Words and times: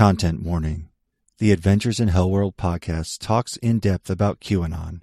Content 0.00 0.40
warning. 0.40 0.88
The 1.36 1.52
Adventures 1.52 2.00
in 2.00 2.08
Hellworld 2.08 2.56
podcast 2.56 3.18
talks 3.18 3.58
in 3.58 3.80
depth 3.80 4.08
about 4.08 4.40
QAnon, 4.40 5.02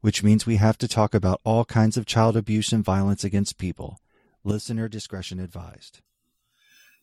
which 0.00 0.22
means 0.22 0.46
we 0.46 0.56
have 0.56 0.78
to 0.78 0.88
talk 0.88 1.12
about 1.12 1.42
all 1.44 1.66
kinds 1.66 1.98
of 1.98 2.06
child 2.06 2.34
abuse 2.34 2.72
and 2.72 2.82
violence 2.82 3.24
against 3.24 3.58
people. 3.58 4.00
Listener 4.44 4.88
discretion 4.88 5.38
advised. 5.38 6.00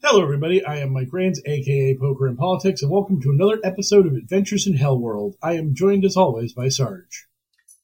Hello, 0.01 0.23
everybody. 0.23 0.65
I 0.65 0.77
am 0.77 0.91
Mike 0.91 1.09
Rains, 1.11 1.39
aka 1.45 1.95
Poker 2.01 2.25
and 2.25 2.35
Politics, 2.35 2.81
and 2.81 2.89
welcome 2.89 3.21
to 3.21 3.29
another 3.29 3.59
episode 3.63 4.07
of 4.07 4.13
Adventures 4.13 4.65
in 4.65 4.79
Hellworld. 4.79 5.35
I 5.43 5.53
am 5.53 5.75
joined, 5.75 6.03
as 6.03 6.17
always, 6.17 6.53
by 6.53 6.69
Sarge. 6.69 7.27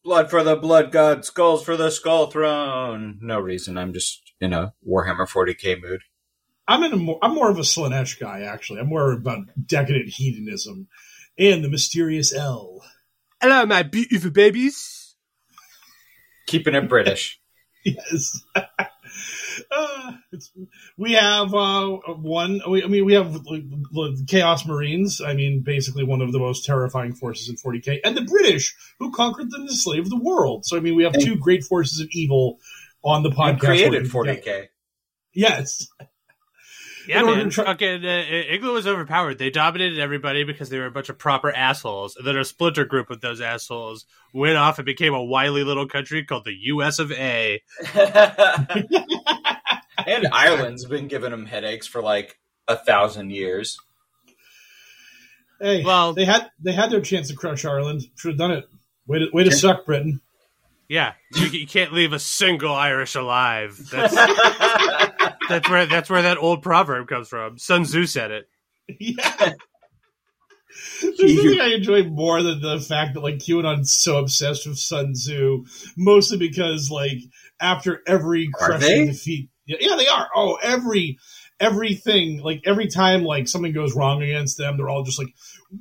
Blood 0.04 0.32
for 0.32 0.44
the 0.44 0.56
blood 0.56 0.92
god, 0.92 1.24
skulls 1.24 1.64
for 1.64 1.78
the 1.78 1.92
skull 1.92 2.32
throne. 2.32 3.20
No 3.22 3.40
reason. 3.40 3.78
I'm 3.78 3.94
just 3.94 4.34
in 4.42 4.54
a 4.54 4.74
Warhammer 4.84 5.30
40k 5.30 5.80
mood. 5.80 6.02
I'm 6.68 6.84
in 6.84 6.94
a 6.94 6.98
more, 6.98 7.20
I'm 7.22 7.34
more 7.34 7.50
of 7.50 7.58
a 7.58 7.62
Slaanesh 7.62 8.20
guy, 8.20 8.42
actually. 8.42 8.80
I'm 8.80 8.88
more 8.88 9.12
about 9.12 9.48
decadent 9.66 10.10
hedonism 10.10 10.88
and 11.38 11.64
the 11.64 11.70
mysterious 11.70 12.34
L. 12.34 12.84
Hello, 13.42 13.66
my 13.66 13.84
beautiful 13.84 14.32
babies. 14.32 15.16
Keeping 16.48 16.76
it 16.76 16.88
British. 16.88 17.40
yes. 17.86 18.42
Uh, 19.70 20.14
it's, 20.32 20.52
we 20.98 21.14
have 21.14 21.54
uh, 21.54 21.88
one. 21.88 22.62
We, 22.70 22.84
I 22.84 22.88
mean, 22.88 23.06
we 23.06 23.14
have 23.14 23.34
like, 23.46 23.70
the 23.70 24.26
Chaos 24.28 24.66
Marines. 24.66 25.22
I 25.22 25.34
mean, 25.34 25.62
basically 25.62 26.04
one 26.04 26.22
of 26.22 26.32
the 26.32 26.40
most 26.40 26.66
terrifying 26.66 27.14
forces 27.14 27.50
in 27.50 27.56
40k, 27.56 28.00
and 28.04 28.16
the 28.16 28.22
British 28.22 28.74
who 29.00 29.12
conquered 29.12 29.52
them 29.52 29.68
to 29.68 29.74
slave 29.76 30.10
the 30.10 30.18
world. 30.18 30.66
So 30.66 30.78
I 30.78 30.80
mean, 30.80 30.96
we 30.96 31.04
have 31.04 31.14
two 31.14 31.36
great 31.36 31.64
forces 31.64 32.00
of 32.00 32.08
evil 32.12 32.60
on 33.04 33.24
the 33.24 33.30
podcast. 33.30 33.50
And 33.50 33.60
created 33.60 34.14
working 34.14 34.36
40k. 34.36 34.68
Yes. 35.34 35.88
Yeah, 37.08 37.20
In 37.20 37.26
order 37.26 37.38
man. 37.38 37.46
to 37.46 37.52
try- 37.52 37.66
Fucking 37.66 38.06
uh, 38.06 38.24
Igloo 38.54 38.74
was 38.74 38.86
overpowered. 38.88 39.38
They 39.40 39.50
dominated 39.50 40.00
everybody 40.00 40.44
because 40.44 40.70
they 40.70 40.78
were 40.80 40.86
a 40.86 40.92
bunch 40.92 41.10
of 41.10 41.18
proper 41.18 41.52
assholes. 41.52 42.16
And 42.16 42.26
then 42.28 42.38
a 42.38 42.46
splinter 42.46 42.86
group 42.86 43.10
of 43.10 43.22
those 43.22 43.42
assholes 43.42 44.06
went 44.34 44.58
off 44.58 44.78
and 44.80 44.86
became 44.86 45.14
a 45.14 45.24
wily 45.24 45.64
little 45.64 45.88
country 45.88 46.24
called 46.24 46.46
the 46.46 46.54
U.S. 46.66 47.00
of 47.00 47.12
A. 47.12 47.62
and 50.06 50.28
Ireland's 50.32 50.86
been 50.86 51.08
giving 51.08 51.32
them 51.32 51.46
headaches 51.46 51.88
for 51.88 52.02
like 52.02 52.40
a 52.68 52.76
thousand 52.76 53.32
years. 53.32 53.78
Hey, 55.60 55.84
Well- 55.84 56.14
they 56.14 56.26
had 56.26 56.50
they 56.60 56.72
had 56.72 56.90
their 56.92 57.02
chance 57.02 57.28
to 57.30 57.36
crush 57.36 57.66
Ireland. 57.66 58.02
Should 58.16 58.32
have 58.32 58.38
done 58.38 58.52
it. 58.52 58.66
Way 59.08 59.20
to 59.20 59.28
way 59.34 59.44
to 59.44 59.52
suck, 59.52 59.86
Britain. 59.86 60.22
Yeah, 60.88 61.14
you, 61.34 61.46
you 61.48 61.68
can't 61.68 61.94
leave 61.94 62.12
a 62.12 62.20
single 62.20 62.74
Irish 62.74 63.16
alive. 63.16 63.80
That's 63.92 64.14
that's 65.52 65.70
where 65.70 65.86
that's 65.86 66.10
where 66.10 66.22
that 66.24 66.38
old 66.38 66.64
proverb 66.64 67.08
comes 67.08 67.28
from. 67.28 67.58
Sun 67.58 67.84
Tzu 67.84 68.06
said 68.06 68.32
it. 68.32 68.50
Yeah. 69.00 69.54
There's 71.02 71.36
nothing 71.36 71.62
I 71.62 71.74
enjoy 71.76 72.04
more 72.04 72.42
than 72.42 72.62
the 72.62 72.80
fact 72.80 73.14
that 73.14 73.22
like 73.22 73.36
QAnon's 73.36 73.94
so 73.94 74.18
obsessed 74.18 74.68
with 74.68 74.78
Sun 74.78 75.14
Tzu, 75.14 75.66
mostly 75.98 76.38
because 76.38 76.90
like 76.90 77.20
after 77.60 78.02
every 78.08 78.50
crushing 78.54 79.08
defeat, 79.08 79.50
yeah, 79.66 79.78
yeah, 79.80 79.96
they 79.96 80.08
are. 80.08 80.30
Oh, 80.36 80.58
every 80.62 81.18
everything, 81.60 82.42
like 82.42 82.62
every 82.66 82.88
time 82.88 83.24
like 83.24 83.48
something 83.48 83.74
goes 83.74 83.96
wrong 83.96 84.22
against 84.24 84.58
them, 84.58 84.78
they're 84.78 84.90
all 84.90 85.04
just 85.04 85.20
like, 85.20 85.34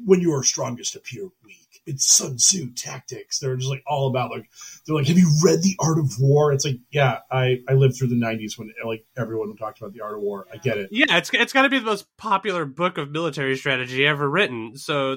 when 0.04 0.20
you 0.20 0.32
are 0.34 0.42
strongest, 0.42 0.96
appear 0.96 1.24
weak. 1.44 1.59
It's 1.86 2.06
Sun 2.06 2.36
Tzu 2.36 2.72
tactics. 2.74 3.38
They're 3.38 3.56
just 3.56 3.70
like 3.70 3.82
all 3.86 4.08
about 4.08 4.30
like 4.30 4.48
they're 4.86 4.94
like, 4.94 5.06
have 5.08 5.18
you 5.18 5.30
read 5.42 5.62
the 5.62 5.76
Art 5.80 5.98
of 5.98 6.12
War? 6.20 6.52
It's 6.52 6.64
like, 6.64 6.78
yeah, 6.90 7.18
I 7.30 7.58
I 7.68 7.72
lived 7.72 7.96
through 7.96 8.08
the 8.08 8.14
'90s 8.20 8.58
when 8.58 8.72
like 8.84 9.04
everyone 9.16 9.54
talked 9.56 9.80
about 9.80 9.92
the 9.92 10.02
Art 10.02 10.14
of 10.16 10.20
War. 10.20 10.46
I 10.52 10.58
get 10.58 10.78
it. 10.78 10.90
Yeah, 10.92 11.16
it's 11.16 11.30
it's 11.32 11.52
got 11.52 11.62
to 11.62 11.68
be 11.68 11.78
the 11.78 11.84
most 11.84 12.06
popular 12.18 12.64
book 12.64 12.98
of 12.98 13.10
military 13.10 13.56
strategy 13.56 14.06
ever 14.06 14.28
written. 14.28 14.76
So 14.76 15.16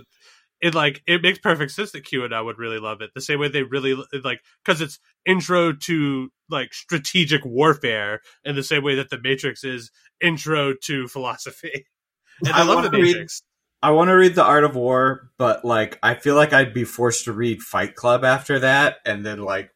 it 0.61 0.73
like 0.73 1.03
it 1.05 1.21
makes 1.21 1.37
perfect 1.39 1.71
sense 1.73 1.91
that 1.91 2.05
QAnon 2.05 2.45
would 2.45 2.57
really 2.57 2.79
love 2.79 3.01
it. 3.01 3.11
The 3.13 3.21
same 3.21 3.39
way 3.39 3.49
they 3.49 3.63
really 3.63 3.95
like 4.23 4.39
because 4.65 4.79
it's 4.81 4.97
intro 5.25 5.73
to 5.73 6.29
like 6.49 6.73
strategic 6.73 7.43
warfare, 7.45 8.21
in 8.45 8.55
the 8.55 8.63
same 8.63 8.83
way 8.83 8.95
that 8.95 9.09
the 9.09 9.19
Matrix 9.21 9.63
is 9.65 9.91
intro 10.21 10.73
to 10.85 11.07
philosophy. 11.07 11.85
And 12.39 12.49
I, 12.51 12.61
I 12.61 12.63
love 12.63 12.75
wanna 12.77 12.89
the 12.89 12.97
read- 12.97 13.03
Matrix. 13.13 13.43
I 13.83 13.91
want 13.91 14.07
to 14.07 14.13
read 14.13 14.33
The 14.33 14.45
Art 14.45 14.63
of 14.63 14.77
War, 14.77 15.29
but 15.37 15.65
like 15.65 15.99
I 16.01 16.13
feel 16.13 16.35
like 16.35 16.53
I'd 16.53 16.73
be 16.73 16.85
forced 16.85 17.25
to 17.25 17.33
read 17.33 17.61
Fight 17.61 17.95
Club 17.95 18.23
after 18.23 18.57
that, 18.59 18.99
and 19.05 19.25
then 19.25 19.39
like 19.39 19.71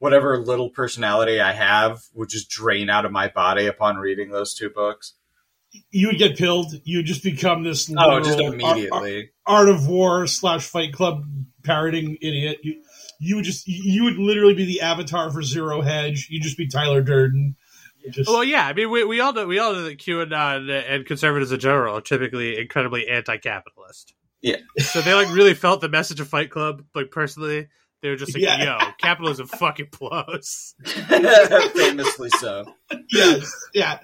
whatever 0.00 0.36
little 0.36 0.68
personality 0.68 1.40
I 1.40 1.52
have 1.52 2.00
would 2.12 2.28
just 2.28 2.50
drain 2.50 2.90
out 2.90 3.04
of 3.04 3.12
my 3.12 3.28
body 3.28 3.66
upon 3.66 3.98
reading 3.98 4.32
those 4.32 4.52
two 4.52 4.68
books. 4.68 5.14
You 5.92 6.08
would 6.08 6.18
get 6.18 6.36
killed. 6.36 6.74
You 6.82 6.98
would 6.98 7.06
just 7.06 7.22
become 7.22 7.62
this 7.62 7.88
Oh, 7.96 8.18
just 8.18 8.40
immediately. 8.40 9.30
Art, 9.46 9.68
Art 9.68 9.68
of 9.68 9.86
War 9.86 10.26
slash 10.26 10.66
Fight 10.66 10.92
Club 10.92 11.24
parroting 11.62 12.18
idiot. 12.20 12.58
You, 12.64 12.82
you 13.20 13.36
would 13.36 13.44
just 13.44 13.68
you 13.68 14.02
would 14.02 14.16
literally 14.16 14.54
be 14.54 14.64
the 14.64 14.80
avatar 14.80 15.30
for 15.30 15.40
Zero 15.40 15.82
Hedge. 15.82 16.26
You'd 16.30 16.42
just 16.42 16.58
be 16.58 16.66
Tyler 16.66 17.00
Durden. 17.00 17.54
You 18.04 18.10
Just, 18.10 18.28
Well, 18.30 18.44
yeah, 18.44 18.66
I 18.66 18.72
mean, 18.72 18.90
we, 18.90 19.04
we 19.04 19.20
all 19.20 19.32
know 19.32 19.46
we 19.46 19.58
all 19.58 19.72
know 19.72 19.82
that 19.82 19.98
QAnon 19.98 20.84
and 20.88 21.06
conservatives 21.06 21.52
in 21.52 21.60
general 21.60 21.96
are 21.98 22.00
typically 22.00 22.58
incredibly 22.58 23.08
anti-capitalist. 23.08 24.14
Yeah. 24.40 24.56
So 24.78 25.00
they 25.00 25.14
like 25.14 25.32
really 25.32 25.54
felt 25.54 25.80
the 25.80 25.88
message 25.88 26.20
of 26.20 26.28
Fight 26.28 26.50
Club, 26.50 26.82
like 26.94 27.10
personally. 27.10 27.68
They 28.02 28.08
were 28.10 28.16
just 28.16 28.34
like, 28.34 28.42
Yeah. 28.42 28.80
"Yo, 28.80 28.92
capitalism 28.98 29.46
fucking 29.46 29.88
blows." 29.96 30.74
Famously 30.84 32.30
so. 32.30 32.74
yes, 33.12 33.52
yeah. 33.72 34.00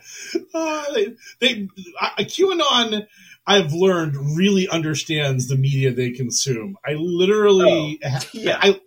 Uh, 0.55 0.85
they, 0.95 1.17
they 1.41 1.69
uh, 2.01 2.11
QAnon. 2.21 3.07
I've 3.45 3.73
learned 3.73 4.15
really 4.37 4.69
understands 4.69 5.49
the 5.49 5.57
media 5.57 5.93
they 5.93 6.11
consume. 6.11 6.77
I 6.87 6.93
literally, 6.93 7.99
Yeah. 8.33 8.59
I, 8.61 8.79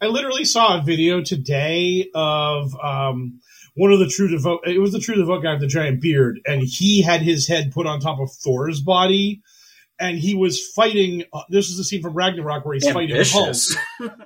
I 0.00 0.06
literally 0.06 0.44
saw 0.44 0.78
a 0.80 0.82
video 0.82 1.22
today 1.22 2.10
of 2.12 2.74
um, 2.80 3.40
one 3.74 3.92
of 3.92 3.98
the 3.98 4.08
true 4.08 4.28
devote. 4.28 4.60
It 4.66 4.78
was 4.78 4.92
the 4.92 4.98
true 5.00 5.14
devote 5.14 5.42
guy 5.42 5.52
with 5.52 5.60
the 5.60 5.66
giant 5.66 6.00
beard, 6.00 6.40
and 6.46 6.62
he 6.62 7.02
had 7.02 7.22
his 7.22 7.48
head 7.48 7.72
put 7.72 7.86
on 7.86 8.00
top 8.00 8.20
of 8.20 8.30
Thor's 8.32 8.80
body, 8.80 9.42
and 9.98 10.18
he 10.18 10.34
was 10.34 10.60
fighting. 10.74 11.24
Uh, 11.32 11.42
this 11.48 11.70
is 11.70 11.76
the 11.76 11.84
scene 11.84 12.02
from 12.02 12.14
Ragnarok 12.14 12.64
where 12.64 12.74
he's 12.74 12.90
fighting 12.90 13.16
Hulk 13.30 13.54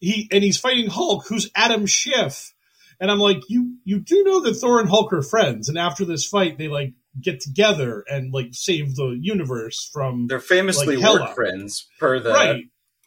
he 0.00 0.28
and 0.32 0.42
he's 0.42 0.58
fighting 0.58 0.88
Hulk, 0.88 1.26
who's 1.28 1.50
Adam 1.54 1.86
Schiff. 1.86 2.52
And 2.98 3.10
I'm 3.10 3.18
like, 3.18 3.40
you 3.48 3.76
you 3.84 4.00
do 4.00 4.24
know 4.24 4.40
that 4.40 4.54
Thor 4.54 4.80
and 4.80 4.88
Hulk 4.88 5.12
are 5.12 5.22
friends, 5.22 5.68
and 5.68 5.78
after 5.78 6.04
this 6.04 6.26
fight, 6.26 6.58
they 6.58 6.68
like 6.68 6.92
get 7.20 7.40
together 7.40 8.04
and 8.08 8.32
like 8.32 8.48
save 8.52 8.94
the 8.94 9.16
universe 9.20 9.88
from 9.92 10.26
They're 10.26 10.38
famously 10.38 10.96
Like 10.96 11.34
friends 11.34 11.88
per 11.98 12.20
the 12.20 12.30
right, 12.30 12.64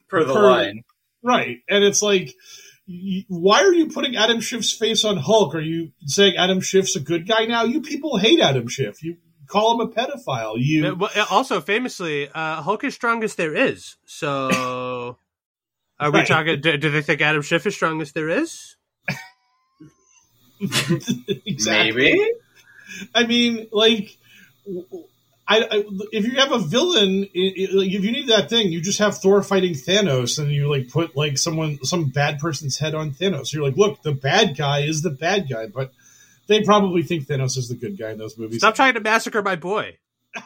per 0.10 0.24
the 0.24 0.34
Per- 0.34 0.44
line. 0.44 0.84
right. 1.24 1.60
And 1.70 1.84
it's 1.86 2.02
like, 2.02 2.34
why 3.28 3.62
are 3.62 3.74
you 3.74 3.88
putting 3.88 4.16
Adam 4.16 4.42
Schiff's 4.42 4.74
face 4.74 5.06
on 5.06 5.18
Hulk? 5.18 5.56
Are 5.56 5.62
you 5.62 5.92
saying 6.06 6.36
Adam 6.38 6.60
Schiff's 6.60 6.96
a 6.96 7.00
good 7.00 7.28
guy 7.28 7.46
now? 7.46 7.64
You 7.64 7.82
people 7.82 8.18
hate 8.18 8.40
Adam 8.40 8.68
Schiff. 8.68 9.02
You 9.04 9.18
call 9.48 9.80
him 9.80 9.88
a 9.88 9.92
pedophile. 9.92 10.56
You 10.58 10.96
well, 10.96 11.10
Also, 11.32 11.62
famously, 11.62 12.30
uh, 12.30 12.62
Hulk 12.62 12.84
is 12.84 12.94
strongest 12.94 13.38
there 13.38 13.56
is. 13.56 13.96
So, 14.06 15.18
are 16.00 16.12
we 16.12 16.24
talking? 16.26 16.60
Do, 16.60 16.78
do 16.78 16.90
they 16.92 17.02
think 17.02 17.22
Adam 17.22 17.42
Schiff 17.42 17.66
is 17.66 17.76
strongest 17.76 18.14
there 18.14 18.30
is? 18.30 18.76
exactly. 21.46 22.14
Maybe. 22.14 22.32
I 23.16 23.26
mean, 23.26 23.68
like, 23.72 24.18
I, 25.48 25.60
I 25.60 25.84
if 26.14 26.26
you 26.26 26.36
have 26.40 26.52
a 26.54 26.60
villain, 26.60 27.24
i- 27.36 27.54
i- 27.60 27.68
like, 27.74 27.92
if 27.92 28.04
you 28.04 28.12
need 28.12 28.28
that 28.30 28.50
thing, 28.50 28.72
you 28.72 28.80
just 28.82 29.00
have 29.00 29.18
Thor 29.18 29.44
fighting 29.44 29.74
Thanos, 29.74 30.40
and 30.40 30.50
you 30.52 30.70
like 30.70 30.90
put 30.90 31.16
like 31.18 31.38
someone, 31.38 31.80
some 31.84 32.06
bad 32.10 32.40
person's 32.40 32.78
head 32.78 32.96
on 32.96 33.12
Thanos. 33.12 33.52
You're 33.54 33.64
like, 33.64 33.76
look, 33.76 34.02
the 34.04 34.14
bad 34.14 34.56
guy 34.58 34.82
is 34.82 35.02
the 35.02 35.10
bad 35.10 35.50
guy, 35.50 35.68
but 35.68 35.92
they 36.48 36.64
probably 36.64 37.04
think 37.04 37.28
Thanos 37.28 37.58
is 37.58 37.68
the 37.70 37.76
good 37.76 37.98
guy 37.98 38.12
in 38.12 38.18
those 38.18 38.38
movies. 38.38 38.60
Stop 38.60 38.76
trying 38.76 38.94
to 38.94 39.00
massacre 39.02 39.42
my 39.42 39.56
boy. 39.58 39.98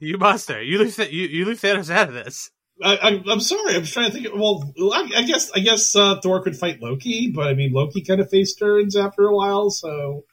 you 0.00 0.18
monster! 0.18 0.60
You 0.62 0.78
leave 0.78 0.96
Th- 0.96 1.10
you, 1.12 1.26
you 1.28 1.44
leave 1.44 1.60
Thanos 1.60 1.90
out 1.90 2.08
of 2.08 2.14
this. 2.14 2.50
I, 2.82 2.98
I'm, 2.98 3.28
I'm 3.28 3.40
sorry, 3.40 3.76
I'm 3.76 3.84
trying 3.84 4.10
to 4.10 4.12
think. 4.20 4.34
Well, 4.34 4.72
I, 4.92 5.08
I 5.18 5.22
guess 5.22 5.52
I 5.52 5.60
guess 5.60 5.94
uh, 5.94 6.20
Thor 6.20 6.42
could 6.42 6.56
fight 6.56 6.80
Loki, 6.82 7.30
but 7.30 7.46
I 7.46 7.54
mean, 7.54 7.72
Loki 7.72 8.00
kind 8.02 8.20
of 8.20 8.28
face 8.28 8.54
turns 8.54 8.96
after 8.96 9.26
a 9.26 9.34
while, 9.34 9.70
so. 9.70 10.24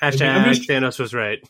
Hashtag 0.00 0.28
I'm 0.34 0.54
just- 0.54 0.68
Thanos 0.68 0.98
was 0.98 1.12
right. 1.12 1.40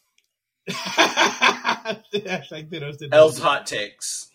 Hashtag 0.69 2.69
Thanos 2.71 2.99
did 2.99 3.15
L's 3.15 3.39
hot 3.39 3.67
takes. 3.67 4.31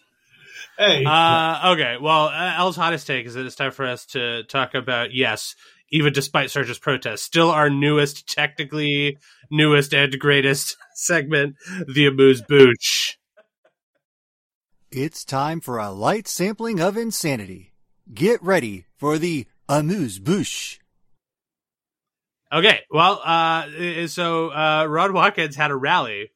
Hey, 0.78 1.06
Uh, 1.06 1.74
okay, 1.74 1.98
well, 2.02 2.26
uh, 2.30 2.56
L's 2.58 2.76
hottest 2.76 3.06
take 3.06 3.28
is 3.28 3.36
that 3.36 3.46
it's 3.46 3.56
time 3.56 3.72
for 3.72 3.86
us 3.86 4.06
to 4.08 4.44
talk 4.44 4.74
about 4.74 5.14
yes, 5.14 5.56
even 5.92 6.14
despite 6.14 6.50
Sarge's 6.50 6.80
protest, 6.80 7.24
still 7.24 7.52
our 7.52 7.70
newest, 7.70 8.28
technically 8.28 9.18
newest 9.52 9.94
and 9.94 10.18
greatest 10.20 10.76
segment, 10.96 11.56
the 11.88 12.08
Amuse 12.08 12.42
Bouche. 12.42 13.18
It's 14.92 15.26
time 15.26 15.60
for 15.60 15.78
a 15.78 15.92
light 15.92 16.28
sampling 16.28 16.80
of 16.80 16.98
insanity. 16.98 17.74
Get 18.14 18.42
ready 18.44 18.86
for 18.98 19.18
the 19.18 19.48
amuse 19.68 20.20
bouche. 20.20 20.78
Okay, 22.54 22.82
well, 22.92 23.20
uh, 23.24 24.08
so 24.08 24.50
uh, 24.50 24.86
Ron 24.88 25.14
Watkins 25.14 25.56
had 25.56 25.72
a 25.72 25.76
rally, 25.76 26.32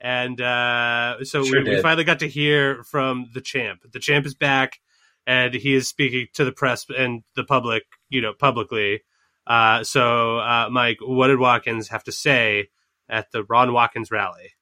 and 0.00 0.38
uh, 0.38 1.24
so 1.24 1.44
Sure 1.44 1.64
we, 1.64 1.76
we 1.76 1.80
finally 1.80 2.04
got 2.04 2.18
to 2.18 2.28
hear 2.28 2.82
from 2.84 3.30
the 3.32 3.40
champ. 3.40 3.80
The 3.90 3.98
champ 3.98 4.26
is 4.26 4.34
back, 4.34 4.78
and 5.26 5.54
he 5.54 5.74
is 5.74 5.88
speaking 5.88 6.26
to 6.34 6.44
the 6.44 6.52
press 6.52 6.84
and 6.94 7.22
the 7.36 7.44
public, 7.44 7.84
you 8.10 8.20
know, 8.20 8.34
publicly. 8.34 9.00
Uh, 9.46 9.82
so, 9.82 10.38
uh, 10.38 10.68
Mike, 10.70 10.98
what 11.00 11.28
did 11.28 11.38
Watkins 11.38 11.88
have 11.88 12.04
to 12.04 12.12
say 12.12 12.68
at 13.08 13.30
the 13.32 13.42
Ron 13.42 13.72
Watkins 13.72 14.10
rally? 14.10 14.52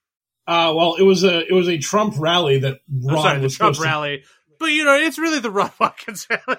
Uh, 0.47 0.73
well, 0.77 0.95
it 0.95 1.03
was 1.03 1.25
a 1.25 1.41
it 1.41 1.53
was 1.53 1.69
a 1.69 1.79
Trump 1.79 2.15
rally 2.19 2.61
that 2.61 2.81
I'm 2.89 3.09
Ron 3.09 3.23
sorry, 3.23 3.41
the 3.41 3.49
Trump 3.49 3.75
supposed 3.75 3.81
to- 3.81 3.87
rally, 3.87 4.25
but 4.61 4.67
you 4.67 4.85
know, 4.85 4.95
it's 4.95 5.19
really 5.19 5.41
the 5.41 5.51
Ron 5.51 5.73
Watkins 5.81 6.29
rally. 6.31 6.59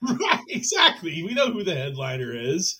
right, 0.02 0.44
exactly. 0.48 1.22
We 1.22 1.34
know 1.34 1.50
who 1.50 1.64
the 1.64 1.74
headliner 1.74 2.32
is. 2.34 2.78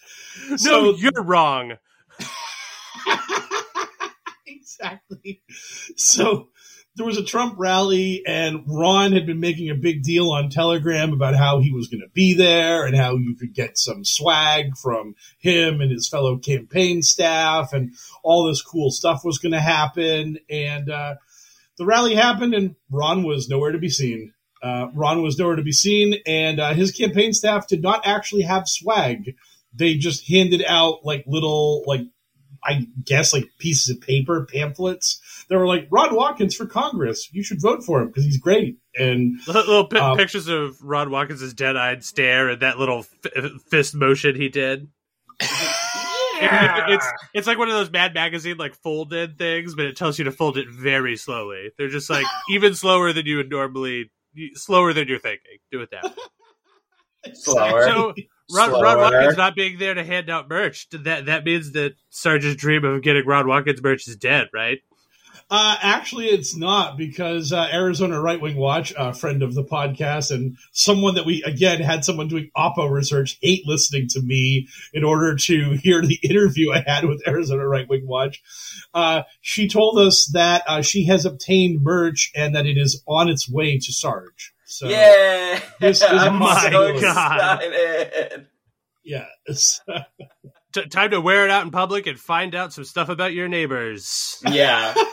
no, 0.50 0.56
So 0.56 0.96
you're 0.96 1.22
wrong. 1.22 1.76
exactly. 4.46 5.42
So 5.96 6.48
there 6.98 7.06
was 7.06 7.16
a 7.16 7.24
Trump 7.24 7.54
rally, 7.58 8.22
and 8.26 8.64
Ron 8.66 9.12
had 9.12 9.24
been 9.24 9.40
making 9.40 9.70
a 9.70 9.74
big 9.74 10.02
deal 10.02 10.30
on 10.30 10.50
Telegram 10.50 11.12
about 11.12 11.36
how 11.36 11.60
he 11.60 11.72
was 11.72 11.88
going 11.88 12.00
to 12.00 12.10
be 12.12 12.34
there 12.34 12.84
and 12.84 12.96
how 12.96 13.16
you 13.16 13.36
could 13.36 13.54
get 13.54 13.78
some 13.78 14.04
swag 14.04 14.76
from 14.76 15.14
him 15.38 15.80
and 15.80 15.90
his 15.90 16.08
fellow 16.08 16.38
campaign 16.38 17.02
staff, 17.02 17.72
and 17.72 17.94
all 18.22 18.46
this 18.46 18.62
cool 18.62 18.90
stuff 18.90 19.24
was 19.24 19.38
going 19.38 19.52
to 19.52 19.60
happen. 19.60 20.38
And 20.50 20.90
uh, 20.90 21.14
the 21.78 21.86
rally 21.86 22.14
happened, 22.14 22.54
and 22.54 22.74
Ron 22.90 23.22
was 23.22 23.48
nowhere 23.48 23.72
to 23.72 23.78
be 23.78 23.90
seen. 23.90 24.34
Uh, 24.62 24.88
Ron 24.94 25.22
was 25.22 25.38
nowhere 25.38 25.56
to 25.56 25.62
be 25.62 25.72
seen, 25.72 26.16
and 26.26 26.58
uh, 26.60 26.74
his 26.74 26.92
campaign 26.92 27.32
staff 27.32 27.68
did 27.68 27.82
not 27.82 28.06
actually 28.06 28.42
have 28.42 28.68
swag. 28.68 29.34
They 29.74 29.94
just 29.94 30.28
handed 30.28 30.64
out 30.66 31.04
like 31.04 31.24
little 31.26 31.84
like 31.86 32.00
I 32.64 32.86
guess 33.04 33.32
like 33.32 33.44
pieces 33.58 33.94
of 33.94 34.00
paper, 34.00 34.46
pamphlets. 34.52 35.20
They 35.48 35.56
were 35.56 35.66
like, 35.66 35.86
Ron 35.90 36.14
Watkins 36.14 36.54
for 36.56 36.66
Congress. 36.66 37.28
You 37.32 37.42
should 37.44 37.62
vote 37.62 37.84
for 37.84 38.00
him 38.02 38.08
because 38.08 38.24
he's 38.24 38.36
great. 38.38 38.78
And 38.96 39.38
Little 39.46 39.86
pi- 39.86 39.98
Uh, 39.98 40.16
pictures 40.16 40.48
of 40.48 40.76
Ron 40.82 41.10
Watkins' 41.10 41.54
dead-eyed 41.54 42.04
stare 42.04 42.48
and 42.50 42.60
that 42.62 42.78
little 42.78 43.06
f- 43.24 43.52
fist 43.70 43.94
motion 43.94 44.34
he 44.34 44.48
did. 44.48 44.88
Yeah. 46.40 46.86
it's 46.90 47.06
it's 47.34 47.46
like 47.48 47.58
one 47.58 47.66
of 47.68 47.74
those 47.74 47.90
Mad 47.90 48.14
Magazine 48.14 48.58
like 48.58 48.74
folded 48.76 49.38
things, 49.38 49.74
but 49.74 49.86
it 49.86 49.96
tells 49.96 50.18
you 50.20 50.24
to 50.26 50.30
fold 50.30 50.56
it 50.56 50.68
very 50.70 51.16
slowly. 51.16 51.72
They're 51.76 51.88
just 51.88 52.08
like 52.08 52.26
even 52.50 52.74
slower 52.74 53.12
than 53.12 53.26
you 53.26 53.38
would 53.38 53.50
normally, 53.50 54.12
slower 54.54 54.92
than 54.92 55.08
you're 55.08 55.18
thinking. 55.18 55.58
Do 55.70 55.80
it 55.80 55.90
that 55.90 56.04
way. 56.04 56.12
Slower. 57.34 57.82
So 57.86 58.14
Ron, 58.54 58.70
Slower. 58.70 58.82
Ron 58.82 58.98
Watkins 58.98 59.36
not 59.36 59.54
being 59.54 59.78
there 59.78 59.94
to 59.94 60.04
hand 60.04 60.30
out 60.30 60.48
merch 60.48 60.88
that 60.90 61.26
that 61.26 61.44
means 61.44 61.72
that 61.72 61.94
Sarge's 62.10 62.56
dream 62.56 62.84
of 62.84 63.02
getting 63.02 63.26
Ron 63.26 63.48
Watkins 63.48 63.82
merch 63.82 64.06
is 64.08 64.16
dead, 64.16 64.48
right? 64.54 64.78
Uh, 65.50 65.76
actually, 65.80 66.26
it's 66.26 66.54
not 66.54 66.98
because 66.98 67.52
uh, 67.52 67.68
Arizona 67.72 68.20
Right 68.20 68.40
Wing 68.40 68.56
Watch, 68.56 68.92
a 68.98 69.14
friend 69.14 69.42
of 69.42 69.54
the 69.54 69.64
podcast, 69.64 70.30
and 70.30 70.58
someone 70.72 71.14
that 71.14 71.24
we 71.24 71.42
again 71.42 71.80
had 71.80 72.04
someone 72.04 72.28
doing 72.28 72.50
Oppo 72.56 72.90
research, 72.90 73.38
hate 73.40 73.66
listening 73.66 74.08
to 74.08 74.20
me 74.20 74.68
in 74.92 75.04
order 75.04 75.36
to 75.36 75.72
hear 75.82 76.02
the 76.02 76.18
interview 76.22 76.72
I 76.72 76.84
had 76.86 77.04
with 77.06 77.26
Arizona 77.26 77.66
Right 77.66 77.88
Wing 77.88 78.06
Watch. 78.06 78.42
Uh, 78.92 79.22
she 79.40 79.68
told 79.68 79.98
us 79.98 80.30
that 80.34 80.64
uh, 80.66 80.82
she 80.82 81.06
has 81.06 81.24
obtained 81.24 81.82
merch 81.82 82.30
and 82.36 82.54
that 82.54 82.66
it 82.66 82.76
is 82.76 83.02
on 83.06 83.30
its 83.30 83.48
way 83.48 83.78
to 83.78 83.92
Sarge. 83.92 84.52
So 84.66 84.88
yeah. 84.88 85.60
This 85.80 86.02
is 86.02 86.02
I'm 86.10 86.38
my 86.38 86.70
so 86.70 87.00
God. 87.00 87.62
excited. 87.62 88.46
yeah, 89.02 89.26
T- 90.72 90.86
time 90.86 91.10
to 91.10 91.20
wear 91.20 91.44
it 91.44 91.50
out 91.50 91.64
in 91.64 91.70
public 91.70 92.06
and 92.06 92.18
find 92.18 92.54
out 92.54 92.72
some 92.72 92.84
stuff 92.84 93.08
about 93.08 93.32
your 93.32 93.48
neighbors. 93.48 94.42
Yeah. 94.46 94.94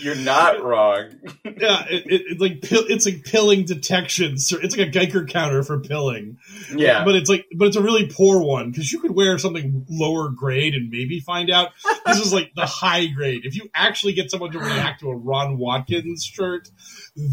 You're 0.00 0.16
not 0.16 0.62
wrong. 0.62 1.10
yeah, 1.44 1.84
it, 1.88 2.06
it, 2.06 2.22
it 2.30 2.40
like 2.40 2.58
it's 2.62 3.06
like 3.06 3.24
pilling 3.24 3.64
detection. 3.64 4.38
So 4.38 4.58
it's 4.60 4.76
like 4.76 4.88
a 4.88 4.90
Geiger 4.90 5.26
counter 5.26 5.62
for 5.62 5.80
pilling. 5.80 6.38
Yeah. 6.74 7.04
but 7.04 7.14
it's 7.14 7.28
like, 7.28 7.46
but 7.56 7.68
it's 7.68 7.76
a 7.76 7.82
really 7.82 8.06
poor 8.06 8.40
one 8.42 8.70
because 8.70 8.90
you 8.90 9.00
could 9.00 9.10
wear 9.10 9.36
something 9.38 9.84
lower 9.90 10.30
grade 10.30 10.74
and 10.74 10.90
maybe 10.90 11.20
find 11.20 11.50
out. 11.50 11.70
This 12.06 12.18
is 12.18 12.32
like 12.32 12.52
the 12.54 12.66
high 12.66 13.06
grade. 13.06 13.44
If 13.44 13.56
you 13.56 13.68
actually 13.74 14.14
get 14.14 14.30
someone 14.30 14.52
to 14.52 14.58
react 14.58 15.00
to 15.00 15.10
a 15.10 15.16
Ron 15.16 15.58
Watkins 15.58 16.24
shirt, 16.24 16.68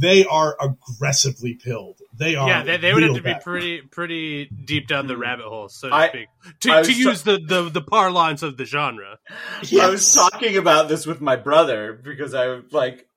they 0.01 0.25
are 0.25 0.55
aggressively 0.59 1.53
pilled. 1.55 1.99
They 2.17 2.35
are. 2.35 2.47
yeah, 2.47 2.63
they, 2.63 2.77
they 2.77 2.93
would 2.93 3.03
have 3.03 3.09
real 3.11 3.17
to 3.17 3.23
be 3.23 3.31
bad. 3.33 3.43
pretty 3.43 3.81
pretty 3.81 4.45
deep 4.45 4.87
down 4.87 5.07
the 5.07 5.17
rabbit 5.17 5.45
hole, 5.45 5.69
so 5.69 5.89
to 5.89 5.95
I- 5.95 6.09
speak, 6.09 6.27
to, 6.61 6.69
to 6.69 6.83
so- 6.85 6.91
use 6.91 7.23
the, 7.23 7.37
the 7.39 7.69
the 7.69 7.81
parlance 7.81 8.43
of 8.43 8.57
the 8.57 8.65
genre. 8.65 9.19
I 9.79 9.89
was 9.89 10.13
talking 10.13 10.57
about 10.57 10.89
this 10.89 11.05
with 11.05 11.21
my 11.21 11.35
brother 11.35 11.93
because 11.93 12.33
I 12.33 12.59
like 12.71 13.07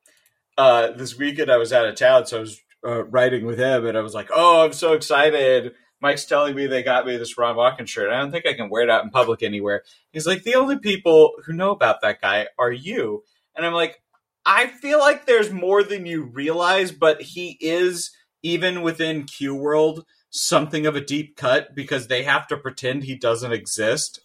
uh 0.58 0.92
this 0.92 1.16
weekend 1.16 1.50
I 1.50 1.56
was 1.56 1.72
out 1.72 1.86
of 1.86 1.94
town, 1.96 2.26
so 2.26 2.38
I 2.38 2.40
was 2.40 2.60
uh, 2.86 3.04
writing 3.04 3.44
with 3.46 3.58
him, 3.58 3.86
and 3.86 3.96
I 3.96 4.00
was 4.00 4.14
like, 4.14 4.28
"Oh, 4.32 4.64
I'm 4.64 4.72
so 4.72 4.92
excited!" 4.94 5.72
Mike's 6.02 6.24
telling 6.24 6.56
me 6.56 6.66
they 6.66 6.82
got 6.82 7.06
me 7.06 7.18
this 7.18 7.36
Ron 7.36 7.56
Watkins 7.56 7.90
shirt. 7.90 8.10
I 8.10 8.18
don't 8.20 8.30
think 8.30 8.46
I 8.46 8.54
can 8.54 8.70
wear 8.70 8.82
it 8.82 8.88
out 8.88 9.04
in 9.04 9.10
public 9.10 9.42
anywhere. 9.42 9.82
He's 10.12 10.26
like, 10.26 10.42
"The 10.44 10.54
only 10.54 10.78
people 10.78 11.32
who 11.44 11.52
know 11.52 11.70
about 11.72 12.00
that 12.02 12.20
guy 12.22 12.46
are 12.58 12.72
you," 12.72 13.22
and 13.54 13.66
I'm 13.66 13.74
like, 13.74 13.99
"I 14.46 14.66
feel 14.68 14.98
like 14.98 15.26
there's 15.26 15.50
more 15.52 15.82
than 15.82 16.06
you 16.06 16.22
realize, 16.24 16.92
but 16.92 17.22
he 17.22 17.56
is." 17.60 18.10
even 18.42 18.80
within 18.80 19.24
Q 19.24 19.54
World, 19.54 20.06
something 20.30 20.86
of 20.86 20.96
a 20.96 21.00
deep 21.02 21.36
cut 21.36 21.74
because 21.74 22.06
they 22.06 22.22
have 22.22 22.46
to 22.46 22.56
pretend 22.56 23.04
he 23.04 23.14
doesn't 23.14 23.52
exist. 23.52 24.18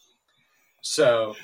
So 0.81 1.35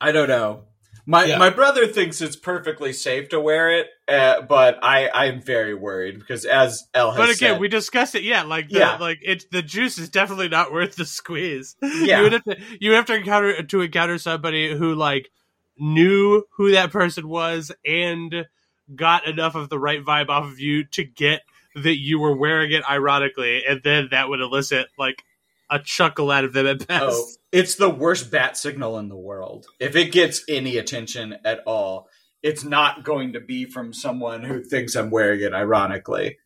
I 0.00 0.12
don't 0.12 0.28
know. 0.28 0.64
My 1.06 1.24
Yeah. 1.26 1.38
my 1.38 1.50
brother 1.50 1.86
thinks 1.86 2.20
it's 2.20 2.34
perfectly 2.36 2.92
safe 2.92 3.28
to 3.30 3.40
wear 3.40 3.70
it, 3.70 3.86
uh, 4.08 4.42
but 4.42 4.78
I 4.82 5.08
I'm 5.10 5.40
very 5.40 5.74
worried 5.74 6.18
because 6.18 6.44
as 6.44 6.88
El 6.92 7.12
has 7.12 7.18
But 7.18 7.24
again, 7.30 7.52
said, 7.54 7.60
we 7.60 7.68
discussed 7.68 8.14
it. 8.16 8.22
Yeah, 8.24 8.42
like 8.42 8.68
the, 8.68 8.78
Yeah. 8.80 8.96
like 8.98 9.18
it. 9.22 9.44
The 9.52 9.62
juice 9.62 9.96
is 9.98 10.08
definitely 10.08 10.48
not 10.48 10.72
worth 10.72 10.96
the 10.96 11.04
squeeze. 11.06 11.76
Yeah. 11.82 12.18
you 12.18 12.22
would 12.24 12.32
have 12.32 12.44
to 12.44 12.56
you 12.80 12.92
have 12.94 13.06
to 13.06 13.14
encounter 13.14 13.62
to 13.62 13.80
encounter 13.82 14.18
somebody 14.18 14.76
who 14.76 14.94
like 14.94 15.30
knew 15.80 16.44
who 16.56 16.72
that 16.72 16.92
person 16.92 17.28
was 17.28 17.72
and 17.84 18.46
got 18.94 19.26
enough 19.26 19.54
of 19.54 19.68
the 19.68 19.78
right 19.78 20.04
vibe 20.04 20.28
off 20.28 20.44
of 20.46 20.60
you 20.60 20.84
to 20.84 21.04
get 21.04 21.42
that 21.74 21.98
you 21.98 22.18
were 22.18 22.36
wearing 22.36 22.72
it 22.72 22.82
ironically, 22.88 23.62
and 23.66 23.80
then 23.84 24.08
that 24.10 24.28
would 24.28 24.40
elicit 24.40 24.88
like 24.98 25.22
a 25.70 25.78
chuckle 25.78 26.30
out 26.30 26.44
of 26.44 26.52
them 26.52 26.66
at 26.66 26.86
best. 26.88 27.04
Oh, 27.08 27.26
it's 27.52 27.76
the 27.76 27.88
worst 27.90 28.30
bat 28.32 28.56
signal 28.56 28.98
in 28.98 29.08
the 29.08 29.16
world. 29.16 29.66
If 29.78 29.94
it 29.94 30.10
gets 30.12 30.42
any 30.48 30.76
attention 30.78 31.36
at 31.44 31.60
all, 31.66 32.08
it's 32.42 32.64
not 32.64 33.04
going 33.04 33.34
to 33.34 33.40
be 33.40 33.66
from 33.66 33.92
someone 33.92 34.42
who 34.42 34.64
thinks 34.64 34.96
I'm 34.96 35.10
wearing 35.10 35.42
it 35.42 35.52
ironically. 35.54 36.38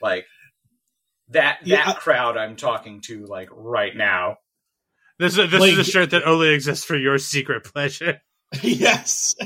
Like 0.00 0.26
that 1.30 1.58
that 1.60 1.66
Yeah, 1.66 1.90
I- 1.90 1.92
crowd 1.94 2.36
I'm 2.36 2.54
talking 2.56 3.00
to 3.06 3.26
like 3.26 3.48
right 3.52 3.96
now. 3.96 4.36
This 5.18 5.36
is 5.36 5.50
this 5.50 5.60
Like- 5.60 5.72
is 5.72 5.78
a 5.78 5.84
shirt 5.84 6.10
that 6.10 6.24
only 6.24 6.50
exists 6.54 6.84
for 6.84 6.96
your 6.96 7.18
secret 7.18 7.64
pleasure. 7.64 8.20
yes. 8.62 9.36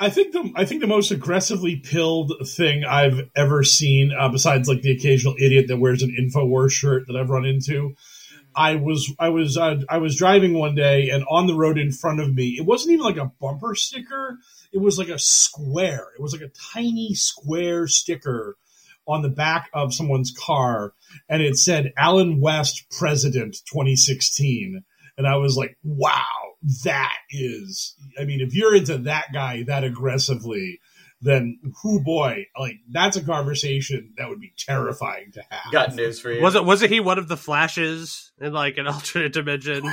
I 0.00 0.10
think 0.10 0.32
the 0.32 0.52
I 0.56 0.64
think 0.64 0.80
the 0.80 0.88
most 0.88 1.12
aggressively 1.12 1.76
pilled 1.76 2.32
thing 2.44 2.84
I've 2.84 3.30
ever 3.36 3.62
seen, 3.62 4.12
uh, 4.12 4.28
besides 4.28 4.68
like 4.68 4.82
the 4.82 4.90
occasional 4.90 5.36
idiot 5.38 5.68
that 5.68 5.76
wears 5.76 6.02
an 6.02 6.16
Infowars 6.18 6.72
shirt 6.72 7.06
that 7.06 7.16
I've 7.16 7.30
run 7.30 7.44
into, 7.44 7.94
I 8.54 8.76
was 8.76 9.12
I 9.18 9.28
was 9.28 9.56
uh, 9.56 9.80
I 9.88 9.98
was 9.98 10.16
driving 10.16 10.54
one 10.54 10.74
day 10.74 11.10
and 11.10 11.24
on 11.30 11.46
the 11.46 11.54
road 11.54 11.78
in 11.78 11.92
front 11.92 12.20
of 12.20 12.34
me, 12.34 12.56
it 12.58 12.66
wasn't 12.66 12.94
even 12.94 13.04
like 13.04 13.16
a 13.16 13.30
bumper 13.40 13.76
sticker. 13.76 14.38
It 14.72 14.78
was 14.78 14.98
like 14.98 15.08
a 15.08 15.18
square. 15.18 16.08
It 16.18 16.22
was 16.22 16.32
like 16.32 16.42
a 16.42 16.52
tiny 16.74 17.14
square 17.14 17.86
sticker 17.86 18.56
on 19.06 19.22
the 19.22 19.28
back 19.28 19.68
of 19.72 19.94
someone's 19.94 20.32
car, 20.32 20.94
and 21.28 21.42
it 21.42 21.56
said 21.56 21.92
"Allen 21.96 22.40
West, 22.40 22.86
President, 22.98 23.54
2016." 23.66 24.82
And 25.16 25.26
I 25.26 25.36
was 25.36 25.56
like, 25.56 25.76
"Wow, 25.84 26.51
that 26.84 27.16
is." 27.30 27.94
I 28.18 28.24
mean, 28.24 28.40
if 28.40 28.54
you're 28.54 28.74
into 28.74 28.98
that 28.98 29.26
guy 29.32 29.62
that 29.64 29.84
aggressively, 29.84 30.80
then 31.20 31.58
who 31.82 32.02
boy, 32.02 32.46
like 32.58 32.76
that's 32.90 33.16
a 33.16 33.24
conversation 33.24 34.12
that 34.18 34.28
would 34.28 34.40
be 34.40 34.52
terrifying 34.58 35.32
to 35.32 35.42
have. 35.50 35.72
Got 35.72 35.94
news 35.94 36.20
for 36.20 36.32
you. 36.32 36.42
Was 36.42 36.54
it 36.54 36.64
wasn't 36.64 36.92
he 36.92 37.00
one 37.00 37.18
of 37.18 37.28
the 37.28 37.36
flashes 37.36 38.32
in 38.40 38.52
like 38.52 38.78
an 38.78 38.86
alternate 38.88 39.32
dimension? 39.32 39.84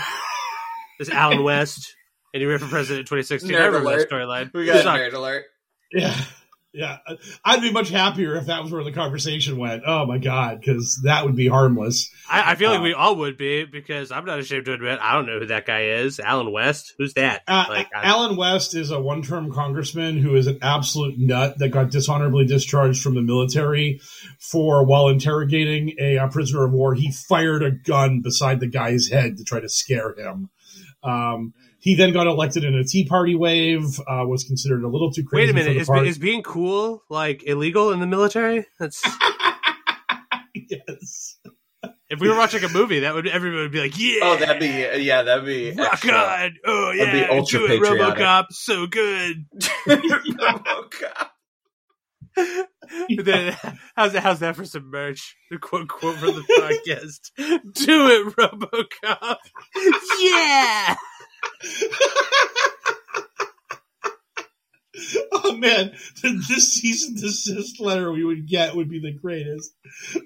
This 0.98 1.10
Allen 1.10 1.44
West, 1.44 1.96
and 2.34 2.42
he 2.42 2.46
ran 2.48 2.60
for 2.60 2.68
president 2.68 3.00
in 3.00 3.06
2016. 3.06 3.56
I 3.56 3.58
remember 3.66 3.88
alert. 3.88 4.10
that 4.10 4.10
storyline. 4.10 4.54
We 4.54 4.66
got 4.66 4.78
a 4.78 4.84
Sucked. 4.84 5.00
nerd 5.00 5.14
alert. 5.14 5.46
Yeah. 5.94 6.14
Yeah. 6.72 6.98
I'd 7.44 7.62
be 7.62 7.72
much 7.72 7.90
happier 7.90 8.36
if 8.36 8.46
that 8.46 8.62
was 8.62 8.72
where 8.72 8.84
the 8.84 8.92
conversation 8.92 9.58
went. 9.58 9.82
Oh 9.88 10.06
my 10.06 10.20
God. 10.20 10.62
Cause 10.64 11.00
that 11.04 11.26
would 11.26 11.36
be 11.36 11.48
harmless. 11.48 12.12
I, 12.30 12.52
I 12.52 12.56
feel 12.56 12.70
like 12.70 12.82
Uh, 12.82 12.84
we 12.84 12.94
all 12.94 13.16
would 13.16 13.38
be 13.38 13.66
because 13.66 14.12
I'm 14.12 14.24
not 14.26 14.38
ashamed 14.38 14.66
to 14.66 14.74
admit 14.74 15.00
I 15.02 15.14
don't 15.14 15.26
know 15.26 15.40
who 15.40 15.48
that 15.48 15.66
guy 15.66 15.86
is. 15.86 16.20
Allen 16.20 16.52
West, 16.52 16.94
who's 17.00 17.16
that? 17.16 17.42
Uh, 17.48 17.66
like, 17.70 17.88
Allen 17.96 18.36
West 18.38 18.76
is 18.76 18.92
a 18.92 19.02
one 19.02 19.24
term 19.24 19.52
congressman 19.52 20.20
who 20.20 20.36
is 20.36 20.46
an 20.46 20.60
absolute 20.62 21.16
nut 21.18 21.58
that 21.58 21.70
got 21.70 21.90
dishonorably 21.90 22.46
discharged 22.46 23.02
from 23.02 23.16
the 23.16 23.24
military 23.24 24.00
for 24.40 24.86
while 24.86 25.08
interrogating 25.08 25.96
a, 26.00 26.20
uh 26.20 26.28
prisoner 26.28 26.66
of 26.66 26.72
war. 26.72 26.94
He 26.94 27.12
fired 27.12 27.64
a 27.64 27.72
gun 27.72 28.22
beside 28.22 28.60
the 28.60 28.68
guy's 28.68 29.10
head 29.10 29.38
to 29.38 29.44
try 29.44 29.60
to 29.60 29.70
scare 29.70 30.14
him. 30.16 30.50
Um, 31.02 31.54
he 31.80 31.96
then 31.96 32.12
got 32.14 32.28
elected 32.28 32.64
in 32.64 32.76
a 32.76 32.84
Tea 32.84 33.06
Party 33.06 33.36
wave, 33.36 34.00
uh, 34.02 34.26
was 34.26 34.44
considered 34.44 34.84
a 34.84 34.88
little 34.88 35.12
too 35.12 35.24
crazy. 35.24 35.46
wait 35.48 35.50
a 35.52 35.54
minute, 35.54 35.70
for 35.70 35.74
the 35.76 35.80
is, 35.82 35.88
party. 35.88 36.10
is 36.10 36.18
being 36.18 36.44
cool 36.44 37.04
like 37.10 37.44
illegal 37.48 37.92
in 37.92 38.00
the 38.00 38.08
military? 38.08 38.66
That's 38.80 39.02
yes. 40.54 41.38
if 42.10 42.20
we 42.20 42.28
were 42.30 42.36
watching 42.38 42.64
a 42.64 42.70
movie, 42.70 43.00
that 43.02 43.14
would 43.14 43.28
everybody 43.28 43.62
would 43.64 43.72
be 43.72 43.80
like, 43.82 43.98
yeah, 43.98 44.20
Oh, 44.24 44.36
that'd 44.38 44.60
be 44.60 45.04
yeah, 45.04 45.22
that'd 45.24 45.46
be 45.46 45.72
rock 45.72 45.94
extra. 45.94 46.12
on, 46.14 46.54
oh 46.66 46.94
That'd 46.98 47.14
be 47.14 47.20
yeah, 47.20 47.28
ultra 47.32 47.60
do 47.60 47.66
it, 47.66 47.70
patriotic. 47.82 48.18
RoboCop, 48.18 48.46
so 48.52 48.88
good. 48.88 49.46
oh 49.88 50.86
god. 51.02 51.28
Then, 53.24 53.56
how's 53.96 54.14
that? 54.14 54.24
How's 54.24 54.40
that 54.40 54.56
for 54.56 54.64
some 54.66 54.90
merch? 54.90 55.36
The 55.52 55.58
quote 55.58 55.88
quote 55.90 56.16
from 56.18 56.36
the 56.36 56.42
podcast: 56.60 57.32
"Do 57.74 58.08
it, 58.08 58.36
RoboCop." 59.06 59.38
yeah. 60.22 60.96
Oh 65.32 65.56
man, 65.56 65.92
this 66.24 66.74
season 66.74 67.14
desist 67.16 67.80
letter 67.80 68.12
we 68.12 68.26
would 68.26 68.48
get 68.48 68.76
would 68.76 68.90
be 68.90 69.00
the 69.00 69.14
greatest. 69.14 69.74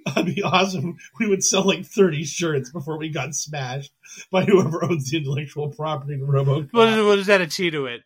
That'd 0.05 0.33
be 0.33 0.41
awesome. 0.41 0.97
We 1.19 1.27
would 1.27 1.43
sell 1.43 1.63
like 1.63 1.85
thirty 1.85 2.23
shirts 2.23 2.71
before 2.71 2.97
we 2.97 3.09
got 3.09 3.35
smashed 3.35 3.91
by 4.31 4.45
whoever 4.45 4.83
owns 4.83 5.11
the 5.11 5.17
intellectual 5.17 5.69
property 5.69 6.17
to 6.17 6.25
RoboCop. 6.25 6.69
What 6.73 7.05
what 7.05 7.19
is 7.19 7.27
that 7.27 7.41
a 7.41 7.47
T 7.47 7.69
to 7.71 7.85
it? 7.85 8.01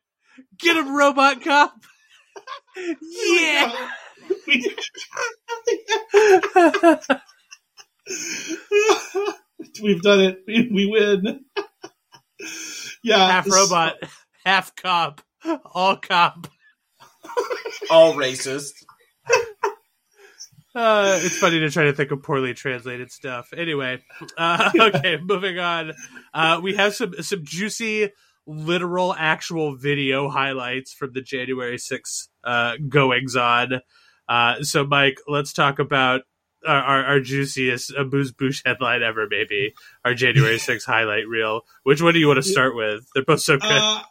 Get 0.58 0.76
him, 0.76 0.94
Robot 0.96 1.42
Cop. 1.44 1.74
yeah. 3.02 3.90
We- 4.46 4.76
We've 9.82 10.02
done 10.02 10.22
it. 10.22 10.44
We, 10.48 10.70
we 10.72 10.86
win. 10.86 11.46
Yeah, 13.08 13.32
half 13.32 13.50
robot, 13.50 13.96
half 14.46 14.76
cop, 14.76 15.22
all 15.74 15.98
cop. 15.98 16.48
All 17.90 18.14
racist. 18.14 18.84
Uh, 20.78 21.20
it's 21.24 21.38
funny 21.38 21.60
to 21.60 21.72
try 21.72 21.86
to 21.86 21.94
think 21.94 22.12
of 22.12 22.22
poorly 22.22 22.54
translated 22.54 23.12
stuff. 23.12 23.50
Anyway, 23.56 24.00
uh, 24.38 24.70
okay, 24.80 25.18
moving 25.22 25.58
on. 25.58 25.94
Uh, 26.34 26.60
we 26.62 26.76
have 26.76 26.94
some 26.94 27.14
some 27.22 27.44
juicy, 27.44 28.12
literal, 28.46 29.14
actual 29.18 29.76
video 29.76 30.30
highlights 30.30 30.94
from 30.94 31.14
the 31.14 31.22
January 31.22 31.78
6th 31.78 32.28
uh, 32.44 32.74
goings 32.88 33.36
on. 33.36 33.82
Uh, 34.30 34.62
so, 34.62 34.86
Mike, 34.86 35.18
let's 35.28 35.52
talk 35.52 35.80
about 35.80 36.22
our, 36.66 36.76
our, 36.82 37.06
our 37.06 37.20
juiciest 37.20 37.94
uh, 37.98 38.04
Booze 38.04 38.32
Boosh 38.32 38.62
headline 38.66 39.04
ever, 39.04 39.28
maybe 39.30 39.74
our 40.06 40.14
January 40.14 40.56
6th 40.58 40.86
highlight 40.86 41.28
reel. 41.28 41.62
Which 41.84 42.02
one 42.02 42.14
do 42.14 42.20
you 42.20 42.28
want 42.28 42.38
to 42.38 42.50
start 42.50 42.76
with? 42.76 43.08
They're 43.14 43.24
both 43.26 43.42
so 43.42 43.58
good. 43.58 43.70
Uh, 43.72 44.02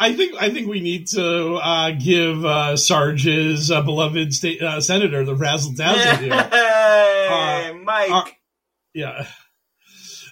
I 0.00 0.14
think 0.14 0.40
I 0.40 0.50
think 0.50 0.68
we 0.68 0.78
need 0.80 1.08
to 1.08 1.54
uh, 1.54 1.90
give 1.90 2.44
uh, 2.44 2.76
Sarge's 2.76 3.70
uh, 3.72 3.82
beloved 3.82 4.32
state 4.32 4.62
uh, 4.62 4.80
senator 4.80 5.24
the 5.24 5.34
razzle 5.34 5.72
dazzle 5.72 6.16
here. 6.24 6.32
Hey, 6.50 7.70
Uh, 7.72 7.74
Mike. 7.82 8.36
Yeah, 8.94 9.26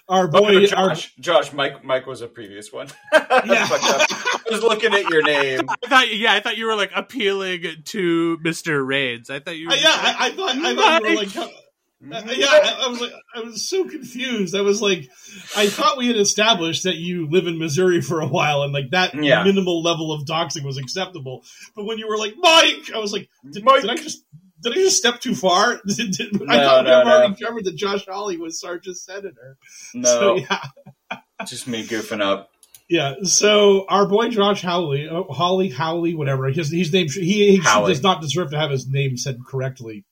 our 0.09 0.25
Oh, 0.25 0.27
boy, 0.41 0.51
no, 0.51 0.59
our, 0.59 0.89
Josh, 0.89 1.13
Josh, 1.19 1.53
Mike, 1.53 1.83
Mike 1.83 2.05
was 2.05 2.21
a 2.21 2.27
previous 2.27 2.71
one. 2.71 2.87
Yeah. 3.13 3.67
I 3.69 4.41
was 4.49 4.63
looking 4.63 4.93
at 4.93 5.09
your 5.09 5.21
name. 5.23 5.61
I 5.85 5.87
thought, 5.89 6.15
yeah, 6.15 6.33
I 6.33 6.39
thought 6.39 6.57
you 6.57 6.65
were 6.65 6.75
like 6.75 6.91
appealing 6.95 7.63
to 7.85 8.37
Mister 8.41 8.83
Rains. 8.83 9.29
I 9.29 9.39
thought 9.39 9.57
you. 9.57 9.67
Were 9.67 9.73
Uh, 9.73 9.77
yeah, 9.77 9.89
I, 9.91 10.15
I 10.27 10.31
thought 10.31 10.55
I 10.55 10.75
thought 10.75 11.01
you 11.03 11.09
were 11.09 11.15
like. 11.15 11.37
uh, 11.37 11.47
yeah, 12.33 12.47
I, 12.47 12.83
I 12.85 12.87
was 12.87 13.01
like, 13.01 13.11
I 13.35 13.39
was 13.41 13.67
so 13.69 13.83
confused. 13.87 14.55
I 14.55 14.61
was 14.61 14.81
like, 14.81 15.09
I 15.55 15.67
thought 15.67 15.97
we 15.97 16.07
had 16.07 16.15
established 16.17 16.83
that 16.83 16.95
you 16.95 17.27
live 17.29 17.47
in 17.47 17.57
Missouri 17.59 18.01
for 18.01 18.21
a 18.21 18.27
while, 18.27 18.61
and 18.63 18.71
like 18.71 18.91
that 18.91 19.13
Yeah. 19.15 19.43
minimal 19.43 19.81
level 19.83 20.13
of 20.13 20.25
doxing 20.25 20.63
was 20.63 20.77
acceptable. 20.77 21.43
But 21.75 21.85
when 21.85 21.97
you 21.97 22.07
were 22.07 22.17
like, 22.17 22.35
Mike, 22.37 22.91
I 22.95 22.99
was 22.99 23.11
like, 23.11 23.27
did, 23.51 23.63
Mike. 23.65 23.81
did 23.81 23.89
I 23.89 23.95
just 23.95 24.23
did 24.69 24.79
I 24.79 24.81
just 24.83 24.97
step 24.97 25.19
too 25.19 25.35
far? 25.35 25.79
Did- 25.87 26.11
did- 26.11 26.41
I 26.49 26.57
No, 26.57 26.63
thought 26.63 26.83
we 26.85 26.89
no, 26.91 26.97
had 26.97 27.07
already 27.07 27.35
no. 27.41 27.47
covered 27.47 27.65
that 27.65 27.75
Josh 27.75 28.05
Hawley 28.07 28.37
was 28.37 28.59
Sarge's 28.59 29.03
senator. 29.03 29.57
No, 29.93 30.09
So 30.09 30.35
yeah, 30.37 30.65
just 31.45 31.67
me 31.67 31.85
goofing 31.85 32.21
up. 32.21 32.49
yeah. 32.89 33.15
So 33.23 33.85
our 33.89 34.07
boy 34.07 34.29
Josh 34.29 34.61
Howley, 34.61 35.07
uh, 35.09 35.23
Holly 35.23 35.69
Howley, 35.69 36.13
whatever 36.15 36.47
his 36.49 36.71
his 36.71 36.91
name, 36.93 37.07
he, 37.09 37.57
he 37.57 37.59
does 37.61 38.01
not 38.03 38.21
deserve 38.21 38.51
to 38.51 38.57
have 38.59 38.71
his 38.71 38.87
name 38.87 39.17
said 39.17 39.37
correctly. 39.47 40.05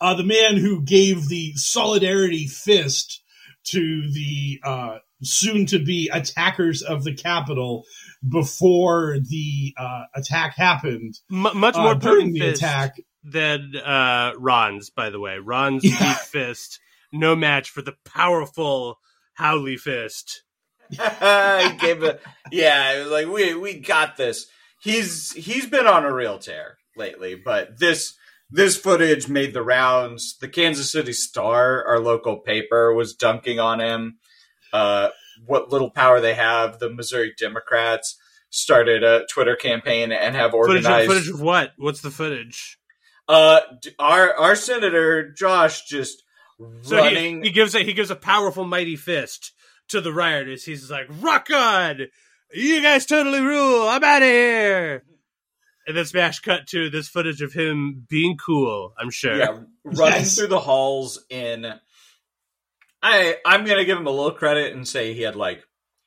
Uh, 0.00 0.14
the 0.14 0.22
man 0.24 0.56
who 0.56 0.80
gave 0.82 1.28
the 1.28 1.52
solidarity 1.56 2.46
fist 2.46 3.20
to 3.64 4.10
the 4.12 4.60
uh, 4.64 4.98
soon-to-be 5.22 6.08
attackers 6.12 6.82
of 6.82 7.02
the 7.04 7.14
Capitol 7.14 7.84
before 8.28 9.16
the 9.28 9.74
uh, 9.76 10.02
attack 10.14 10.56
happened. 10.56 11.14
M- 11.32 11.56
much 11.56 11.74
Uh, 11.76 11.82
more 11.82 11.94
during 11.96 12.32
the 12.32 12.40
fist 12.40 12.62
attack, 12.62 13.00
than 13.24 13.74
uh, 13.76 14.32
Ron's. 14.38 14.90
By 14.90 15.10
the 15.10 15.20
way, 15.20 15.38
Ron's 15.38 15.84
Yeah. 15.84 15.98
deep 15.98 16.16
fist, 16.18 16.80
no 17.12 17.34
match 17.36 17.70
for 17.70 17.82
the 17.82 17.94
powerful 18.04 18.98
Howley 19.34 19.76
fist. 19.76 20.42
he 20.90 20.96
gave 20.96 22.02
a 22.02 22.18
yeah. 22.50 22.92
It 22.94 23.02
was 23.04 23.10
like 23.12 23.26
we 23.28 23.54
we 23.54 23.78
got 23.78 24.16
this. 24.16 24.46
He's 24.80 25.32
he's 25.32 25.66
been 25.66 25.86
on 25.86 26.04
a 26.04 26.12
real 26.12 26.38
tear 26.38 26.76
lately, 26.96 27.34
but 27.34 27.78
this 27.78 28.14
this 28.50 28.76
footage 28.76 29.28
made 29.28 29.54
the 29.54 29.62
rounds. 29.62 30.36
The 30.38 30.48
Kansas 30.48 30.92
City 30.92 31.12
Star, 31.14 31.82
our 31.86 31.98
local 31.98 32.38
paper, 32.40 32.92
was 32.92 33.14
dunking 33.14 33.58
on 33.58 33.80
him. 33.80 34.18
Uh, 34.72 35.08
what 35.46 35.70
little 35.70 35.90
power 35.90 36.20
they 36.20 36.34
have, 36.34 36.78
the 36.78 36.90
Missouri 36.90 37.32
Democrats 37.38 38.18
started 38.50 39.02
a 39.02 39.24
Twitter 39.30 39.56
campaign 39.56 40.12
and 40.12 40.36
have 40.36 40.50
Footage 40.50 40.84
organized. 40.84 41.10
of, 41.10 41.16
footage 41.16 41.28
of 41.30 41.40
what? 41.40 41.72
What's 41.78 42.02
the 42.02 42.10
footage? 42.10 42.78
Uh, 43.28 43.60
our 43.98 44.34
our 44.34 44.54
senator 44.54 45.32
Josh 45.32 45.84
just 45.86 46.22
So 46.82 46.96
running. 46.96 47.42
he, 47.42 47.48
he 47.48 47.54
gives 47.54 47.74
a 47.74 47.80
he 47.82 47.92
gives 47.92 48.10
a 48.10 48.16
powerful 48.16 48.64
mighty 48.64 48.96
fist 48.96 49.52
to 49.88 50.00
the 50.00 50.12
rioters. 50.12 50.64
He's 50.64 50.90
like, 50.90 51.06
"Rock 51.20 51.48
on! 51.50 52.00
You 52.52 52.82
guys 52.82 53.06
totally 53.06 53.40
rule. 53.40 53.88
I'm 53.88 54.02
out 54.04 54.22
of 54.22 54.28
here." 54.28 55.04
And 55.86 55.96
then 55.96 56.04
smash 56.04 56.38
cut 56.40 56.66
to 56.68 56.90
this 56.90 57.08
footage 57.08 57.42
of 57.42 57.52
him 57.52 58.06
being 58.08 58.36
cool. 58.36 58.94
I'm 58.98 59.10
sure. 59.10 59.36
yeah, 59.36 59.58
running 59.84 60.20
Yes. 60.20 60.36
through 60.36 60.46
the 60.48 60.60
halls 60.60 61.24
in. 61.30 61.66
I 63.02 63.36
I'm 63.46 63.64
gonna 63.64 63.84
give 63.84 63.98
him 63.98 64.06
a 64.06 64.10
little 64.10 64.32
credit 64.32 64.74
and 64.74 64.86
say 64.86 65.12
he 65.14 65.22
had 65.22 65.34
like 65.36 65.64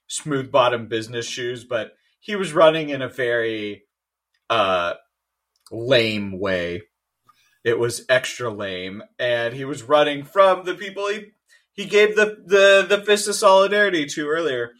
smooth 0.07 0.51
bottom 0.51 0.87
business 0.87 1.25
shoes, 1.27 1.63
but 1.65 1.93
he 2.19 2.35
was 2.35 2.53
running 2.53 2.89
in 2.89 3.01
a 3.01 3.09
very 3.09 3.83
uh 4.49 4.93
lame 5.71 6.39
way. 6.39 6.83
It 7.65 7.77
was 7.79 8.05
extra 8.07 8.49
lame, 8.49 9.03
and 9.19 9.53
he 9.53 9.65
was 9.65 9.83
running 9.83 10.23
from 10.23 10.63
the 10.63 10.75
people 10.75 11.07
he 11.09 11.31
he 11.73 11.85
gave 11.85 12.15
the 12.15 12.37
the 12.45 12.85
the 12.87 13.03
fist 13.03 13.27
of 13.27 13.35
solidarity 13.35 14.05
to 14.05 14.27
earlier. 14.29 14.71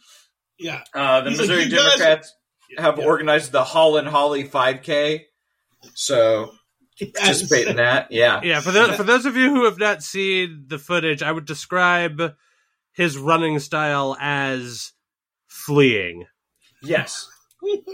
Yeah. 0.58 0.82
Uh, 0.94 1.20
the 1.20 1.30
He's 1.30 1.40
like, 1.40 1.48
Missouri 1.48 1.68
guys-" 1.68 1.90
Democrats 1.98 2.34
have 2.78 2.98
Yeah. 2.98 3.04
organized 3.04 3.52
the 3.52 3.64
Hall 3.64 3.96
and 3.98 4.08
Holly 4.08 4.44
5K, 4.44 5.24
so 5.94 6.52
participate 7.14 7.66
in 7.68 7.76
that. 7.76 8.10
Yeah, 8.10 8.40
Yeah, 8.44 8.60
for 8.60 8.70
the, 8.72 8.92
for 8.94 9.02
those 9.02 9.26
of 9.26 9.36
you 9.36 9.50
who 9.50 9.64
have 9.66 9.78
not 9.78 10.02
seen 10.02 10.64
the 10.68 10.78
footage, 10.78 11.22
I 11.22 11.30
would 11.32 11.44
describe 11.44 12.34
his 12.92 13.18
running 13.18 13.58
style 13.58 14.16
as 14.18 14.92
fleeing. 15.48 16.24
Yes. 16.82 17.28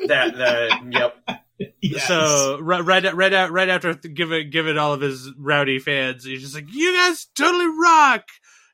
That 0.09 0.37
that 0.37 0.83
yep. 0.91 1.41
Yes. 1.81 2.09
So 2.09 2.59
right 2.61 2.85
right 2.85 3.15
right 3.15 3.33
out 3.33 3.53
right 3.53 3.69
after 3.69 3.95
giving 3.95 4.51
giving 4.51 4.79
all 4.79 4.95
of 4.95 5.01
his 5.01 5.31
rowdy 5.39 5.79
fans, 5.79 6.25
he's 6.25 6.41
just 6.41 6.55
like, 6.55 6.67
"You 6.73 6.93
guys 6.93 7.27
totally 7.37 7.69
rock!" 7.79 8.25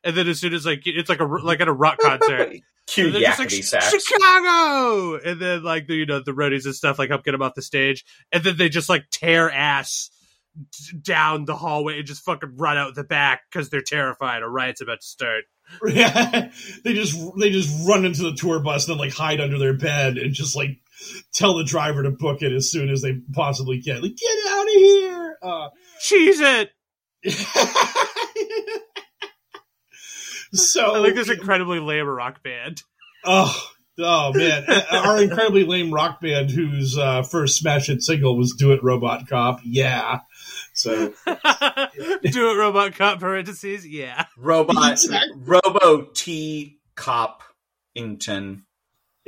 And 0.03 0.15
then 0.15 0.27
as 0.27 0.39
soon 0.39 0.53
as 0.53 0.65
like 0.65 0.83
it's 0.85 1.09
like 1.09 1.19
a 1.19 1.25
like 1.25 1.59
at 1.59 1.67
a 1.67 1.73
rock 1.73 1.99
concert, 1.99 2.55
Cute 2.87 3.13
just 3.13 3.39
like. 3.39 3.49
Chicago, 3.83 5.19
and 5.23 5.39
then 5.39 5.63
like 5.63 5.87
the 5.87 5.95
you 5.95 6.05
know 6.05 6.21
the 6.23 6.31
roadies 6.31 6.65
and 6.65 6.73
stuff 6.73 6.97
like 6.97 7.09
help 7.09 7.23
get 7.23 7.33
him 7.33 7.41
off 7.41 7.53
the 7.53 7.61
stage, 7.61 8.05
and 8.31 8.43
then 8.43 8.57
they 8.57 8.69
just 8.69 8.89
like 8.89 9.05
tear 9.11 9.51
ass 9.51 10.09
down 11.01 11.45
the 11.45 11.55
hallway 11.55 11.99
and 11.99 12.07
just 12.07 12.23
fucking 12.23 12.57
run 12.57 12.77
out 12.77 12.95
the 12.95 13.03
back 13.03 13.41
because 13.51 13.69
they're 13.69 13.81
terrified 13.81 14.41
a 14.41 14.47
riot's 14.47 14.81
about 14.81 15.01
to 15.01 15.05
start. 15.05 15.43
Yeah, 15.85 16.51
they 16.83 16.93
just 16.93 17.15
they 17.37 17.51
just 17.51 17.87
run 17.87 18.05
into 18.05 18.23
the 18.23 18.33
tour 18.33 18.59
bus 18.59 18.87
and 18.87 18.93
then 18.93 19.05
like 19.05 19.13
hide 19.13 19.39
under 19.39 19.59
their 19.59 19.75
bed 19.75 20.17
and 20.17 20.33
just 20.33 20.55
like 20.55 20.79
tell 21.33 21.55
the 21.55 21.63
driver 21.63 22.03
to 22.03 22.11
book 22.11 22.41
it 22.41 22.51
as 22.51 22.71
soon 22.71 22.89
as 22.89 23.01
they 23.01 23.15
possibly 23.33 23.81
can. 23.81 24.01
Like, 24.01 24.15
get 24.15 24.37
out 24.49 24.63
of 24.63 24.73
here! 24.73 25.37
Uh, 25.41 25.69
Cheese 26.01 26.39
it! 26.39 26.71
so 30.53 30.95
I 30.95 30.99
like 30.99 31.15
this 31.15 31.29
incredibly 31.29 31.79
lame 31.79 32.07
rock 32.07 32.41
band. 32.43 32.81
Oh, 33.25 33.53
oh 33.97 34.31
man, 34.33 34.65
our 34.91 35.21
incredibly 35.21 35.65
lame 35.65 35.93
rock 35.93 36.21
band 36.21 36.49
whose 36.49 36.97
uh, 36.97 37.23
first 37.23 37.57
smash 37.57 37.87
hit 37.87 38.01
single 38.01 38.37
was 38.37 38.53
"Do 38.53 38.71
It, 38.71 38.81
Robot 38.81 39.27
Cop." 39.27 39.59
Yeah, 39.65 40.21
so 40.79 41.13
Do 41.25 42.51
it, 42.51 42.57
robot 42.57 42.95
cop 42.95 43.19
parentheses. 43.19 43.85
Yeah. 43.85 44.25
Robot 44.37 44.93
Exactly. 44.93 45.33
Robo 45.35 46.03
T 46.13 46.79
Cop 46.95 47.43
Ington. 47.97 48.63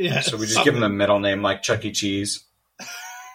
Yeah. 0.04 0.22
So 0.22 0.38
we 0.38 0.46
just 0.46 0.64
give 0.64 0.76
him 0.76 0.84
a 0.84 0.90
middle 0.90 1.20
name 1.20 1.42
like 1.42 1.62
Chuck 1.64 1.84
E. 1.86 1.92
Cheese. 1.92 2.46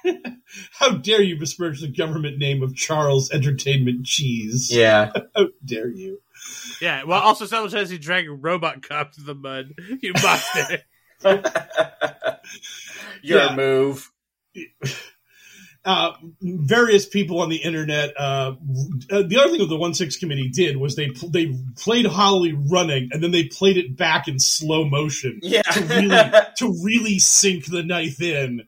How 0.78 0.92
dare 0.92 1.22
you 1.22 1.38
besmirch 1.38 1.80
the 1.80 1.88
government 1.88 2.38
name 2.38 2.62
of 2.62 2.74
Charles 2.76 3.30
Entertainment 3.32 4.06
Cheese? 4.06 4.70
Yeah. 4.72 5.10
How 5.36 5.48
dare 5.64 5.88
you? 5.90 6.20
Yeah. 6.80 7.02
Well, 7.04 7.20
also 7.20 7.46
simultaneously 7.46 7.98
dragging 7.98 8.40
robot 8.40 8.82
cop 8.86 9.12
to 9.12 9.22
the 9.22 9.34
mud. 9.34 9.74
You 10.00 10.12
monster. 10.22 10.82
Your 13.22 13.38
Yeah. 13.38 13.56
move. 13.56 14.10
Uh, 15.86 16.10
various 16.42 17.06
people 17.06 17.40
on 17.40 17.48
the 17.48 17.56
internet. 17.56 18.12
Uh, 18.18 18.56
uh, 19.10 19.22
the 19.22 19.38
other 19.40 19.50
thing 19.50 19.60
that 19.60 19.68
the 19.68 19.76
one 19.76 19.94
six 19.94 20.16
committee 20.16 20.48
did 20.50 20.76
was 20.76 20.96
they 20.96 21.10
pl- 21.10 21.30
they 21.30 21.56
played 21.76 22.06
Holly 22.06 22.52
running, 22.52 23.08
and 23.12 23.22
then 23.22 23.30
they 23.30 23.44
played 23.44 23.76
it 23.76 23.96
back 23.96 24.28
in 24.28 24.38
slow 24.40 24.84
motion 24.84 25.38
Yeah. 25.42 25.62
to 25.62 25.80
really 25.84 26.30
to 26.58 26.84
really 26.84 27.18
sink 27.20 27.66
the 27.66 27.82
knife 27.82 28.20
in. 28.20 28.62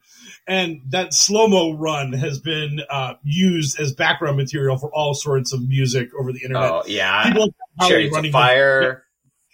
And 0.47 0.81
that 0.91 1.13
slow 1.13 1.47
mo 1.49 1.73
run 1.77 2.13
has 2.15 2.39
been 2.41 2.81
uh, 2.89 3.15
used 3.23 3.79
as 3.79 3.93
background 3.93 4.39
material 4.39 4.79
for 4.79 4.91
all 4.95 5.13
sorts 5.13 5.53
of 5.53 5.61
music 5.69 6.09
over 6.19 6.33
the 6.33 6.41
internet. 6.43 6.71
oh 6.71 6.83
yeah. 6.87 7.25
People 7.27 7.53
have 7.81 7.91
Holly 7.91 8.11
running 8.11 8.33
Fire. 8.33 9.05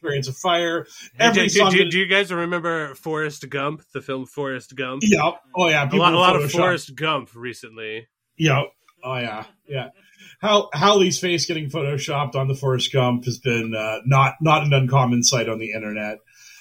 Experience 0.05 0.29
of 0.29 0.37
fire. 0.37 0.85
do, 0.85 0.91
Every 1.19 1.47
do- 1.49 1.71
do- 1.71 1.91
do 1.91 1.99
you 1.99 2.07
guys 2.07 2.31
remember 2.33 2.95
Forrest 2.95 3.49
Gump, 3.49 3.83
the 3.95 4.01
film 4.03 4.27
Forrest 4.27 4.75
Gump? 4.77 5.03
yeah, 5.05 5.33
oh 5.57 5.69
yeah, 5.69 5.89
A 5.91 5.97
lot, 5.97 6.13
a 6.13 6.19
lot 6.19 6.37
of. 6.37 6.51
Forrest 6.51 6.95
Gump 6.95 7.31
recently. 7.35 8.07
Yeah. 8.37 8.63
Oh 9.03 9.17
yeah. 9.17 9.45
Yeah. 9.67 9.89
How 10.41 10.69
Howley's 10.73 11.19
face 11.19 11.47
getting 11.47 11.71
photoshopped 11.71 12.35
on 12.35 12.49
the 12.49 12.55
Forrest 12.55 12.93
Gump 12.93 13.25
has 13.25 13.39
been 13.39 13.75
uh, 13.75 13.99
not 14.05 14.35
not 14.41 14.65
an 14.65 14.73
uncommon 14.73 15.23
sight 15.23 15.49
on 15.49 15.59
the 15.59 15.73
internet. 15.73 16.19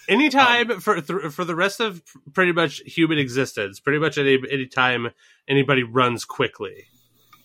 Anytime 0.07 0.79
for 0.81 0.99
th- 1.01 1.31
for 1.31 1.43
the 1.45 1.55
rest 1.55 1.79
of 1.79 2.01
pretty 2.33 2.51
much 2.51 2.81
human 2.85 3.17
existence, 3.17 3.79
pretty 3.79 3.99
much 3.99 4.17
any 4.17 4.37
any 4.51 4.67
time 4.67 5.09
anybody 5.47 5.83
runs 5.83 6.25
quickly, 6.25 6.85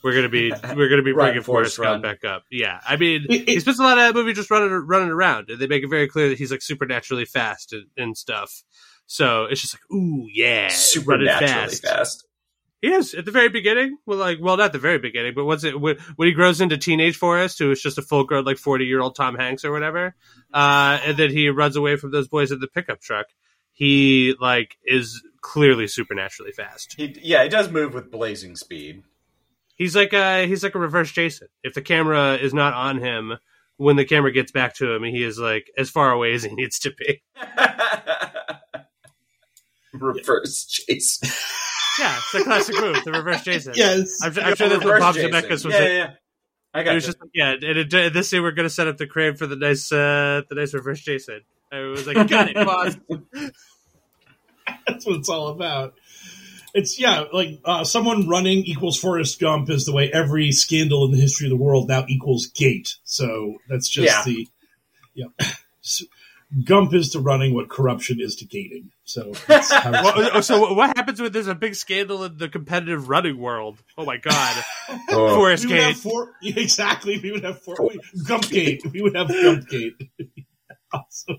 we're 0.03 0.15
gonna 0.15 0.29
be 0.29 0.51
we're 0.77 0.89
gonna 0.89 1.03
be 1.03 1.13
Right, 1.13 1.27
bringing 1.27 1.43
Forrest 1.43 1.79
Gump 1.79 2.03
back 2.03 2.25
up. 2.25 2.45
Yeah, 2.51 2.81
I 2.87 2.97
mean, 2.97 3.27
It- 3.29 3.43
it- 3.43 3.49
he 3.49 3.61
spends 3.61 3.79
a 3.79 3.83
lot 3.83 3.99
of 3.99 4.05
that 4.05 4.15
movie 4.19 4.33
just 4.33 4.51
running 4.51 4.71
running 4.71 5.11
around, 5.11 5.51
and 5.51 5.59
they 5.59 5.67
make 5.67 5.83
it 5.83 5.89
very 5.89 6.09
clear 6.09 6.29
that 6.31 6.39
he's 6.39 6.51
like 6.51 6.63
supernaturally 6.63 7.25
fast 7.25 7.73
and, 7.73 7.87
and 7.97 8.17
stuff. 8.17 8.63
So 9.07 9.45
it's 9.47 9.61
just 9.63 9.75
like, 9.75 9.91
ooh, 9.99 10.27
yeah, 10.33 10.69
Supernaturally 10.69 11.69
fast. 11.77 11.83
fast. 11.83 12.25
He 12.83 12.93
is 12.93 13.13
at 13.15 13.25
the 13.25 13.33
very 13.33 13.49
beginning. 13.49 13.97
Well, 14.07 14.19
like, 14.19 14.39
well, 14.41 14.57
not 14.57 14.73
the 14.73 14.79
very 14.79 14.99
beginning, 14.99 15.33
but 15.35 15.47
once 15.47 15.65
it 15.65 15.81
when, 15.81 15.97
when 16.15 16.29
he 16.29 16.33
grows 16.35 16.61
into 16.61 16.77
teenage 16.79 17.17
Forrest, 17.17 17.59
who 17.59 17.73
is 17.73 17.83
just 17.83 17.99
a 17.99 18.03
full 18.03 18.23
grown 18.25 18.45
like 18.45 18.59
forty 18.59 18.85
year 18.85 19.01
old 19.01 19.17
Tom 19.17 19.35
Hanks 19.35 19.65
or 19.65 19.73
whatever, 19.73 20.15
uh, 20.55 21.01
and 21.05 21.17
then 21.17 21.31
he 21.31 21.49
runs 21.49 21.75
away 21.75 21.97
from 21.97 22.13
those 22.13 22.29
boys 22.29 22.53
in 22.53 22.61
the 22.61 22.69
pickup 22.69 23.01
truck. 23.01 23.27
He 23.73 24.35
like 24.41 24.77
is 24.85 25.23
clearly 25.41 25.89
supernaturally 25.89 26.53
fast. 26.53 26.95
He, 26.97 27.17
yeah, 27.23 27.43
he 27.43 27.49
does 27.49 27.69
move 27.71 27.95
with 27.95 28.11
blazing 28.13 28.55
speed. 28.55 29.03
He's 29.79 29.97
like 29.97 30.13
a 30.13 30.47
he's 30.47 30.63
like 30.63 30.75
a 30.75 30.79
reverse 30.79 31.11
Jason. 31.13 31.49
If 31.63 31.73
the 31.73 31.81
camera 31.83 32.35
is 32.35 32.53
not 32.53 32.75
on 32.75 32.99
him 32.99 33.39
when 33.79 33.97
the 33.97 34.05
camera 34.05 34.33
gets 34.33 34.53
back 34.53 34.75
to 34.77 34.93
him, 34.93 35.05
he 35.05 35.23
is 35.23 35.39
like 35.39 35.71
as 35.79 35.89
far 35.89 36.11
away 36.11 36.35
as 36.35 36.43
he 36.43 36.53
needs 36.55 36.81
to 36.81 36.93
be. 36.93 37.23
Reverse 39.93 40.65
Jason. 40.67 41.31
Yeah, 41.99 42.17
it's 42.17 42.35
a 42.35 42.45
classic 42.45 42.77
move, 42.81 43.03
the 43.05 43.11
reverse 43.13 43.43
Jason. 43.43 43.73
Yes. 43.75 44.19
I'm, 44.23 44.29
I'm 44.39 44.55
sure 44.55 44.69
that's 44.69 44.85
what 44.85 45.01
Bob 45.01 45.15
Jason. 45.15 45.33
Zemeckis 45.33 45.65
was. 45.65 45.75
Yeah, 45.75 45.81
yeah, 45.81 45.89
yeah. 45.89 46.11
I 46.75 46.81
It 46.81 46.85
got 46.85 46.95
was 46.95 47.05
you. 47.05 47.09
just 47.09 47.21
like, 47.21 47.31
yeah, 47.35 47.51
and 47.53 47.65
it, 47.65 48.13
this 48.13 48.29
scene 48.29 48.43
we're 48.43 48.53
gonna 48.53 48.71
set 48.71 48.87
up 48.87 48.99
the 48.99 49.07
crane 49.07 49.35
for 49.37 49.47
the 49.47 49.57
nice, 49.57 49.91
uh, 49.91 50.43
the 50.49 50.55
nice 50.55 50.75
reverse 50.75 51.01
Jason. 51.01 51.41
I 51.73 51.81
was 51.81 52.07
like, 52.07 52.29
got 52.29 52.51
it, 52.51 52.55
boss. 52.55 52.97
That's 54.87 55.07
what 55.07 55.17
it's 55.17 55.29
all 55.29 55.49
about. 55.49 55.95
It's 56.75 57.01
yeah, 57.01 57.25
like 57.33 57.61
uh, 57.65 57.85
someone 57.85 58.29
running 58.29 58.59
equals 58.65 58.99
Forrest 58.99 59.41
Gump 59.41 59.71
is 59.71 59.85
the 59.87 59.93
way 59.93 60.11
every 60.13 60.53
scandal 60.53 61.05
in 61.07 61.11
the 61.13 61.19
history 61.21 61.47
of 61.47 61.51
the 61.51 61.57
world 61.57 61.89
now 61.89 62.05
equals 62.09 62.47
gate. 62.47 62.97
So 63.05 63.57
that's 63.69 63.89
just 63.89 64.07
Yeah. 64.07 64.23
the 64.35 64.49
yeah. 65.15 65.47
S- 65.85 66.05
Gump 66.65 66.95
is 66.95 67.11
to 67.11 67.21
running 67.21 67.53
what 67.55 67.69
corruption 67.69 68.21
is 68.21 68.37
to 68.37 68.47
gating. 68.47 68.91
So 69.05 69.33
that's 69.47 69.71
how 69.73 69.91
it's- 69.95 70.05
Well, 70.33 70.43
so 70.43 70.73
what 70.73 70.97
happens 70.97 71.21
when 71.21 71.31
there's 71.33 71.47
a 71.47 71.55
big 71.55 71.75
scandal 71.75 72.25
in 72.25 72.39
the 72.39 72.49
competitive 72.49 73.09
running 73.09 73.39
world? 73.39 73.83
Oh 73.99 74.05
my 74.07 74.17
god, 74.17 74.65
Oh. 75.11 75.35
Forrest 75.37 75.65
we 75.67 75.73
Gate. 75.73 75.97
four 75.97 76.33
exactly. 76.43 77.19
We 77.19 77.33
would 77.33 77.45
have 77.45 77.61
four 77.63 77.77
Gump 78.27 78.49
Gate. 78.49 78.83
We 78.93 79.03
would 79.03 79.15
have 79.17 79.29
Gump 79.29 79.69
Gate. 79.69 79.95
awesome. 80.93 81.39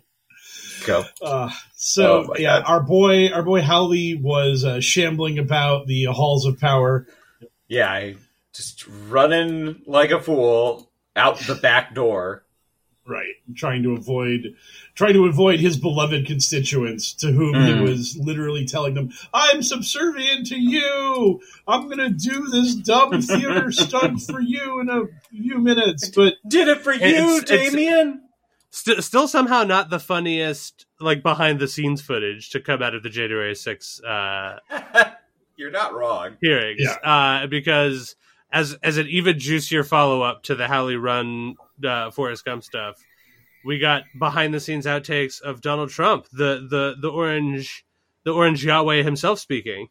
Go. 0.85 1.03
Uh, 1.21 1.49
so 1.75 2.25
Oh 2.29 2.35
yeah, 2.37 2.59
God. 2.61 2.63
our 2.69 2.79
boy, 2.81 3.29
our 3.29 3.43
boy 3.43 3.61
Howley 3.61 4.15
was 4.15 4.63
uh, 4.65 4.79
shambling 4.81 5.39
about 5.39 5.87
the 5.87 6.05
halls 6.05 6.45
of 6.45 6.59
power. 6.59 7.07
Yeah, 7.67 7.89
I 7.91 8.15
just 8.53 8.85
running 9.09 9.81
like 9.85 10.11
a 10.11 10.19
fool 10.19 10.89
out 11.15 11.37
the 11.39 11.55
back 11.55 11.93
door. 11.93 12.43
right, 13.05 13.33
trying 13.55 13.81
to 13.83 13.93
avoid 13.93 14.55
trying 14.95 15.13
to 15.13 15.25
avoid 15.25 15.59
his 15.59 15.77
beloved 15.77 16.25
constituents 16.27 17.13
to 17.13 17.31
whom 17.31 17.53
Mm. 17.55 17.77
he 17.77 17.81
was 17.89 18.17
literally 18.17 18.65
telling 18.65 18.93
them, 18.93 19.11
"I'm 19.33 19.63
subservient 19.63 20.47
to 20.47 20.59
you. 20.59 21.39
I'm 21.67 21.85
going 21.85 21.97
to 21.99 22.09
do 22.09 22.47
this 22.49 22.75
dumb 22.75 23.21
theater 23.21 23.71
stunt 23.71 24.21
for 24.21 24.39
you 24.41 24.79
in 24.81 24.89
a 24.89 25.03
few 25.31 25.57
minutes." 25.59 26.09
But 26.09 26.35
Did 26.47 26.67
it 26.67 26.81
for 26.81 26.91
you, 26.93 26.99
It's- 27.01 27.43
it's- 27.43 27.69
Damien. 27.71 28.21
St- 28.71 29.03
still 29.03 29.27
somehow 29.27 29.63
not 29.63 29.89
the 29.89 29.99
funniest 29.99 30.85
like 30.99 31.23
behind 31.23 31.59
the 31.59 31.67
scenes 31.67 32.01
footage 32.01 32.51
to 32.51 32.59
come 32.59 32.83
out 32.83 32.93
of 32.93 33.03
the 33.03 33.09
January 33.09 33.53
6th 33.53 34.03
uh, 34.03 34.59
You're 35.57 35.71
not 35.71 35.93
wrong. 35.93 36.37
hearings 36.41 36.81
uh, 37.03 37.47
because 37.47 38.15
as 38.51 38.77
as 38.81 38.97
an 38.97 39.07
even 39.07 39.39
juicier 39.39 39.83
follow 39.83 40.21
up 40.21 40.43
to 40.43 40.55
the 40.55 40.67
Howley 40.67 40.95
Run 40.95 41.55
uh, 41.83 42.11
Forrest 42.11 42.45
Gump 42.45 42.63
stuff, 42.63 42.95
we 43.65 43.79
got 43.79 44.03
behind 44.17 44.53
the 44.53 44.59
scenes 44.59 44.85
outtakes 44.85 45.41
of 45.41 45.61
Donald 45.61 45.89
Trump, 45.89 46.27
the 46.31 46.65
the 46.69 46.95
the 46.99 47.09
orange 47.09 47.85
the 48.23 48.33
orange 48.33 48.63
Yahweh 48.63 49.03
himself 49.03 49.39
speaking. 49.39 49.87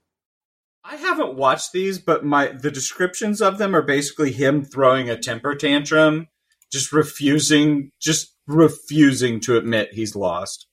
I 0.85 0.97
haven't 0.97 1.35
watched 1.35 1.73
these, 1.73 1.99
but 1.99 2.25
my 2.25 2.49
the 2.49 2.71
descriptions 2.71 3.43
of 3.43 3.59
them 3.59 3.77
are 3.77 3.83
basically 3.83 4.33
him 4.33 4.65
throwing 4.65 5.11
a 5.11 5.19
temper 5.19 5.55
tantrum, 5.55 6.29
just 6.73 6.93
refusing, 6.93 7.93
just 8.01 8.35
refusing 8.49 9.39
to 9.41 9.57
admit 9.57 9.93
he's 9.93 10.17
lost. 10.17 10.67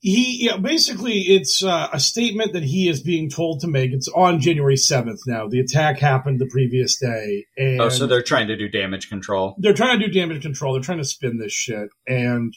he 0.00 0.46
yeah 0.46 0.56
basically 0.56 1.20
it's 1.20 1.62
uh, 1.62 1.88
a 1.92 2.00
statement 2.00 2.52
that 2.54 2.64
he 2.64 2.88
is 2.88 3.02
being 3.02 3.30
told 3.30 3.60
to 3.60 3.68
make 3.68 3.92
it's 3.92 4.08
on 4.08 4.40
january 4.40 4.74
7th 4.74 5.20
now 5.26 5.46
the 5.46 5.60
attack 5.60 5.98
happened 5.98 6.40
the 6.40 6.48
previous 6.50 6.98
day 6.98 7.46
and 7.56 7.80
oh, 7.80 7.88
so 7.88 8.06
they're 8.06 8.22
trying 8.22 8.48
to 8.48 8.56
do 8.56 8.68
damage 8.68 9.08
control. 9.08 9.54
they're 9.58 9.74
trying 9.74 10.00
to 10.00 10.06
do 10.06 10.12
damage 10.12 10.42
control 10.42 10.72
they're 10.72 10.82
trying 10.82 10.98
to 10.98 11.04
spin 11.04 11.38
this 11.38 11.52
shit 11.52 11.88
and 12.06 12.52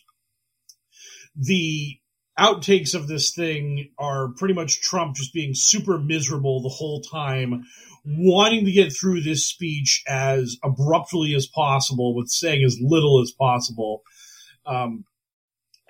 the 1.36 2.00
outtakes 2.40 2.96
of 2.96 3.08
this 3.08 3.36
thing 3.36 3.92
are 4.00 4.30
pretty 4.38 4.56
much 4.56 4.82
trump 4.82 5.16
just 5.16 5.34
being 5.34 5.54
super 5.54 6.00
miserable 6.00 6.62
the 6.64 6.70
whole 6.70 7.02
time 7.02 7.64
wanting 8.06 8.66
to 8.66 8.72
get 8.72 8.92
through 8.92 9.22
this 9.22 9.48
speech 9.48 10.04
as 10.08 10.58
abruptly 10.63 11.36
as 11.36 11.48
possible 11.48 12.16
with 12.16 12.30
saying 12.30 12.63
as 12.63 12.78
little 12.82 13.22
as 13.22 13.32
possible 13.32 14.04
um, 14.66 15.06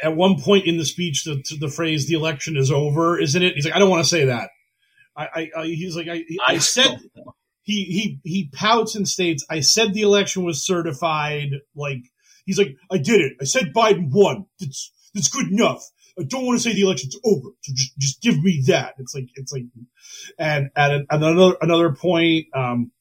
at 0.02 0.16
one 0.16 0.40
point 0.40 0.66
in 0.66 0.78
the 0.78 0.86
speech, 0.86 1.24
the, 1.24 1.42
the 1.60 1.70
phrase 1.70 2.08
"the 2.08 2.16
election 2.16 2.58
is 2.58 2.72
over," 2.72 3.20
isn't 3.20 3.42
it? 3.42 3.56
He's 3.56 3.66
like, 3.66 3.76
"I 3.76 3.80
don't 3.80 3.90
want 3.90 4.04
to 4.04 4.10
say 4.10 4.26
that." 4.26 4.50
I, 5.16 5.28
I, 5.34 5.52
I 5.58 5.66
he's 5.66 5.96
like, 5.96 6.08
I, 6.10 6.24
I 6.46 6.58
said 6.58 7.00
he 7.62 7.84
he 7.86 8.20
he 8.24 8.50
pouts 8.52 8.96
and 8.96 9.08
states, 9.08 9.46
"I 9.50 9.60
said 9.60 9.94
the 9.94 10.02
election 10.02 10.44
was 10.44 10.66
certified." 10.66 11.52
Like 11.76 12.04
he's 12.46 12.58
like, 12.58 12.76
"I 12.92 12.98
did 12.98 13.22
it. 13.22 13.34
I 13.42 13.46
said 13.46 13.74
Biden 13.74 14.10
won. 14.12 14.46
That's 14.60 14.92
that's 15.14 15.30
good 15.30 15.48
enough. 15.48 15.84
I 16.20 16.24
don't 16.24 16.46
want 16.46 16.60
to 16.60 16.64
say 16.64 16.74
the 16.76 16.82
election's 16.84 17.18
over. 17.24 17.50
So 17.62 17.74
just 17.76 17.98
just 17.98 18.22
give 18.22 18.42
me 18.44 18.64
that." 18.68 18.94
It's 19.00 19.16
like 19.16 19.30
it's 19.36 19.52
like, 19.52 19.64
and 20.38 20.70
at, 20.76 20.92
a, 20.92 21.06
at 21.10 21.22
another 21.24 21.56
another 21.62 21.94
point, 21.94 22.48
um, 22.54 22.92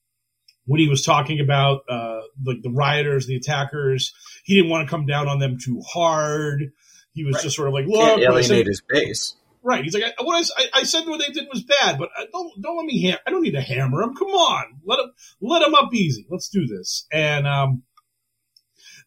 when 0.66 0.80
he 0.80 0.88
was 0.88 1.04
talking 1.04 1.40
about 1.40 1.82
uh, 1.88 2.20
like 2.44 2.62
the 2.62 2.70
rioters, 2.70 3.26
the 3.26 3.36
attackers, 3.36 4.14
he 4.44 4.54
didn't 4.56 4.70
want 4.70 4.86
to 4.86 4.90
come 4.90 5.06
down 5.06 5.28
on 5.28 5.38
them 5.40 5.58
too 5.62 5.82
hard. 5.86 6.72
He 7.14 7.24
was 7.24 7.34
Right. 7.34 7.42
just 7.44 7.56
sort 7.56 7.68
of 7.68 7.74
like, 7.74 7.84
Can't 7.86 8.20
look, 8.20 8.42
said- 8.44 8.52
alienate 8.52 8.66
his 8.68 8.82
base. 8.88 9.36
right. 9.62 9.84
He's 9.84 9.92
like, 9.92 10.04
I, 10.04 10.22
what 10.22 10.36
I, 10.36 10.40
s- 10.40 10.50
I- 10.56 10.68
I 10.80 10.82
said 10.84 11.06
what 11.06 11.20
they 11.20 11.28
did 11.28 11.46
was 11.52 11.62
bad, 11.62 11.98
but 11.98 12.08
I, 12.16 12.24
don't 12.32 12.62
don't 12.62 12.76
let 12.78 12.86
me. 12.86 13.10
Ha- 13.10 13.18
I 13.26 13.30
don't 13.30 13.42
need 13.42 13.50
to 13.52 13.60
hammer 13.60 14.00
him. 14.02 14.14
Come 14.14 14.28
on, 14.28 14.80
let 14.86 14.98
him 15.00 15.10
let 15.42 15.60
him 15.66 15.74
up 15.74 15.92
easy. 15.92 16.24
Let's 16.30 16.48
do 16.48 16.66
this. 16.66 17.06
And 17.12 17.46
um, 17.46 17.82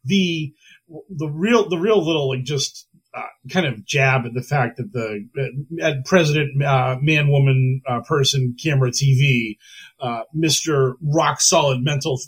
the 0.04 0.54
the 1.10 1.28
real 1.28 1.68
the 1.70 1.78
real 1.78 2.06
little 2.06 2.30
like 2.30 2.44
just 2.44 2.88
uh, 3.16 3.22
kind 3.50 3.66
of 3.66 3.86
jab 3.86 4.26
at 4.26 4.34
the 4.34 4.42
fact 4.42 4.78
that 4.78 4.92
the 4.92 5.28
uh, 5.82 5.94
President 6.06 6.62
uh, 6.64 6.98
Man 7.02 7.30
Woman 7.30 7.82
uh, 7.88 8.02
Person 8.02 8.56
Camera 8.62 8.92
TV, 8.92 9.58
uh, 10.02 10.22
Mister 10.34 10.96
Rock 11.02 11.40
Solid 11.42 11.82
Mental 11.84 12.20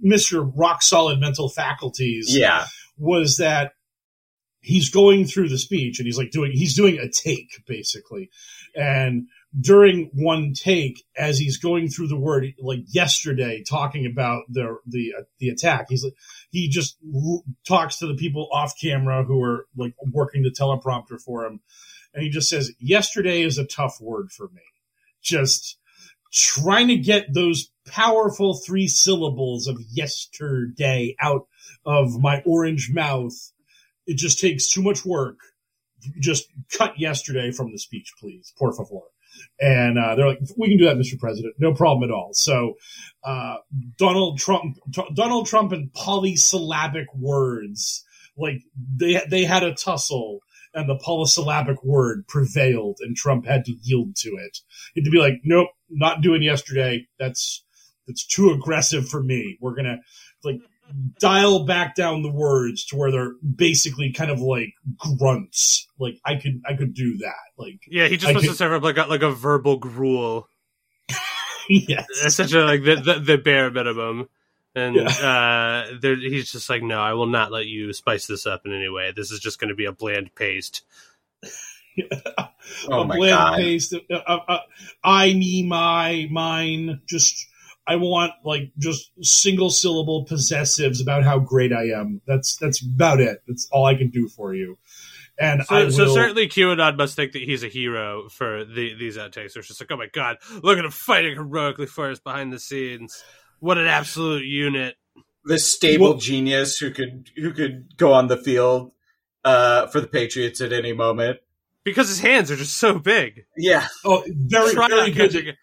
Mister 0.00 0.42
Rock 0.42 0.82
Solid 0.82 1.18
Mental 1.20 1.48
Faculties 1.48 2.26
Yeah. 2.36 2.66
was 2.98 3.36
that 3.38 3.72
he's 4.60 4.88
going 4.90 5.24
through 5.26 5.48
the 5.48 5.58
speech 5.58 5.98
and 5.98 6.06
he's 6.06 6.18
like 6.18 6.30
doing 6.30 6.50
he's 6.52 6.74
doing 6.76 6.98
a 6.98 7.08
take 7.08 7.50
basically 7.66 8.30
and 8.74 9.26
during 9.60 10.10
one 10.14 10.52
take 10.52 11.04
as 11.16 11.38
he's 11.38 11.58
going 11.58 11.88
through 11.88 12.08
the 12.08 12.18
word 12.18 12.52
like 12.58 12.80
yesterday 12.88 13.62
talking 13.68 14.06
about 14.06 14.42
the 14.48 14.76
the 14.86 15.12
uh, 15.18 15.22
the 15.38 15.48
attack 15.48 15.86
he's 15.88 16.02
like 16.02 16.14
he 16.50 16.68
just 16.68 16.96
talks 17.66 17.98
to 17.98 18.06
the 18.06 18.14
people 18.14 18.48
off 18.52 18.74
camera 18.80 19.22
who 19.24 19.40
are 19.42 19.66
like 19.76 19.94
working 20.12 20.42
the 20.42 20.50
teleprompter 20.50 21.20
for 21.20 21.44
him 21.44 21.60
and 22.12 22.24
he 22.24 22.30
just 22.30 22.48
says 22.48 22.72
yesterday 22.80 23.42
is 23.42 23.58
a 23.58 23.66
tough 23.66 24.00
word 24.00 24.32
for 24.32 24.48
me 24.48 24.62
just 25.22 25.78
trying 26.34 26.88
to 26.88 26.96
get 26.96 27.32
those 27.32 27.70
powerful 27.86 28.54
three 28.54 28.88
syllables 28.88 29.68
of 29.68 29.80
yesterday 29.92 31.14
out 31.20 31.46
of 31.86 32.20
my 32.20 32.42
orange 32.44 32.90
mouth. 32.92 33.34
It 34.06 34.16
just 34.16 34.40
takes 34.40 34.68
too 34.68 34.82
much 34.82 35.04
work. 35.04 35.38
Just 36.20 36.48
cut 36.76 36.98
yesterday 36.98 37.50
from 37.50 37.72
the 37.72 37.78
speech, 37.78 38.12
please, 38.20 38.52
por 38.58 38.72
favor. 38.72 39.13
And 39.60 39.98
uh, 39.98 40.14
they're 40.14 40.28
like, 40.28 40.40
"We 40.56 40.68
can 40.68 40.78
do 40.78 40.84
that, 40.86 40.96
Mr. 40.96 41.18
President, 41.18 41.54
no 41.58 41.72
problem 41.72 42.08
at 42.08 42.14
all." 42.14 42.30
So, 42.32 42.74
uh, 43.24 43.56
Donald 43.96 44.38
Trump, 44.38 44.76
T- 44.92 45.10
Donald 45.14 45.46
Trump, 45.46 45.72
and 45.72 45.92
polysyllabic 45.94 47.06
words, 47.14 48.04
like 48.36 48.62
they 48.96 49.20
they 49.30 49.44
had 49.44 49.62
a 49.62 49.74
tussle, 49.74 50.40
and 50.74 50.88
the 50.88 50.98
polysyllabic 50.98 51.82
word 51.84 52.26
prevailed, 52.26 52.98
and 53.00 53.16
Trump 53.16 53.46
had 53.46 53.64
to 53.66 53.72
yield 53.82 54.16
to 54.16 54.30
it. 54.30 54.58
He 54.94 55.00
had 55.00 55.04
to 55.04 55.10
be 55.10 55.18
like, 55.18 55.40
"Nope, 55.44 55.68
not 55.88 56.20
doing 56.20 56.42
yesterday. 56.42 57.06
That's 57.18 57.64
that's 58.06 58.26
too 58.26 58.50
aggressive 58.50 59.08
for 59.08 59.22
me. 59.22 59.56
We're 59.60 59.74
gonna 59.74 59.98
like 60.42 60.60
dial 61.18 61.64
back 61.64 61.94
down 61.94 62.22
the 62.22 62.30
words 62.30 62.84
to 62.86 62.96
where 62.96 63.10
they're 63.10 63.32
basically 63.56 64.12
kind 64.12 64.30
of 64.30 64.40
like 64.40 64.74
grunts. 64.98 65.88
Like 65.98 66.18
I 66.24 66.36
could 66.36 66.62
I 66.66 66.74
could 66.74 66.94
do 66.94 67.18
that. 67.18 67.34
Like 67.56 67.80
Yeah, 67.88 68.08
he 68.08 68.16
just 68.16 68.30
I 68.30 68.32
wants 68.32 68.48
to 68.48 68.54
serve 68.54 68.72
up 68.72 68.82
like 68.82 68.98
a, 68.98 69.08
like 69.08 69.22
a 69.22 69.30
verbal 69.30 69.76
gruel. 69.78 70.48
yes. 71.68 72.06
That's 72.22 72.36
such 72.36 72.52
a 72.52 72.64
like 72.64 72.82
the, 72.84 72.96
the, 72.96 73.20
the 73.20 73.38
bare 73.38 73.70
minimum. 73.70 74.28
And 74.76 74.96
Yeah. 74.96 75.08
uh, 75.08 75.98
there, 76.00 76.16
he's 76.16 76.50
just 76.50 76.68
like, 76.68 76.82
no, 76.82 77.00
I 77.00 77.12
will 77.12 77.26
not 77.26 77.52
let 77.52 77.66
you 77.66 77.92
spice 77.92 78.26
this 78.26 78.44
up 78.46 78.66
in 78.66 78.72
any 78.72 78.88
way. 78.88 79.12
This 79.14 79.30
is 79.30 79.38
just 79.40 79.60
going 79.60 79.68
to 79.68 79.74
be 79.76 79.84
a 79.84 79.92
bland 79.92 80.34
paste. 80.34 80.82
Oh 82.88 83.02
a 83.02 83.06
my 83.06 83.16
bland 83.16 83.30
God. 83.30 83.56
paste. 83.56 83.94
Uh, 84.10 84.14
uh, 84.14 84.58
I, 85.04 85.32
me, 85.34 85.64
my, 85.66 86.26
mine. 86.30 87.02
Just 87.06 87.46
I 87.86 87.96
want 87.96 88.32
like 88.44 88.72
just 88.78 89.10
single 89.20 89.70
syllable 89.70 90.24
possessives 90.24 91.02
about 91.02 91.22
how 91.24 91.38
great 91.38 91.72
I 91.72 91.90
am. 91.98 92.20
That's 92.26 92.56
that's 92.56 92.82
about 92.82 93.20
it. 93.20 93.42
That's 93.46 93.68
all 93.72 93.84
I 93.84 93.94
can 93.94 94.10
do 94.10 94.28
for 94.28 94.54
you. 94.54 94.78
And 95.38 95.64
So, 95.64 95.74
I 95.74 95.88
so 95.88 96.04
will, 96.04 96.14
certainly 96.14 96.48
QAnon 96.48 96.96
must 96.96 97.16
think 97.16 97.32
that 97.32 97.42
he's 97.42 97.64
a 97.64 97.68
hero 97.68 98.28
for 98.28 98.64
the, 98.64 98.94
these 98.94 99.16
outtakes. 99.16 99.56
It's 99.56 99.68
just 99.68 99.80
like, 99.80 99.90
oh 99.90 99.96
my 99.96 100.06
god, 100.12 100.36
look 100.62 100.78
at 100.78 100.84
him 100.84 100.90
fighting 100.90 101.34
heroically 101.34 101.86
for 101.86 102.10
us 102.10 102.20
behind 102.20 102.52
the 102.52 102.60
scenes. 102.60 103.22
What 103.58 103.76
an 103.76 103.86
absolute 103.86 104.44
unit. 104.44 104.94
This 105.44 105.66
stable 105.66 106.10
Well- 106.10 106.18
genius 106.18 106.78
who 106.78 106.90
could 106.90 107.30
who 107.36 107.52
could 107.52 107.96
go 107.96 108.12
on 108.12 108.28
the 108.28 108.36
field 108.36 108.92
uh, 109.44 109.88
for 109.88 110.00
the 110.00 110.06
Patriots 110.06 110.60
at 110.60 110.72
any 110.72 110.92
moment. 110.92 111.38
Because 111.84 112.08
his 112.08 112.20
hands 112.20 112.50
are 112.50 112.56
just 112.56 112.78
so 112.78 112.98
big. 112.98 113.44
Yeah. 113.58 113.86
oh, 114.06 114.24
very 114.26 114.72
try, 114.72 114.88
very 114.88 115.10
not 115.10 115.16
good. 115.32 115.56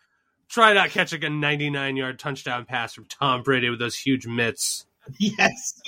Catching, 0.51 0.63
try 0.63 0.73
not 0.73 0.89
catching 0.89 1.23
a 1.23 1.29
99 1.29 1.95
yard 1.95 2.19
touchdown 2.19 2.65
pass 2.65 2.93
from 2.93 3.05
Tom 3.05 3.43
Brady 3.43 3.69
with 3.69 3.79
those 3.79 3.95
huge 3.97 4.27
mitts. 4.27 4.85
Yes. 5.19 5.81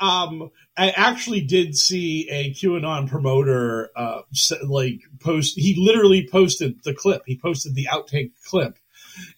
um, 0.00 0.50
I 0.76 0.90
actually 0.90 1.40
did 1.40 1.76
see 1.76 2.28
a 2.30 2.50
QAnon 2.52 3.08
promoter, 3.08 3.90
uh, 3.96 4.22
like 4.64 5.00
post. 5.20 5.54
He 5.58 5.74
literally 5.78 6.28
posted 6.30 6.82
the 6.84 6.94
clip. 6.94 7.22
He 7.26 7.38
posted 7.38 7.74
the 7.74 7.86
outtake 7.90 8.32
clip, 8.46 8.76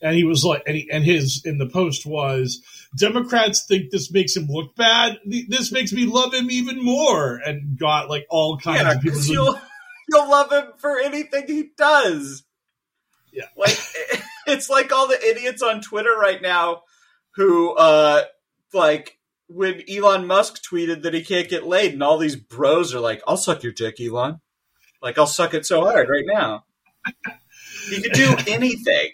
and 0.03 0.15
he 0.17 0.25
was 0.25 0.45
like, 0.45 0.63
and, 0.67 0.77
he, 0.77 0.89
and 0.91 1.05
his 1.05 1.43
in 1.45 1.59
the 1.59 1.67
post 1.69 2.05
was, 2.07 2.63
Democrats 2.97 3.65
think 3.67 3.91
this 3.91 4.11
makes 4.11 4.35
him 4.37 4.47
look 4.49 4.75
bad. 4.77 5.19
This 5.25 5.71
makes 5.73 5.93
me 5.93 6.07
love 6.07 6.35
him 6.35 6.51
even 6.51 6.83
more, 6.83 7.37
and 7.37 7.79
got 7.79 8.09
like 8.09 8.27
all 8.31 8.59
kinds 8.59 8.81
Yeah, 8.83 8.93
of 8.93 9.03
people. 9.03 9.19
'cause 9.19 9.29
you'll 9.29 9.61
you'll 10.09 10.31
love 10.31 10.51
him 10.53 10.73
for 10.79 10.99
anything 10.99 11.45
he 11.47 11.71
does. 11.77 12.43
Yeah. 13.33 13.45
Like 13.57 13.79
it's 14.47 14.69
like 14.71 14.93
all 14.93 15.07
the 15.07 15.23
idiots 15.25 15.63
on 15.63 15.81
Twitter 15.81 16.15
right 16.19 16.41
now 16.43 16.83
who 17.37 17.73
uh 17.77 18.23
like 18.73 19.19
when 19.47 19.83
Elon 19.89 20.27
Musk 20.27 20.63
tweeted 20.63 21.03
that 21.03 21.15
he 21.15 21.23
can't 21.23 21.49
get 21.49 21.67
laid 21.67 21.93
and 21.93 22.03
all 22.03 22.19
these 22.19 22.37
bros 22.37 22.95
are 22.95 23.01
like, 23.01 23.23
I'll 23.27 23.37
suck 23.37 23.63
your 23.63 23.73
dick, 23.73 24.01
Elon. 24.01 24.41
Like 25.03 25.19
I'll 25.19 25.27
suck 25.27 25.55
it 25.55 25.67
so 25.67 25.83
hard 25.83 26.09
right 26.09 26.25
now. 26.27 26.65
He 27.89 28.03
could 28.03 28.13
do 28.13 28.37
anything. 28.49 29.11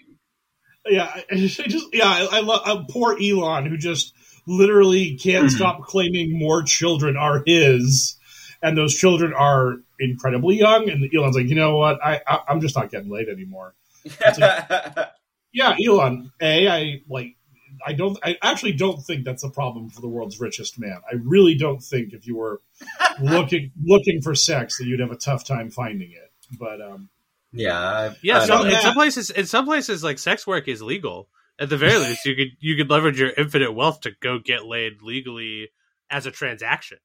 yeah, 0.87 1.21
I 1.31 1.35
just 1.35 1.59
yeah, 1.93 2.05
I, 2.07 2.27
I 2.31 2.39
love 2.41 2.61
uh, 2.65 2.83
poor 2.89 3.17
Elon 3.21 3.65
who 3.65 3.77
just 3.77 4.13
literally 4.47 5.17
can't 5.17 5.47
Mhm. 5.47 5.51
stop 5.51 5.81
claiming 5.83 6.37
more 6.37 6.63
children 6.63 7.17
are 7.17 7.43
his, 7.45 8.17
and 8.61 8.77
those 8.77 8.93
children 8.95 9.33
are 9.33 9.75
incredibly 9.99 10.57
young. 10.57 10.89
And 10.89 11.09
Elon's 11.13 11.35
like, 11.35 11.47
you 11.47 11.55
know 11.55 11.75
what? 11.77 11.99
I, 12.03 12.21
I 12.27 12.39
I'm 12.47 12.61
just 12.61 12.75
not 12.75 12.89
getting 12.91 13.09
laid 13.11 13.27
anymore. 13.29 13.73
Yeah, 15.53 15.75
Elon. 15.83 16.31
A, 16.41 16.67
I 16.67 17.01
like. 17.09 17.35
I 17.85 17.93
don't. 17.93 18.17
I 18.23 18.37
actually 18.43 18.73
don't 18.73 19.01
think 19.01 19.23
that's 19.25 19.43
a 19.43 19.49
problem 19.49 19.89
for 19.89 20.01
the 20.01 20.07
world's 20.07 20.39
richest 20.39 20.77
man. 20.79 20.99
I 21.09 21.15
really 21.23 21.55
don't 21.55 21.81
think 21.81 22.13
if 22.13 22.27
you 22.27 22.35
were 22.37 22.61
looking 23.21 23.71
looking 23.83 24.21
for 24.21 24.35
sex 24.35 24.77
that 24.77 24.85
you'd 24.85 24.99
have 24.99 25.11
a 25.11 25.15
tough 25.15 25.45
time 25.45 25.69
finding 25.71 26.11
it. 26.11 26.31
But 26.59 26.81
um, 26.81 27.09
yeah, 27.53 27.79
I- 27.79 28.15
Yeah, 28.21 28.39
I 28.41 28.45
some, 28.45 28.67
in 28.67 28.73
know. 28.73 28.79
some 28.81 28.93
places, 28.93 29.29
in 29.31 29.45
some 29.45 29.65
places, 29.65 30.03
like 30.03 30.19
sex 30.19 30.45
work 30.45 30.67
is 30.67 30.81
legal. 30.81 31.29
At 31.59 31.69
the 31.69 31.77
very 31.77 31.97
least, 32.07 32.25
you 32.25 32.35
could 32.35 32.49
you 32.59 32.75
could 32.75 32.89
leverage 32.89 33.19
your 33.19 33.31
infinite 33.35 33.71
wealth 33.71 34.01
to 34.01 34.11
go 34.21 34.37
get 34.39 34.65
laid 34.65 35.01
legally 35.01 35.69
as 36.09 36.25
a 36.25 36.31
transaction. 36.31 36.99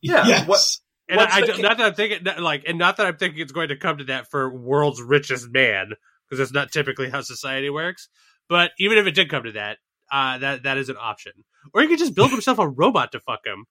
Yeah, 0.00 0.26
yes. 0.26 0.48
what- 0.48 0.76
And 1.08 1.20
I, 1.20 1.36
I 1.36 1.40
don't- 1.42 1.62
that 1.62 1.80
I'm 1.80 1.94
thinking 1.94 2.26
like, 2.42 2.62
and 2.66 2.78
not 2.78 2.96
that 2.98 3.06
I'm 3.06 3.16
thinking 3.16 3.40
it's 3.40 3.52
going 3.52 3.68
to 3.68 3.76
come 3.76 3.98
to 3.98 4.04
that 4.04 4.30
for 4.30 4.48
world's 4.50 5.02
richest 5.02 5.50
man, 5.50 5.92
because 6.32 6.38
that's 6.38 6.52
not 6.54 6.72
typically 6.72 7.10
how 7.10 7.20
society 7.20 7.68
works. 7.68 8.08
But 8.48 8.70
even 8.78 8.96
if 8.96 9.06
it 9.06 9.14
did 9.14 9.28
come 9.28 9.44
to 9.44 9.52
that, 9.52 9.76
uh, 10.10 10.38
that 10.38 10.62
that 10.62 10.78
is 10.78 10.88
an 10.88 10.96
option. 10.98 11.32
Or 11.74 11.82
he 11.82 11.88
could 11.88 11.98
just 11.98 12.14
build 12.14 12.30
himself 12.36 12.58
a 12.58 12.66
robot 12.66 13.12
to 13.12 13.20
fuck 13.20 13.40
him. 13.44 13.66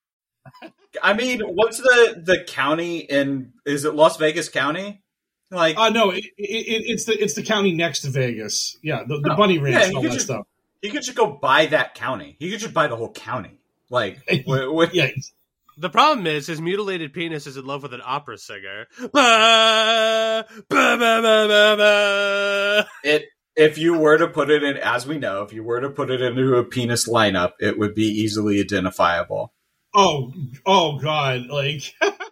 I 1.02 1.14
mean, 1.14 1.42
what's 1.42 1.78
the 1.78 2.22
the 2.24 2.44
county 2.48 3.00
in? 3.00 3.54
Is 3.66 3.84
it 3.86 3.96
Las 3.96 4.18
Vegas 4.18 4.48
County? 4.50 5.02
Like, 5.50 5.76
Uh, 5.78 5.90
no, 5.90 6.12
it, 6.12 6.24
it, 6.24 6.32
it, 6.38 6.84
it's 6.86 7.06
the 7.06 7.14
it's 7.22 7.34
the 7.34 7.44
county 7.44 7.74
next 7.74 8.02
to 8.02 8.10
Vegas. 8.12 8.78
Yeah, 8.84 9.04
the, 9.08 9.20
the 9.20 9.34
Oh, 9.34 9.36
bunny 9.36 9.58
ranch 9.58 9.76
yeah, 9.76 9.86
and 9.88 9.96
all 9.96 10.02
could 10.04 10.12
that 10.12 10.16
just- 10.16 10.26
stuff. 10.28 10.46
he 10.84 10.90
could 10.90 11.02
just 11.04 11.18
go 11.18 11.28
buy 11.32 11.66
that 11.68 11.96
county. 11.96 12.36
He 12.40 12.52
could 12.52 12.60
just 12.60 12.74
buy 12.74 12.88
the 12.88 12.96
whole 12.96 13.12
county. 13.12 13.58
Like, 13.90 14.20
wh- 14.48 14.72
wh- 14.74 14.94
Yeah, 14.94 15.10
The 15.82 15.90
problem 15.90 16.28
is 16.28 16.46
his 16.46 16.62
mutilated 16.62 17.12
penis 17.12 17.48
is 17.48 17.58
in 17.58 17.66
love 17.66 17.82
with 17.82 17.96
an 17.96 18.04
opera 18.06 18.38
singer. 18.38 18.86
Ba, 19.00 19.10
ba, 19.10 20.48
ba, 20.70 20.98
ba, 21.00 21.48
ba, 21.48 21.76
ba. 21.76 22.88
it. 23.04 23.26
If 23.56 23.80
you 23.80 23.98
were 23.98 24.18
to 24.18 24.28
put 24.28 24.52
it 24.52 24.62
in, 24.64 24.78
as 24.78 25.08
we 25.08 25.18
know, 25.18 25.42
if 25.42 25.52
you 25.52 25.64
were 25.64 25.82
to 25.82 25.90
put 25.90 26.12
it 26.12 26.22
into 26.22 26.56
a 26.56 26.64
penis 26.64 27.10
lineup, 27.10 27.54
it 27.60 27.80
would 27.80 27.96
be 27.96 28.06
easily 28.06 28.62
identifiable. 28.62 29.54
Oh, 29.96 30.32
oh 30.68 31.00
God! 31.00 31.48
Like, 31.48 31.94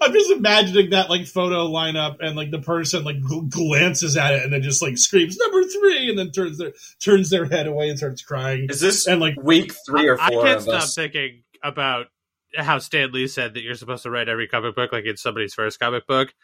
I'm 0.00 0.12
just 0.12 0.30
imagining 0.30 0.90
that 0.90 1.10
like 1.10 1.26
photo 1.26 1.68
lineup, 1.68 2.16
and 2.20 2.36
like 2.36 2.50
the 2.50 2.60
person 2.60 3.04
like 3.04 3.16
gl- 3.16 3.48
glances 3.48 4.16
at 4.16 4.34
it 4.34 4.42
and 4.42 4.52
then 4.52 4.62
just 4.62 4.82
like 4.82 4.98
screams 4.98 5.36
number 5.36 5.62
three, 5.64 6.10
and 6.10 6.18
then 6.18 6.30
turns 6.30 6.58
their 6.58 6.72
turns 7.00 7.30
their 7.30 7.44
head 7.44 7.66
away 7.66 7.88
and 7.88 7.98
starts 7.98 8.22
crying. 8.22 8.66
Is 8.70 8.80
this 8.80 9.06
And 9.06 9.20
like, 9.20 9.34
week 9.42 9.72
three 9.86 10.08
or 10.08 10.16
four? 10.16 10.24
I 10.24 10.30
can't 10.30 10.56
of 10.56 10.62
stop 10.62 10.82
us? 10.82 10.94
thinking 10.94 11.42
about 11.62 12.06
how 12.56 12.78
Stan 12.78 13.12
Lee 13.12 13.28
said 13.28 13.54
that 13.54 13.62
you're 13.62 13.74
supposed 13.74 14.02
to 14.02 14.10
write 14.10 14.28
every 14.28 14.46
comic 14.46 14.74
book 14.74 14.92
like 14.92 15.04
it's 15.04 15.22
somebody's 15.22 15.54
first 15.54 15.78
comic 15.80 16.06
book. 16.06 16.34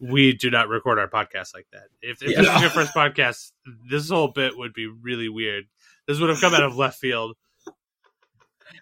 We 0.00 0.32
do 0.32 0.50
not 0.50 0.68
record 0.68 0.98
our 0.98 1.08
podcast 1.08 1.54
like 1.54 1.68
that. 1.72 1.84
If, 2.00 2.20
if 2.22 2.36
this 2.36 2.48
is 2.48 2.60
your 2.60 2.70
first 2.70 2.92
podcast, 2.92 3.52
this 3.88 4.10
whole 4.10 4.28
bit 4.28 4.58
would 4.58 4.72
be 4.72 4.88
really 4.88 5.28
weird. 5.28 5.66
This 6.08 6.18
would 6.18 6.28
have 6.28 6.40
come 6.40 6.54
out 6.54 6.64
of 6.64 6.76
left 6.76 6.98
field. 6.98 7.36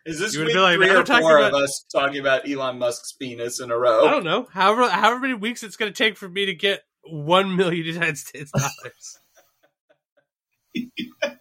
Is 0.07 0.19
this 0.19 0.33
You 0.35 0.41
would 0.41 0.47
week 0.47 0.55
be 0.57 0.61
like, 0.61 0.77
three 0.77 0.89
"We're 0.89 1.01
or 1.01 1.05
talking 1.05 1.23
four 1.23 1.39
about- 1.39 1.55
of 1.55 1.63
us 1.63 1.85
talking 1.93 2.19
about 2.21 2.49
Elon 2.49 2.79
Musk's 2.79 3.13
penis 3.13 3.61
in 3.61 3.71
a 3.71 3.77
row? 3.79 4.07
I 4.07 4.11
don't 4.11 4.25
know. 4.25 4.49
However, 4.53 4.89
however 4.89 5.21
many 5.21 5.35
weeks 5.35 5.63
it's 5.63 5.77
going 5.77 5.93
to 5.93 5.97
take 5.97 6.17
for 6.17 6.29
me 6.29 6.47
to 6.47 6.55
get 6.55 6.83
one 7.05 7.57
million 7.57 7.87
United 7.87 8.19
States 8.19 8.51
dollars. 8.51 9.19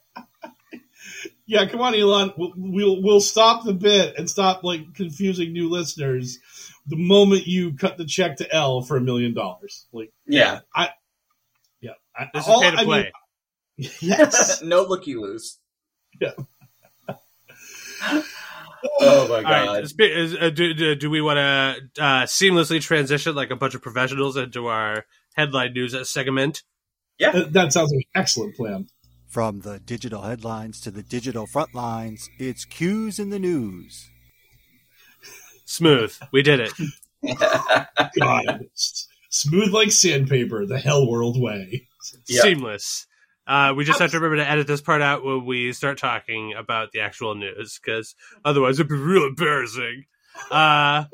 yeah, 1.45 1.65
come 1.67 1.81
on, 1.81 1.95
Elon, 1.95 2.33
we'll, 2.37 2.53
we'll 2.55 3.01
we'll 3.01 3.21
stop 3.21 3.63
the 3.65 3.73
bit 3.73 4.15
and 4.17 4.29
stop 4.29 4.63
like 4.63 4.93
confusing 4.95 5.53
new 5.53 5.69
listeners 5.69 6.39
the 6.87 6.95
moment 6.97 7.45
you 7.47 7.73
cut 7.75 7.97
the 7.97 8.05
check 8.05 8.37
to 8.37 8.53
L 8.55 8.81
for 8.81 8.97
a 8.97 9.01
million 9.01 9.33
dollars. 9.33 9.85
Like, 9.91 10.11
Yeah, 10.25 10.59
I 10.75 10.89
yeah, 11.81 11.91
I, 12.15 12.27
This 12.33 12.43
is 12.43 12.49
all- 12.49 12.61
pay 12.61 12.71
to 12.71 12.77
I 12.77 12.79
mean, 12.81 12.87
play. 12.87 13.11
yes. 14.01 14.61
no 14.63 14.81
looky 14.83 15.15
loose. 15.15 15.57
Yeah. 16.19 16.31
Oh 19.01 19.27
my 19.27 19.41
god! 19.43 19.49
right. 19.99 20.11
is- 20.11 20.35
uh, 20.35 20.49
do, 20.49 20.73
do, 20.73 20.95
do 20.95 21.09
we 21.09 21.21
want 21.21 21.37
to 21.37 22.01
uh, 22.03 22.23
seamlessly 22.23 22.81
transition 22.81 23.35
like 23.35 23.51
a 23.51 23.55
bunch 23.55 23.75
of 23.75 23.81
professionals 23.81 24.37
into 24.37 24.67
our 24.67 25.05
headline 25.35 25.73
news 25.73 25.95
segment? 26.09 26.63
That- 27.33 27.53
that 27.53 27.73
sounds 27.73 27.91
like 27.91 28.07
an 28.15 28.21
excellent 28.21 28.55
plan. 28.55 28.87
From 29.27 29.59
the 29.61 29.79
digital 29.79 30.23
headlines 30.23 30.79
to 30.81 30.91
the 30.91 31.03
digital 31.03 31.45
front 31.45 31.75
lines, 31.75 32.29
it's 32.39 32.65
cues 32.65 33.19
in 33.19 33.29
the 33.29 33.37
news. 33.39 34.09
Smooth. 35.65 36.15
We 36.31 36.41
did 36.41 36.59
it. 36.61 36.73
God, 38.19 38.65
smooth 39.29 39.71
like 39.71 39.91
sandpaper, 39.91 40.65
the 40.65 40.79
hell 40.79 41.07
world 41.07 41.39
way. 41.39 41.87
Yeah. 42.27 42.41
Seamless. 42.41 43.05
Uh, 43.49 43.73
we 43.73 43.83
just 43.83 43.97
have 43.97 44.11
to 44.11 44.17
remember 44.19 44.35
to 44.35 44.47
edit 44.47 44.67
this 44.67 44.79
part 44.79 45.01
out 45.01 45.25
when 45.25 45.43
we 45.43 45.73
start 45.73 45.97
talking 45.97 46.53
about 46.53 46.91
the 46.91 46.99
actual 46.99 47.33
news, 47.33 47.79
because 47.83 48.13
otherwise 48.45 48.79
it'd 48.79 48.87
be 48.87 48.95
real 48.95 49.25
embarrassing. 49.25 50.05
Uh, 50.51 51.05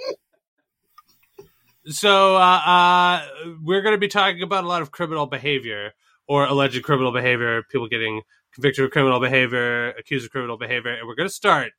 so 1.85 2.35
uh, 2.35 2.39
uh, 2.39 3.27
we're 3.63 3.81
going 3.81 3.95
to 3.95 3.99
be 3.99 4.09
talking 4.09 4.41
about 4.41 4.65
a 4.65 4.67
lot 4.67 4.81
of 4.81 4.91
criminal 4.91 5.27
behavior 5.27 5.93
or 6.27 6.45
alleged 6.45 6.83
criminal 6.83 7.13
behavior, 7.13 7.63
people 7.71 7.87
getting 7.87 8.21
convicted 8.53 8.83
of 8.83 8.91
criminal 8.91 9.21
behavior, 9.21 9.91
accused 9.91 10.25
of 10.25 10.31
criminal 10.31 10.57
behavior, 10.57 10.91
and 10.91 11.07
we're 11.07 11.15
going 11.15 11.29
to 11.29 11.33
start 11.33 11.71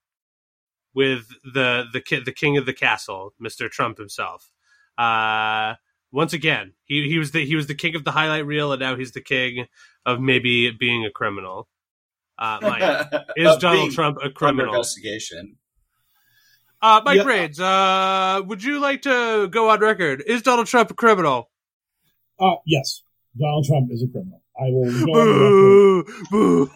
with 0.95 1.29
the 1.45 1.85
the 1.92 2.01
ki- 2.01 2.23
the 2.25 2.33
king 2.33 2.57
of 2.57 2.64
the 2.64 2.73
castle, 2.73 3.35
Mr. 3.38 3.71
Trump 3.71 3.99
himself. 3.99 4.51
Uh, 4.97 5.75
once 6.12 6.33
again, 6.33 6.73
he 6.85 7.09
he 7.09 7.19
was 7.19 7.33
the 7.33 7.45
he 7.45 7.57
was 7.57 7.66
the 7.66 7.75
king 7.75 7.95
of 7.97 8.05
the 8.05 8.11
highlight 8.12 8.47
reel, 8.47 8.73
and 8.73 8.81
now 8.81 8.97
he's 8.97 9.12
the 9.12 9.21
king 9.21 9.66
of 10.05 10.21
maybe 10.21 10.71
being 10.71 11.05
a 11.05 11.11
criminal. 11.11 11.69
Uh, 12.38 12.59
Mike, 12.62 13.07
is 13.37 13.57
Donald 13.57 13.92
Trump 13.92 14.19
a 14.23 14.31
criminal? 14.31 14.75
investigation? 14.75 15.57
Uh, 16.83 17.01
Mike 17.05 17.16
Yeah. 17.16 17.25
Raids, 17.25 17.59
uh, 17.59 18.42
would 18.45 18.62
you 18.62 18.79
like 18.81 19.03
to 19.03 19.49
go 19.49 19.71
on 19.71 19.81
record? 19.81 20.23
Is 20.27 20.42
Donald 20.42 20.66
Trump 20.66 20.90
a 20.90 20.95
criminal? 20.95 21.51
Uh, 22.38 22.57
yes, 22.66 23.03
Donald 23.38 23.64
Trump 23.66 23.90
is 23.90 24.03
a 24.03 24.09
criminal. 24.09 24.42
I 24.59 24.71
will 24.71 24.85
go 24.90 25.12
on. 25.12 26.05
Boo, 26.05 26.05
boo. 26.31 26.71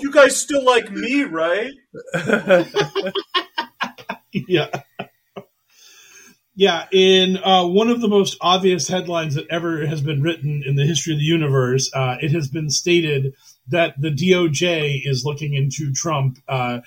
You 0.00 0.10
guys 0.12 0.36
still 0.36 0.64
like 0.64 0.90
me, 0.90 1.22
right? 1.22 1.70
yeah. 4.32 4.66
Yeah, 6.56 6.86
in 6.92 7.36
uh, 7.38 7.66
one 7.66 7.88
of 7.88 8.00
the 8.00 8.08
most 8.08 8.36
obvious 8.40 8.86
headlines 8.86 9.34
that 9.34 9.48
ever 9.50 9.86
has 9.86 10.00
been 10.00 10.22
written 10.22 10.62
in 10.64 10.76
the 10.76 10.86
history 10.86 11.12
of 11.12 11.18
the 11.18 11.24
universe, 11.24 11.90
uh, 11.92 12.16
it 12.20 12.30
has 12.30 12.46
been 12.46 12.70
stated 12.70 13.34
that 13.68 14.00
the 14.00 14.10
DOJ 14.10 15.00
is 15.04 15.24
looking 15.24 15.54
into 15.54 15.92
Trump. 15.92 16.38
Uh, 16.46 16.80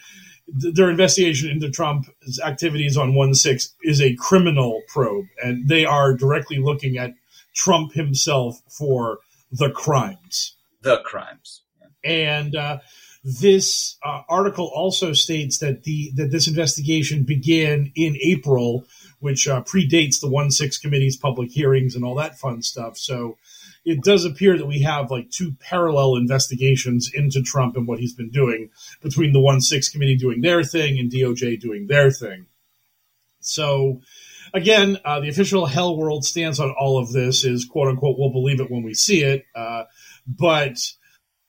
th- 0.62 0.73
their 0.73 0.89
investigation 0.89 1.49
into 1.49 1.69
Trump's 1.69 2.10
activities 2.41 2.95
on 2.95 3.13
1 3.13 3.34
6 3.36 3.75
is 3.84 4.01
a 4.01 4.15
criminal 4.15 4.84
probe, 4.88 5.25
and 5.43 5.67
they 5.67 5.84
are 5.84 6.13
directly 6.13 6.60
looking 6.60 6.97
at 6.97 7.13
Trump 7.53 7.91
himself 7.91 8.62
for 8.69 9.19
the 9.51 9.69
crimes. 9.69 10.56
The 10.82 10.99
crimes. 11.03 11.62
And 12.06 12.56
uh, 12.56 12.77
this 13.23 13.97
uh, 14.06 14.21
article 14.30 14.71
also 14.73 15.12
states 15.12 15.58
that 15.58 15.84
the 15.84 16.12
that 16.15 16.32
this 16.32 16.47
investigation 16.47 17.23
began 17.23 17.91
in 17.95 18.17
April, 18.21 18.86
which 19.19 19.47
uh, 19.47 19.63
predates 19.63 20.19
the 20.19 20.30
one 20.30 20.51
six 20.51 20.77
committee's 20.77 21.17
public 21.17 21.51
hearings 21.51 21.95
and 21.95 22.03
all 22.03 22.15
that 22.15 22.38
fun 22.38 22.62
stuff. 22.62 22.97
So 22.97 23.38
it 23.86 24.03
does 24.03 24.25
appear 24.25 24.58
that 24.58 24.65
we 24.65 24.82
have 24.82 25.10
like 25.10 25.30
two 25.32 25.56
parallel 25.60 26.17
investigations 26.17 27.10
into 27.13 27.41
Trump 27.41 27.75
and 27.75 27.88
what 27.88 27.99
he's 27.99 28.13
been 28.13 28.30
doing 28.30 28.69
between 29.01 29.34
the 29.34 29.39
one 29.39 29.62
six 29.62 29.89
committee 29.89 30.17
doing 30.17 30.41
their 30.41 30.63
thing 30.63 30.99
and 30.99 31.12
DOJ 31.12 31.60
doing 31.60 31.88
their 31.88 32.12
thing. 32.12 32.47
So 33.39 34.01
again, 34.53 34.97
uh, 35.06 35.19
the 35.19 35.30
official 35.30 35.65
Hell 35.65 35.97
World 35.97 36.25
stance 36.25 36.60
on 36.60 36.75
all 36.77 36.99
of 36.99 37.12
this 37.12 37.43
is 37.43 37.65
quote 37.65 37.88
unquote 37.88 38.19
we'll 38.19 38.32
believe 38.32 38.60
it 38.60 38.69
when 38.69 38.84
we 38.84 38.93
see 38.93 39.23
it, 39.23 39.45
uh, 39.56 39.86
but 40.27 40.77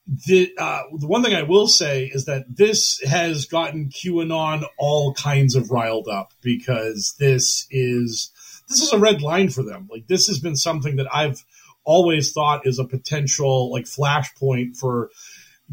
the 0.09 0.53
uh, 0.57 0.83
the 0.99 1.07
one 1.07 1.23
thing 1.23 1.35
I 1.35 1.43
will 1.43 1.69
say 1.69 2.07
is 2.07 2.25
that 2.25 2.45
this 2.49 2.99
has 3.07 3.45
gotten 3.45 3.91
QAnon 3.91 4.65
all 4.79 5.13
kinds 5.13 5.55
of 5.55 5.71
riled 5.71 6.09
up 6.09 6.33
because 6.41 7.15
this 7.19 7.67
is 7.71 8.31
this 8.69 8.81
is 8.81 8.93
a 8.93 8.99
red 8.99 9.21
line 9.21 9.51
for 9.51 9.63
them. 9.63 9.87
Like 9.91 10.07
this 10.07 10.27
has 10.29 10.41
been 10.41 10.57
something 10.57 10.97
that 10.97 11.15
I've 11.15 11.45
always 11.85 12.33
thought 12.33 12.67
is 12.67 12.79
a 12.79 12.85
potential 12.85 13.71
like 13.71 13.85
flashpoint 13.85 14.79
for 14.79 15.11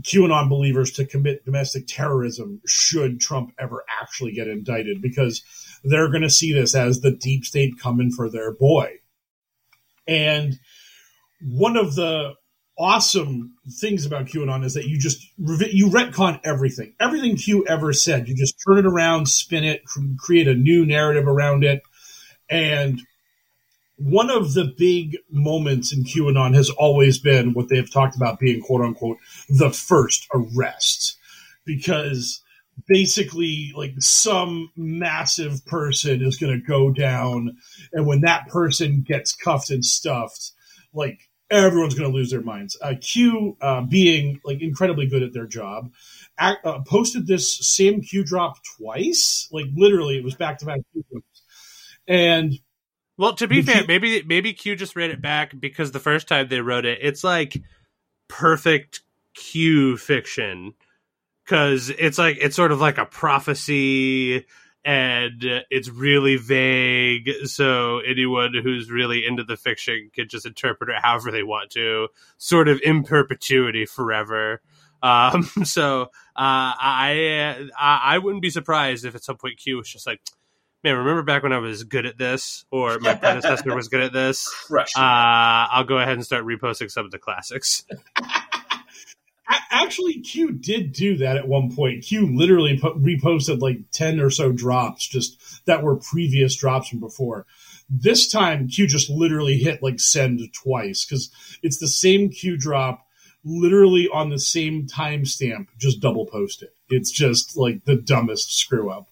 QAnon 0.01 0.49
believers 0.49 0.91
to 0.93 1.05
commit 1.05 1.45
domestic 1.45 1.85
terrorism 1.87 2.61
should 2.65 3.21
Trump 3.21 3.53
ever 3.57 3.85
actually 4.01 4.33
get 4.33 4.49
indicted 4.49 5.01
because 5.01 5.43
they're 5.85 6.09
going 6.09 6.23
to 6.23 6.29
see 6.29 6.51
this 6.51 6.75
as 6.75 6.99
the 6.99 7.11
deep 7.11 7.45
state 7.45 7.79
coming 7.81 8.11
for 8.11 8.29
their 8.29 8.53
boy. 8.53 8.95
And 10.07 10.59
one 11.41 11.77
of 11.77 11.95
the 11.95 12.33
awesome 12.77 13.53
things 13.79 14.05
about 14.05 14.25
QAnon 14.25 14.65
is 14.65 14.73
that 14.73 14.87
you 14.87 14.99
just 14.99 15.25
you 15.37 15.89
retcon 15.89 16.39
everything. 16.43 16.93
Everything 16.99 17.35
Q 17.35 17.65
ever 17.67 17.93
said, 17.93 18.27
you 18.27 18.35
just 18.35 18.55
turn 18.65 18.77
it 18.77 18.85
around, 18.85 19.27
spin 19.27 19.63
it, 19.63 19.83
create 20.17 20.47
a 20.47 20.55
new 20.55 20.85
narrative 20.85 21.27
around 21.27 21.63
it. 21.63 21.81
And 22.49 23.01
one 23.97 24.29
of 24.29 24.53
the 24.53 24.73
big 24.77 25.17
moments 25.31 25.93
in 25.93 26.03
QAnon 26.03 26.53
has 26.53 26.69
always 26.69 27.17
been 27.17 27.53
what 27.53 27.69
they 27.69 27.77
have 27.77 27.91
talked 27.91 28.15
about 28.15 28.39
being 28.39 28.61
quote 28.61 28.81
unquote 28.81 29.17
the 29.49 29.71
first 29.71 30.27
arrest. 30.33 31.17
Because 31.65 32.41
basically 32.87 33.71
like 33.75 33.93
some 33.99 34.69
massive 34.75 35.65
person 35.65 36.21
is 36.21 36.37
going 36.37 36.53
to 36.53 36.67
go 36.67 36.91
down 36.91 37.55
and 37.93 38.05
when 38.05 38.21
that 38.21 38.47
person 38.49 39.01
gets 39.01 39.33
cuffed 39.33 39.69
and 39.69 39.85
stuffed 39.85 40.51
like 40.93 41.29
everyone's 41.49 41.93
going 41.93 42.09
to 42.09 42.15
lose 42.15 42.31
their 42.31 42.41
minds. 42.41 42.77
Uh, 42.81 42.93
q 42.99 43.57
uh, 43.61 43.81
being 43.81 44.39
like 44.43 44.61
incredibly 44.61 45.07
good 45.07 45.23
at 45.23 45.33
their 45.33 45.47
job 45.47 45.91
uh, 46.37 46.79
posted 46.87 47.27
this 47.27 47.57
same 47.67 48.01
q 48.01 48.23
drop 48.23 48.57
twice. 48.77 49.47
Like 49.51 49.67
literally 49.75 50.17
it 50.17 50.23
was 50.23 50.35
back 50.35 50.59
to 50.59 50.65
back 50.65 50.79
and 52.07 52.53
well 53.17 53.33
to 53.35 53.47
be 53.47 53.61
fair 53.61 53.79
q- 53.79 53.87
maybe 53.87 54.23
maybe 54.23 54.53
q 54.53 54.75
just 54.75 54.95
read 54.95 55.11
it 55.11 55.21
back 55.21 55.59
because 55.59 55.91
the 55.91 55.99
first 55.99 56.27
time 56.27 56.47
they 56.47 56.61
wrote 56.61 56.85
it 56.85 56.99
it's 57.01 57.23
like 57.23 57.61
perfect 58.27 59.01
q 59.35 59.97
fiction. 59.97 60.73
Because 61.43 61.91
it's 61.91 62.17
like 62.17 62.37
it's 62.41 62.55
sort 62.55 62.71
of 62.71 62.81
like 62.81 62.97
a 62.97 63.05
prophecy 63.05 64.45
and 64.85 65.43
it's 65.71 65.89
really 65.89 66.37
vague 66.37 67.31
so 67.45 67.99
anyone 67.99 68.53
who's 68.53 68.91
really 68.91 69.25
into 69.25 69.43
the 69.43 69.57
fiction 69.57 70.11
can 70.13 70.29
just 70.29 70.45
interpret 70.45 70.91
it 70.91 71.01
however 71.01 71.31
they 71.31 71.41
want 71.41 71.71
to 71.71 72.07
sort 72.37 72.67
of 72.67 72.79
in 72.83 73.03
perpetuity 73.03 73.85
forever. 73.85 74.61
Um, 75.01 75.43
so 75.63 76.03
uh, 76.03 76.07
I, 76.35 77.67
I 77.77 77.99
i 78.03 78.17
wouldn't 78.19 78.43
be 78.43 78.51
surprised 78.51 79.05
if 79.05 79.15
at 79.15 79.23
some 79.23 79.37
point 79.37 79.57
q 79.57 79.77
was 79.77 79.89
just 79.89 80.05
like 80.05 80.21
man 80.83 80.97
remember 80.97 81.23
back 81.23 81.43
when 81.43 81.51
i 81.51 81.57
was 81.57 81.83
good 81.83 82.05
at 82.05 82.17
this 82.17 82.65
or 82.71 82.99
my 82.99 83.15
predecessor 83.15 83.75
was 83.75 83.87
good 83.87 84.01
at 84.01 84.13
this? 84.13 84.47
Uh, 84.71 84.85
i'll 84.97 85.83
go 85.83 85.97
ahead 85.97 86.13
and 86.13 86.25
start 86.25 86.45
reposting 86.45 86.91
some 86.91 87.05
of 87.05 87.11
the 87.11 87.19
classics 87.19 87.83
Actually, 89.47 90.19
Q 90.21 90.51
did 90.53 90.93
do 90.93 91.17
that 91.17 91.37
at 91.37 91.47
one 91.47 91.75
point. 91.75 92.03
Q 92.03 92.35
literally 92.35 92.79
put, 92.79 93.01
reposted 93.01 93.61
like 93.61 93.77
10 93.91 94.19
or 94.19 94.31
so 94.31 94.51
drops 94.51 95.07
just 95.07 95.65
that 95.65 95.83
were 95.83 95.97
previous 95.97 96.55
drops 96.55 96.89
from 96.89 96.99
before. 96.99 97.45
This 97.87 98.31
time, 98.31 98.67
Q 98.67 98.87
just 98.87 99.09
literally 99.09 99.57
hit 99.57 99.83
like 99.83 99.99
send 99.99 100.41
twice 100.53 101.05
because 101.05 101.29
it's 101.61 101.77
the 101.77 101.87
same 101.87 102.29
Q 102.29 102.57
drop 102.57 103.05
literally 103.43 104.09
on 104.11 104.29
the 104.29 104.39
same 104.39 104.87
timestamp, 104.87 105.67
just 105.77 105.99
double 105.99 106.25
posted. 106.25 106.69
It's 106.89 107.11
just 107.11 107.55
like 107.55 107.85
the 107.85 107.95
dumbest 107.95 108.57
screw 108.57 108.89
up. 108.89 109.07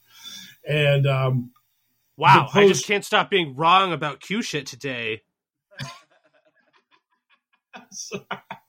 And, 0.67 1.05
um, 1.05 1.51
wow, 2.17 2.45
post- 2.45 2.55
I 2.55 2.67
just 2.67 2.87
can't 2.87 3.05
stop 3.05 3.29
being 3.29 3.55
wrong 3.55 3.93
about 3.93 4.21
Q 4.21 4.41
shit 4.41 4.65
today. 4.65 5.21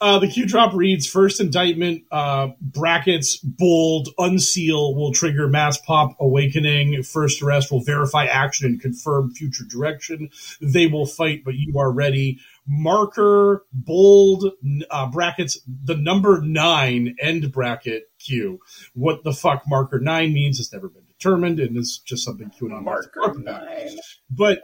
Uh, 0.00 0.18
the 0.18 0.28
Q 0.28 0.46
drop 0.46 0.74
reads 0.74 1.06
first 1.06 1.40
indictment, 1.40 2.04
uh, 2.10 2.48
brackets, 2.60 3.38
bold, 3.38 4.08
unseal 4.18 4.94
will 4.94 5.12
trigger 5.12 5.48
mass 5.48 5.78
pop 5.78 6.16
awakening. 6.20 7.02
First 7.02 7.42
arrest 7.42 7.70
will 7.70 7.82
verify 7.82 8.26
action 8.26 8.66
and 8.66 8.80
confirm 8.80 9.32
future 9.32 9.64
direction. 9.64 10.30
They 10.60 10.86
will 10.86 11.06
fight, 11.06 11.44
but 11.44 11.54
you 11.54 11.78
are 11.78 11.90
ready. 11.90 12.38
Marker, 12.66 13.64
bold, 13.72 14.52
uh, 14.90 15.06
brackets, 15.10 15.60
the 15.84 15.94
number 15.94 16.40
nine, 16.42 17.14
end 17.20 17.52
bracket, 17.52 18.10
Q. 18.18 18.60
What 18.94 19.22
the 19.24 19.32
fuck 19.32 19.62
marker 19.66 20.00
nine 20.00 20.32
means 20.32 20.58
has 20.58 20.72
never 20.72 20.88
been 20.88 21.04
determined, 21.06 21.60
and 21.60 21.76
is 21.76 22.00
just 22.04 22.24
something 22.24 22.50
QAnon 22.50 22.82
marker 22.82 23.34
nine. 23.38 23.98
But 24.30 24.62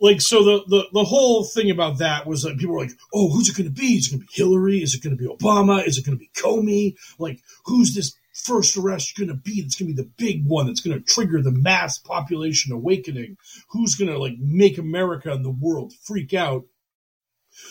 like 0.00 0.20
so 0.20 0.44
the, 0.44 0.64
the 0.68 0.84
the 0.92 1.04
whole 1.04 1.44
thing 1.44 1.70
about 1.70 1.98
that 1.98 2.26
was 2.26 2.42
that 2.42 2.58
people 2.58 2.74
were 2.74 2.82
like, 2.82 2.96
oh, 3.12 3.30
who's 3.30 3.48
it 3.48 3.56
going 3.56 3.72
to 3.72 3.80
be? 3.80 3.94
Is 3.94 4.06
it 4.06 4.10
going 4.10 4.20
to 4.20 4.26
be 4.26 4.32
Hillary? 4.32 4.82
Is 4.82 4.94
it 4.94 5.02
going 5.02 5.16
to 5.16 5.22
be 5.22 5.28
Obama? 5.28 5.86
Is 5.86 5.98
it 5.98 6.06
going 6.06 6.16
to 6.16 6.20
be 6.20 6.30
Comey? 6.36 6.96
Like, 7.18 7.40
who's 7.64 7.94
this 7.94 8.14
first 8.32 8.76
arrest 8.76 9.16
going 9.16 9.28
to 9.28 9.34
be? 9.34 9.62
That's 9.62 9.74
going 9.74 9.90
to 9.90 9.94
be 9.94 10.02
the 10.02 10.10
big 10.16 10.46
one 10.46 10.66
that's 10.66 10.80
going 10.80 10.98
to 10.98 11.04
trigger 11.04 11.42
the 11.42 11.50
mass 11.50 11.98
population 11.98 12.72
awakening. 12.72 13.36
Who's 13.70 13.94
going 13.94 14.10
to 14.10 14.18
like 14.18 14.38
make 14.38 14.78
America 14.78 15.32
and 15.32 15.44
the 15.44 15.50
world 15.50 15.92
freak 16.04 16.32
out? 16.34 16.64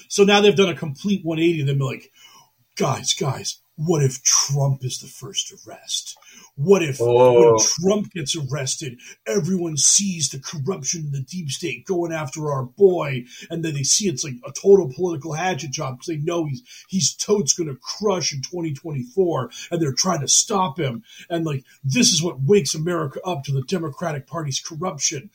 So 0.09 0.23
now 0.23 0.41
they've 0.41 0.55
done 0.55 0.69
a 0.69 0.75
complete 0.75 1.23
180 1.23 1.61
and 1.61 1.69
they're 1.69 1.87
like, 1.87 2.11
guys, 2.75 3.13
guys, 3.13 3.61
what 3.77 4.03
if 4.03 4.23
Trump 4.23 4.83
is 4.83 4.97
the 4.97 5.07
first 5.07 5.53
arrest? 5.53 6.17
What 6.55 6.81
if 6.81 6.97
oh. 6.99 7.51
when 7.51 7.59
Trump 7.59 8.11
gets 8.11 8.35
arrested, 8.35 8.99
everyone 9.27 9.77
sees 9.77 10.29
the 10.29 10.39
corruption 10.39 11.05
in 11.05 11.11
the 11.11 11.21
deep 11.21 11.51
state 11.51 11.85
going 11.85 12.11
after 12.11 12.51
our 12.51 12.63
boy, 12.63 13.25
and 13.51 13.63
then 13.63 13.75
they 13.75 13.83
see 13.83 14.09
it's 14.09 14.23
like 14.23 14.33
a 14.43 14.51
total 14.51 14.91
political 14.91 15.33
hatchet 15.33 15.71
job 15.71 15.95
because 15.97 16.07
they 16.07 16.17
know 16.17 16.45
he's 16.45 16.63
he's 16.89 17.13
totes 17.13 17.53
going 17.53 17.69
to 17.69 17.77
crush 17.79 18.33
in 18.33 18.41
2024, 18.41 19.51
and 19.71 19.79
they're 19.79 19.93
trying 19.93 20.21
to 20.21 20.27
stop 20.27 20.79
him. 20.79 21.03
And 21.29 21.45
like 21.45 21.63
this 21.83 22.11
is 22.11 22.21
what 22.23 22.41
wakes 22.41 22.73
America 22.73 23.21
up 23.23 23.43
to 23.43 23.51
the 23.51 23.61
Democratic 23.61 24.25
Party's 24.25 24.59
corruption. 24.59 25.29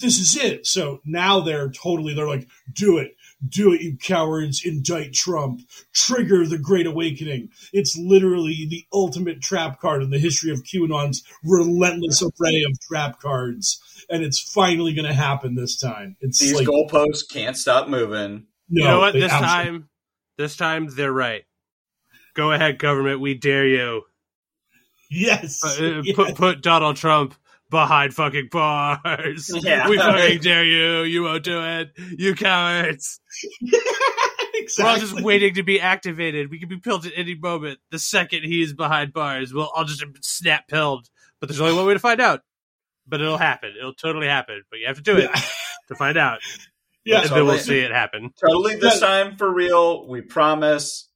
This 0.00 0.18
is 0.18 0.36
it. 0.36 0.66
So 0.66 1.00
now 1.06 1.40
they're 1.40 1.70
totally 1.70 2.12
they're 2.12 2.28
like, 2.28 2.46
do 2.74 2.98
it 2.98 3.16
do 3.46 3.72
it, 3.72 3.80
you 3.80 3.96
cowards, 3.96 4.62
indict 4.64 5.12
Trump, 5.12 5.62
trigger 5.92 6.46
the 6.46 6.58
Great 6.58 6.86
Awakening. 6.86 7.50
It's 7.72 7.96
literally 7.96 8.66
the 8.68 8.84
ultimate 8.92 9.40
trap 9.40 9.80
card 9.80 10.02
in 10.02 10.10
the 10.10 10.18
history 10.18 10.50
of 10.50 10.62
QAnon's 10.62 11.22
relentless 11.44 12.22
array 12.22 12.64
of 12.68 12.78
trap 12.80 13.20
cards. 13.20 13.80
And 14.10 14.22
it's 14.22 14.40
finally 14.40 14.92
going 14.94 15.06
to 15.06 15.14
happen 15.14 15.54
this 15.54 15.78
time. 15.78 16.16
It's 16.20 16.38
These 16.38 16.54
like, 16.54 16.66
goalposts 16.66 17.30
can't 17.30 17.56
stop 17.56 17.88
moving. 17.88 18.46
No, 18.68 18.82
you 18.82 18.88
know 18.88 18.98
what? 18.98 19.12
This 19.14 19.30
time, 19.30 19.88
this 20.36 20.56
time 20.56 20.88
they're 20.94 21.12
right. 21.12 21.44
Go 22.34 22.52
ahead, 22.52 22.78
government. 22.78 23.20
We 23.20 23.34
dare 23.34 23.66
you. 23.66 24.02
Yes. 25.10 25.64
Uh, 25.64 26.02
yes. 26.04 26.14
Put, 26.16 26.36
put 26.36 26.62
Donald 26.62 26.96
Trump 26.96 27.34
behind 27.70 28.14
fucking 28.14 28.48
bars. 28.50 29.50
Yeah. 29.62 29.88
We 29.88 29.98
fucking 29.98 30.40
dare 30.40 30.64
you. 30.64 31.02
You 31.02 31.22
won't 31.22 31.44
do 31.44 31.62
it. 31.62 31.92
You 31.96 32.34
cowards. 32.34 33.20
exactly. 34.54 34.84
We're 34.84 34.90
all 34.90 34.96
just 34.96 35.20
waiting 35.20 35.54
to 35.54 35.62
be 35.62 35.80
activated. 35.80 36.50
We 36.50 36.58
can 36.58 36.68
be 36.68 36.78
pilled 36.78 37.06
at 37.06 37.12
any 37.14 37.34
moment. 37.34 37.78
The 37.90 37.98
second 37.98 38.44
he 38.44 38.62
is 38.62 38.72
behind 38.72 39.12
bars, 39.12 39.52
we'll 39.52 39.70
all 39.74 39.84
just 39.84 40.04
snap 40.22 40.66
pilled. 40.68 41.08
But 41.40 41.48
there's 41.48 41.60
only 41.60 41.74
one 41.74 41.86
way 41.86 41.94
to 41.94 42.00
find 42.00 42.20
out. 42.20 42.40
But 43.06 43.20
it'll 43.20 43.38
happen. 43.38 43.74
It'll 43.78 43.94
totally 43.94 44.28
happen. 44.28 44.62
But 44.70 44.80
you 44.80 44.86
have 44.86 44.96
to 44.96 45.02
do 45.02 45.16
it 45.16 45.30
yeah. 45.34 45.42
to 45.88 45.94
find 45.94 46.16
out. 46.16 46.40
Yeah, 47.04 47.20
and 47.20 47.28
totally. 47.28 47.40
then 47.40 47.48
we'll 47.48 47.64
see 47.64 47.78
it 47.78 47.90
happen. 47.90 48.32
Totally 48.40 48.76
this 48.76 49.00
time 49.00 49.36
for 49.36 49.52
real. 49.52 50.06
We 50.08 50.20
promise 50.20 51.09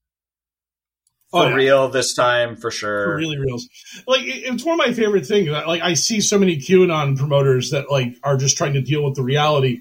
for 1.35 1.47
oh, 1.47 1.49
yeah. 1.49 1.55
real 1.55 1.89
this 1.89 2.15
time 2.15 2.55
for 2.55 2.71
sure. 2.71 3.07
For 3.07 3.17
really 3.17 3.39
reals. 3.39 3.69
Like 4.07 4.23
it's 4.25 4.65
one 4.65 4.79
of 4.79 4.87
my 4.87 4.95
favorite 4.95 5.27
things. 5.27 5.49
Like 5.49 5.83
I 5.83 5.95
see 5.95 6.21
so 6.21 6.39
many 6.39 6.59
QAnon 6.59 7.19
promoters 7.19 7.73
that 7.73 7.91
like 7.91 8.15
are 8.23 8.37
just 8.37 8.57
trying 8.57 8.75
to 8.75 8.81
deal 8.81 9.03
with 9.03 9.17
the 9.17 9.25
reality 9.25 9.81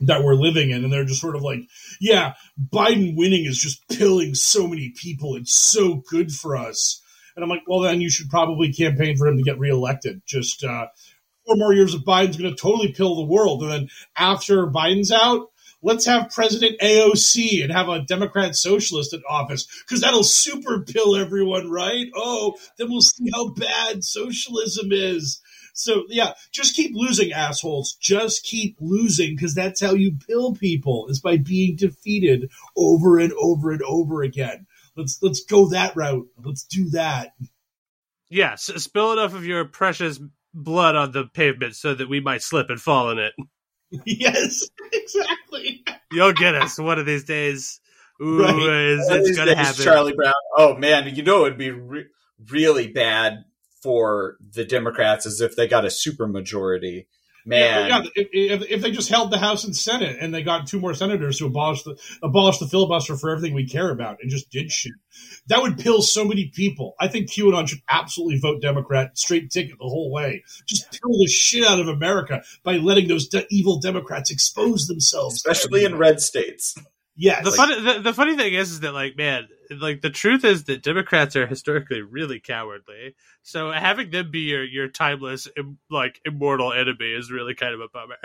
that 0.00 0.22
we're 0.22 0.34
living 0.34 0.70
in, 0.70 0.84
and 0.84 0.92
they're 0.92 1.06
just 1.06 1.22
sort 1.22 1.34
of 1.34 1.40
like, 1.40 1.60
yeah, 1.98 2.34
Biden 2.60 3.16
winning 3.16 3.46
is 3.46 3.58
just 3.58 3.88
pilling 3.88 4.34
so 4.34 4.66
many 4.66 4.92
people. 4.94 5.34
It's 5.34 5.56
so 5.56 6.02
good 6.10 6.30
for 6.30 6.58
us. 6.58 7.00
And 7.34 7.42
I'm 7.42 7.48
like, 7.48 7.62
well, 7.66 7.80
then 7.80 8.02
you 8.02 8.10
should 8.10 8.28
probably 8.28 8.70
campaign 8.70 9.16
for 9.16 9.26
him 9.26 9.38
to 9.38 9.42
get 9.42 9.58
reelected. 9.58 10.20
Just 10.26 10.62
uh, 10.62 10.88
four 11.46 11.56
more 11.56 11.72
years 11.72 11.94
of 11.94 12.02
Biden's 12.02 12.36
going 12.36 12.54
to 12.54 12.60
totally 12.60 12.92
pill 12.92 13.16
the 13.16 13.24
world, 13.24 13.62
and 13.62 13.72
then 13.72 13.88
after 14.14 14.66
Biden's 14.66 15.10
out, 15.10 15.48
let's 15.86 16.04
have 16.04 16.30
President 16.30 16.80
AOC 16.80 17.62
and 17.62 17.72
have 17.72 17.88
a 17.88 18.02
Democrat 18.02 18.56
socialist 18.56 19.14
in 19.14 19.22
office 19.30 19.66
because 19.86 20.00
that'll 20.00 20.24
super 20.24 20.82
pill 20.82 21.16
everyone, 21.16 21.70
right? 21.70 22.08
Oh, 22.14 22.56
then 22.76 22.90
we'll 22.90 23.00
see 23.00 23.30
how 23.32 23.50
bad 23.50 24.02
socialism 24.02 24.88
is. 24.90 25.40
So 25.74 26.04
yeah, 26.08 26.32
just 26.50 26.74
keep 26.74 26.90
losing, 26.94 27.32
assholes. 27.32 27.96
Just 28.00 28.44
keep 28.44 28.76
losing 28.80 29.36
because 29.36 29.54
that's 29.54 29.80
how 29.80 29.92
you 29.92 30.16
pill 30.26 30.54
people 30.54 31.06
is 31.08 31.20
by 31.20 31.36
being 31.36 31.76
defeated 31.76 32.50
over 32.76 33.18
and 33.18 33.32
over 33.40 33.70
and 33.70 33.82
over 33.82 34.22
again. 34.22 34.66
Let's 34.96 35.22
let's 35.22 35.44
go 35.44 35.68
that 35.68 35.94
route. 35.94 36.26
Let's 36.42 36.64
do 36.64 36.90
that. 36.90 37.34
Yes, 38.28 38.64
spill 38.76 39.12
enough 39.12 39.34
of 39.34 39.44
your 39.44 39.64
precious 39.64 40.18
blood 40.52 40.96
on 40.96 41.12
the 41.12 41.26
pavement 41.26 41.76
so 41.76 41.94
that 41.94 42.08
we 42.08 42.18
might 42.18 42.42
slip 42.42 42.70
and 42.70 42.80
fall 42.80 43.10
in 43.10 43.18
it. 43.18 43.34
yes, 44.04 44.68
exactly. 44.92 45.84
You'll 46.12 46.32
get 46.32 46.54
us 46.54 46.78
one 46.78 46.98
of 46.98 47.06
these 47.06 47.24
days. 47.24 47.80
Ooh, 48.22 48.42
right. 48.42 48.56
is, 48.56 49.08
it's 49.10 49.36
going 49.36 49.48
to 49.48 49.56
happen. 49.56 49.84
Charlie 49.84 50.14
Brown. 50.14 50.32
Oh 50.56 50.74
man, 50.76 51.14
you 51.14 51.22
know 51.22 51.40
it 51.40 51.50
would 51.50 51.58
be 51.58 51.70
re- 51.70 52.06
really 52.50 52.88
bad 52.88 53.44
for 53.82 54.36
the 54.40 54.64
Democrats 54.64 55.26
as 55.26 55.40
if 55.40 55.54
they 55.54 55.68
got 55.68 55.84
a 55.84 55.90
super 55.90 56.26
majority. 56.26 57.06
Man, 57.48 57.88
yeah, 57.88 58.02
if, 58.16 58.28
if, 58.32 58.70
if 58.70 58.82
they 58.82 58.90
just 58.90 59.08
held 59.08 59.30
the 59.30 59.38
House 59.38 59.62
and 59.62 59.74
Senate 59.74 60.16
and 60.20 60.34
they 60.34 60.42
got 60.42 60.66
two 60.66 60.80
more 60.80 60.94
senators 60.94 61.38
to 61.38 61.46
abolish 61.46 61.84
the 61.84 61.96
abolish 62.20 62.58
the 62.58 62.66
filibuster 62.66 63.16
for 63.16 63.30
everything 63.30 63.54
we 63.54 63.68
care 63.68 63.88
about 63.88 64.18
and 64.20 64.28
just 64.28 64.50
did 64.50 64.72
shit, 64.72 64.94
that 65.46 65.62
would 65.62 65.78
pill 65.78 66.02
so 66.02 66.24
many 66.24 66.48
people. 66.48 66.96
I 66.98 67.06
think 67.06 67.30
QAnon 67.30 67.68
should 67.68 67.82
absolutely 67.88 68.40
vote 68.40 68.60
Democrat, 68.60 69.16
straight 69.16 69.52
ticket 69.52 69.78
the 69.78 69.84
whole 69.84 70.10
way. 70.10 70.42
Just 70.66 70.90
pill 70.90 71.16
the 71.18 71.28
shit 71.28 71.64
out 71.64 71.78
of 71.78 71.86
America 71.86 72.42
by 72.64 72.78
letting 72.78 73.06
those 73.06 73.28
de- 73.28 73.46
evil 73.48 73.78
Democrats 73.78 74.32
expose 74.32 74.88
themselves, 74.88 75.36
especially 75.36 75.84
in 75.84 75.96
red 75.96 76.20
states. 76.20 76.74
Yes. 77.16 77.44
The 77.44 77.52
funny 77.52 77.80
the, 77.80 78.00
the 78.00 78.14
funny 78.14 78.36
thing 78.36 78.54
is, 78.54 78.72
is 78.72 78.80
that 78.80 78.92
like 78.92 79.16
man, 79.16 79.48
like 79.70 80.02
the 80.02 80.10
truth 80.10 80.44
is 80.44 80.64
that 80.64 80.82
Democrats 80.82 81.34
are 81.34 81.46
historically 81.46 82.02
really 82.02 82.40
cowardly. 82.40 83.14
So 83.42 83.70
having 83.70 84.10
them 84.10 84.30
be 84.30 84.40
your 84.40 84.64
your 84.64 84.88
timeless 84.88 85.48
im- 85.56 85.78
like 85.90 86.20
immortal 86.24 86.72
enemy 86.72 87.12
is 87.12 87.30
really 87.30 87.54
kind 87.54 87.74
of 87.74 87.80
a 87.80 87.88
bummer. 87.88 88.18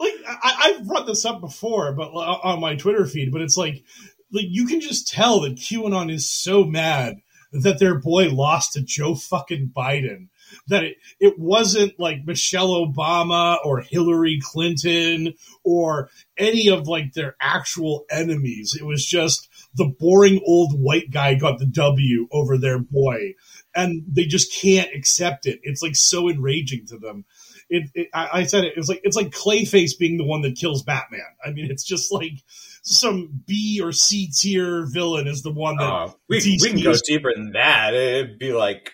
like 0.00 0.14
I, 0.28 0.74
I've 0.78 0.86
brought 0.86 1.06
this 1.06 1.24
up 1.24 1.40
before, 1.40 1.92
but 1.94 2.10
uh, 2.12 2.38
on 2.42 2.60
my 2.60 2.76
Twitter 2.76 3.06
feed, 3.06 3.32
but 3.32 3.40
it's 3.40 3.56
like 3.56 3.84
like 4.30 4.46
you 4.48 4.66
can 4.66 4.80
just 4.80 5.08
tell 5.08 5.40
that 5.40 5.56
QAnon 5.56 6.12
is 6.12 6.28
so 6.28 6.64
mad 6.64 7.16
that 7.52 7.78
their 7.78 7.98
boy 7.98 8.28
lost 8.28 8.74
to 8.74 8.82
Joe 8.82 9.14
fucking 9.14 9.72
Biden. 9.74 10.28
That 10.68 10.84
it, 10.84 10.96
it 11.20 11.38
wasn't 11.38 11.98
like 11.98 12.24
Michelle 12.24 12.70
Obama 12.70 13.58
or 13.64 13.80
Hillary 13.80 14.40
Clinton 14.42 15.34
or 15.64 16.10
any 16.36 16.68
of 16.68 16.88
like 16.88 17.12
their 17.14 17.36
actual 17.40 18.04
enemies. 18.10 18.76
It 18.78 18.84
was 18.84 19.04
just 19.04 19.48
the 19.74 19.86
boring 19.86 20.40
old 20.46 20.78
white 20.80 21.10
guy 21.10 21.34
got 21.34 21.58
the 21.58 21.66
W 21.66 22.28
over 22.30 22.58
their 22.58 22.78
boy. 22.78 23.34
And 23.74 24.04
they 24.06 24.24
just 24.26 24.54
can't 24.54 24.90
accept 24.94 25.46
it. 25.46 25.60
It's 25.62 25.82
like 25.82 25.96
so 25.96 26.28
enraging 26.28 26.86
to 26.88 26.98
them. 26.98 27.24
It, 27.70 27.88
it 27.94 28.08
I, 28.12 28.28
I 28.32 28.42
said 28.42 28.64
it, 28.64 28.72
it 28.72 28.76
was 28.76 28.88
like 28.88 29.00
it's 29.02 29.16
like 29.16 29.30
Clayface 29.30 29.98
being 29.98 30.18
the 30.18 30.26
one 30.26 30.42
that 30.42 30.56
kills 30.56 30.82
Batman. 30.82 31.20
I 31.42 31.52
mean, 31.52 31.70
it's 31.70 31.84
just 31.84 32.12
like 32.12 32.34
some 32.82 33.42
B 33.46 33.80
or 33.82 33.92
C 33.92 34.30
tier 34.30 34.84
villain 34.84 35.26
is 35.26 35.42
the 35.42 35.52
one 35.52 35.76
that 35.76 35.90
Oh, 35.90 36.14
we, 36.28 36.58
we 36.60 36.68
can 36.68 36.82
go 36.82 36.92
deeper 37.06 37.32
than 37.34 37.52
that. 37.52 37.94
It'd 37.94 38.38
be 38.38 38.52
like 38.52 38.92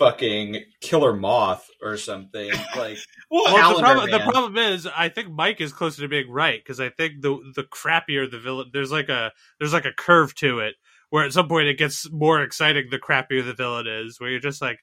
fucking 0.00 0.64
Killer 0.80 1.12
Moth 1.12 1.68
or 1.82 1.96
something. 1.96 2.50
Like, 2.76 2.98
Well, 3.30 3.74
the 3.74 3.80
problem, 3.80 4.10
the 4.10 4.20
problem 4.20 4.56
is, 4.56 4.86
I 4.86 5.08
think 5.08 5.30
Mike 5.30 5.60
is 5.60 5.72
closer 5.72 6.02
to 6.02 6.08
being 6.08 6.30
right 6.30 6.58
because 6.58 6.80
I 6.80 6.88
think 6.88 7.20
the 7.20 7.38
the 7.54 7.64
crappier 7.64 8.30
the 8.30 8.38
villain, 8.38 8.70
there's 8.72 8.92
like 8.92 9.08
a 9.08 9.32
there's 9.58 9.72
like 9.72 9.84
a 9.84 9.92
curve 9.92 10.34
to 10.36 10.60
it 10.60 10.76
where 11.10 11.24
at 11.24 11.32
some 11.32 11.48
point 11.48 11.68
it 11.68 11.78
gets 11.78 12.10
more 12.10 12.42
exciting 12.42 12.86
the 12.90 12.98
crappier 12.98 13.44
the 13.44 13.54
villain 13.54 13.86
is. 13.86 14.18
Where 14.18 14.30
you're 14.30 14.40
just 14.40 14.62
like, 14.62 14.78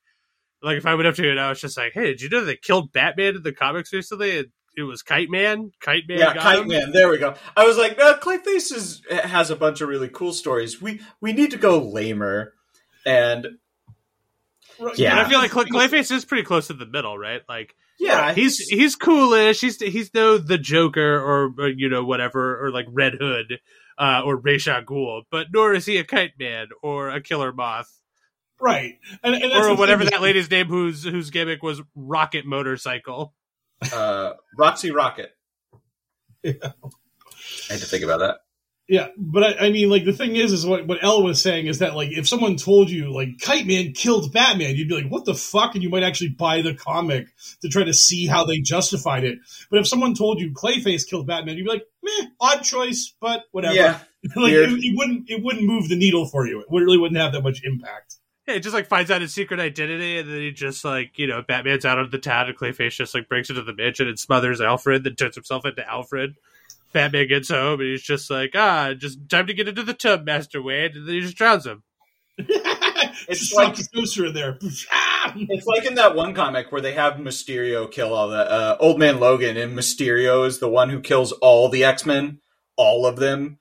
like 0.62 0.78
if 0.78 0.86
I 0.86 0.96
went 0.96 1.08
up 1.08 1.16
to 1.16 1.24
you 1.24 1.34
now, 1.34 1.52
it's 1.52 1.62
just 1.62 1.78
like, 1.78 1.94
hey, 1.94 2.08
did 2.08 2.22
you 2.22 2.30
know 2.30 2.46
they 2.46 2.58
killed 2.58 2.92
Batman 2.92 3.38
in 3.38 3.44
the 3.44 3.54
comics 3.54 3.92
recently? 3.94 4.40
And 4.40 4.48
it 4.76 4.84
was 4.84 5.02
Kite 5.02 5.30
Man. 5.30 5.72
Kite 5.80 6.04
Man. 6.08 6.20
yeah, 6.20 6.34
Kite 6.34 6.60
him? 6.60 6.68
Man. 6.68 6.92
There 6.92 7.10
we 7.10 7.18
go. 7.18 7.34
I 7.56 7.66
was 7.66 7.78
like, 7.78 7.98
no, 7.98 8.16
Clayface 8.16 8.72
is, 8.74 9.02
has 9.10 9.50
a 9.50 9.56
bunch 9.56 9.82
of 9.82 9.90
really 9.90 10.10
cool 10.10 10.34
stories. 10.34 10.82
We 10.82 11.02
we 11.22 11.34
need 11.34 11.52
to 11.52 11.58
go 11.58 11.80
lamer. 11.80 12.54
And 13.06 13.48
Yeah. 14.96 15.12
And 15.12 15.20
I 15.20 15.30
feel 15.30 15.40
like 15.40 15.52
Clay- 15.52 15.66
Clayface 15.66 16.12
is 16.12 16.26
pretty 16.26 16.44
close 16.44 16.68
to 16.68 16.74
the 16.74 16.86
middle, 16.86 17.18
right? 17.18 17.42
Like 17.50 17.76
yeah, 18.00 18.34
he's 18.34 18.58
he's 18.60 18.96
coolish. 18.96 19.60
He's 19.62 19.82
he's 19.82 20.14
no 20.14 20.38
the 20.38 20.58
Joker 20.58 21.20
or, 21.20 21.54
or 21.58 21.68
you 21.70 21.90
know 21.90 22.04
whatever 22.04 22.64
or 22.66 22.72
like 22.72 22.86
Red 22.90 23.16
Hood 23.20 23.60
uh, 23.98 24.22
or 24.24 24.36
Ra's 24.38 24.68
al 24.68 24.84
Ghul, 24.84 25.24
but 25.32 25.48
nor 25.52 25.74
is 25.74 25.86
he 25.86 25.98
a 25.98 26.04
Kite 26.04 26.34
Man 26.40 26.68
or 26.84 27.10
a 27.10 27.22
Killer 27.22 27.52
Moth 27.52 27.90
right, 28.60 29.00
and, 29.24 29.36
and 29.36 29.52
or 29.54 29.76
whatever 29.76 30.06
that 30.06 30.22
lady's 30.22 30.50
name 30.52 30.68
whose 30.68 31.04
whose 31.04 31.30
gimmick 31.32 31.64
was 31.64 31.82
Rocket 31.96 32.46
Motorcycle. 32.46 33.34
uh, 33.94 34.34
Roxy 34.58 34.92
Rocket. 34.92 35.32
Yeah. 36.44 36.54
I 37.70 37.74
had 37.74 37.80
to 37.80 37.86
think 37.88 38.04
about 38.04 38.20
that. 38.20 38.38
Yeah, 38.88 39.10
but 39.18 39.44
I, 39.44 39.68
I 39.68 39.70
mean, 39.70 39.90
like 39.90 40.06
the 40.06 40.14
thing 40.14 40.38
is, 40.38 40.54
is 40.54 40.66
what 40.66 40.88
what 40.88 41.04
Elle 41.04 41.22
was 41.22 41.42
saying 41.42 41.68
is 41.68 41.80
that 41.80 41.94
like 41.94 42.12
if 42.12 42.26
someone 42.26 42.56
told 42.56 42.90
you 42.90 43.14
like 43.14 43.40
Kite 43.42 43.68
Man 43.68 43.92
killed 43.92 44.32
Batman, 44.32 44.76
you'd 44.76 44.88
be 44.88 44.96
like, 44.96 45.12
what 45.12 45.26
the 45.26 45.36
fuck, 45.36 45.76
and 45.76 45.84
you 45.84 45.90
might 45.90 46.04
actually 46.04 46.30
buy 46.30 46.62
the 46.62 46.74
comic 46.74 47.28
to 47.62 47.68
try 47.68 47.84
to 47.84 47.94
see 47.94 48.28
how 48.28 48.46
they 48.46 48.60
justified 48.60 49.26
it. 49.26 49.40
But 49.70 49.82
if 49.82 49.88
someone 49.88 50.14
told 50.14 50.40
you 50.40 50.52
Clayface 50.52 51.06
killed 51.06 51.28
Batman, 51.28 51.58
you'd 51.58 51.66
be 51.66 51.72
like, 51.72 51.86
meh, 52.02 52.28
odd 52.40 52.62
choice, 52.62 53.14
but 53.20 53.44
whatever. 53.52 53.76
Yeah, 53.76 54.00
like 54.38 54.54
it, 54.54 54.70
it 54.70 54.98
wouldn't 54.98 55.30
it 55.30 55.44
wouldn't 55.44 55.66
move 55.66 55.90
the 55.90 55.98
needle 55.98 56.26
for 56.26 56.48
you. 56.48 56.62
It 56.62 56.68
really 56.70 56.98
wouldn't 56.98 57.20
have 57.20 57.34
that 57.34 57.44
much 57.44 57.64
impact. 57.66 58.16
Yeah, 58.48 58.54
he 58.54 58.60
just 58.62 58.74
like 58.74 58.88
finds 58.88 59.12
out 59.12 59.20
his 59.20 59.34
secret 59.34 59.60
identity, 59.60 60.20
and 60.20 60.30
then 60.30 60.40
he 60.40 60.52
just 60.52 60.86
like 60.86 61.20
you 61.20 61.28
know 61.28 61.42
Batman's 61.46 61.84
out 61.84 62.00
of 62.00 62.12
the 62.12 62.20
town, 62.20 62.48
and 62.48 62.58
Clayface 62.58 62.92
just 62.96 63.14
like 63.14 63.28
breaks 63.28 63.50
into 63.50 63.64
the 63.64 63.76
mansion 63.76 64.08
and 64.08 64.18
smothers 64.18 64.62
Alfred, 64.62 65.04
then 65.04 65.16
turns 65.16 65.36
himself 65.36 65.66
into 65.66 65.86
Alfred. 65.86 66.36
Batman 66.94 67.28
gets 67.28 67.50
home, 67.50 67.80
and 67.82 67.90
he's 67.90 68.04
just 68.04 68.30
like, 68.30 68.52
ah, 68.56 68.94
just 68.98 69.30
time 69.30 69.48
to 69.48 69.54
get 69.54 69.68
into 69.68 69.84
the 69.84 69.94
tub, 69.94 70.26
Master 70.26 70.62
Wayne, 70.62 70.92
and 70.96 71.08
then 71.08 71.16
he 71.16 71.22
just 71.22 71.36
drowns 71.38 71.66
him. 71.66 71.84
it's 72.38 73.26
It's 73.28 73.54
like 73.54 73.68
like- 73.70 73.78
the 73.78 73.88
toaster 73.96 74.26
in 74.28 74.34
there. 74.34 74.58
It's 75.36 75.66
like 75.66 75.84
in 75.86 75.96
that 75.96 76.16
one 76.16 76.34
comic 76.34 76.72
where 76.72 76.80
they 76.80 76.94
have 76.94 77.16
Mysterio 77.16 77.92
kill 77.92 78.14
all 78.14 78.30
the 78.30 78.50
uh, 78.50 78.78
Old 78.80 78.98
Man 78.98 79.20
Logan, 79.20 79.58
and 79.58 79.78
Mysterio 79.78 80.48
is 80.48 80.60
the 80.60 80.70
one 80.70 80.90
who 80.90 81.02
kills 81.02 81.34
all 81.34 81.68
the 81.68 81.84
X 81.84 82.06
Men, 82.06 82.40
all 82.78 83.06
of 83.06 83.18
them. 83.18 83.60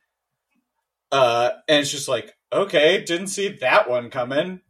Uh, 1.11 1.51
and 1.69 1.81
it's 1.81 1.91
just 1.91 2.07
like, 2.09 2.35
okay, 2.53 3.03
didn't 3.03 3.29
see 3.29 3.49
that 3.61 3.91
one 3.91 4.11
coming. 4.11 4.61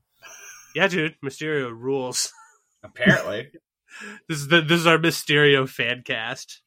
Yeah, 0.74 0.88
dude, 0.88 1.16
Mysterio 1.22 1.70
rules. 1.70 2.32
Apparently, 2.82 3.50
This 4.28 4.38
is 4.38 4.48
the 4.48 4.62
this 4.62 4.80
is 4.80 4.86
our 4.86 4.98
Mysterio 4.98 5.68
fan 5.68 6.02
cast. 6.02 6.62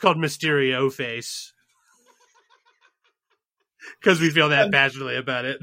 Called 0.00 0.16
Mysterio 0.16 0.92
Face 0.92 1.52
because 4.00 4.20
we 4.20 4.30
feel 4.30 4.48
that 4.50 4.72
passionately 4.72 5.16
about 5.16 5.44
it. 5.44 5.60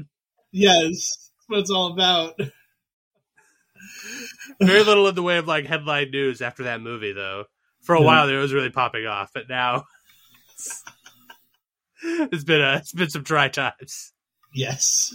yes, 0.52 0.70
that's 0.90 1.44
what 1.48 1.58
it's 1.60 1.70
all 1.70 1.92
about. 1.92 2.38
Very 4.60 4.82
little 4.82 5.06
in 5.08 5.14
the 5.14 5.22
way 5.22 5.38
of 5.38 5.46
like 5.46 5.66
headline 5.66 6.10
news 6.10 6.40
after 6.42 6.64
that 6.64 6.80
movie, 6.80 7.12
though. 7.12 7.44
For 7.82 7.94
a 7.94 8.00
Yeah. 8.00 8.06
while 8.06 8.26
there, 8.26 8.38
it 8.38 8.42
was 8.42 8.52
really 8.52 8.70
popping 8.70 9.06
off, 9.06 9.30
but 9.32 9.48
now 9.48 9.84
it's 12.02 12.44
been 12.44 12.60
a 12.60 12.76
it's 12.76 12.92
been 12.92 13.10
some 13.10 13.22
dry 13.22 13.48
times. 13.48 14.12
Yes. 14.54 15.14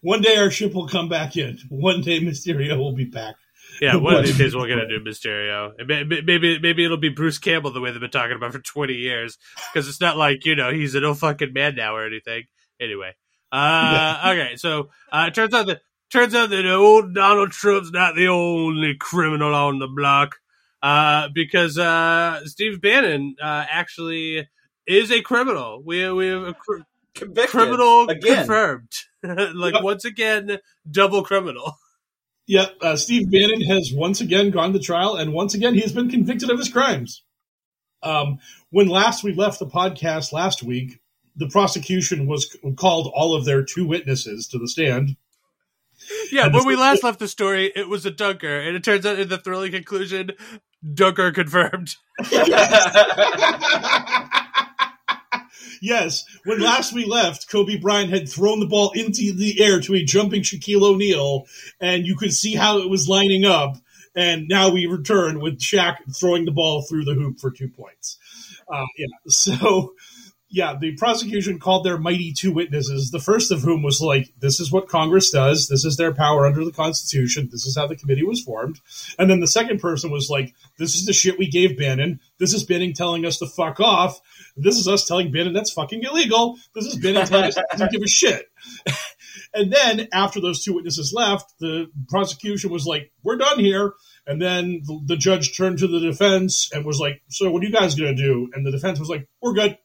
One 0.00 0.22
day 0.22 0.36
our 0.36 0.50
ship 0.50 0.74
will 0.74 0.88
come 0.88 1.08
back 1.08 1.36
in. 1.36 1.58
One 1.68 2.00
day 2.00 2.20
Mysterio 2.20 2.78
will 2.78 2.92
be 2.94 3.04
back. 3.04 3.34
Yeah, 3.80 3.96
one 3.96 4.14
of 4.16 4.24
these 4.26 4.38
days 4.38 4.54
we'll 4.54 4.66
get 4.66 4.78
a 4.78 4.86
new 4.86 5.00
Mysterio. 5.00 5.72
And 5.78 5.86
may- 5.88 6.04
may- 6.04 6.20
Maybe 6.22 6.58
maybe 6.58 6.84
it'll 6.84 6.96
be 6.96 7.08
Bruce 7.08 7.38
Campbell 7.38 7.72
the 7.72 7.80
way 7.80 7.90
they've 7.90 8.00
been 8.00 8.10
talking 8.10 8.36
about 8.36 8.52
for 8.52 8.58
twenty 8.60 8.94
years, 8.94 9.38
because 9.72 9.88
it's 9.88 10.00
not 10.00 10.16
like 10.16 10.44
you 10.44 10.54
know 10.56 10.72
he's 10.72 10.94
an 10.94 11.04
old 11.04 11.18
fucking 11.18 11.52
man 11.52 11.74
now 11.74 11.94
or 11.94 12.06
anything. 12.06 12.44
Anyway, 12.80 13.12
uh, 13.52 14.22
okay, 14.32 14.56
so 14.56 14.90
uh, 15.12 15.26
it 15.28 15.34
turns 15.34 15.54
out 15.54 15.66
that 15.66 15.80
turns 16.12 16.34
out 16.34 16.50
that 16.50 16.66
old 16.66 17.14
Donald 17.14 17.50
Trump's 17.52 17.90
not 17.90 18.14
the 18.14 18.28
only 18.28 18.94
criminal 18.94 19.54
on 19.54 19.78
the 19.78 19.88
block, 19.88 20.36
uh, 20.82 21.28
because 21.34 21.78
uh, 21.78 22.40
Steve 22.44 22.80
Bannon 22.80 23.36
uh, 23.42 23.64
actually 23.70 24.48
is 24.86 25.10
a 25.10 25.20
criminal. 25.22 25.82
We 25.84 26.10
we 26.12 26.26
have 26.28 26.42
a 26.42 26.54
cr- 26.54 26.78
convicted 27.14 27.50
criminal 27.50 28.08
again. 28.08 28.36
confirmed, 28.36 28.92
like 29.22 29.74
Yep. 29.74 29.82
once 29.82 30.04
again, 30.04 30.58
double 30.90 31.22
criminal. 31.22 31.74
Yep, 32.46 32.76
uh, 32.80 32.96
Steve 32.96 33.30
Bannon 33.30 33.62
has 33.62 33.92
once 33.92 34.20
again 34.20 34.50
gone 34.50 34.72
to 34.72 34.78
trial, 34.78 35.16
and 35.16 35.32
once 35.32 35.54
again 35.54 35.74
he 35.74 35.80
has 35.80 35.92
been 35.92 36.08
convicted 36.08 36.50
of 36.50 36.58
his 36.58 36.68
crimes. 36.68 37.22
Um, 38.02 38.38
when 38.70 38.88
last 38.88 39.24
we 39.24 39.34
left 39.34 39.58
the 39.58 39.66
podcast 39.66 40.32
last 40.32 40.62
week, 40.62 41.00
the 41.34 41.48
prosecution 41.48 42.26
was 42.26 42.56
called 42.76 43.10
all 43.14 43.34
of 43.34 43.44
their 43.44 43.64
two 43.64 43.86
witnesses 43.86 44.46
to 44.48 44.58
the 44.58 44.68
stand. 44.68 45.16
Yeah, 46.30 46.48
when 46.48 46.66
we 46.66 46.76
last 46.76 47.02
left 47.02 47.18
the 47.18 47.26
story, 47.26 47.72
it 47.74 47.88
was 47.88 48.06
a 48.06 48.10
dunker, 48.10 48.60
and 48.60 48.76
it 48.76 48.84
turns 48.84 49.04
out 49.04 49.18
in 49.18 49.28
the 49.28 49.38
thrilling 49.38 49.72
conclusion, 49.72 50.32
dunker 50.94 51.32
confirmed. 51.32 51.96
yes, 55.80 56.24
when 56.44 56.60
last 56.60 56.92
we 56.92 57.04
left, 57.04 57.50
Kobe 57.50 57.76
Bryant 57.76 58.10
had 58.10 58.28
thrown 58.28 58.60
the 58.60 58.66
ball 58.66 58.92
into 58.92 59.32
the 59.32 59.62
air 59.62 59.80
to 59.80 59.94
a 59.94 60.04
jumping 60.04 60.42
Shaquille 60.42 60.82
O'Neal, 60.82 61.46
and 61.80 62.06
you 62.06 62.16
could 62.16 62.32
see 62.32 62.54
how 62.54 62.78
it 62.78 62.90
was 62.90 63.08
lining 63.08 63.44
up. 63.44 63.76
And 64.14 64.48
now 64.48 64.70
we 64.70 64.86
return 64.86 65.40
with 65.40 65.58
Shaq 65.58 65.96
throwing 66.18 66.46
the 66.46 66.50
ball 66.50 66.82
through 66.82 67.04
the 67.04 67.14
hoop 67.14 67.38
for 67.38 67.50
two 67.50 67.68
points. 67.68 68.18
Uh, 68.72 68.86
yeah, 68.96 69.06
so 69.28 69.94
yeah, 70.56 70.74
the 70.74 70.96
prosecution 70.96 71.58
called 71.58 71.84
their 71.84 71.98
mighty 71.98 72.32
two 72.32 72.50
witnesses. 72.50 73.10
The 73.10 73.20
first 73.20 73.52
of 73.52 73.60
whom 73.60 73.82
was 73.82 74.00
like, 74.00 74.32
"This 74.40 74.58
is 74.58 74.72
what 74.72 74.88
Congress 74.88 75.28
does. 75.28 75.68
This 75.68 75.84
is 75.84 75.98
their 75.98 76.14
power 76.14 76.46
under 76.46 76.64
the 76.64 76.72
Constitution. 76.72 77.50
This 77.52 77.66
is 77.66 77.76
how 77.76 77.86
the 77.86 77.94
committee 77.94 78.24
was 78.24 78.40
formed." 78.40 78.80
And 79.18 79.28
then 79.28 79.40
the 79.40 79.46
second 79.46 79.80
person 79.80 80.10
was 80.10 80.30
like, 80.30 80.54
"This 80.78 80.94
is 80.94 81.04
the 81.04 81.12
shit 81.12 81.38
we 81.38 81.50
gave 81.50 81.76
Bannon. 81.76 82.20
This 82.38 82.54
is 82.54 82.64
Bannon 82.64 82.94
telling 82.94 83.26
us 83.26 83.36
to 83.40 83.46
fuck 83.46 83.80
off. 83.80 84.18
This 84.56 84.78
is 84.78 84.88
us 84.88 85.06
telling 85.06 85.30
Bannon 85.30 85.52
that's 85.52 85.72
fucking 85.72 86.02
illegal. 86.02 86.56
This 86.74 86.86
is 86.86 86.96
Bannon 86.96 87.26
telling 87.26 87.48
us 87.48 87.58
doesn't 87.72 87.92
give 87.92 88.02
a 88.02 88.08
shit." 88.08 88.46
and 89.54 89.70
then 89.70 90.08
after 90.10 90.40
those 90.40 90.64
two 90.64 90.72
witnesses 90.72 91.12
left, 91.14 91.52
the 91.60 91.90
prosecution 92.08 92.70
was 92.70 92.86
like, 92.86 93.12
"We're 93.22 93.36
done 93.36 93.58
here." 93.58 93.92
And 94.26 94.40
then 94.40 94.80
the, 94.86 95.02
the 95.04 95.16
judge 95.18 95.54
turned 95.54 95.80
to 95.80 95.86
the 95.86 96.00
defense 96.00 96.70
and 96.72 96.86
was 96.86 96.98
like, 96.98 97.20
"So 97.28 97.50
what 97.50 97.62
are 97.62 97.66
you 97.66 97.72
guys 97.72 97.94
going 97.94 98.16
to 98.16 98.22
do?" 98.22 98.48
And 98.54 98.64
the 98.64 98.72
defense 98.72 98.98
was 98.98 99.10
like, 99.10 99.28
"We're 99.42 99.52
good." 99.52 99.76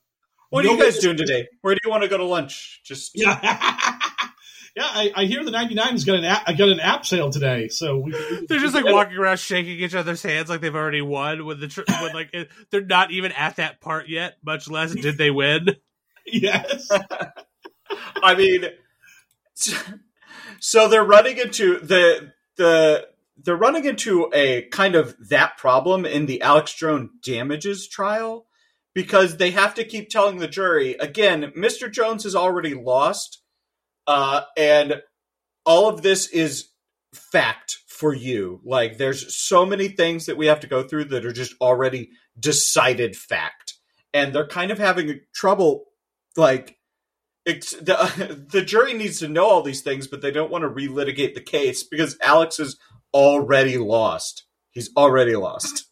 What 0.51 0.65
are 0.65 0.67
you 0.69 0.77
guys 0.77 0.99
doing 0.99 1.17
today? 1.17 1.47
Where 1.61 1.73
do 1.73 1.79
you 1.83 1.89
want 1.89 2.03
to 2.03 2.09
go 2.09 2.17
to 2.17 2.25
lunch? 2.25 2.81
Just 2.83 3.13
Yeah, 3.15 3.39
yeah. 3.41 4.83
I, 4.83 5.11
I 5.15 5.25
hear 5.25 5.43
the 5.45 5.51
99's 5.51 6.03
got 6.03 6.15
an 6.17 6.25
app, 6.25 6.45
got 6.45 6.69
an 6.69 6.79
app 6.81 7.05
sale 7.05 7.29
today, 7.29 7.69
so 7.69 7.97
we, 7.99 8.11
we- 8.11 8.45
They're 8.47 8.59
just 8.59 8.75
like 8.75 8.85
walking 8.85 9.17
around 9.17 9.39
shaking 9.39 9.79
each 9.79 9.95
other's 9.95 10.21
hands 10.21 10.49
like 10.49 10.59
they've 10.61 10.75
already 10.75 11.01
won. 11.01 11.45
When 11.45 11.59
the 11.59 11.69
tr- 11.69 11.81
when 11.87 12.13
like 12.13 12.33
it, 12.33 12.49
they're 12.69 12.85
not 12.85 13.11
even 13.11 13.31
at 13.31 13.55
that 13.55 13.79
part 13.81 14.09
yet, 14.09 14.37
much 14.45 14.69
less 14.69 14.93
did 14.93 15.17
they 15.17 15.31
win. 15.31 15.67
yes. 16.27 16.87
I 18.21 18.35
mean, 18.35 18.65
so 20.59 20.87
they're 20.87 21.03
running 21.03 21.37
into 21.37 21.79
the 21.79 22.33
the 22.57 23.07
they're 23.43 23.55
running 23.55 23.85
into 23.85 24.29
a 24.33 24.63
kind 24.63 24.95
of 24.95 25.15
that 25.29 25.57
problem 25.57 26.05
in 26.05 26.25
the 26.27 26.41
Alex 26.41 26.73
Jones 26.75 27.09
damages 27.23 27.87
trial 27.87 28.45
because 28.93 29.37
they 29.37 29.51
have 29.51 29.73
to 29.75 29.83
keep 29.83 30.09
telling 30.09 30.37
the 30.37 30.47
jury 30.47 30.93
again, 30.95 31.51
Mr. 31.57 31.91
Jones 31.91 32.23
has 32.23 32.35
already 32.35 32.73
lost, 32.73 33.41
uh, 34.07 34.41
and 34.57 35.01
all 35.65 35.89
of 35.89 36.01
this 36.01 36.27
is 36.29 36.69
fact 37.13 37.77
for 37.87 38.13
you. 38.13 38.61
Like, 38.65 38.97
there's 38.97 39.35
so 39.35 39.65
many 39.65 39.87
things 39.87 40.25
that 40.25 40.37
we 40.37 40.47
have 40.47 40.59
to 40.61 40.67
go 40.67 40.83
through 40.83 41.05
that 41.05 41.25
are 41.25 41.33
just 41.33 41.55
already 41.61 42.09
decided 42.39 43.15
fact, 43.15 43.75
and 44.13 44.33
they're 44.33 44.47
kind 44.47 44.71
of 44.71 44.77
having 44.77 45.21
trouble, 45.33 45.85
like 46.35 46.77
the 47.45 48.45
the 48.51 48.61
jury 48.61 48.93
needs 48.93 49.19
to 49.19 49.27
know 49.27 49.45
all 49.45 49.63
these 49.63 49.81
things, 49.81 50.07
but 50.07 50.21
they 50.21 50.31
don't 50.31 50.51
want 50.51 50.63
to 50.63 50.69
relitigate 50.69 51.33
the 51.33 51.41
case 51.41 51.83
because 51.83 52.17
Alex 52.21 52.59
is 52.59 52.77
already 53.13 53.77
lost. 53.77 54.43
He's 54.71 54.89
already 54.95 55.35
lost. 55.35 55.85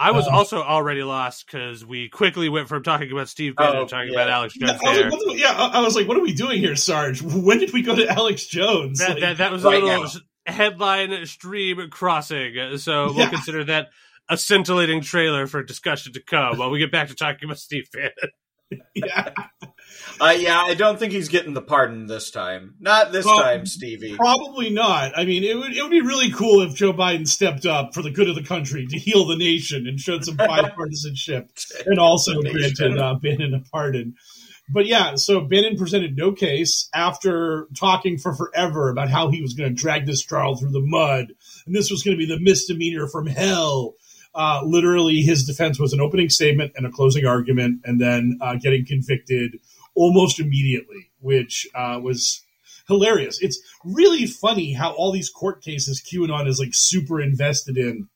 I 0.00 0.12
was 0.12 0.26
Um, 0.26 0.34
also 0.34 0.62
already 0.62 1.02
lost 1.02 1.44
because 1.46 1.84
we 1.84 2.08
quickly 2.08 2.48
went 2.48 2.68
from 2.68 2.82
talking 2.82 3.12
about 3.12 3.28
Steve 3.28 3.54
Bannon 3.54 3.76
Oh, 3.76 3.84
to 3.84 3.90
talking 3.90 4.12
yeah. 4.14 4.20
about 4.22 4.30
Alex 4.30 4.54
Yeah, 4.56 4.68
Jones 4.68 4.80
I 4.82 4.88
was 4.88 4.96
there. 4.98 5.10
like, 5.10 5.12
what 5.12 5.32
the- 5.34 5.38
yeah, 5.38 5.52
I 5.52 5.66
I 5.78 5.80
was 5.82 5.94
like, 5.94 6.08
what 6.08 6.16
are 6.16 6.22
we 6.22 6.32
doing 6.32 6.58
here, 6.58 6.74
Sarge? 6.74 7.20
When 7.22 7.58
did 7.58 7.72
we 7.74 7.82
go 7.82 7.94
to 7.94 8.08
Alex 8.08 8.46
Jones? 8.46 8.98
That, 9.00 9.10
Like, 9.10 9.20
that, 9.20 9.36
that 9.38 9.52
was 9.52 9.62
right 9.62 9.82
a 9.82 9.84
little 9.84 10.04
now. 10.04 10.10
headline 10.52 11.26
stream 11.26 11.90
crossing, 11.90 12.78
so 12.78 13.06
we'll 13.08 13.18
Yeah. 13.18 13.28
consider 13.30 13.62
that 13.64 13.88
a 14.30 14.36
scintillating 14.38 15.02
trailer 15.02 15.46
for 15.46 15.62
discussion 15.62 16.12
to 16.14 16.22
come 16.22 16.56
while 16.56 16.70
we 16.70 16.78
get 16.78 16.90
back 16.90 17.08
to 17.08 17.14
talking 17.14 17.44
about 17.44 17.58
Steve 17.58 17.88
Bannon. 17.92 18.10
yeah, 18.94 19.30
Uh, 20.20 20.34
yeah, 20.38 20.60
I 20.60 20.74
don't 20.74 20.98
think 20.98 21.12
he's 21.12 21.28
getting 21.28 21.54
the 21.54 21.62
pardon 21.62 22.06
this 22.06 22.30
time. 22.30 22.74
Not 22.78 23.10
this 23.10 23.24
Well, 23.24 23.40
time, 23.40 23.66
Stevie. 23.66 24.16
probably 24.16 24.70
not. 24.70 25.12
I 25.16 25.24
mean, 25.24 25.44
it 25.44 25.56
would 25.56 25.72
it 25.72 25.82
would 25.82 25.90
be 25.90 26.02
really 26.02 26.30
cool 26.30 26.60
if 26.60 26.74
Joe 26.74 26.92
Biden 26.92 27.26
stepped 27.26 27.66
up 27.66 27.94
for 27.94 28.02
the 28.02 28.10
good 28.10 28.28
of 28.28 28.34
the 28.34 28.42
country 28.42 28.86
to 28.86 28.98
heal 28.98 29.26
the 29.26 29.36
nation 29.36 29.86
and 29.86 29.98
showed 29.98 30.24
some 30.24 30.36
bipartisanship, 30.38 31.48
and 31.86 31.98
also 31.98 32.40
granted 32.42 32.98
uh, 32.98 33.14
Bannon 33.14 33.54
a 33.54 33.60
pardon. 33.70 34.14
But 34.72 34.86
yeah, 34.86 35.16
so 35.16 35.40
Bannon 35.40 35.76
presented 35.76 36.16
no 36.16 36.32
case 36.32 36.88
after 36.94 37.66
talking 37.76 38.18
for 38.18 38.34
forever 38.34 38.88
about 38.88 39.08
how 39.10 39.30
he 39.30 39.42
was 39.42 39.54
going 39.54 39.74
to 39.74 39.82
drag 39.82 40.06
this 40.06 40.22
trial 40.22 40.54
through 40.56 40.70
the 40.70 40.80
mud, 40.84 41.32
and 41.66 41.74
this 41.74 41.90
was 41.90 42.02
going 42.02 42.16
to 42.16 42.24
be 42.24 42.32
the 42.32 42.40
misdemeanor 42.40 43.08
from 43.08 43.26
hell. 43.26 43.94
Uh, 44.34 44.62
literally, 44.64 45.22
his 45.22 45.44
defense 45.44 45.78
was 45.78 45.92
an 45.92 46.00
opening 46.00 46.28
statement 46.28 46.72
and 46.76 46.86
a 46.86 46.90
closing 46.90 47.26
argument, 47.26 47.80
and 47.84 48.00
then 48.00 48.38
uh, 48.40 48.54
getting 48.54 48.86
convicted 48.86 49.58
almost 49.94 50.38
immediately, 50.38 51.10
which 51.20 51.66
uh, 51.74 51.98
was 52.02 52.42
hilarious. 52.86 53.40
It's 53.40 53.60
really 53.84 54.26
funny 54.26 54.72
how 54.72 54.92
all 54.92 55.12
these 55.12 55.30
court 55.30 55.62
cases 55.62 56.02
QAnon 56.02 56.46
is 56.46 56.58
like 56.58 56.70
super 56.72 57.20
invested 57.20 57.76
in. 57.76 58.08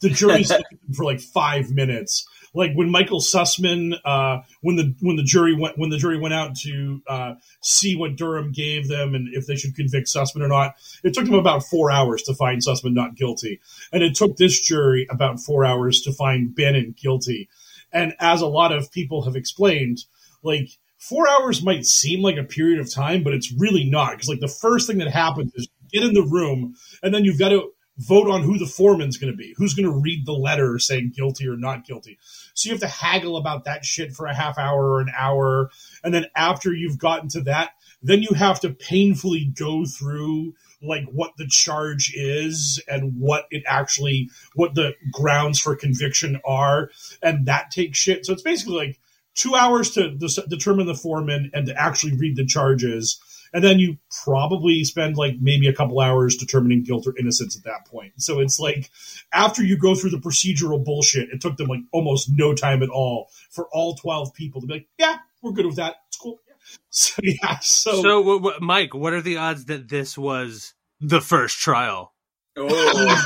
The 0.00 0.10
jury's 0.10 0.50
looking 0.50 0.78
for 0.94 1.04
like 1.04 1.20
five 1.20 1.70
minutes. 1.70 2.26
Like 2.52 2.72
when 2.74 2.90
Michael 2.90 3.20
Sussmann, 3.20 3.94
uh, 4.04 4.38
when 4.60 4.76
the 4.76 4.94
when 5.00 5.16
the 5.16 5.22
jury 5.22 5.54
went 5.54 5.78
when 5.78 5.90
the 5.90 5.98
jury 5.98 6.18
went 6.18 6.34
out 6.34 6.56
to 6.56 7.00
uh, 7.06 7.34
see 7.62 7.96
what 7.96 8.16
Durham 8.16 8.50
gave 8.52 8.88
them 8.88 9.14
and 9.14 9.28
if 9.32 9.46
they 9.46 9.56
should 9.56 9.76
convict 9.76 10.08
Sussmann 10.08 10.42
or 10.42 10.48
not, 10.48 10.74
it 11.04 11.14
took 11.14 11.26
them 11.26 11.34
about 11.34 11.62
four 11.62 11.90
hours 11.90 12.22
to 12.22 12.34
find 12.34 12.60
Sussmann 12.60 12.94
not 12.94 13.14
guilty, 13.14 13.60
and 13.92 14.02
it 14.02 14.16
took 14.16 14.36
this 14.36 14.58
jury 14.60 15.06
about 15.10 15.40
four 15.40 15.64
hours 15.64 16.02
to 16.02 16.12
find 16.12 16.54
Bannon 16.54 16.94
guilty. 17.00 17.48
And 17.92 18.14
as 18.18 18.40
a 18.40 18.46
lot 18.46 18.72
of 18.72 18.92
people 18.92 19.22
have 19.24 19.36
explained, 19.36 20.04
like 20.42 20.70
four 20.98 21.28
hours 21.28 21.62
might 21.62 21.86
seem 21.86 22.20
like 22.20 22.36
a 22.36 22.44
period 22.44 22.80
of 22.80 22.92
time, 22.92 23.22
but 23.22 23.34
it's 23.34 23.52
really 23.52 23.84
not. 23.84 24.12
Because 24.12 24.28
like 24.28 24.40
the 24.40 24.48
first 24.48 24.86
thing 24.86 24.98
that 24.98 25.10
happens 25.10 25.52
is 25.54 25.68
you 25.90 26.00
get 26.00 26.08
in 26.08 26.14
the 26.14 26.28
room, 26.28 26.74
and 27.02 27.14
then 27.14 27.24
you've 27.24 27.38
got 27.38 27.50
to 27.50 27.70
vote 27.98 28.30
on 28.30 28.42
who 28.42 28.58
the 28.58 28.66
foreman's 28.66 29.18
going 29.18 29.32
to 29.32 29.36
be, 29.36 29.54
who's 29.56 29.74
going 29.74 29.88
to 29.88 30.00
read 30.00 30.24
the 30.24 30.32
letter 30.32 30.78
saying 30.78 31.12
guilty 31.14 31.46
or 31.46 31.56
not 31.56 31.84
guilty. 31.84 32.18
So 32.60 32.68
you 32.68 32.74
have 32.74 32.80
to 32.82 32.88
haggle 32.88 33.36
about 33.36 33.64
that 33.64 33.84
shit 33.84 34.12
for 34.12 34.26
a 34.26 34.34
half 34.34 34.58
hour 34.58 34.92
or 34.92 35.00
an 35.00 35.10
hour, 35.16 35.70
and 36.04 36.12
then 36.12 36.26
after 36.36 36.74
you've 36.74 36.98
gotten 36.98 37.28
to 37.30 37.40
that, 37.42 37.70
then 38.02 38.22
you 38.22 38.34
have 38.34 38.60
to 38.60 38.70
painfully 38.70 39.50
go 39.56 39.84
through 39.86 40.54
like 40.82 41.04
what 41.12 41.32
the 41.36 41.46
charge 41.46 42.12
is 42.14 42.82
and 42.88 43.18
what 43.18 43.46
it 43.50 43.62
actually 43.66 44.30
what 44.54 44.74
the 44.74 44.94
grounds 45.12 45.58
for 45.58 45.74
conviction 45.74 46.40
are. 46.44 46.90
And 47.22 47.46
that 47.46 47.70
takes 47.70 47.98
shit. 47.98 48.26
So 48.26 48.32
it's 48.32 48.42
basically 48.42 48.76
like 48.76 49.00
two 49.34 49.54
hours 49.54 49.90
to 49.92 50.16
determine 50.48 50.86
the 50.86 50.94
foreman 50.94 51.50
and 51.54 51.66
to 51.66 51.80
actually 51.80 52.16
read 52.16 52.36
the 52.36 52.46
charges. 52.46 53.20
And 53.52 53.64
then 53.64 53.78
you 53.78 53.98
probably 54.24 54.84
spend 54.84 55.16
like 55.16 55.34
maybe 55.40 55.68
a 55.68 55.72
couple 55.72 56.00
hours 56.00 56.36
determining 56.36 56.82
guilt 56.82 57.06
or 57.06 57.16
innocence 57.18 57.56
at 57.56 57.64
that 57.64 57.86
point. 57.86 58.12
So 58.18 58.40
it's 58.40 58.60
like 58.60 58.90
after 59.32 59.64
you 59.64 59.76
go 59.76 59.94
through 59.94 60.10
the 60.10 60.18
procedural 60.18 60.84
bullshit, 60.84 61.30
it 61.30 61.40
took 61.40 61.56
them 61.56 61.68
like 61.68 61.80
almost 61.92 62.30
no 62.32 62.54
time 62.54 62.82
at 62.82 62.88
all 62.88 63.28
for 63.50 63.66
all 63.72 63.94
12 63.94 64.34
people 64.34 64.60
to 64.60 64.66
be 64.66 64.74
like, 64.74 64.88
yeah, 64.98 65.16
we're 65.42 65.52
good 65.52 65.66
with 65.66 65.76
that. 65.76 65.96
It's 66.08 66.16
cool. 66.16 66.40
So 66.90 67.20
yeah, 67.22 67.58
so, 67.60 68.02
So, 68.02 68.20
w- 68.20 68.38
w- 68.38 68.58
Mike, 68.60 68.94
what 68.94 69.12
are 69.12 69.22
the 69.22 69.38
odds 69.38 69.64
that 69.64 69.88
this 69.88 70.16
was 70.16 70.74
the 71.00 71.20
first 71.20 71.58
trial? 71.58 72.12
Oh. 72.56 72.68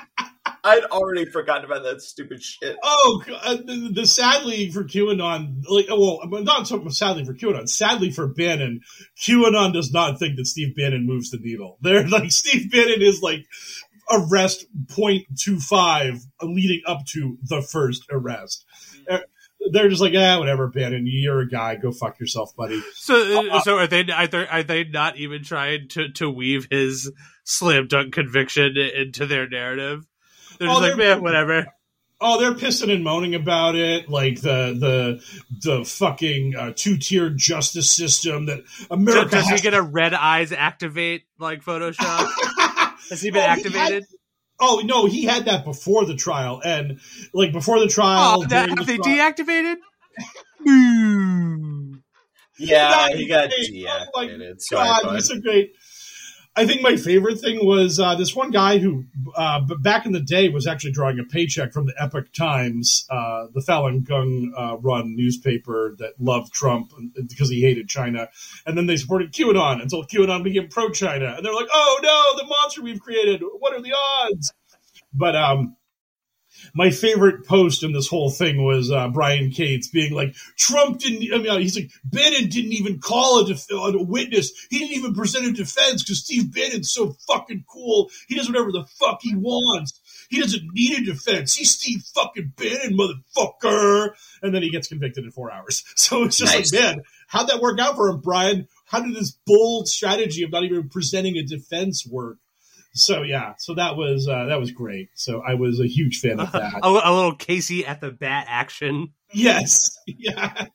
I'd 0.62 0.84
already 0.84 1.24
forgotten 1.24 1.64
about 1.64 1.84
that 1.84 2.02
stupid 2.02 2.42
shit. 2.42 2.76
Oh, 2.82 3.22
uh, 3.42 3.56
the, 3.56 3.90
the 3.94 4.06
sadly 4.06 4.70
for 4.70 4.84
QAnon, 4.84 5.62
like, 5.68 5.86
well, 5.88 6.20
I'm 6.22 6.44
not 6.44 6.66
so 6.66 6.86
sadly 6.88 7.24
for 7.24 7.34
QAnon, 7.34 7.68
sadly 7.68 8.10
for 8.10 8.26
Bannon, 8.26 8.80
QAnon 9.20 9.72
does 9.72 9.92
not 9.92 10.18
think 10.18 10.36
that 10.36 10.46
Steve 10.46 10.76
Bannon 10.76 11.06
moves 11.06 11.30
the 11.30 11.38
needle. 11.38 11.78
They're 11.82 12.06
like 12.06 12.30
Steve 12.30 12.70
Bannon 12.70 13.00
is 13.00 13.22
like 13.22 13.46
arrest 14.10 14.66
0.25 14.86 16.20
leading 16.42 16.82
up 16.86 17.06
to 17.06 17.38
the 17.44 17.62
first 17.62 18.06
arrest. 18.10 18.64
Uh, 19.08 19.20
They're 19.72 19.88
just 19.88 20.02
like, 20.02 20.14
ah, 20.16 20.38
whatever, 20.38 20.68
Bannon, 20.68 21.04
you're 21.06 21.40
a 21.40 21.48
guy, 21.48 21.76
go 21.76 21.92
fuck 21.92 22.18
yourself, 22.18 22.54
buddy. 22.56 22.82
So, 22.94 23.50
uh, 23.50 23.60
so 23.62 23.76
are 23.78 23.86
they? 23.86 24.04
Are 24.10 24.26
they, 24.26 24.46
are 24.46 24.62
they 24.62 24.84
not 24.84 25.16
even 25.16 25.44
trying 25.44 25.88
to 25.90 26.10
to 26.12 26.28
weave 26.30 26.66
his 26.70 27.10
slam 27.44 27.86
dunk 27.86 28.12
conviction 28.12 28.76
into 28.76 29.26
their 29.26 29.48
narrative? 29.48 30.06
They're 30.60 30.68
just 30.68 30.78
Oh, 30.78 30.82
like, 30.82 30.96
they're- 30.96 31.14
man, 31.14 31.22
whatever. 31.22 31.66
Oh, 32.20 32.38
they're 32.38 32.52
pissing 32.52 32.92
and 32.92 33.02
moaning 33.02 33.34
about 33.34 33.76
it, 33.76 34.10
like 34.10 34.42
the 34.42 34.76
the 34.78 35.24
the 35.62 35.84
fucking 35.86 36.54
uh, 36.54 36.72
two 36.76 36.98
tiered 36.98 37.38
justice 37.38 37.90
system 37.90 38.44
that 38.44 38.58
Does, 38.66 38.86
America 38.90 39.30
does 39.30 39.44
he 39.46 39.50
has 39.52 39.60
get 39.62 39.72
a 39.72 39.80
red 39.80 40.12
eyes 40.12 40.52
activate 40.52 41.22
like 41.38 41.64
Photoshop? 41.64 42.28
Has 43.08 43.22
he 43.22 43.30
been 43.30 43.42
Oh, 43.42 43.46
had- 43.46 43.58
activated? 43.58 44.04
oh 44.60 44.82
no, 44.84 45.06
he 45.06 45.24
had 45.24 45.46
that 45.46 45.64
before 45.64 46.04
the 46.04 46.14
trial, 46.14 46.60
and 46.62 47.00
like 47.32 47.52
before 47.52 47.80
the 47.80 47.88
trial, 47.88 48.42
Oh, 48.42 48.46
that, 48.48 48.68
have 48.68 48.78
the 48.78 48.84
they 48.84 48.98
trial- 48.98 49.32
deactivated? 49.32 49.76
Yeah, 52.62 53.08
he 53.08 53.26
got 53.26 53.48
Great. 53.48 53.86
Oh 53.88 54.10
my 54.14 54.26
deactivated. 54.28 54.60
Sorry, 54.60 54.84
God, 54.86 55.02
bud. 55.04 55.14
he's 55.14 55.28
so 55.28 55.40
great. 55.40 55.72
I 56.60 56.66
think 56.66 56.82
my 56.82 56.96
favorite 56.96 57.40
thing 57.40 57.64
was 57.64 57.98
uh, 57.98 58.16
this 58.16 58.36
one 58.36 58.50
guy 58.50 58.76
who, 58.76 59.06
uh, 59.34 59.60
back 59.80 60.04
in 60.04 60.12
the 60.12 60.20
day, 60.20 60.50
was 60.50 60.66
actually 60.66 60.92
drawing 60.92 61.18
a 61.18 61.24
paycheck 61.24 61.72
from 61.72 61.86
the 61.86 61.94
Epoch 61.98 62.34
Times, 62.34 63.06
uh, 63.08 63.46
the 63.54 63.62
Falun 63.66 64.06
Gong 64.06 64.52
uh, 64.54 64.76
run 64.76 65.16
newspaper 65.16 65.96
that 66.00 66.20
loved 66.20 66.52
Trump 66.52 66.92
because 67.14 67.48
he 67.48 67.62
hated 67.62 67.88
China, 67.88 68.28
and 68.66 68.76
then 68.76 68.84
they 68.84 68.98
supported 68.98 69.32
QAnon 69.32 69.80
until 69.80 70.04
QAnon 70.04 70.44
became 70.44 70.68
pro 70.68 70.90
China, 70.90 71.32
and 71.34 71.46
they're 71.46 71.54
like, 71.54 71.68
"Oh 71.72 71.98
no, 72.02 72.42
the 72.42 72.46
monster 72.46 72.82
we've 72.82 73.00
created! 73.00 73.40
What 73.58 73.72
are 73.72 73.80
the 73.80 73.94
odds?" 73.94 74.52
But 75.14 75.36
um, 75.36 75.76
my 76.74 76.90
favorite 76.90 77.46
post 77.46 77.82
in 77.82 77.92
this 77.92 78.08
whole 78.08 78.30
thing 78.30 78.64
was 78.64 78.90
uh, 78.90 79.08
Brian 79.08 79.50
Cates 79.50 79.88
being 79.88 80.12
like, 80.12 80.34
Trump 80.56 80.98
didn't, 80.98 81.32
I 81.32 81.38
mean, 81.38 81.60
he's 81.60 81.76
like, 81.76 81.90
Bannon 82.04 82.48
didn't 82.48 82.72
even 82.72 82.98
call 83.00 83.40
a, 83.40 83.46
def- 83.46 83.66
a 83.70 84.02
witness. 84.02 84.52
He 84.70 84.78
didn't 84.78 84.96
even 84.96 85.14
present 85.14 85.46
a 85.46 85.52
defense 85.52 86.02
because 86.02 86.24
Steve 86.24 86.54
Bannon's 86.54 86.90
so 86.92 87.14
fucking 87.26 87.64
cool. 87.68 88.10
He 88.28 88.34
does 88.34 88.48
whatever 88.48 88.72
the 88.72 88.84
fuck 88.84 89.20
he 89.22 89.34
wants. 89.34 90.00
He 90.30 90.40
doesn't 90.40 90.62
need 90.72 90.98
a 90.98 91.04
defense. 91.12 91.54
He's 91.54 91.70
Steve 91.72 92.02
fucking 92.14 92.52
Bannon, 92.56 92.96
motherfucker. 92.96 94.10
And 94.42 94.54
then 94.54 94.62
he 94.62 94.70
gets 94.70 94.88
convicted 94.88 95.24
in 95.24 95.30
four 95.30 95.52
hours. 95.52 95.84
So 95.96 96.24
it's 96.24 96.36
just 96.38 96.54
Nice. 96.54 96.72
like, 96.72 96.80
man, 96.82 97.02
how'd 97.28 97.48
that 97.48 97.60
work 97.60 97.78
out 97.78 97.94
for 97.94 98.08
him, 98.08 98.20
Brian? 98.20 98.66
How 98.86 99.00
did 99.00 99.14
this 99.14 99.36
bold 99.46 99.86
strategy 99.86 100.42
of 100.42 100.50
not 100.50 100.64
even 100.64 100.88
presenting 100.88 101.36
a 101.36 101.42
defense 101.44 102.06
work? 102.06 102.38
So 102.92 103.22
yeah, 103.22 103.54
so 103.58 103.74
that 103.74 103.96
was 103.96 104.28
uh, 104.28 104.46
that 104.46 104.58
was 104.58 104.72
great. 104.72 105.08
So 105.14 105.42
I 105.46 105.54
was 105.54 105.80
a 105.80 105.86
huge 105.86 106.18
fan 106.20 106.40
of 106.40 106.50
that. 106.52 106.80
a, 106.82 106.86
a 106.88 107.12
little 107.14 107.34
Casey 107.36 107.86
at 107.86 108.00
the 108.00 108.10
bat 108.10 108.46
action. 108.48 109.12
yes, 109.32 109.96
yeah, 110.06 110.66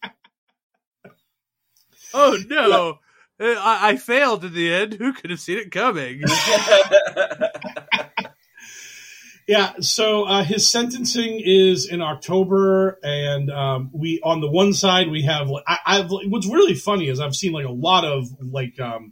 Oh 2.16 2.38
no. 2.50 3.00
Uh, 3.38 3.60
I, 3.60 3.90
I 3.90 3.96
failed 3.98 4.46
in 4.46 4.54
the 4.54 4.74
end. 4.74 4.94
Who 4.94 5.12
could 5.12 5.30
have 5.30 5.42
seen 5.42 5.58
it 5.58 5.70
coming? 5.70 6.24
yeah. 9.48 9.74
So 9.82 10.24
uh, 10.24 10.44
his 10.44 10.70
sentencing 10.70 11.42
is 11.44 11.86
in 11.88 12.02
October, 12.02 12.98
and 13.04 13.52
um, 13.52 13.90
we 13.94 14.22
on 14.24 14.40
the 14.40 14.50
one 14.50 14.74
side 14.74 15.10
we 15.10 15.24
have 15.24 15.50
I, 15.68 15.78
I've 15.86 16.10
what's 16.10 16.48
really 16.48 16.76
funny 16.76 17.10
is 17.10 17.20
I've 17.20 17.36
seen 17.36 17.52
like 17.52 17.66
a 17.66 17.72
lot 17.72 18.06
of 18.06 18.26
like 18.40 18.80
um, 18.80 19.12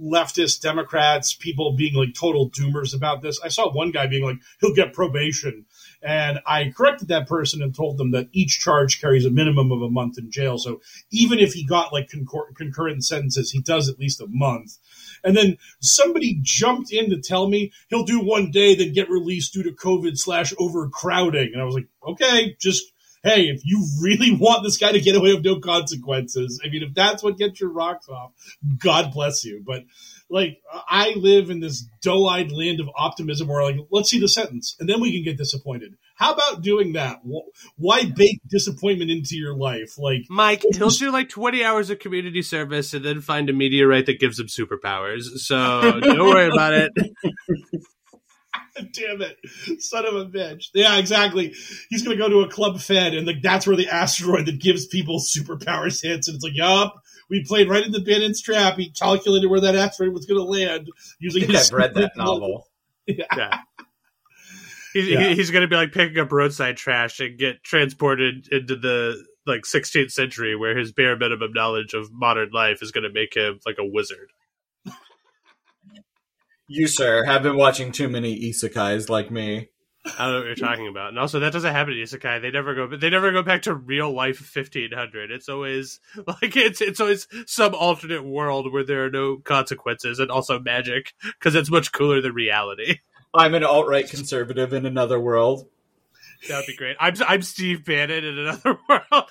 leftist 0.00 0.60
Democrats, 0.60 1.34
people 1.34 1.76
being 1.76 1.94
like 1.94 2.14
total 2.14 2.50
doomers 2.50 2.94
about 2.94 3.22
this. 3.22 3.40
I 3.42 3.48
saw 3.48 3.72
one 3.72 3.90
guy 3.90 4.06
being 4.06 4.24
like, 4.24 4.38
he'll 4.60 4.74
get 4.74 4.92
probation. 4.94 5.66
And 6.02 6.40
I 6.46 6.72
corrected 6.76 7.08
that 7.08 7.28
person 7.28 7.62
and 7.62 7.74
told 7.74 7.98
them 7.98 8.10
that 8.12 8.28
each 8.32 8.58
charge 8.58 9.00
carries 9.00 9.24
a 9.24 9.30
minimum 9.30 9.70
of 9.70 9.82
a 9.82 9.90
month 9.90 10.18
in 10.18 10.30
jail. 10.30 10.58
So 10.58 10.80
even 11.10 11.38
if 11.38 11.52
he 11.52 11.64
got 11.64 11.92
like 11.92 12.08
concur- 12.08 12.52
concurrent 12.54 13.04
sentences, 13.04 13.50
he 13.50 13.60
does 13.60 13.88
at 13.88 13.98
least 13.98 14.20
a 14.20 14.26
month. 14.28 14.78
And 15.24 15.36
then 15.36 15.58
somebody 15.80 16.38
jumped 16.42 16.92
in 16.92 17.10
to 17.10 17.20
tell 17.20 17.48
me 17.48 17.72
he'll 17.88 18.04
do 18.04 18.20
one 18.20 18.50
day, 18.50 18.74
then 18.74 18.92
get 18.92 19.10
released 19.10 19.52
due 19.52 19.62
to 19.62 19.70
COVID 19.70 20.18
slash 20.18 20.52
overcrowding. 20.58 21.50
And 21.52 21.62
I 21.62 21.64
was 21.64 21.74
like, 21.74 21.88
okay, 22.04 22.56
just 22.58 22.91
hey, 23.22 23.44
if 23.44 23.62
you 23.64 23.86
really 24.00 24.34
want 24.34 24.64
this 24.64 24.76
guy 24.76 24.92
to 24.92 25.00
get 25.00 25.14
away 25.14 25.34
with 25.34 25.44
no 25.44 25.60
consequences, 25.60 26.60
I 26.64 26.68
mean, 26.68 26.82
if 26.82 26.94
that's 26.94 27.22
what 27.22 27.38
gets 27.38 27.60
your 27.60 27.70
rocks 27.70 28.08
off, 28.08 28.32
God 28.78 29.12
bless 29.12 29.44
you. 29.44 29.62
But 29.64 29.84
like, 30.28 30.60
I 30.88 31.12
live 31.16 31.50
in 31.50 31.60
this 31.60 31.86
doe-eyed 32.00 32.50
land 32.50 32.80
of 32.80 32.88
optimism 32.96 33.48
where 33.48 33.62
like, 33.62 33.76
let's 33.90 34.10
see 34.10 34.18
the 34.18 34.28
sentence 34.28 34.76
and 34.80 34.88
then 34.88 35.00
we 35.00 35.12
can 35.12 35.22
get 35.22 35.38
disappointed. 35.38 35.94
How 36.16 36.34
about 36.34 36.62
doing 36.62 36.94
that? 36.94 37.20
Why 37.76 38.04
bake 38.04 38.40
disappointment 38.48 39.10
into 39.10 39.36
your 39.36 39.54
life? 39.54 39.98
Like, 39.98 40.22
Mike, 40.28 40.62
he'll 40.74 40.90
do 40.90 41.10
like 41.10 41.28
20 41.28 41.64
hours 41.64 41.90
of 41.90 41.98
community 41.98 42.42
service 42.42 42.94
and 42.94 43.04
then 43.04 43.20
find 43.20 43.50
a 43.50 43.52
meteorite 43.52 44.06
that 44.06 44.20
gives 44.20 44.38
him 44.38 44.46
superpowers. 44.46 45.22
So 45.38 46.00
don't 46.00 46.18
worry 46.18 46.48
about 46.48 46.74
it. 46.74 46.92
Damn 48.92 49.20
it, 49.22 49.38
son 49.82 50.06
of 50.06 50.14
a 50.14 50.26
bitch! 50.26 50.66
Yeah, 50.72 50.96
exactly. 50.98 51.54
He's 51.90 52.02
gonna 52.02 52.16
go 52.16 52.28
to 52.28 52.40
a 52.40 52.48
club 52.48 52.80
fed, 52.80 53.14
and 53.14 53.26
like 53.26 53.42
that's 53.42 53.66
where 53.66 53.76
the 53.76 53.88
asteroid 53.88 54.46
that 54.46 54.60
gives 54.60 54.86
people 54.86 55.18
superpowers 55.20 56.02
hits, 56.02 56.28
and 56.28 56.34
it's 56.36 56.44
like, 56.44 56.54
yup, 56.56 56.94
we 57.28 57.44
played 57.44 57.68
right 57.68 57.84
in 57.84 57.92
the 57.92 58.00
Bannon's 58.00 58.40
trap. 58.40 58.76
He 58.78 58.90
calculated 58.90 59.48
where 59.48 59.60
that 59.60 59.76
asteroid 59.76 60.14
was 60.14 60.24
gonna 60.26 60.40
land 60.42 60.88
using. 61.18 61.44
I 61.54 61.58
have 61.58 61.72
read 61.72 61.94
that 61.94 62.12
novel. 62.16 62.68
Yeah. 63.04 63.24
yeah. 63.36 63.58
He's, 64.92 65.08
Yeah. 65.08 65.28
he's 65.34 65.50
going 65.50 65.62
to 65.62 65.68
be 65.68 65.74
like 65.74 65.92
picking 65.92 66.18
up 66.18 66.30
roadside 66.30 66.76
trash 66.76 67.18
and 67.18 67.36
get 67.36 67.64
transported 67.64 68.46
into 68.52 68.76
the 68.76 69.20
like 69.46 69.62
16th 69.62 70.12
century 70.12 70.54
where 70.54 70.78
his 70.78 70.92
bare 70.92 71.16
minimum 71.16 71.52
knowledge 71.52 71.94
of 71.94 72.12
modern 72.12 72.50
life 72.52 72.80
is 72.80 72.92
going 72.92 73.02
to 73.02 73.10
make 73.12 73.34
him 73.34 73.58
like 73.66 73.78
a 73.80 73.84
wizard. 73.84 74.30
You, 76.68 76.86
sir, 76.86 77.24
have 77.24 77.42
been 77.42 77.56
watching 77.56 77.92
too 77.92 78.08
many 78.08 78.50
isekais 78.50 79.08
like 79.08 79.30
me. 79.30 79.68
I 80.04 80.24
don't 80.24 80.32
know 80.32 80.38
what 80.38 80.46
you're 80.46 80.54
talking 80.56 80.88
about. 80.88 81.10
And 81.10 81.18
also, 81.18 81.38
that 81.40 81.52
doesn't 81.52 81.72
happen 81.72 81.92
in 81.94 82.00
Isekai. 82.00 82.42
They 82.42 82.50
never 82.50 82.74
go. 82.74 82.88
but 82.88 83.00
They 83.00 83.10
never 83.10 83.30
go 83.30 83.42
back 83.42 83.62
to 83.62 83.74
real 83.74 84.12
life 84.12 84.40
1500. 84.40 85.30
It's 85.30 85.48
always 85.48 86.00
like 86.26 86.56
it's 86.56 86.80
it's 86.80 87.00
always 87.00 87.28
some 87.46 87.74
alternate 87.74 88.24
world 88.24 88.72
where 88.72 88.84
there 88.84 89.04
are 89.04 89.10
no 89.10 89.36
consequences 89.36 90.18
and 90.18 90.30
also 90.30 90.58
magic 90.58 91.14
because 91.22 91.54
it's 91.54 91.70
much 91.70 91.92
cooler 91.92 92.20
than 92.20 92.34
reality. 92.34 92.98
I'm 93.32 93.54
an 93.54 93.64
alt 93.64 93.86
right 93.88 94.08
conservative 94.08 94.72
in 94.72 94.86
another 94.86 95.20
world. 95.20 95.68
That 96.48 96.56
would 96.58 96.66
be 96.66 96.76
great. 96.76 96.96
I'm 96.98 97.14
I'm 97.26 97.42
Steve 97.42 97.84
Bannon 97.84 98.24
in 98.24 98.38
another 98.38 98.78
world. 98.88 99.30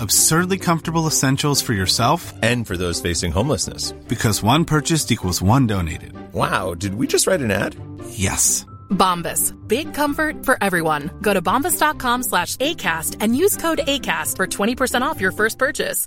Absurdly 0.00 0.58
comfortable 0.58 1.06
essentials 1.06 1.60
for 1.62 1.72
yourself 1.72 2.32
And 2.42 2.66
for 2.66 2.76
those 2.76 3.00
facing 3.00 3.32
homelessness. 3.32 3.92
because 4.08 4.42
one 4.42 4.64
purchased 4.64 5.10
equals 5.12 5.40
one 5.42 5.66
donated. 5.66 6.12
Wow, 6.32 6.74
did 6.74 6.94
we 6.94 7.06
just 7.06 7.26
write 7.26 7.40
an 7.40 7.50
ad? 7.50 7.74
Yes. 8.10 8.64
Bombas. 8.90 9.52
Big 9.68 9.92
comfort 9.94 10.44
for 10.46 10.56
everyone. 10.62 11.10
Go 11.22 11.34
to 11.34 11.42
bombas.com 11.42 12.22
slash 12.22 12.56
ACAST 12.56 13.16
and 13.20 13.36
use 13.36 13.56
code 13.56 13.78
ACAST 13.86 14.36
for 14.36 14.46
20% 14.46 15.02
off 15.02 15.20
your 15.20 15.32
first 15.32 15.58
purchase. 15.58 16.06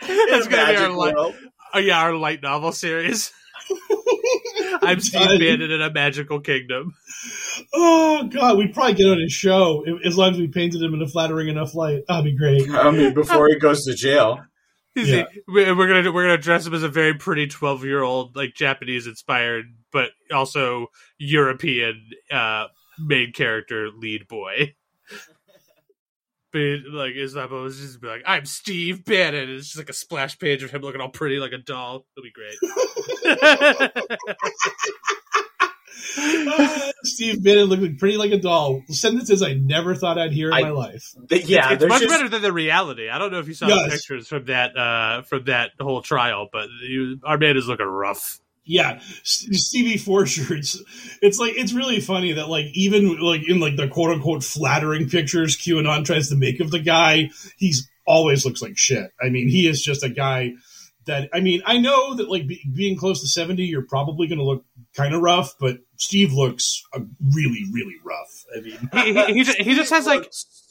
That's 0.00 0.46
In 0.46 0.52
a 0.52 0.56
gonna 0.56 0.72
be 0.72 0.76
our 0.76 0.90
light. 0.90 1.14
world. 1.14 1.34
Oh 1.74 1.78
yeah, 1.78 2.00
our 2.00 2.14
light 2.14 2.42
novel 2.42 2.72
series. 2.72 3.32
I'm 4.82 5.00
Steve 5.00 5.40
Bannon 5.40 5.70
in 5.70 5.82
a 5.82 5.92
magical 5.92 6.40
kingdom. 6.40 6.94
Oh 7.74 8.28
God, 8.28 8.58
we'd 8.58 8.74
probably 8.74 8.94
get 8.94 9.08
on 9.08 9.20
his 9.20 9.32
show 9.32 9.84
as 10.04 10.16
long 10.16 10.32
as 10.32 10.38
we 10.38 10.48
painted 10.48 10.82
him 10.82 10.94
in 10.94 11.02
a 11.02 11.08
flattering 11.08 11.48
enough 11.48 11.74
light. 11.74 12.02
That'd 12.08 12.24
be 12.24 12.36
great. 12.36 12.70
I 12.70 12.90
mean, 12.90 13.14
before 13.14 13.48
he 13.48 13.58
goes 13.58 13.84
to 13.84 13.94
jail. 13.94 14.40
Yeah. 14.94 15.26
we're 15.46 15.76
we're 15.76 15.86
gonna 15.86 16.12
we're 16.12 16.24
gonna 16.24 16.38
dress 16.38 16.66
him 16.66 16.74
as 16.74 16.82
a 16.82 16.88
very 16.88 17.14
pretty 17.14 17.46
twelve 17.46 17.84
year 17.84 18.02
old, 18.02 18.34
like 18.34 18.54
Japanese 18.54 19.06
inspired, 19.06 19.66
but 19.92 20.10
also 20.32 20.88
European 21.18 22.10
uh, 22.30 22.66
main 22.98 23.32
character 23.32 23.90
lead 23.96 24.26
boy. 24.28 24.74
But 26.58 26.92
like 26.92 27.14
Isabo 27.14 27.66
is 27.66 27.78
just 27.78 28.00
be 28.00 28.08
like, 28.08 28.22
I'm 28.26 28.44
Steve 28.44 29.04
Bannon. 29.04 29.48
It's 29.50 29.66
just 29.66 29.78
like 29.78 29.88
a 29.88 29.92
splash 29.92 30.38
page 30.38 30.62
of 30.62 30.70
him 30.70 30.82
looking 30.82 31.00
all 31.00 31.08
pretty 31.10 31.38
like 31.38 31.52
a 31.52 31.58
doll. 31.58 32.04
It'll 32.16 32.24
be 32.24 32.32
great. 32.32 32.56
Ah, 36.16 36.90
Steve 37.04 37.42
Bannon 37.42 37.64
looking 37.64 37.96
pretty 37.96 38.16
like 38.16 38.30
a 38.32 38.38
doll. 38.38 38.82
Sentences 38.88 39.42
I 39.42 39.54
never 39.54 39.94
thought 39.94 40.18
I'd 40.18 40.32
hear 40.32 40.48
in 40.48 40.54
I- 40.54 40.62
my 40.62 40.70
life. 40.70 41.12
Th- 41.28 41.44
yeah, 41.44 41.72
it's 41.72 41.80
there's 41.80 41.88
much 41.88 42.02
just- 42.02 42.12
better 42.14 42.28
than 42.28 42.42
the 42.42 42.52
reality. 42.52 43.08
I 43.08 43.18
don't 43.18 43.32
know 43.32 43.38
if 43.38 43.48
you 43.48 43.54
saw 43.54 43.66
Yes. 43.68 43.84
the 43.84 43.90
pictures 43.96 44.28
from 44.28 44.44
that 44.46 44.76
uh, 44.76 45.22
from 45.22 45.44
that 45.44 45.70
whole 45.80 46.02
trial, 46.02 46.48
but 46.52 46.68
you, 46.82 47.20
our 47.24 47.38
man 47.38 47.56
is 47.56 47.66
looking 47.68 47.86
rough. 47.86 48.40
Yeah, 48.68 49.00
Stevie 49.22 49.98
Forsher. 49.98 50.50
It's 50.58 50.80
it's 51.22 51.38
like 51.38 51.54
it's 51.56 51.72
really 51.72 52.00
funny 52.00 52.34
that 52.34 52.50
like 52.50 52.66
even 52.74 53.18
like 53.18 53.48
in 53.48 53.60
like 53.60 53.76
the 53.76 53.88
quote 53.88 54.10
unquote 54.10 54.44
flattering 54.44 55.08
pictures 55.08 55.56
QAnon 55.56 56.04
tries 56.04 56.28
to 56.28 56.36
make 56.36 56.60
of 56.60 56.70
the 56.70 56.78
guy, 56.78 57.30
he's 57.56 57.88
always 58.06 58.44
looks 58.44 58.60
like 58.60 58.76
shit. 58.76 59.10
I 59.20 59.30
mean, 59.30 59.48
he 59.48 59.66
is 59.66 59.82
just 59.82 60.04
a 60.04 60.10
guy 60.10 60.52
that 61.06 61.30
I 61.32 61.40
mean, 61.40 61.62
I 61.64 61.78
know 61.78 62.14
that 62.16 62.28
like 62.28 62.46
be, 62.46 62.62
being 62.74 62.98
close 62.98 63.22
to 63.22 63.26
seventy, 63.26 63.64
you're 63.64 63.86
probably 63.86 64.28
going 64.28 64.38
to 64.38 64.44
look 64.44 64.66
kind 64.94 65.14
of 65.14 65.22
rough, 65.22 65.54
but 65.58 65.78
Steve 65.96 66.34
looks 66.34 66.84
uh, 66.94 67.00
really 67.34 67.64
really 67.72 67.96
rough. 68.04 68.44
I 68.54 68.60
mean, 68.60 68.90
He, 68.92 69.14
he, 69.14 69.34
he, 69.38 69.44
just, 69.44 69.58
he 69.58 69.74
just 69.74 69.90
has 69.90 70.04
like 70.04 70.30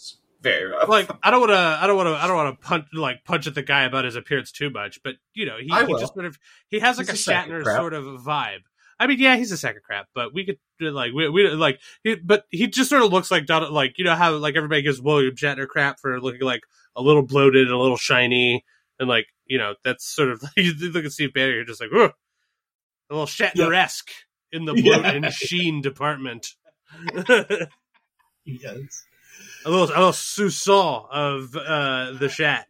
like 0.87 1.09
I 1.23 1.31
don't 1.31 1.39
want 1.41 1.51
to 1.51 1.57
I 1.57 1.87
don't 1.87 1.97
want 1.97 2.07
to 2.07 2.15
I 2.15 2.27
don't 2.27 2.35
want 2.35 2.59
to 2.59 2.67
punch 2.67 2.85
like 2.93 3.23
punch 3.23 3.47
at 3.47 3.55
the 3.55 3.63
guy 3.63 3.83
about 3.83 4.05
his 4.05 4.15
appearance 4.15 4.51
too 4.51 4.69
much, 4.69 4.99
but 5.03 5.15
you 5.33 5.45
know 5.45 5.57
he, 5.57 5.67
he 5.67 5.93
just 5.99 6.13
sort 6.13 6.25
of 6.25 6.37
he 6.69 6.79
has 6.79 6.97
like 6.97 7.09
He's 7.09 7.27
a 7.27 7.31
a 7.31 7.33
Shatner 7.35 7.63
sort 7.63 7.93
of 7.93 8.05
vibe. 8.05 8.61
I 8.99 9.05
mean, 9.05 9.19
yeah, 9.19 9.35
he's 9.35 9.51
a 9.51 9.57
sack 9.57 9.77
of 9.77 9.83
crap, 9.83 10.07
but 10.15 10.33
we 10.33 10.43
could 10.43 10.57
uh, 10.81 10.91
like 10.91 11.13
we, 11.13 11.29
we 11.29 11.47
like, 11.49 11.79
he, 12.03 12.15
but 12.15 12.45
he 12.49 12.65
just 12.65 12.89
sort 12.89 13.03
of 13.03 13.11
looks 13.13 13.29
like 13.29 13.45
Donald, 13.45 13.71
like 13.71 13.93
you 13.99 14.03
know 14.05 14.15
how 14.15 14.35
like 14.37 14.55
everybody 14.55 14.81
gives 14.81 14.99
William 14.99 15.35
Shatner 15.35 15.67
crap 15.67 15.99
for 15.99 16.19
looking 16.19 16.41
like 16.41 16.61
a 16.95 17.01
little 17.03 17.21
bloated 17.21 17.67
and 17.67 17.75
a 17.75 17.77
little 17.77 17.97
shiny, 17.97 18.65
and 18.99 19.07
like 19.07 19.27
you 19.45 19.59
know 19.59 19.75
that's 19.83 20.03
sort 20.03 20.29
of 20.29 20.41
you 20.57 20.73
look 20.89 21.05
at 21.05 21.11
Steve 21.11 21.31
Bannon, 21.33 21.53
you're 21.53 21.63
just 21.65 21.79
like, 21.79 21.91
Ugh, 21.95 22.11
a 23.11 23.13
little 23.13 23.27
Shatner 23.27 23.75
esque 23.77 24.09
in 24.51 24.65
the 24.65 24.73
bloat 24.81 25.03
Yeah. 25.03 25.11
and 25.11 25.31
sheen 25.31 25.81
department. 25.81 26.47
yes. 28.45 29.03
A 29.65 29.69
little 29.69 29.87
a 29.87 29.97
little 29.97 30.11
sousson 30.11 31.05
of 31.11 31.55
uh, 31.55 32.11
the 32.13 32.29
chat. 32.29 32.67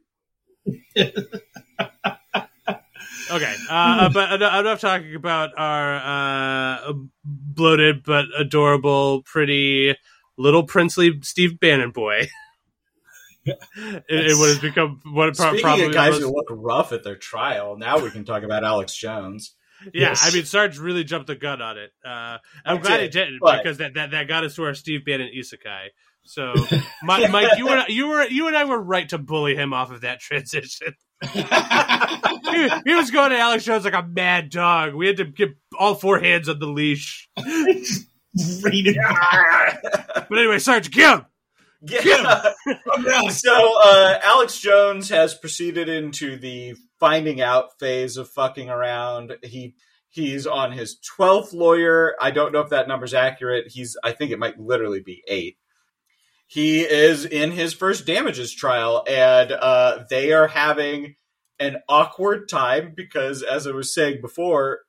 Okay, 3.29 3.55
uh, 3.69 4.09
but 4.09 4.33
enough 4.41 4.79
talking 4.79 5.15
about 5.15 5.49
our 5.57 5.95
uh, 5.95 6.93
bloated 7.25 8.03
but 8.03 8.25
adorable, 8.37 9.21
pretty 9.23 9.95
little 10.37 10.63
princely 10.63 11.19
Steve 11.23 11.59
Bannon 11.59 11.91
boy. 11.91 12.27
it, 13.45 14.03
it 14.09 14.37
would 14.37 14.53
have 14.53 14.61
become 14.61 15.01
what 15.05 15.35
Speaking 15.35 15.59
probably 15.61 15.85
of 15.87 15.93
guys 15.93 16.17
who 16.17 16.27
look 16.27 16.47
rough 16.49 16.91
at 16.91 17.03
their 17.03 17.15
trial, 17.15 17.77
now 17.77 17.99
we 17.99 18.11
can 18.11 18.23
talk 18.23 18.43
about 18.43 18.63
Alex 18.63 18.95
Jones. 18.95 19.55
Yeah, 19.93 20.09
Yes. 20.09 20.27
I 20.27 20.33
mean, 20.35 20.45
Sarge 20.45 20.79
really 20.79 21.03
jumped 21.03 21.27
the 21.27 21.35
gun 21.35 21.61
on 21.61 21.77
it. 21.77 21.91
Uh, 22.03 22.37
I'm 22.65 22.77
I 22.77 22.81
glad 22.81 22.97
did, 22.97 23.03
he 23.03 23.09
didn't 23.19 23.39
but- 23.41 23.61
because 23.61 23.77
that, 23.77 23.93
that, 23.93 24.11
that 24.11 24.27
got 24.27 24.43
us 24.43 24.55
to 24.55 24.63
our 24.63 24.73
Steve 24.73 25.05
Bannon 25.05 25.29
isekai. 25.35 25.87
So, 26.27 26.53
Mi- 27.03 27.27
Mike, 27.27 27.57
you 27.57 27.69
and 27.69 27.79
I, 27.81 27.87
you 27.87 28.07
were 28.07 28.27
you 28.27 28.47
and 28.47 28.57
I 28.57 28.65
were 28.65 28.81
right 28.81 29.07
to 29.09 29.17
bully 29.17 29.55
him 29.55 29.73
off 29.73 29.91
of 29.91 30.01
that 30.01 30.19
transition. 30.19 30.93
he, 31.31 31.41
he 32.85 32.95
was 32.95 33.11
going 33.11 33.31
to 33.31 33.37
Alex 33.39 33.63
Jones 33.63 33.85
like 33.85 33.93
a 33.93 34.03
mad 34.03 34.49
dog. 34.49 34.93
We 34.93 35.07
had 35.07 35.17
to 35.17 35.25
get 35.25 35.57
all 35.77 35.95
four 35.95 36.19
hands 36.19 36.47
on 36.49 36.59
the 36.59 36.67
leash. 36.67 37.29
But 40.29 40.37
anyway, 40.37 40.59
Sarge, 40.59 40.91
get 40.91 41.19
him. 41.19 41.25
Yeah. 41.81 42.51
so 43.29 43.79
uh, 43.81 44.19
Alex 44.23 44.59
Jones 44.59 45.09
has 45.09 45.33
proceeded 45.35 45.89
into 45.89 46.37
the 46.37 46.75
finding 46.99 47.41
out 47.41 47.79
phase 47.79 48.17
of 48.17 48.29
fucking 48.29 48.69
around. 48.69 49.33
He 49.43 49.75
he's 50.09 50.47
on 50.47 50.71
his 50.71 50.97
twelfth 51.15 51.53
lawyer. 51.53 52.15
I 52.19 52.31
don't 52.31 52.51
know 52.51 52.61
if 52.61 52.69
that 52.69 52.87
number's 52.87 53.13
accurate. 53.13 53.67
He's 53.69 53.95
I 54.03 54.11
think 54.11 54.31
it 54.31 54.39
might 54.39 54.59
literally 54.59 55.01
be 55.01 55.23
eight. 55.27 55.57
He 56.47 56.81
is 56.81 57.25
in 57.25 57.51
his 57.51 57.73
first 57.73 58.05
damages 58.05 58.53
trial, 58.53 59.03
and 59.05 59.51
uh, 59.51 60.05
they 60.09 60.31
are 60.31 60.47
having 60.47 61.15
an 61.59 61.77
awkward 61.89 62.47
time 62.47 62.93
because, 62.95 63.43
as 63.43 63.67
I 63.67 63.71
was 63.71 63.93
saying 63.93 64.21
before, 64.21 64.79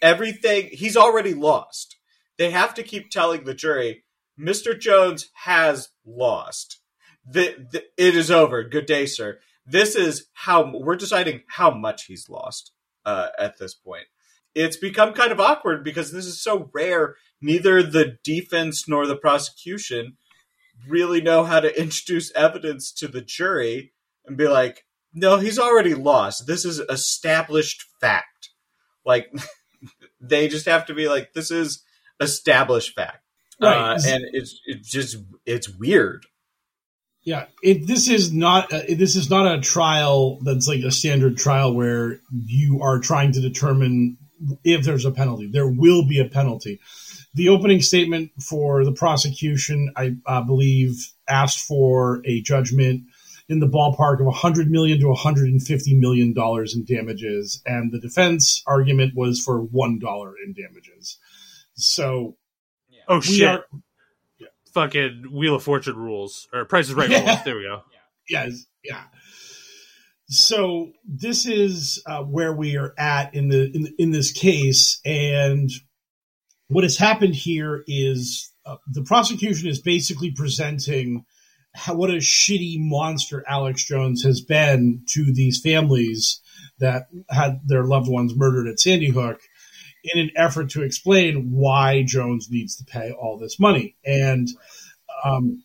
everything 0.00 0.70
he's 0.72 0.96
already 0.96 1.34
lost. 1.34 1.96
They 2.38 2.50
have 2.50 2.74
to 2.74 2.82
keep 2.82 3.10
telling 3.10 3.44
the 3.44 3.54
jury, 3.54 4.04
Mr. 4.40 4.78
Jones 4.78 5.30
has 5.44 5.90
lost. 6.04 6.80
The, 7.26 7.66
the, 7.70 7.84
it 7.96 8.16
is 8.16 8.30
over. 8.30 8.64
Good 8.64 8.86
day, 8.86 9.06
sir. 9.06 9.38
This 9.66 9.94
is 9.94 10.26
how 10.32 10.70
we're 10.74 10.96
deciding 10.96 11.42
how 11.46 11.70
much 11.70 12.06
he's 12.06 12.28
lost 12.28 12.72
uh, 13.04 13.28
at 13.38 13.58
this 13.58 13.74
point. 13.74 14.06
It's 14.54 14.76
become 14.76 15.12
kind 15.12 15.32
of 15.32 15.40
awkward 15.40 15.84
because 15.84 16.12
this 16.12 16.26
is 16.26 16.40
so 16.40 16.70
rare. 16.72 17.16
Neither 17.40 17.82
the 17.82 18.18
defense 18.24 18.88
nor 18.88 19.06
the 19.06 19.16
prosecution 19.16 20.16
really 20.88 21.20
know 21.20 21.44
how 21.44 21.60
to 21.60 21.80
introduce 21.80 22.32
evidence 22.34 22.92
to 22.92 23.08
the 23.08 23.22
jury 23.22 23.92
and 24.24 24.36
be 24.36 24.48
like, 24.48 24.84
no, 25.12 25.38
he's 25.38 25.58
already 25.58 25.94
lost. 25.94 26.46
This 26.46 26.64
is 26.64 26.80
established 26.80 27.84
fact. 28.00 28.50
Like, 29.04 29.32
they 30.20 30.48
just 30.48 30.66
have 30.66 30.86
to 30.86 30.94
be 30.94 31.08
like, 31.08 31.32
this 31.34 31.50
is 31.50 31.82
established 32.20 32.94
fact. 32.94 33.18
Right. 33.60 33.94
Uh, 33.94 33.98
and 34.06 34.24
it's 34.32 34.60
it's 34.66 34.90
just 34.90 35.16
it's 35.46 35.68
weird. 35.68 36.26
Yeah, 37.22 37.46
it, 37.62 37.86
this 37.86 38.08
is 38.08 38.32
not 38.32 38.72
uh, 38.72 38.82
this 38.88 39.16
is 39.16 39.30
not 39.30 39.52
a 39.52 39.60
trial 39.60 40.40
that's 40.42 40.68
like 40.68 40.82
a 40.82 40.90
standard 40.90 41.38
trial 41.38 41.72
where 41.72 42.20
you 42.32 42.80
are 42.82 42.98
trying 42.98 43.32
to 43.32 43.40
determine 43.40 44.18
if 44.64 44.84
there's 44.84 45.04
a 45.04 45.10
penalty. 45.10 45.46
There 45.46 45.68
will 45.68 46.06
be 46.06 46.20
a 46.20 46.28
penalty. 46.28 46.80
The 47.34 47.48
opening 47.48 47.80
statement 47.82 48.30
for 48.40 48.84
the 48.84 48.92
prosecution, 48.92 49.92
I 49.96 50.16
uh, 50.26 50.42
believe, 50.42 51.12
asked 51.28 51.60
for 51.60 52.22
a 52.24 52.40
judgment 52.42 53.04
in 53.48 53.58
the 53.60 53.66
ballpark 53.66 54.20
of 54.20 54.26
100 54.26 54.70
million 54.70 55.00
to 55.00 55.08
150 55.08 55.94
million 55.96 56.32
dollars 56.32 56.74
in 56.74 56.84
damages, 56.84 57.60
and 57.66 57.92
the 57.92 57.98
defense 58.00 58.62
argument 58.66 59.14
was 59.16 59.42
for 59.42 59.58
one 59.60 59.98
dollar 59.98 60.34
in 60.44 60.52
damages. 60.54 61.18
So, 61.74 62.36
Oh 63.08 63.20
shit! 63.20 63.46
are 63.48 63.64
Fucking 64.72 65.24
Wheel 65.30 65.56
of 65.56 65.62
Fortune 65.62 65.96
rules 65.96 66.48
or 66.52 66.64
Price 66.64 66.88
is 66.88 66.94
Right 66.94 67.10
Yeah. 67.10 67.26
rules. 67.26 67.44
There 67.44 67.56
we 67.56 67.62
go. 67.62 67.82
yes, 68.28 68.64
yeah. 68.82 69.04
So 70.26 70.92
this 71.06 71.46
is 71.46 72.02
uh, 72.06 72.22
where 72.22 72.52
we 72.52 72.76
are 72.76 72.94
at 72.96 73.34
in 73.34 73.48
the 73.48 73.70
in, 73.74 73.94
in 73.98 74.10
this 74.10 74.32
case, 74.32 75.00
and 75.04 75.70
what 76.68 76.84
has 76.84 76.96
happened 76.96 77.34
here 77.34 77.84
is 77.86 78.52
uh, 78.66 78.76
the 78.86 79.02
prosecution 79.02 79.68
is 79.68 79.80
basically 79.80 80.30
presenting 80.30 81.24
how, 81.74 81.94
what 81.94 82.10
a 82.10 82.14
shitty 82.14 82.76
monster 82.78 83.44
Alex 83.46 83.84
Jones 83.84 84.22
has 84.22 84.40
been 84.40 85.02
to 85.10 85.32
these 85.32 85.60
families 85.60 86.40
that 86.78 87.08
had 87.28 87.60
their 87.66 87.84
loved 87.84 88.08
ones 88.08 88.34
murdered 88.34 88.68
at 88.68 88.80
Sandy 88.80 89.10
Hook 89.10 89.40
in 90.04 90.20
an 90.20 90.30
effort 90.36 90.70
to 90.70 90.82
explain 90.82 91.50
why 91.50 92.02
Jones 92.02 92.48
needs 92.50 92.76
to 92.76 92.84
pay 92.84 93.10
all 93.10 93.38
this 93.38 93.58
money. 93.58 93.96
And 94.04 94.48
um, 95.24 95.64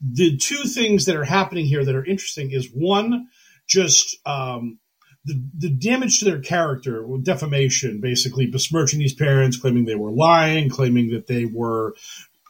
the 0.00 0.36
two 0.36 0.64
things 0.64 1.04
that 1.04 1.16
are 1.16 1.24
happening 1.24 1.66
here 1.66 1.84
that 1.84 1.94
are 1.94 2.04
interesting 2.04 2.50
is 2.50 2.68
one, 2.72 3.28
just 3.68 4.16
um, 4.26 4.78
the 5.24 5.42
the 5.56 5.70
damage 5.70 6.18
to 6.18 6.24
their 6.24 6.40
character, 6.40 7.04
defamation, 7.22 8.00
basically 8.00 8.46
besmirching 8.46 8.98
these 8.98 9.14
parents, 9.14 9.58
claiming 9.58 9.84
they 9.84 9.94
were 9.94 10.10
lying, 10.12 10.70
claiming 10.70 11.10
that 11.10 11.26
they 11.26 11.44
were 11.44 11.94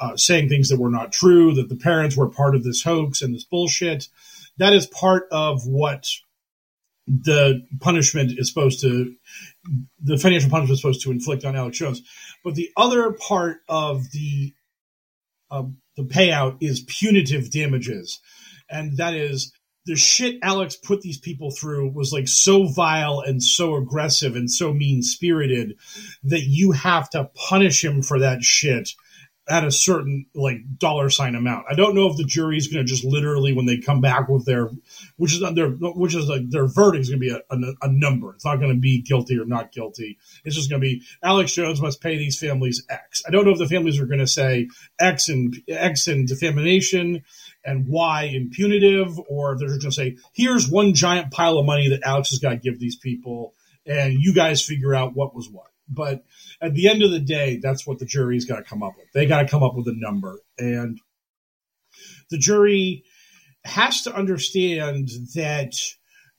uh, 0.01 0.17
saying 0.17 0.49
things 0.49 0.69
that 0.69 0.81
were 0.81 0.91
not 0.91 1.13
true, 1.13 1.55
that 1.55 1.69
the 1.69 1.77
parents 1.77 2.17
were 2.17 2.29
part 2.29 2.55
of 2.55 2.65
this 2.65 2.83
hoax 2.83 3.23
and 3.23 3.35
this 3.35 3.45
bullshit. 3.45 4.09
That 4.59 4.73
is 4.73 4.87
part 4.87 5.27
of 5.31 5.67
what 5.67 6.07
the 7.07 7.67
punishment 7.81 8.39
is 8.39 8.49
supposed 8.49 8.81
to, 8.83 9.15
the 10.03 10.17
financial 10.17 10.51
punishment 10.51 10.75
is 10.75 10.81
supposed 10.81 11.03
to 11.03 11.11
inflict 11.11 11.45
on 11.45 11.57
Alex 11.57 11.79
Jones. 11.79 12.03
But 12.45 12.55
the 12.55 12.71
other 12.77 13.13
part 13.13 13.59
of 13.69 14.11
the 14.13 14.55
um, 15.51 15.79
the 15.97 16.05
payout 16.05 16.59
is 16.61 16.85
punitive 16.87 17.51
damages, 17.51 18.21
and 18.71 18.97
that 18.99 19.15
is 19.15 19.53
the 19.87 19.97
shit 19.97 20.39
Alex 20.43 20.77
put 20.77 21.01
these 21.01 21.19
people 21.19 21.51
through 21.51 21.91
was 21.91 22.13
like 22.13 22.29
so 22.29 22.67
vile 22.67 23.21
and 23.21 23.43
so 23.43 23.77
aggressive 23.77 24.37
and 24.37 24.51
so 24.51 24.73
mean 24.73 25.03
spirited 25.03 25.77
that 26.25 26.43
you 26.43 26.73
have 26.73 27.09
to 27.11 27.31
punish 27.49 27.85
him 27.85 28.03
for 28.03 28.21
that 28.21 28.43
shit 28.43 28.91
at 29.51 29.65
a 29.65 29.73
certain 29.73 30.27
like 30.35 30.59
dollar 30.79 31.11
sign 31.11 31.35
amount. 31.35 31.67
I 31.69 31.75
don't 31.75 31.97
know 31.97 32.09
if 32.09 32.17
the 32.17 32.25
jury's 32.25 32.69
going 32.69 32.87
to 32.87 32.89
just 32.89 33.05
literally 33.05 33.53
when 33.53 33.67
they 33.67 33.79
come 33.79 34.01
back 34.01 34.29
with 34.29 34.47
their, 34.47 34.71
which 35.17 35.33
is 35.35 35.43
their, 35.55 35.71
which 35.71 36.15
is 36.15 36.29
like 36.29 36.49
their 36.49 36.69
verdict 36.69 37.03
is 37.03 37.09
going 37.11 37.21
to 37.21 37.27
be 37.27 37.33
a, 37.33 37.43
a, 37.51 37.89
a 37.89 37.93
number. 37.93 38.35
It's 38.35 38.45
not 38.45 38.57
going 38.57 38.73
to 38.73 38.81
be 38.81 39.03
guilty 39.03 39.39
or 39.39 39.45
not 39.45 39.73
guilty. 39.73 40.19
It's 40.45 40.55
just 40.55 40.71
going 40.71 40.81
to 40.81 40.87
be 40.87 41.03
Alex 41.23 41.53
Jones 41.53 41.81
must 41.81 42.01
pay 42.01 42.17
these 42.17 42.39
families 42.39 42.85
X. 42.89 43.23
I 43.27 43.31
don't 43.31 43.45
know 43.45 43.51
if 43.51 43.59
the 43.59 43.67
families 43.67 43.99
are 43.99 44.07
going 44.07 44.21
to 44.21 44.27
say 44.27 44.69
X 45.01 45.29
and 45.29 45.57
X 45.67 46.07
and 46.07 46.29
defamation 46.29 47.25
and 47.65 47.87
why 47.87 48.25
in 48.25 48.51
punitive, 48.51 49.19
or 49.29 49.57
they're 49.59 49.69
just 49.69 49.81
going 49.81 49.91
to 49.91 49.97
say 49.97 50.17
here's 50.33 50.69
one 50.69 50.95
giant 50.95 51.31
pile 51.31 51.59
of 51.59 51.67
money 51.67 51.89
that 51.89 52.03
Alex 52.05 52.31
has 52.31 52.39
got 52.39 52.51
to 52.51 52.57
give 52.57 52.79
these 52.79 52.97
people, 52.97 53.55
and 53.87 54.15
you 54.15 54.35
guys 54.35 54.65
figure 54.65 54.95
out 54.95 55.15
what 55.15 55.35
was 55.35 55.49
what. 55.51 55.67
But 55.89 56.25
at 56.61 56.75
the 56.75 56.89
end 56.89 57.03
of 57.03 57.11
the 57.11 57.21
day, 57.21 57.59
that's 57.61 57.87
what 57.87 57.99
the 57.99 58.07
jury's 58.07 58.45
got 58.45 58.57
to 58.57 58.63
come 58.63 58.83
up 58.83 58.95
with. 58.97 59.11
They 59.13 59.27
got 59.27 59.43
to 59.43 59.49
come 59.49 59.65
up 59.65 59.75
with 59.75 59.89
a 59.89 59.95
number. 59.95 60.39
And 60.57 61.01
the 62.31 62.39
jury 62.39 63.05
has 63.65 64.03
to 64.03 64.15
understand 64.15 65.09
that 65.35 65.75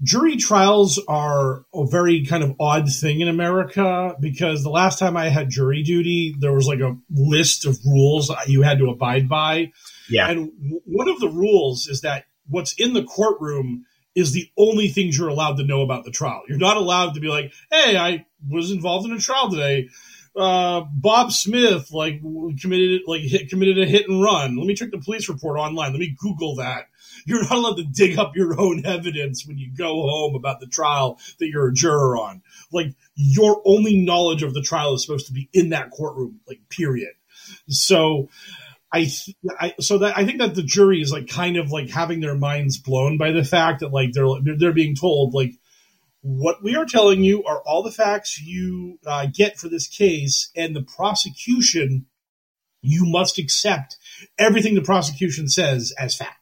jury 0.03 0.37
trials 0.37 0.99
are 1.07 1.65
a 1.73 1.85
very 1.85 2.25
kind 2.25 2.43
of 2.43 2.55
odd 2.59 2.89
thing 2.89 3.21
in 3.21 3.27
America 3.27 4.15
because 4.19 4.63
the 4.63 4.69
last 4.69 4.99
time 4.99 5.15
I 5.15 5.29
had 5.29 5.49
jury 5.49 5.83
duty, 5.83 6.35
there 6.39 6.53
was 6.53 6.67
like 6.67 6.79
a 6.79 6.97
list 7.09 7.65
of 7.65 7.77
rules 7.85 8.31
you 8.47 8.61
had 8.61 8.79
to 8.79 8.89
abide 8.89 9.29
by. 9.29 9.71
Yeah. 10.09 10.29
And 10.29 10.51
one 10.85 11.09
of 11.09 11.19
the 11.19 11.29
rules 11.29 11.87
is 11.87 12.01
that 12.01 12.25
what's 12.49 12.73
in 12.73 12.93
the 12.93 13.03
courtroom 13.03 13.85
is 14.15 14.33
the 14.33 14.49
only 14.57 14.89
things 14.89 15.17
you're 15.17 15.29
allowed 15.29 15.57
to 15.57 15.63
know 15.63 15.81
about 15.81 16.03
the 16.03 16.11
trial. 16.11 16.43
You're 16.47 16.57
not 16.57 16.77
allowed 16.77 17.13
to 17.13 17.21
be 17.21 17.27
like, 17.27 17.53
"Hey, 17.71 17.95
I 17.97 18.25
was 18.49 18.71
involved 18.71 19.07
in 19.07 19.15
a 19.15 19.19
trial 19.19 19.49
today. 19.49 19.89
Uh, 20.35 20.81
Bob 20.93 21.31
Smith 21.31 21.91
like 21.91 22.21
committed 22.59 23.01
like 23.05 23.21
hit, 23.21 23.49
committed 23.49 23.79
a 23.79 23.85
hit 23.85 24.09
and 24.09 24.21
run. 24.21 24.57
Let 24.57 24.65
me 24.65 24.73
check 24.73 24.91
the 24.91 24.97
police 24.97 25.29
report 25.29 25.57
online. 25.57 25.91
Let 25.91 25.99
me 25.99 26.15
Google 26.17 26.55
that." 26.55 26.87
You're 27.25 27.43
not 27.43 27.51
allowed 27.51 27.77
to 27.77 27.83
dig 27.83 28.17
up 28.17 28.35
your 28.35 28.59
own 28.59 28.85
evidence 28.85 29.45
when 29.45 29.57
you 29.57 29.71
go 29.75 30.01
home 30.07 30.35
about 30.35 30.59
the 30.59 30.67
trial 30.67 31.19
that 31.39 31.47
you're 31.47 31.69
a 31.69 31.73
juror 31.73 32.17
on. 32.17 32.41
Like 32.71 32.95
your 33.15 33.61
only 33.65 33.97
knowledge 33.97 34.43
of 34.43 34.53
the 34.53 34.61
trial 34.61 34.93
is 34.93 35.03
supposed 35.05 35.27
to 35.27 35.33
be 35.33 35.49
in 35.53 35.69
that 35.69 35.91
courtroom. 35.91 36.39
Like 36.47 36.61
period. 36.69 37.13
So 37.67 38.29
I, 38.91 39.09
I 39.59 39.73
so 39.79 39.99
that 39.99 40.17
I 40.17 40.25
think 40.25 40.39
that 40.39 40.55
the 40.55 40.63
jury 40.63 41.01
is 41.01 41.11
like 41.11 41.27
kind 41.27 41.57
of 41.57 41.71
like 41.71 41.89
having 41.89 42.19
their 42.19 42.35
minds 42.35 42.77
blown 42.77 43.17
by 43.17 43.31
the 43.31 43.43
fact 43.43 43.79
that 43.79 43.91
like 43.91 44.11
they're 44.13 44.27
they're, 44.41 44.57
they're 44.57 44.73
being 44.73 44.95
told 44.95 45.33
like 45.33 45.53
what 46.21 46.61
we 46.61 46.75
are 46.75 46.85
telling 46.85 47.23
you 47.23 47.43
are 47.45 47.61
all 47.65 47.81
the 47.81 47.91
facts 47.91 48.39
you 48.39 48.99
uh, 49.07 49.25
get 49.33 49.57
for 49.57 49.69
this 49.69 49.87
case, 49.87 50.51
and 50.55 50.75
the 50.75 50.83
prosecution 50.83 52.05
you 52.81 53.05
must 53.05 53.37
accept 53.37 53.97
everything 54.37 54.75
the 54.75 54.81
prosecution 54.81 55.47
says 55.47 55.93
as 55.97 56.15
fact 56.15 56.40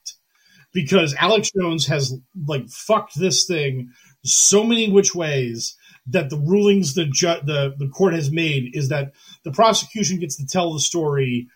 because 0.84 1.14
Alex 1.20 1.52
Jones 1.52 1.88
has 1.88 2.16
like 2.48 2.70
fucked 2.70 3.18
this 3.20 3.46
thing 3.46 3.90
so 4.24 4.64
many 4.64 4.90
which 4.92 5.14
ways 5.14 5.76
that 6.08 6.30
the 6.30 6.38
rulings 6.38 6.94
the 6.94 7.06
ju- 7.06 7.42
the 7.44 7.76
the 7.78 7.90
court 7.90 8.14
has 8.14 8.32
made 8.32 8.72
is 8.74 8.90
that 8.90 9.12
the 9.44 9.52
prosecution 9.52 10.20
gets 10.20 10.38
to 10.38 10.48
tell 10.48 10.74
the 10.74 10.80
story 10.80 11.48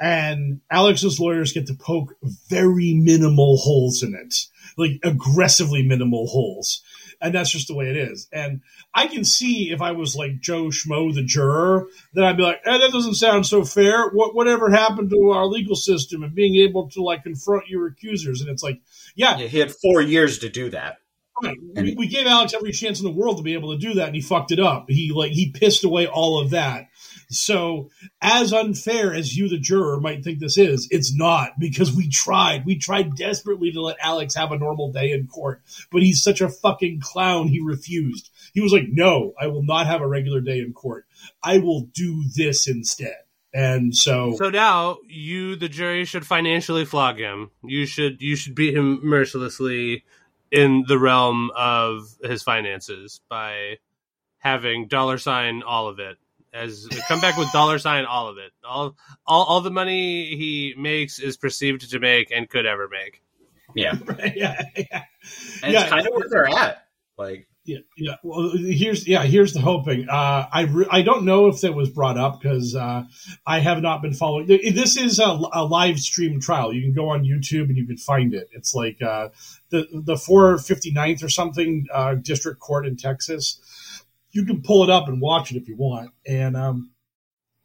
and 0.00 0.60
Alex's 0.70 1.20
lawyers 1.20 1.52
get 1.52 1.66
to 1.68 1.74
poke 1.74 2.14
very 2.48 2.94
minimal 2.94 3.56
holes 3.56 4.02
in 4.02 4.14
it, 4.14 4.34
like 4.76 4.98
aggressively 5.04 5.86
minimal 5.86 6.26
holes. 6.26 6.82
And 7.22 7.32
that's 7.32 7.50
just 7.50 7.68
the 7.68 7.74
way 7.74 7.88
it 7.88 7.96
is. 7.96 8.28
And 8.32 8.62
I 8.92 9.06
can 9.06 9.24
see 9.24 9.70
if 9.70 9.80
I 9.80 9.92
was 9.92 10.16
like 10.16 10.40
Joe 10.40 10.64
Schmo, 10.64 11.14
the 11.14 11.22
juror, 11.22 11.86
that 12.14 12.24
I'd 12.24 12.36
be 12.36 12.42
like, 12.42 12.60
eh, 12.64 12.78
that 12.78 12.90
doesn't 12.90 13.14
sound 13.14 13.46
so 13.46 13.64
fair. 13.64 14.10
What, 14.10 14.34
whatever 14.34 14.70
happened 14.70 15.10
to 15.10 15.30
our 15.30 15.46
legal 15.46 15.76
system 15.76 16.24
and 16.24 16.34
being 16.34 16.56
able 16.56 16.90
to 16.90 17.02
like 17.02 17.22
confront 17.22 17.68
your 17.68 17.86
accusers? 17.86 18.40
And 18.40 18.50
it's 18.50 18.62
like, 18.62 18.80
yeah. 19.14 19.38
yeah 19.38 19.46
he 19.46 19.60
had 19.60 19.70
four 19.70 20.02
years 20.02 20.40
to 20.40 20.48
do 20.48 20.70
that. 20.70 20.96
Right. 21.42 21.58
We, 21.74 21.94
we 21.94 22.06
gave 22.08 22.26
Alex 22.26 22.54
every 22.54 22.72
chance 22.72 23.00
in 23.00 23.04
the 23.04 23.12
world 23.12 23.38
to 23.38 23.42
be 23.42 23.54
able 23.54 23.72
to 23.72 23.78
do 23.78 23.94
that, 23.94 24.06
and 24.06 24.14
he 24.14 24.20
fucked 24.20 24.52
it 24.52 24.60
up. 24.60 24.86
He 24.88 25.12
like 25.12 25.32
he 25.32 25.50
pissed 25.50 25.82
away 25.82 26.06
all 26.06 26.40
of 26.40 26.50
that. 26.50 26.88
So, 27.32 27.90
as 28.20 28.52
unfair 28.52 29.12
as 29.14 29.36
you, 29.36 29.48
the 29.48 29.58
juror, 29.58 30.00
might 30.00 30.22
think 30.22 30.38
this 30.38 30.58
is, 30.58 30.88
it's 30.90 31.14
not 31.14 31.58
because 31.58 31.92
we 31.92 32.08
tried. 32.08 32.66
We 32.66 32.76
tried 32.76 33.16
desperately 33.16 33.72
to 33.72 33.80
let 33.80 33.96
Alex 34.02 34.34
have 34.34 34.52
a 34.52 34.58
normal 34.58 34.92
day 34.92 35.12
in 35.12 35.26
court, 35.26 35.62
but 35.90 36.02
he's 36.02 36.22
such 36.22 36.40
a 36.40 36.48
fucking 36.48 37.00
clown. 37.00 37.48
He 37.48 37.60
refused. 37.60 38.30
He 38.52 38.60
was 38.60 38.72
like, 38.72 38.88
"No, 38.88 39.34
I 39.40 39.46
will 39.46 39.62
not 39.62 39.86
have 39.86 40.00
a 40.00 40.06
regular 40.06 40.40
day 40.40 40.60
in 40.60 40.72
court. 40.72 41.06
I 41.42 41.58
will 41.58 41.82
do 41.92 42.24
this 42.36 42.68
instead." 42.68 43.16
And 43.54 43.94
so, 43.94 44.34
so 44.36 44.50
now 44.50 44.98
you, 45.06 45.56
the 45.56 45.68
jury, 45.68 46.04
should 46.04 46.26
financially 46.26 46.84
flog 46.84 47.18
him. 47.18 47.50
You 47.62 47.86
should 47.86 48.22
you 48.22 48.36
should 48.36 48.54
beat 48.54 48.74
him 48.74 49.00
mercilessly 49.02 50.04
in 50.50 50.84
the 50.86 50.98
realm 50.98 51.50
of 51.56 52.14
his 52.22 52.42
finances 52.42 53.20
by 53.28 53.78
having 54.38 54.88
dollar 54.88 55.18
sign 55.18 55.62
all 55.62 55.88
of 55.88 55.98
it 55.98 56.18
as 56.52 56.88
come 57.08 57.20
back 57.20 57.36
with 57.36 57.50
dollar 57.52 57.78
sign 57.78 58.04
all 58.04 58.28
of 58.28 58.38
it 58.38 58.52
all 58.64 58.96
all 59.26 59.44
all 59.44 59.60
the 59.60 59.70
money 59.70 60.36
he 60.36 60.74
makes 60.76 61.18
is 61.18 61.36
perceived 61.36 61.90
to 61.90 61.98
make 61.98 62.30
and 62.30 62.48
could 62.48 62.66
ever 62.66 62.88
make 62.88 63.22
yeah 63.74 63.94
yeah 64.34 64.62
yeah 64.76 65.02
and 65.62 65.72
yeah. 65.72 65.82
it's 65.82 65.90
kind 65.90 66.06
of 66.06 66.12
where 66.14 66.28
they're 66.28 66.48
at 66.48 66.86
like 67.16 67.46
yeah, 67.64 67.78
yeah. 67.96 68.14
Well, 68.24 68.50
here's 68.56 69.06
yeah. 69.06 69.22
Here's 69.22 69.52
the 69.52 69.60
hoping. 69.60 70.08
Uh, 70.08 70.48
I 70.52 70.62
re- 70.62 70.88
I 70.90 71.02
don't 71.02 71.24
know 71.24 71.46
if 71.46 71.60
that 71.60 71.74
was 71.74 71.90
brought 71.90 72.18
up 72.18 72.40
because 72.40 72.74
uh, 72.74 73.04
I 73.46 73.60
have 73.60 73.80
not 73.80 74.02
been 74.02 74.14
following. 74.14 74.46
This 74.46 74.96
is 74.96 75.20
a, 75.20 75.38
a, 75.52 75.64
live 75.64 76.00
stream 76.00 76.40
trial. 76.40 76.72
You 76.72 76.82
can 76.82 76.92
go 76.92 77.10
on 77.10 77.22
YouTube 77.22 77.66
and 77.68 77.76
you 77.76 77.86
can 77.86 77.98
find 77.98 78.34
it. 78.34 78.48
It's 78.50 78.74
like 78.74 79.00
uh, 79.00 79.28
the 79.70 79.86
the 79.92 80.14
459th 80.14 81.22
or 81.22 81.28
something 81.28 81.86
uh, 81.92 82.16
district 82.16 82.58
court 82.58 82.84
in 82.84 82.96
Texas. 82.96 83.60
You 84.32 84.44
can 84.44 84.62
pull 84.62 84.82
it 84.82 84.90
up 84.90 85.08
and 85.08 85.20
watch 85.20 85.52
it 85.52 85.56
if 85.56 85.68
you 85.68 85.76
want. 85.76 86.10
And 86.26 86.56
um, 86.56 86.90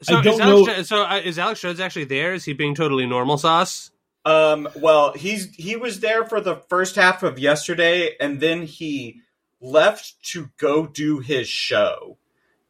so 0.01 0.18
I 0.18 0.22
don't 0.22 0.41
Alex, 0.41 0.68
know. 0.68 0.84
So 0.84 1.03
uh, 1.03 1.22
is 1.24 1.39
Alex 1.39 1.61
Jones 1.61 1.80
actually 1.80 2.05
there? 2.05 2.34
Is 2.34 2.45
he 2.45 2.53
being 2.53 2.76
totally 2.76 3.05
normal 3.05 3.38
sauce? 3.38 3.91
Um. 4.26 4.68
Well, 4.76 5.13
he's 5.13 5.53
he 5.55 5.76
was 5.76 6.01
there 6.01 6.26
for 6.26 6.41
the 6.41 6.57
first 6.70 6.95
half 6.95 7.24
of 7.24 7.39
yesterday, 7.39 8.15
and 8.20 8.39
then 8.39 8.63
he 8.63 9.22
left 9.59 10.22
to 10.22 10.49
go 10.57 10.86
do 10.86 11.20
his 11.20 11.47
show 11.47 12.18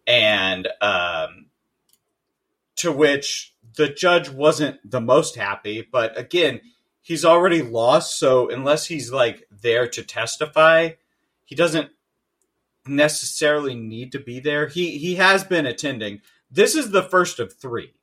and 0.05 0.67
um 0.81 1.47
to 2.75 2.91
which 2.91 3.53
the 3.75 3.89
judge 3.89 4.29
wasn't 4.29 4.79
the 4.89 5.01
most 5.01 5.35
happy 5.35 5.85
but 5.91 6.17
again 6.17 6.61
he's 7.01 7.25
already 7.25 7.61
lost 7.61 8.17
so 8.17 8.49
unless 8.49 8.85
he's 8.85 9.11
like 9.11 9.43
there 9.51 9.87
to 9.87 10.01
testify 10.01 10.89
he 11.43 11.55
doesn't 11.55 11.89
necessarily 12.87 13.75
need 13.75 14.11
to 14.13 14.19
be 14.19 14.39
there. 14.39 14.67
He 14.67 14.97
he 14.97 15.15
has 15.15 15.43
been 15.43 15.65
attending. 15.65 16.21
This 16.49 16.75
is 16.75 16.91
the 16.91 17.03
first 17.03 17.39
of 17.39 17.53
3 17.53 17.93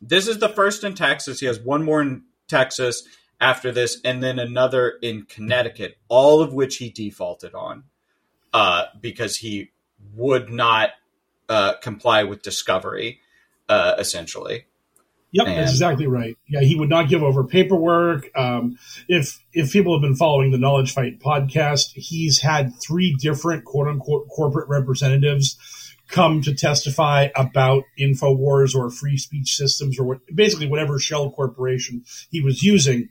this 0.00 0.28
is 0.28 0.38
the 0.38 0.48
first 0.48 0.84
in 0.84 0.94
Texas. 0.94 1.40
He 1.40 1.46
has 1.46 1.58
one 1.58 1.84
more 1.84 2.02
in 2.02 2.24
Texas 2.48 3.04
after 3.40 3.72
this, 3.72 4.00
and 4.04 4.22
then 4.22 4.38
another 4.38 4.94
in 5.02 5.22
Connecticut, 5.22 5.96
all 6.08 6.40
of 6.40 6.52
which 6.52 6.76
he 6.76 6.90
defaulted 6.90 7.54
on 7.54 7.84
uh, 8.52 8.84
because 9.00 9.36
he 9.36 9.70
would 10.14 10.50
not 10.50 10.90
uh, 11.48 11.74
comply 11.82 12.22
with 12.22 12.42
discovery, 12.42 13.20
uh, 13.68 13.94
essentially. 13.98 14.66
Yep, 15.34 15.48
and, 15.48 15.58
that's 15.58 15.72
exactly 15.72 16.06
right. 16.06 16.38
Yeah, 16.46 16.60
he 16.60 16.76
would 16.76 16.88
not 16.88 17.08
give 17.08 17.24
over 17.24 17.42
paperwork. 17.42 18.30
Um, 18.36 18.78
if 19.08 19.42
if 19.52 19.72
people 19.72 19.92
have 19.92 20.00
been 20.00 20.14
following 20.14 20.52
the 20.52 20.58
Knowledge 20.58 20.94
Fight 20.94 21.18
podcast, 21.18 21.90
he's 21.94 22.40
had 22.40 22.72
three 22.80 23.16
different 23.20 23.64
quote 23.64 23.88
unquote 23.88 24.28
corporate 24.28 24.68
representatives 24.68 25.58
come 26.06 26.40
to 26.42 26.54
testify 26.54 27.30
about 27.34 27.82
Infowars 27.98 28.76
or 28.76 28.90
free 28.90 29.16
speech 29.16 29.56
systems 29.56 29.98
or 29.98 30.04
what, 30.04 30.20
basically 30.32 30.68
whatever 30.68 31.00
shell 31.00 31.32
corporation 31.32 32.04
he 32.30 32.40
was 32.40 32.62
using. 32.62 33.08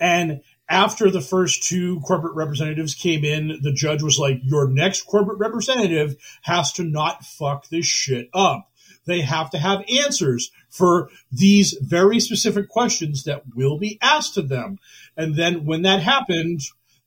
And 0.00 0.40
after 0.70 1.10
the 1.10 1.20
first 1.20 1.64
two 1.64 2.00
corporate 2.00 2.34
representatives 2.34 2.94
came 2.94 3.24
in, 3.24 3.58
the 3.62 3.72
judge 3.72 4.02
was 4.02 4.18
like, 4.18 4.38
your 4.42 4.70
next 4.70 5.02
corporate 5.02 5.38
representative 5.38 6.16
has 6.42 6.72
to 6.72 6.84
not 6.84 7.26
fuck 7.26 7.68
this 7.68 7.84
shit 7.84 8.30
up. 8.32 8.70
They 9.06 9.20
have 9.20 9.50
to 9.50 9.58
have 9.58 9.84
answers 9.88 10.50
for 10.70 11.10
these 11.30 11.76
very 11.80 12.20
specific 12.20 12.68
questions 12.68 13.24
that 13.24 13.42
will 13.54 13.78
be 13.78 13.98
asked 14.00 14.36
of 14.36 14.48
them. 14.48 14.78
And 15.16 15.36
then 15.36 15.64
when 15.64 15.82
that 15.82 16.02
happened, 16.02 16.60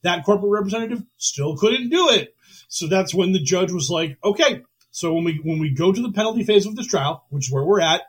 that 0.03 0.23
corporate 0.25 0.51
representative 0.51 1.03
still 1.17 1.57
couldn't 1.57 1.89
do 1.89 2.09
it. 2.09 2.35
So 2.67 2.87
that's 2.87 3.13
when 3.13 3.31
the 3.31 3.41
judge 3.41 3.71
was 3.71 3.89
like, 3.89 4.17
okay, 4.23 4.61
so 4.91 5.13
when 5.13 5.23
we, 5.23 5.39
when 5.43 5.59
we 5.59 5.69
go 5.73 5.91
to 5.91 6.01
the 6.01 6.11
penalty 6.11 6.43
phase 6.43 6.65
of 6.65 6.75
this 6.75 6.87
trial, 6.87 7.25
which 7.29 7.47
is 7.47 7.51
where 7.51 7.63
we're 7.63 7.81
at, 7.81 8.01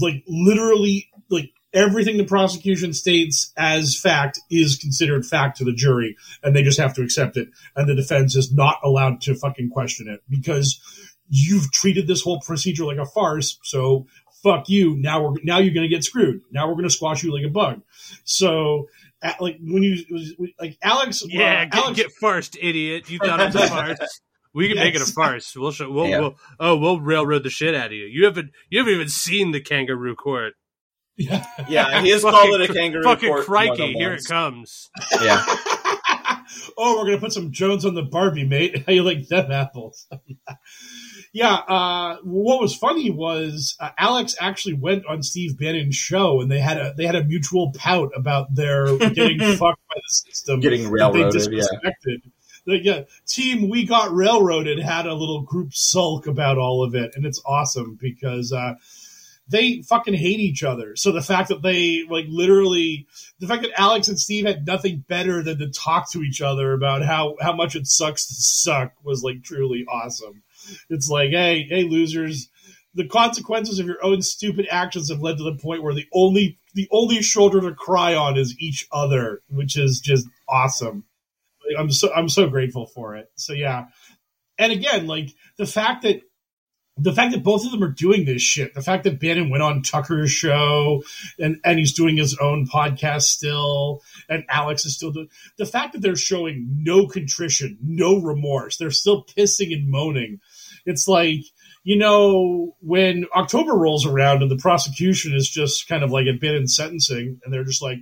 like 0.00 0.24
literally, 0.26 1.08
like 1.28 1.50
everything 1.74 2.16
the 2.16 2.24
prosecution 2.24 2.92
states 2.92 3.52
as 3.56 3.98
fact 3.98 4.38
is 4.50 4.76
considered 4.76 5.24
fact 5.24 5.58
to 5.58 5.64
the 5.64 5.72
jury 5.72 6.16
and 6.42 6.54
they 6.54 6.62
just 6.62 6.78
have 6.78 6.94
to 6.94 7.02
accept 7.02 7.36
it 7.36 7.48
and 7.74 7.88
the 7.88 7.94
defense 7.94 8.36
is 8.36 8.52
not 8.52 8.76
allowed 8.84 9.20
to 9.20 9.34
fucking 9.34 9.70
question 9.70 10.08
it 10.08 10.22
because 10.28 10.80
you've 11.34 11.72
treated 11.72 12.06
this 12.06 12.20
whole 12.20 12.40
procedure 12.40 12.84
like 12.84 12.98
a 12.98 13.06
farce 13.06 13.58
so 13.62 14.06
fuck 14.42 14.68
you 14.68 14.94
now 14.96 15.22
we're 15.22 15.34
now 15.42 15.58
you're 15.58 15.72
going 15.72 15.88
to 15.88 15.94
get 15.94 16.04
screwed 16.04 16.42
now 16.50 16.68
we're 16.68 16.74
going 16.74 16.84
to 16.84 16.90
squash 16.90 17.22
you 17.22 17.32
like 17.32 17.44
a 17.44 17.50
bug 17.50 17.80
so 18.24 18.86
like 19.40 19.56
when 19.62 19.82
you 19.82 19.96
like 20.60 20.76
alex 20.82 21.22
yeah 21.26 21.62
uh, 21.62 21.64
get, 21.64 21.74
alex, 21.74 21.96
get 21.96 22.12
first 22.20 22.58
idiot 22.60 23.08
you 23.08 23.18
thought 23.18 23.40
it 23.40 23.46
was 23.46 23.54
a 23.54 23.68
farce 23.68 24.20
we 24.54 24.68
can 24.68 24.76
yes. 24.76 24.84
make 24.84 24.94
it 24.96 25.00
a 25.00 25.10
farce. 25.10 25.56
We'll 25.56 25.72
show. 25.72 25.90
We'll, 25.90 26.08
yeah. 26.08 26.20
we'll, 26.20 26.36
oh, 26.60 26.76
we'll 26.76 27.00
railroad 27.00 27.42
the 27.42 27.48
shit 27.48 27.74
out 27.74 27.86
of 27.86 27.92
you. 27.92 28.04
You 28.04 28.26
haven't. 28.26 28.50
You 28.68 28.80
haven't 28.80 28.92
even 28.92 29.08
seen 29.08 29.50
the 29.52 29.62
kangaroo 29.62 30.14
court. 30.14 30.52
Yeah, 31.16 31.42
yeah. 31.70 32.02
He 32.02 32.10
has 32.10 32.20
called 32.20 32.60
it 32.60 32.70
a 32.70 32.70
kangaroo. 32.70 33.02
Court. 33.02 33.20
Fucking 33.20 33.44
crikey! 33.44 33.94
Here 33.94 34.12
it 34.12 34.26
comes. 34.26 34.90
Yeah. 35.22 35.42
oh, 36.78 36.98
we're 36.98 37.06
gonna 37.06 37.18
put 37.18 37.32
some 37.32 37.52
Jones 37.52 37.84
on 37.84 37.94
the 37.94 38.02
Barbie, 38.02 38.44
mate. 38.44 38.84
How 38.86 38.92
you 38.92 39.02
like 39.02 39.28
them 39.28 39.50
apples? 39.50 40.06
Yeah. 41.32 41.54
Uh, 41.54 42.16
what 42.22 42.60
was 42.60 42.74
funny 42.74 43.10
was 43.10 43.76
uh, 43.80 43.90
Alex 43.98 44.34
actually 44.38 44.74
went 44.74 45.06
on 45.06 45.22
Steve 45.22 45.58
Bannon's 45.58 45.96
show, 45.96 46.40
and 46.40 46.50
they 46.50 46.60
had 46.60 46.76
a 46.78 46.94
they 46.96 47.06
had 47.06 47.16
a 47.16 47.24
mutual 47.24 47.72
pout 47.72 48.12
about 48.14 48.54
their 48.54 48.96
getting 48.98 49.38
fucked 49.38 49.80
by 49.88 49.96
the 49.96 50.02
system, 50.08 50.60
getting 50.60 50.90
railroaded. 50.90 51.52
Yeah. 51.52 51.92
The, 52.64 52.78
yeah, 52.80 53.00
team 53.26 53.68
we 53.68 53.86
got 53.86 54.12
railroaded 54.12 54.78
had 54.78 55.06
a 55.06 55.14
little 55.14 55.42
group 55.42 55.74
sulk 55.74 56.26
about 56.26 56.58
all 56.58 56.84
of 56.84 56.94
it, 56.94 57.12
and 57.16 57.26
it's 57.26 57.42
awesome 57.44 57.98
because 58.00 58.52
uh, 58.52 58.74
they 59.48 59.82
fucking 59.82 60.14
hate 60.14 60.40
each 60.40 60.62
other. 60.62 60.96
So 60.96 61.12
the 61.12 61.22
fact 61.22 61.48
that 61.48 61.62
they 61.62 62.04
like 62.08 62.26
literally 62.28 63.06
the 63.40 63.46
fact 63.46 63.62
that 63.62 63.80
Alex 63.80 64.08
and 64.08 64.18
Steve 64.18 64.46
had 64.46 64.66
nothing 64.66 65.04
better 65.08 65.42
than 65.42 65.58
to 65.58 65.70
talk 65.70 66.10
to 66.12 66.22
each 66.22 66.40
other 66.40 66.72
about 66.72 67.02
how 67.02 67.36
how 67.40 67.54
much 67.54 67.74
it 67.74 67.86
sucks 67.86 68.26
to 68.26 68.34
suck 68.34 68.92
was 69.02 69.22
like 69.22 69.42
truly 69.42 69.84
awesome. 69.90 70.42
It's 70.88 71.08
like, 71.08 71.30
hey, 71.30 71.66
hey 71.68 71.84
losers, 71.84 72.48
the 72.94 73.06
consequences 73.06 73.78
of 73.78 73.86
your 73.86 74.04
own 74.04 74.22
stupid 74.22 74.66
actions 74.70 75.10
have 75.10 75.22
led 75.22 75.38
to 75.38 75.44
the 75.44 75.56
point 75.56 75.82
where 75.82 75.94
the 75.94 76.06
only 76.12 76.58
the 76.74 76.88
only 76.90 77.22
shoulder 77.22 77.60
to 77.60 77.74
cry 77.74 78.14
on 78.14 78.36
is 78.36 78.56
each 78.58 78.86
other, 78.92 79.42
which 79.48 79.76
is 79.76 80.00
just 80.00 80.26
awesome. 80.48 81.04
I'm 81.78 81.90
so 81.90 82.12
I'm 82.12 82.28
so 82.28 82.48
grateful 82.48 82.86
for 82.86 83.16
it. 83.16 83.30
So 83.36 83.52
yeah. 83.52 83.86
And 84.58 84.72
again, 84.72 85.06
like 85.06 85.30
the 85.56 85.66
fact 85.66 86.02
that 86.02 86.22
the 86.98 87.12
fact 87.12 87.32
that 87.32 87.42
both 87.42 87.64
of 87.64 87.70
them 87.70 87.82
are 87.82 87.90
doing 87.90 88.26
this 88.26 88.42
shit, 88.42 88.74
the 88.74 88.82
fact 88.82 89.04
that 89.04 89.18
Bannon 89.18 89.48
went 89.48 89.62
on 89.62 89.82
Tucker's 89.82 90.30
show 90.30 91.02
and, 91.38 91.58
and 91.64 91.78
he's 91.78 91.94
doing 91.94 92.18
his 92.18 92.36
own 92.36 92.66
podcast 92.66 93.22
still, 93.22 94.02
and 94.28 94.44
Alex 94.50 94.84
is 94.84 94.94
still 94.94 95.10
doing 95.10 95.28
the 95.56 95.64
fact 95.64 95.94
that 95.94 96.02
they're 96.02 96.16
showing 96.16 96.68
no 96.82 97.06
contrition, 97.06 97.78
no 97.82 98.20
remorse, 98.20 98.76
they're 98.76 98.90
still 98.90 99.24
pissing 99.24 99.72
and 99.72 99.88
moaning. 99.88 100.40
It's 100.84 101.08
like, 101.08 101.40
you 101.84 101.96
know, 101.96 102.76
when 102.80 103.26
October 103.34 103.72
rolls 103.72 104.06
around 104.06 104.42
and 104.42 104.50
the 104.50 104.56
prosecution 104.56 105.34
is 105.34 105.48
just 105.48 105.88
kind 105.88 106.02
of 106.02 106.10
like 106.10 106.26
a 106.26 106.38
bit 106.38 106.54
in 106.54 106.66
sentencing, 106.66 107.40
and 107.44 107.52
they're 107.52 107.64
just 107.64 107.82
like, 107.82 107.98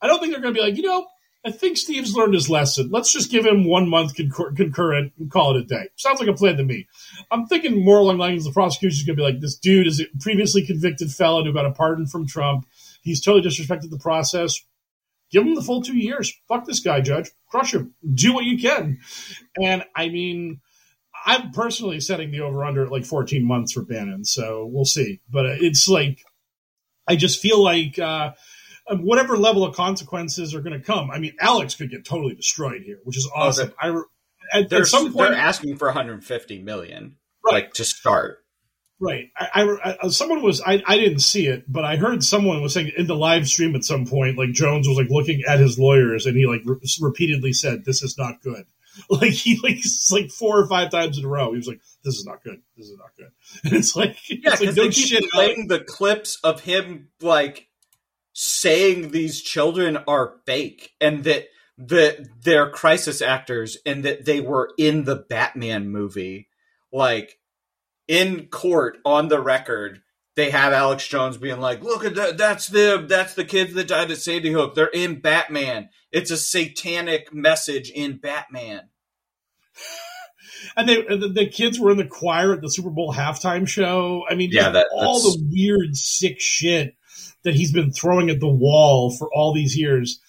I 0.00 0.06
don't 0.06 0.20
think 0.20 0.32
they're 0.32 0.42
going 0.42 0.54
to 0.54 0.60
be 0.60 0.66
like, 0.66 0.76
you 0.76 0.82
know, 0.82 1.06
I 1.46 1.50
think 1.50 1.76
Steve's 1.76 2.14
learned 2.14 2.32
his 2.32 2.48
lesson. 2.48 2.88
Let's 2.90 3.12
just 3.12 3.30
give 3.30 3.44
him 3.44 3.68
one 3.68 3.88
month 3.88 4.14
concur- 4.14 4.52
concurrent 4.52 5.12
and 5.18 5.30
call 5.30 5.54
it 5.54 5.62
a 5.62 5.64
day. 5.64 5.88
Sounds 5.96 6.18
like 6.18 6.28
a 6.28 6.32
plan 6.32 6.56
to 6.56 6.64
me. 6.64 6.86
I'm 7.30 7.46
thinking 7.46 7.84
more 7.84 7.98
along 7.98 8.16
the 8.16 8.22
lines 8.22 8.44
the 8.44 8.52
prosecution's 8.52 9.06
going 9.06 9.16
to 9.16 9.20
be 9.20 9.30
like, 9.30 9.40
this 9.40 9.58
dude 9.58 9.86
is 9.86 10.00
a 10.00 10.04
previously 10.20 10.66
convicted 10.66 11.10
felon 11.10 11.44
who 11.44 11.52
got 11.52 11.66
a 11.66 11.72
pardon 11.72 12.06
from 12.06 12.26
Trump. 12.26 12.66
He's 13.02 13.20
totally 13.20 13.46
disrespected 13.46 13.90
the 13.90 13.98
process. 13.98 14.58
Give 15.30 15.42
him 15.42 15.54
the 15.54 15.62
full 15.62 15.82
two 15.82 15.98
years. 15.98 16.32
Fuck 16.48 16.64
this 16.64 16.80
guy, 16.80 17.02
Judge. 17.02 17.30
Crush 17.50 17.74
him. 17.74 17.94
Do 18.14 18.32
what 18.32 18.44
you 18.44 18.58
can. 18.58 19.00
And 19.62 19.84
I 19.94 20.08
mean, 20.08 20.60
I'm 21.24 21.52
personally 21.52 22.00
setting 22.00 22.30
the 22.30 22.40
over 22.40 22.64
under 22.64 22.84
at 22.84 22.92
like 22.92 23.04
14 23.04 23.46
months 23.46 23.72
for 23.72 23.82
Bannon, 23.82 24.24
so 24.24 24.68
we'll 24.70 24.84
see. 24.84 25.20
But 25.30 25.46
uh, 25.46 25.56
it's 25.60 25.88
like, 25.88 26.22
I 27.08 27.16
just 27.16 27.40
feel 27.40 27.62
like 27.62 27.98
uh, 27.98 28.32
um, 28.88 29.04
whatever 29.04 29.36
level 29.36 29.64
of 29.64 29.74
consequences 29.74 30.54
are 30.54 30.60
going 30.60 30.78
to 30.78 30.84
come. 30.84 31.10
I 31.10 31.18
mean, 31.18 31.34
Alex 31.40 31.74
could 31.74 31.90
get 31.90 32.04
totally 32.04 32.34
destroyed 32.34 32.82
here, 32.82 32.98
which 33.04 33.16
is 33.16 33.28
oh, 33.34 33.40
awesome. 33.40 33.72
I 33.80 34.02
at, 34.52 34.72
at 34.72 34.86
some 34.86 35.12
point, 35.12 35.30
they're 35.30 35.38
asking 35.38 35.76
for 35.76 35.88
150 35.88 36.62
million, 36.62 37.16
Right. 37.44 37.52
like 37.52 37.72
to 37.74 37.84
start. 37.84 38.38
Right. 39.00 39.30
I, 39.36 39.48
I, 39.54 39.62
I 39.62 39.96
uh, 40.02 40.08
someone 40.10 40.42
was 40.42 40.60
I, 40.60 40.82
I 40.86 40.96
didn't 40.96 41.18
see 41.18 41.46
it, 41.46 41.64
but 41.70 41.84
I 41.84 41.96
heard 41.96 42.22
someone 42.22 42.62
was 42.62 42.74
saying 42.74 42.92
in 42.96 43.06
the 43.06 43.16
live 43.16 43.48
stream 43.48 43.74
at 43.74 43.84
some 43.84 44.06
point, 44.06 44.38
like 44.38 44.52
Jones 44.52 44.86
was 44.86 44.96
like 44.96 45.10
looking 45.10 45.42
at 45.48 45.58
his 45.58 45.78
lawyers, 45.78 46.26
and 46.26 46.36
he 46.36 46.46
like 46.46 46.62
re- 46.64 46.78
repeatedly 47.00 47.52
said, 47.52 47.84
"This 47.84 48.02
is 48.02 48.16
not 48.16 48.40
good." 48.42 48.64
Like 49.10 49.32
he 49.32 49.58
like 49.62 49.78
like 50.10 50.30
four 50.30 50.58
or 50.60 50.66
five 50.68 50.90
times 50.90 51.18
in 51.18 51.24
a 51.24 51.28
row, 51.28 51.50
he 51.50 51.56
was 51.56 51.66
like, 51.66 51.80
"This 52.04 52.16
is 52.16 52.24
not 52.24 52.42
good. 52.44 52.62
This 52.76 52.86
is 52.88 52.96
not 52.98 53.10
good." 53.16 53.30
And 53.64 53.72
it's 53.74 53.96
like, 53.96 54.16
Yeah, 54.28 54.52
it's 54.52 54.60
like 54.60 54.76
no 54.76 54.84
they 54.84 54.88
keep 54.90 55.08
shit. 55.08 55.30
playing 55.30 55.68
the 55.68 55.80
clips 55.80 56.38
of 56.44 56.60
him 56.60 57.08
like 57.20 57.68
saying 58.32 59.10
these 59.10 59.42
children 59.42 59.98
are 60.08 60.34
fake 60.46 60.92
and 61.00 61.24
that 61.24 61.48
that 61.76 62.28
they're 62.42 62.70
crisis 62.70 63.20
actors 63.20 63.76
and 63.84 64.04
that 64.04 64.24
they 64.24 64.40
were 64.40 64.70
in 64.78 65.04
the 65.04 65.16
Batman 65.16 65.88
movie. 65.88 66.48
Like 66.92 67.38
in 68.06 68.46
court 68.46 68.98
on 69.04 69.28
the 69.28 69.40
record, 69.40 70.02
they 70.36 70.50
have 70.50 70.72
Alex 70.72 71.06
Jones 71.06 71.36
being 71.36 71.60
like, 71.60 71.82
"Look 71.82 72.04
at 72.04 72.14
that! 72.16 72.38
That's 72.38 72.66
them. 72.68 73.06
That's 73.08 73.34
the 73.34 73.44
kids 73.44 73.74
that 73.74 73.88
died 73.88 74.10
at 74.10 74.18
Sandy 74.18 74.52
Hook. 74.52 74.74
They're 74.74 74.86
in 74.86 75.20
Batman. 75.20 75.90
It's 76.10 76.30
a 76.30 76.36
satanic 76.36 77.32
message 77.32 77.90
in 77.90 78.16
Batman." 78.18 78.88
and 80.76 80.88
they 80.88 81.02
the, 81.02 81.30
the 81.34 81.48
kids 81.48 81.78
were 81.78 81.90
in 81.90 81.98
the 81.98 82.06
choir 82.06 82.52
at 82.52 82.60
the 82.60 82.70
Super 82.70 82.90
Bowl 82.90 83.12
halftime 83.12 83.68
show. 83.68 84.24
I 84.28 84.34
mean, 84.34 84.50
Yeah, 84.52 84.70
that- 84.70 84.88
all 84.92 85.20
the 85.20 85.38
weird, 85.50 85.96
sick 85.96 86.40
shit 86.40 86.96
that 87.44 87.54
he's 87.54 87.72
been 87.72 87.92
throwing 87.92 88.30
at 88.30 88.40
the 88.40 88.48
wall 88.48 89.10
for 89.16 89.28
all 89.32 89.54
these 89.54 89.76
years. 89.76 90.20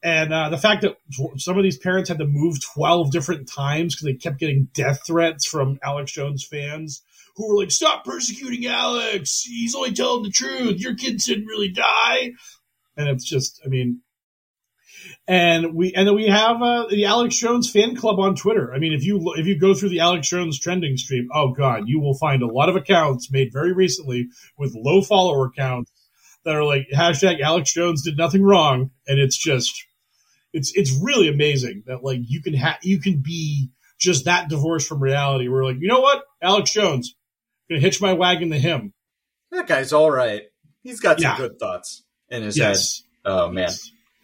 And 0.00 0.32
uh, 0.32 0.48
the 0.50 0.58
fact 0.58 0.82
that 0.82 0.96
some 1.38 1.56
of 1.56 1.64
these 1.64 1.78
parents 1.78 2.08
had 2.08 2.18
to 2.18 2.26
move 2.26 2.62
12 2.74 3.10
different 3.10 3.48
times 3.50 3.94
because 3.96 4.04
they 4.04 4.14
kept 4.14 4.38
getting 4.38 4.68
death 4.72 5.00
threats 5.04 5.44
from 5.44 5.80
Alex 5.82 6.12
Jones 6.12 6.46
fans 6.46 7.02
who 7.38 7.48
were 7.48 7.56
like, 7.56 7.70
stop 7.70 8.04
persecuting 8.04 8.66
Alex. 8.66 9.42
He's 9.42 9.74
only 9.76 9.92
telling 9.92 10.24
the 10.24 10.30
truth. 10.30 10.80
Your 10.80 10.96
kids 10.96 11.24
didn't 11.24 11.46
really 11.46 11.70
die. 11.70 12.32
And 12.96 13.08
it's 13.08 13.24
just, 13.24 13.60
I 13.64 13.68
mean, 13.68 14.00
and 15.28 15.72
we 15.74 15.94
and 15.94 16.08
then 16.08 16.16
we 16.16 16.26
have 16.26 16.60
uh, 16.60 16.86
the 16.90 17.04
Alex 17.04 17.36
Jones 17.36 17.70
fan 17.70 17.94
club 17.94 18.18
on 18.18 18.34
Twitter. 18.34 18.74
I 18.74 18.80
mean, 18.80 18.92
if 18.92 19.04
you 19.04 19.32
if 19.36 19.46
you 19.46 19.56
go 19.56 19.72
through 19.72 19.90
the 19.90 20.00
Alex 20.00 20.28
Jones 20.28 20.58
trending 20.58 20.96
stream, 20.96 21.28
oh 21.32 21.52
god, 21.52 21.84
you 21.86 22.00
will 22.00 22.18
find 22.18 22.42
a 22.42 22.52
lot 22.52 22.68
of 22.68 22.74
accounts 22.74 23.30
made 23.30 23.52
very 23.52 23.72
recently 23.72 24.26
with 24.58 24.74
low 24.74 25.00
follower 25.00 25.50
counts 25.56 25.92
that 26.44 26.56
are 26.56 26.64
like 26.64 26.88
hashtag 26.92 27.40
Alex 27.40 27.72
Jones 27.72 28.02
did 28.02 28.16
nothing 28.16 28.42
wrong, 28.42 28.90
and 29.06 29.20
it's 29.20 29.38
just 29.38 29.72
it's 30.52 30.72
it's 30.74 30.98
really 31.00 31.28
amazing 31.28 31.84
that 31.86 32.02
like 32.02 32.20
you 32.26 32.42
can 32.42 32.54
ha- 32.54 32.80
you 32.82 33.00
can 33.00 33.22
be 33.24 33.70
just 34.00 34.24
that 34.24 34.48
divorced 34.48 34.88
from 34.88 35.00
reality. 35.00 35.48
We're 35.48 35.64
like, 35.64 35.76
you 35.78 35.88
know 35.88 36.00
what, 36.00 36.24
Alex 36.42 36.72
Jones, 36.72 37.14
gonna 37.68 37.80
hitch 37.80 38.00
my 38.00 38.12
wagon 38.12 38.50
to 38.50 38.58
him. 38.58 38.92
That 39.50 39.66
guy's 39.66 39.92
all 39.92 40.10
right. 40.10 40.42
He's 40.82 41.00
got 41.00 41.20
some 41.20 41.30
Yeah. 41.32 41.36
good 41.36 41.58
thoughts 41.58 42.04
in 42.28 42.42
his 42.42 42.56
Yes. 42.56 43.02
head. 43.24 43.32
Oh 43.32 43.50
man. 43.50 43.70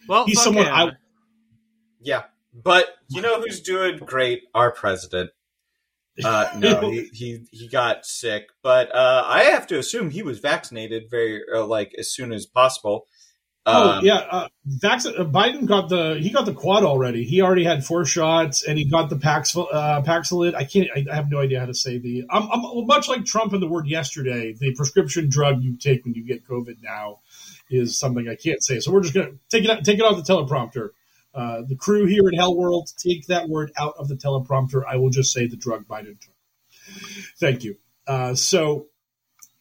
Well, 0.09 0.27
He's 0.27 0.43
someone 0.43 0.67
him. 0.67 0.73
I 0.75 0.91
Yeah, 2.01 2.25
but 2.53 2.87
you 3.09 3.23
know 3.23 3.41
who's 3.41 3.61
doing 3.61 3.99
great? 3.99 4.43
Our 4.55 4.71
president. 4.73 5.31
Uh, 6.23 6.47
no, 6.59 6.81
he, 6.91 7.09
he 7.13 7.47
he 7.51 7.69
got 7.69 8.05
sick, 8.07 8.45
but 8.63 8.95
uh, 8.95 9.25
I 9.27 9.45
have 9.45 9.67
to 9.69 9.79
assume 9.79 10.11
he 10.11 10.23
was 10.23 10.39
vaccinated 10.39 11.05
very 11.11 11.43
uh, 11.55 11.65
like 11.67 11.93
as 11.99 12.13
soon 12.13 12.33
as 12.33 12.47
possible. 12.47 13.07
Oh 13.67 13.91
Um, 13.93 14.05
yeah, 14.05 14.17
uh, 14.17 14.49
uh, 14.67 15.25
Biden 15.25 15.67
got 15.67 15.89
the 15.89 16.19
he 16.21 16.31
got 16.31 16.45
the 16.45 16.53
quad 16.53 16.85
already. 16.85 17.25
He 17.25 17.41
already 17.41 17.65
had 17.65 17.85
four 17.85 18.05
shots, 18.05 18.63
and 18.63 18.77
he 18.77 18.85
got 18.85 19.09
the 19.09 19.17
Pax 19.17 19.57
uh, 19.57 20.03
Paxilid. 20.05 20.55
I 20.55 20.65
can't. 20.65 20.89
I, 20.95 21.07
I 21.11 21.15
have 21.15 21.31
no 21.31 21.41
idea 21.41 21.61
how 21.61 21.67
to 21.67 21.75
say 21.75 21.99
the. 21.99 22.25
I'm, 22.29 22.49
I'm 22.51 22.87
much 22.87 23.09
like 23.09 23.25
Trump 23.25 23.55
in 23.55 23.61
the 23.61 23.67
word 23.67 23.87
yesterday. 23.87 24.53
The 24.53 24.75
prescription 24.75 25.31
drug 25.31 25.63
you 25.63 25.79
take 25.79 26.05
when 26.05 26.15
you 26.15 26.25
get 26.25 26.47
COVID 26.47 26.83
now 26.83 27.21
is 27.71 27.99
something 27.99 28.29
I 28.29 28.37
can't 28.37 28.63
say. 28.63 28.81
So 28.81 28.93
we're 28.93 29.01
just 29.01 29.15
gonna 29.15 29.33
take 29.49 29.65
it 29.65 29.71
out, 29.71 29.83
take 29.85 29.99
it 29.99 30.03
off 30.03 30.23
the 30.23 30.31
teleprompter. 30.31 30.91
Uh, 31.35 31.63
the 31.67 31.75
crew 31.75 32.05
here 32.05 32.23
at 32.29 32.39
Hell 32.39 32.55
World 32.55 32.91
take 32.99 33.27
that 33.29 33.49
word 33.49 33.73
out 33.79 33.95
of 33.99 34.09
the 34.09 34.15
teleprompter. 34.15 34.83
I 34.87 34.97
will 34.97 35.11
just 35.11 35.33
say 35.33 35.47
the 35.47 35.57
drug 35.57 35.87
Biden 35.87 36.21
took. 36.21 36.35
Thank 37.39 37.65
you. 37.65 37.77
Uh, 38.07 38.35
so 38.35 38.89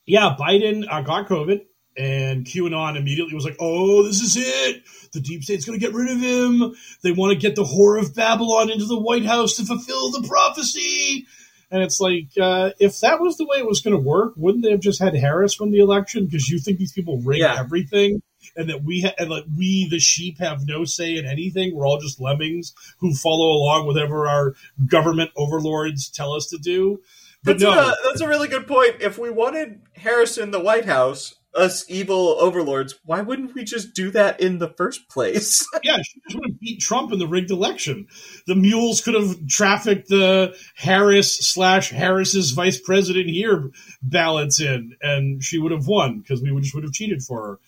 yeah, 0.05 0.35
Biden 0.37 0.85
uh, 0.89 1.01
got 1.01 1.27
COVID, 1.27 1.61
and 1.97 2.45
QAnon 2.45 2.97
immediately 2.97 3.33
was 3.35 3.45
like, 3.45 3.57
"Oh, 3.59 4.03
this 4.03 4.21
is 4.21 4.35
it. 4.37 4.83
The 5.11 5.21
deep 5.21 5.43
state's 5.43 5.65
going 5.65 5.79
to 5.79 5.85
get 5.85 5.95
rid 5.95 6.09
of 6.11 6.19
him. 6.19 6.73
They 7.03 7.11
want 7.11 7.33
to 7.33 7.39
get 7.39 7.55
the 7.55 7.63
whore 7.63 7.99
of 8.01 8.15
Babylon 8.15 8.69
into 8.71 8.85
the 8.85 8.99
White 8.99 9.25
House 9.25 9.55
to 9.57 9.65
fulfill 9.65 10.11
the 10.11 10.27
prophecy." 10.27 11.25
And 11.71 11.81
it's 11.81 11.99
like, 11.99 12.27
uh, 12.39 12.69
if 12.79 12.99
that 12.99 13.19
was 13.19 13.37
the 13.37 13.45
way 13.45 13.57
it 13.57 13.65
was 13.65 13.81
going 13.81 13.95
to 13.95 13.99
work, 13.99 14.33
wouldn't 14.35 14.63
they 14.63 14.69
have 14.69 14.79
just 14.79 15.01
had 15.01 15.15
Harris 15.15 15.59
win 15.59 15.71
the 15.71 15.79
election? 15.79 16.25
Because 16.25 16.47
you 16.47 16.59
think 16.59 16.77
these 16.77 16.91
people 16.91 17.19
rig 17.21 17.39
Yeah. 17.39 17.55
everything, 17.59 18.21
and 18.55 18.69
that 18.69 18.83
we 18.83 19.01
ha- 19.01 19.15
and 19.17 19.31
like 19.31 19.45
we, 19.57 19.87
the 19.89 19.97
sheep, 19.97 20.37
have 20.39 20.67
no 20.67 20.85
say 20.85 21.15
in 21.17 21.25
anything. 21.25 21.73
We're 21.75 21.87
all 21.87 21.99
just 21.99 22.21
lemmings 22.21 22.73
who 22.99 23.15
follow 23.15 23.47
along 23.53 23.87
whatever 23.87 24.27
our 24.27 24.53
government 24.85 25.31
overlords 25.35 26.09
tell 26.09 26.33
us 26.33 26.45
to 26.47 26.59
do. 26.59 26.99
But 27.43 27.59
That's, 27.59 27.63
no, 27.63 27.71
a, 27.71 27.93
that's 28.05 28.21
a 28.21 28.27
really 28.27 28.47
good 28.47 28.67
point. 28.67 29.01
If 29.01 29.17
we 29.17 29.29
wanted 29.31 29.81
Harris 29.95 30.37
in 30.37 30.51
the 30.51 30.59
White 30.61 30.85
House, 30.85 31.33
us 31.55 31.85
evil 31.89 32.37
overlords, 32.39 32.95
why 33.05 33.21
wouldn't 33.21 33.53
we 33.53 33.63
just 33.63 33.93
do 33.93 34.09
that 34.11 34.39
in 34.39 34.57
the 34.57 34.69
first 34.69 35.07
place? 35.09 35.65
yeah, 35.83 35.97
she 36.01 36.19
just 36.21 36.35
would 36.35 36.49
have 36.49 36.59
beat 36.59 36.79
Trump 36.81 37.11
in 37.11 37.19
the 37.19 37.27
rigged 37.27 37.51
election. 37.51 38.07
The 38.47 38.55
mules 38.55 39.01
could 39.01 39.13
have 39.13 39.47
trafficked 39.47 40.09
the 40.09 40.55
Harris 40.75 41.35
slash 41.37 41.89
Harris's 41.89 42.51
vice 42.51 42.79
president 42.79 43.29
here 43.29 43.71
ballots 44.01 44.59
in, 44.59 44.95
and 45.01 45.43
she 45.43 45.59
would 45.59 45.71
have 45.71 45.87
won 45.87 46.19
because 46.19 46.41
we 46.41 46.51
would 46.51 46.63
just 46.63 46.75
would 46.75 46.83
have 46.83 46.93
cheated 46.93 47.21
for 47.21 47.47
her. 47.47 47.59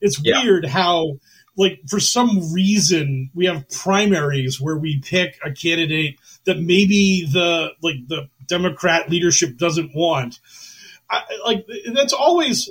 It's 0.00 0.20
Yeah. 0.22 0.42
weird 0.42 0.64
how, 0.66 1.18
like, 1.56 1.80
for 1.88 2.00
some 2.00 2.52
reason, 2.52 3.30
we 3.34 3.46
have 3.46 3.68
primaries 3.68 4.60
where 4.60 4.76
we 4.76 5.00
pick 5.00 5.38
a 5.44 5.52
candidate 5.52 6.18
that 6.44 6.58
maybe 6.58 7.26
the 7.32 7.72
like 7.82 8.06
the 8.08 8.28
Democrat 8.46 9.10
leadership 9.10 9.56
doesn't 9.58 9.94
want. 9.94 10.40
I, 11.10 11.22
like 11.44 11.66
that's 11.94 12.12
always 12.12 12.70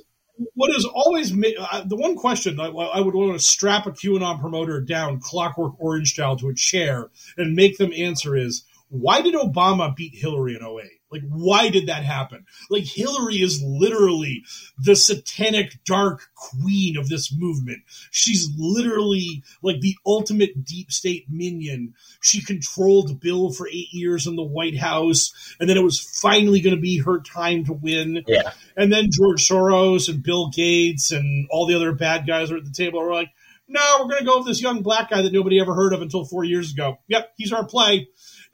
what 0.54 0.76
is 0.76 0.86
always 0.86 1.34
ma- 1.34 1.48
uh, 1.60 1.84
the 1.86 1.96
one 1.96 2.16
question 2.16 2.60
I, 2.60 2.68
I 2.68 3.00
would 3.00 3.16
want 3.16 3.34
to 3.34 3.46
strap 3.46 3.86
a 3.88 3.92
QAnon 3.92 4.40
promoter 4.40 4.82
down, 4.82 5.20
Clockwork 5.20 5.74
Orange 5.80 6.14
style, 6.14 6.38
to 6.38 6.50
a 6.50 6.56
chair 6.56 7.10
and 7.38 7.56
make 7.56 7.78
them 7.78 7.92
answer 7.96 8.36
is 8.36 8.64
why 8.90 9.22
did 9.22 9.34
Obama 9.34 9.96
beat 9.96 10.16
Hillary 10.16 10.56
in 10.56 10.66
08? 10.66 10.97
Like, 11.12 11.22
why 11.30 11.70
did 11.70 11.88
that 11.88 12.04
happen? 12.04 12.46
Like, 12.70 12.84
Hillary 12.84 13.38
is 13.38 13.64
literally 13.64 14.44
the 14.78 14.96
satanic 14.96 15.84
dark 15.86 16.28
queen 16.36 16.98
of 16.98 17.10
this 17.10 17.34
movement. 17.36 17.84
She's 18.12 18.50
literally 18.58 19.44
like 19.62 19.80
the 19.80 19.96
ultimate 20.06 20.66
deep 20.66 20.92
state 20.92 21.26
minion. 21.30 21.94
She 22.22 22.42
controlled 22.42 23.20
Bill 23.20 23.52
for 23.52 23.68
eight 23.68 23.94
years 23.94 24.28
in 24.28 24.36
the 24.36 24.44
White 24.44 24.78
House, 24.78 25.34
and 25.60 25.70
then 25.70 25.78
it 25.78 25.84
was 25.84 26.00
finally 26.00 26.62
going 26.62 26.76
to 26.76 26.82
be 26.82 27.00
her 27.00 27.20
time 27.20 27.66
to 27.66 27.74
win. 27.74 28.24
yeah. 28.28 28.52
And 28.76 28.92
then 28.92 29.10
George 29.12 29.48
Soros 29.48 30.10
and 30.10 30.22
Bill 30.22 30.50
Gates 30.50 31.12
and 31.12 31.48
all 31.50 31.66
the 31.68 31.76
other 31.76 31.94
bad 31.94 32.28
guys 32.28 32.52
are 32.52 32.58
at 32.58 32.66
the 32.66 32.72
table. 32.72 33.00
We're 33.00 33.14
like, 33.14 33.32
no, 33.68 33.82
we're 34.00 34.10
going 34.10 34.20
to 34.20 34.26
go 34.26 34.38
with 34.38 34.48
this 34.48 34.62
young 34.62 34.82
black 34.82 35.10
guy 35.10 35.22
that 35.22 35.34
nobody 35.34 35.60
ever 35.60 35.74
heard 35.74 35.94
of 35.94 36.02
until 36.02 36.26
four 36.26 36.44
years 36.44 36.72
ago. 36.72 37.00
Yep, 37.08 37.34
he's 37.38 37.52
our 37.52 37.66
play. 37.66 38.08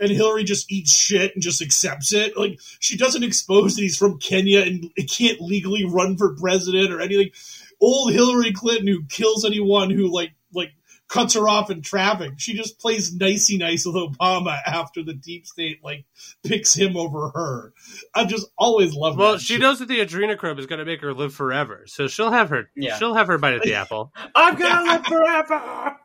And 0.03 0.11
Hillary 0.11 0.43
just 0.43 0.69
eats 0.69 0.93
shit 0.93 1.33
and 1.33 1.41
just 1.41 1.61
accepts 1.61 2.11
it. 2.13 2.35
Like 2.35 2.59
she 2.79 2.97
doesn't 2.97 3.23
expose 3.23 3.75
that 3.75 3.81
he's 3.81 3.97
from 3.97 4.19
Kenya 4.19 4.61
and 4.61 4.91
can't 5.09 5.39
legally 5.39 5.85
run 5.85 6.17
for 6.17 6.35
president 6.35 6.91
or 6.91 6.99
anything. 6.99 7.31
Old 7.79 8.11
Hillary 8.11 8.51
Clinton 8.51 8.87
who 8.87 9.05
kills 9.05 9.45
anyone 9.45 9.89
who 9.89 10.13
like 10.13 10.33
like 10.53 10.73
cuts 11.07 11.35
her 11.35 11.47
off 11.47 11.69
in 11.69 11.81
traffic. 11.81 12.33
She 12.37 12.53
just 12.53 12.79
plays 12.79 13.15
nicey 13.15 13.57
nice 13.57 13.85
with 13.85 13.95
Obama 13.95 14.57
after 14.65 15.03
the 15.03 15.13
deep 15.13 15.45
state 15.47 15.83
like 15.83 16.05
picks 16.43 16.73
him 16.73 16.97
over 16.97 17.29
her. 17.29 17.73
I 18.13 18.25
just 18.25 18.47
always 18.57 18.93
love. 18.95 19.17
Well, 19.17 19.33
that 19.33 19.41
she 19.41 19.53
shit. 19.53 19.61
knows 19.61 19.79
that 19.79 19.87
the 19.87 19.99
adrenochrome 19.99 20.59
is 20.59 20.65
going 20.65 20.79
to 20.79 20.85
make 20.85 21.01
her 21.01 21.13
live 21.13 21.33
forever, 21.33 21.83
so 21.87 22.07
she'll 22.07 22.31
have 22.31 22.49
her. 22.49 22.69
Yeah. 22.75 22.97
She'll 22.97 23.13
have 23.13 23.27
her 23.27 23.37
bite 23.37 23.53
at 23.53 23.61
the 23.61 23.73
apple. 23.75 24.11
I'm 24.35 24.55
gonna 24.55 24.91
live 24.91 25.05
forever. 25.05 25.97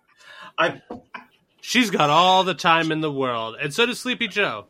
I 0.58 0.82
She's 1.68 1.90
got 1.90 2.08
all 2.08 2.44
the 2.44 2.54
time 2.54 2.90
in 2.90 3.02
the 3.02 3.12
world, 3.12 3.56
and 3.60 3.74
so 3.74 3.84
does 3.84 4.00
Sleepy 4.00 4.26
Joe. 4.26 4.64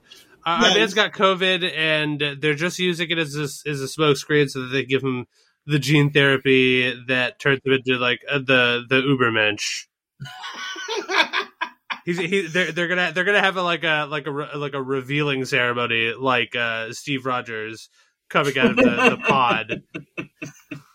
Uh, 0.45 0.51
Our 0.51 0.63
Yes. 0.63 0.77
man's 0.77 0.95
got 0.95 1.13
COVID, 1.13 1.73
and 1.77 2.21
they're 2.41 2.55
just 2.55 2.77
using 2.81 3.09
it 3.09 3.19
as 3.19 3.37
a, 3.37 3.45
as 3.71 3.81
a 3.81 3.85
smokescreen 3.87 4.49
so 4.51 4.63
that 4.63 4.69
they 4.71 4.85
give 4.85 5.03
him 5.05 5.27
the 5.65 5.79
gene 5.79 6.11
therapy 6.11 6.93
that 7.07 7.39
turns 7.39 7.61
him 7.65 7.75
into 7.75 7.99
like 7.99 8.19
uh, 8.29 8.39
the 8.41 8.85
the 8.89 9.01
Ubermensch. 9.01 9.85
He's 12.05 12.19
he, 12.19 12.41
they're 12.49 12.73
they're 12.73 12.89
gonna 12.89 13.13
they're 13.15 13.23
gonna 13.25 13.43
have 13.43 13.57
a, 13.57 13.63
like 13.63 13.85
a 13.85 14.07
like 14.11 14.27
a 14.27 14.31
like 14.57 14.75
a 14.75 14.83
revealing 14.83 15.45
ceremony 15.45 16.15
like 16.19 16.57
uh, 16.57 16.93
Steve 16.93 17.27
Rogers 17.27 17.91
coming 18.29 18.59
out 18.59 18.71
of 18.71 18.77
the, 18.77 18.83
the 19.11 19.19
pod. 19.19 19.83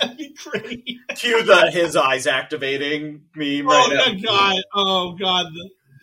That'd 0.00 0.16
be 0.16 0.34
great. 0.44 0.98
cue 1.16 1.42
the 1.44 1.70
his 1.70 1.96
eyes 1.96 2.26
activating 2.26 3.22
meme 3.34 3.68
Oh 3.68 3.88
right 3.90 3.96
my 4.06 4.12
now. 4.12 4.22
god! 4.22 4.62
Oh 4.74 5.12
god! 5.12 5.46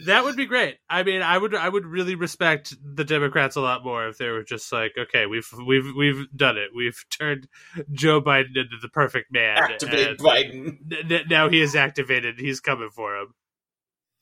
That 0.05 0.23
would 0.25 0.35
be 0.35 0.45
great. 0.45 0.77
I 0.89 1.01
mean, 1.03 1.21
I 1.23 1.37
would 1.37 1.55
I 1.55 1.67
would 1.67 1.85
really 1.85 2.13
respect 2.15 2.75
the 2.83 3.03
Democrats 3.03 3.55
a 3.55 3.61
lot 3.61 3.83
more 3.83 4.07
if 4.07 4.17
they 4.19 4.27
were 4.29 4.43
just 4.43 4.71
like, 4.71 4.93
okay, 4.97 5.25
we've 5.25 5.47
we've 5.65 5.91
we've 5.95 6.27
done 6.35 6.57
it. 6.57 6.69
We've 6.75 7.03
turned 7.09 7.47
Joe 7.91 8.21
Biden 8.21 8.55
into 8.55 8.77
the 8.81 8.89
perfect 8.89 9.31
man. 9.31 9.57
Activate 9.57 10.07
and 10.09 10.19
Biden. 10.19 10.77
n- 10.91 11.11
n- 11.11 11.25
now 11.29 11.49
he 11.49 11.61
is 11.61 11.75
activated. 11.75 12.39
He's 12.39 12.59
coming 12.59 12.89
for 12.91 13.17
him. 13.17 13.33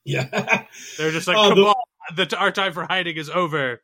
Yeah. 0.05 0.63
They're 0.97 1.11
just 1.11 1.27
like, 1.27 1.35
Oh, 1.37 1.49
come 1.49 1.57
the- 1.57 1.65
on, 1.65 1.75
the, 2.15 2.37
our 2.37 2.51
time 2.51 2.71
for 2.73 2.83
hiding 2.83 3.17
is 3.17 3.29
over. 3.29 3.81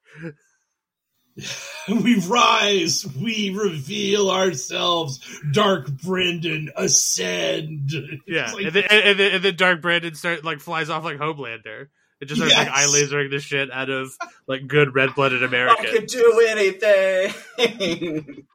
We 1.87 2.19
rise, 2.19 3.05
we 3.19 3.49
reveal 3.49 4.29
ourselves. 4.29 5.19
Dark 5.51 5.87
Brandon, 5.89 6.69
ascend. 6.75 7.91
Yeah, 8.27 8.51
like- 8.53 8.65
and, 8.65 8.73
then, 8.73 8.83
and, 8.89 9.19
then, 9.19 9.31
and 9.33 9.43
then 9.43 9.55
Dark 9.55 9.81
Brandon 9.81 10.13
start 10.15 10.43
like 10.45 10.59
flies 10.59 10.89
off 10.89 11.03
like 11.03 11.17
Homelander. 11.17 11.87
It 12.21 12.25
just 12.25 12.39
starts 12.39 12.55
like 12.55 12.67
Yes. 12.67 12.77
eye 12.77 12.99
lasering 12.99 13.31
the 13.31 13.39
shit 13.39 13.71
out 13.71 13.89
of 13.89 14.11
like 14.47 14.67
good 14.67 14.93
red 14.93 15.15
blooded 15.15 15.41
I 15.43 15.47
Americans. 15.47 15.89
can 15.91 16.05
do 16.05 16.45
anything. 16.47 18.45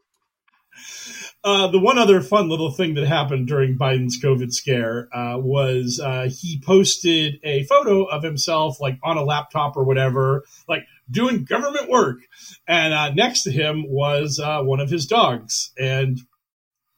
Uh, 1.47 1.69
the 1.69 1.79
one 1.79 1.97
other 1.97 2.21
fun 2.21 2.49
little 2.49 2.73
thing 2.73 2.95
that 2.95 3.07
happened 3.07 3.47
during 3.47 3.79
Biden's 3.79 4.21
COVID 4.21 4.53
scare 4.53 5.09
uh, 5.15 5.39
was 5.39 6.01
uh, 6.03 6.29
he 6.29 6.61
posted 6.61 7.39
a 7.45 7.63
photo 7.63 8.03
of 8.03 8.25
himself, 8.25 8.81
like 8.81 8.99
on 9.05 9.17
a 9.17 9.23
laptop 9.23 9.77
or 9.77 9.85
whatever, 9.85 10.43
like 10.69 10.83
doing 11.09 11.45
government 11.45 11.89
work. 11.89 12.19
And 12.67 12.93
uh, 12.93 13.15
next 13.15 13.45
to 13.45 13.53
him 13.53 13.85
was 13.87 14.41
uh, 14.43 14.63
one 14.63 14.81
of 14.81 14.91
his 14.91 15.07
dogs. 15.07 15.71
And 15.79 16.19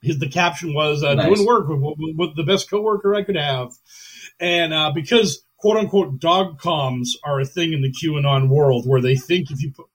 his, 0.01 0.18
the 0.18 0.30
caption 0.30 0.72
was 0.72 1.05
uh, 1.05 1.12
Nice. 1.12 1.26
doing 1.26 1.46
work 1.46 1.68
with, 1.68 1.80
with, 1.82 2.16
with 2.16 2.36
the 2.36 2.44
best 2.44 2.70
coworker 2.70 3.14
I 3.14 3.24
could 3.24 3.36
have. 3.36 3.72
And 4.40 4.72
uh, 4.72 4.92
because 4.94 5.44
quote 5.59 5.76
unquote 5.76 6.20
dog 6.20 6.59
comms 6.59 7.09
are 7.22 7.38
a 7.38 7.44
thing 7.44 7.74
in 7.74 7.82
the 7.82 7.92
QAnon 7.92 8.49
world 8.49 8.86
where 8.86 9.03
they 9.03 9.16
think 9.16 9.51
if 9.51 9.61
you 9.61 9.72
put 9.76 9.88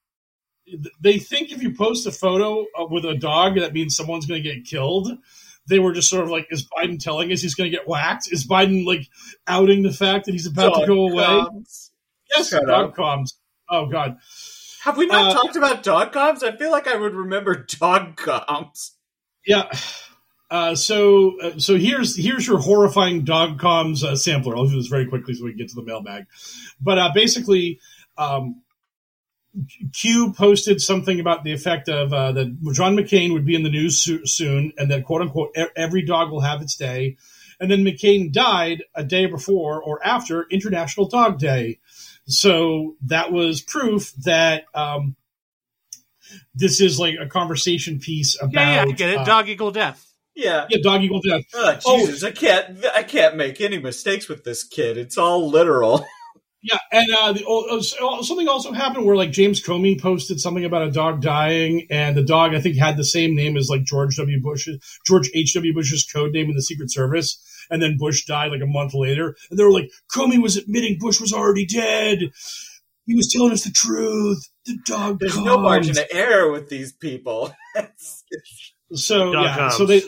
they 1.01 1.20
think 1.20 1.51
if 1.51 1.61
you 1.61 1.74
post 1.74 2.07
a 2.07 2.11
photo 2.11 2.66
uh, 2.80 2.86
with 2.89 3.05
a 3.05 3.16
dog, 3.16 3.55
that 3.59 3.74
means 3.74 3.95
someone's 3.95 4.26
going 4.26 4.41
to 4.41 4.49
get 4.55 4.66
killed. 4.66 5.09
They 5.68 5.80
were 5.80 5.93
just 5.93 6.09
sort 6.09 6.24
of 6.24 6.30
like, 6.30 6.47
is 6.51 6.68
Biden 6.68 6.99
telling 7.01 7.32
us 7.32 7.41
he's 7.41 7.55
going 7.55 7.72
to 7.72 7.78
get 7.78 7.88
whacked? 7.88 8.28
Is 8.32 8.45
Biden 8.45 8.86
like 8.86 9.07
outing 9.47 9.84
the 9.84 9.93
fact 9.93 10.26
that 10.26 10.32
he's 10.34 10.47
about 10.47 10.80
to 10.80 10.86
go 10.88 11.07
away? 11.09 11.24
comms. 11.24 11.89
Yes, 12.36 12.49
Shut 12.49 12.66
dog 12.66 12.89
up. 12.89 12.95
comms. 12.95 13.34
Oh 13.70 13.86
God. 13.88 14.18
Have 14.84 14.97
we 14.97 15.05
not 15.05 15.32
Uh, 15.32 15.34
talked 15.34 15.55
about 15.55 15.84
dog 15.84 16.11
comms? 16.11 16.43
I 16.43 16.55
feel 16.57 16.72
like 16.72 16.88
I 16.88 16.95
would 16.97 17.14
remember 17.14 17.55
dog 17.55 18.18
comms. 18.18 18.91
Yeah. 19.45 19.70
Uh, 20.51 20.76
so, 20.76 21.39
uh, 21.41 21.57
so 21.57 21.78
here's 21.78 22.16
here's 22.18 22.45
your 22.45 22.59
horrifying 22.59 23.24
dog 23.24 23.59
comms 23.59 24.03
uh, 24.03 24.16
sampler. 24.16 24.55
I'll 24.57 24.68
do 24.68 24.76
this 24.76 24.88
very 24.88 25.07
quickly 25.07 25.34
so 25.34 25.45
we 25.45 25.51
can 25.51 25.57
get 25.59 25.70
to 25.70 25.76
the 25.76 25.84
mailbag. 25.84 26.26
But 26.82 26.99
uh, 26.99 27.11
basically, 27.16 27.80
um, 28.18 28.61
Q 29.93 30.33
posted 30.33 30.81
something 30.81 31.19
about 31.19 31.43
the 31.43 31.53
effect 31.53 31.87
of 31.89 32.11
uh, 32.11 32.31
that 32.31 32.57
John 32.73 32.95
McCain 32.95 33.33
would 33.33 33.45
be 33.45 33.55
in 33.55 33.63
the 33.63 33.69
news 33.69 34.01
so- 34.01 34.19
soon, 34.25 34.73
and 34.77 34.89
that 34.91 35.03
quote 35.05 35.21
unquote 35.21 35.51
e- 35.57 35.65
every 35.75 36.01
dog 36.03 36.31
will 36.31 36.41
have 36.41 36.61
its 36.61 36.75
day. 36.75 37.17
And 37.59 37.69
then 37.69 37.83
McCain 37.85 38.31
died 38.33 38.83
a 38.95 39.03
day 39.03 39.27
before 39.27 39.81
or 39.81 40.03
after 40.05 40.47
International 40.49 41.07
Dog 41.07 41.37
Day. 41.39 41.79
So 42.25 42.95
that 43.05 43.31
was 43.31 43.61
proof 43.61 44.11
that 44.23 44.65
um, 44.73 45.15
this 46.55 46.81
is 46.81 46.99
like 46.99 47.15
a 47.21 47.27
conversation 47.27 47.99
piece 47.99 48.35
about 48.41 48.53
yeah, 48.53 48.73
yeah, 48.75 48.81
I 48.81 48.91
get 48.91 49.09
it. 49.09 49.17
uh, 49.19 49.23
Dog 49.23 49.49
equal 49.49 49.71
death. 49.71 50.09
Yeah. 50.35 50.65
yeah, 50.67 50.79
dog 50.81 51.03
equal 51.03 51.21
death. 51.21 51.43
Oh, 51.53 51.79
Oh. 51.85 51.99
Jesus, 52.07 52.23
I 52.23 52.31
can't. 52.31 52.83
I 52.95 53.03
can't 53.03 53.35
make 53.37 53.61
any 53.61 53.77
mistakes 53.77 54.27
with 54.27 54.43
this 54.43 54.63
kid. 54.63 54.97
It's 54.97 55.15
all 55.17 55.47
literal. 55.47 56.05
Yeah, 56.66 56.78
and 56.93 57.07
uh, 57.20 57.34
the, 57.34 57.43
oh, 57.45 57.82
oh, 57.99 58.22
something 58.22 58.47
also 58.47 58.72
happened 58.72 59.05
where 59.05 59.18
like 59.18 59.32
James 59.32 59.61
Comey 59.61 59.99
posted 59.99 60.39
something 60.39 60.64
about 60.64 60.88
a 60.88 60.91
dog 60.91 61.22
dying, 61.22 61.86
and 61.91 62.16
the 62.16 62.24
dog 62.24 62.55
I 62.55 62.61
think 62.61 62.78
had 62.78 62.95
the 62.95 63.03
same 63.03 63.36
name 63.36 63.57
as 63.57 63.68
like 63.70 63.84
George 63.84 64.16
W. 64.16 64.41
Bush, 64.41 64.70
George 65.05 65.30
H. 65.34 65.53
W. 65.55 65.74
Bush's 65.74 66.05
code 66.05 66.32
name 66.32 66.49
in 66.49 66.55
the 66.55 66.61
Secret 66.61 66.89
Service, 66.89 67.38
and 67.70 67.82
then 67.82 67.97
Bush 67.97 68.26
died 68.26 68.51
like 68.51 68.61
a 68.61 68.66
month 68.66 68.93
later, 68.93 69.36
and 69.49 69.59
they 69.59 69.64
were 69.64 69.74
like, 69.74 69.91
Comey 70.16 70.41
was 70.41 70.55
admitting 70.55 70.97
Bush 70.99 71.20
was 71.20 71.34
already 71.34 71.66
dead. 71.66 72.20
He 73.05 73.16
was 73.16 73.30
telling 73.36 73.51
us 73.51 73.66
the 73.66 73.72
truth. 73.72 74.47
The 74.66 74.78
dog. 74.86 75.20
There's 75.20 75.38
no 75.38 75.57
margin 75.59 75.95
comes." 75.95 76.05
of 76.09 76.18
error 76.18 76.49
with 76.49 76.70
these 76.70 76.93
people. 76.93 77.53
So 78.95 79.34
Dog 79.34 79.45
yeah, 79.45 79.57
comms. 79.57 79.72
so 79.72 79.86
they 79.86 80.03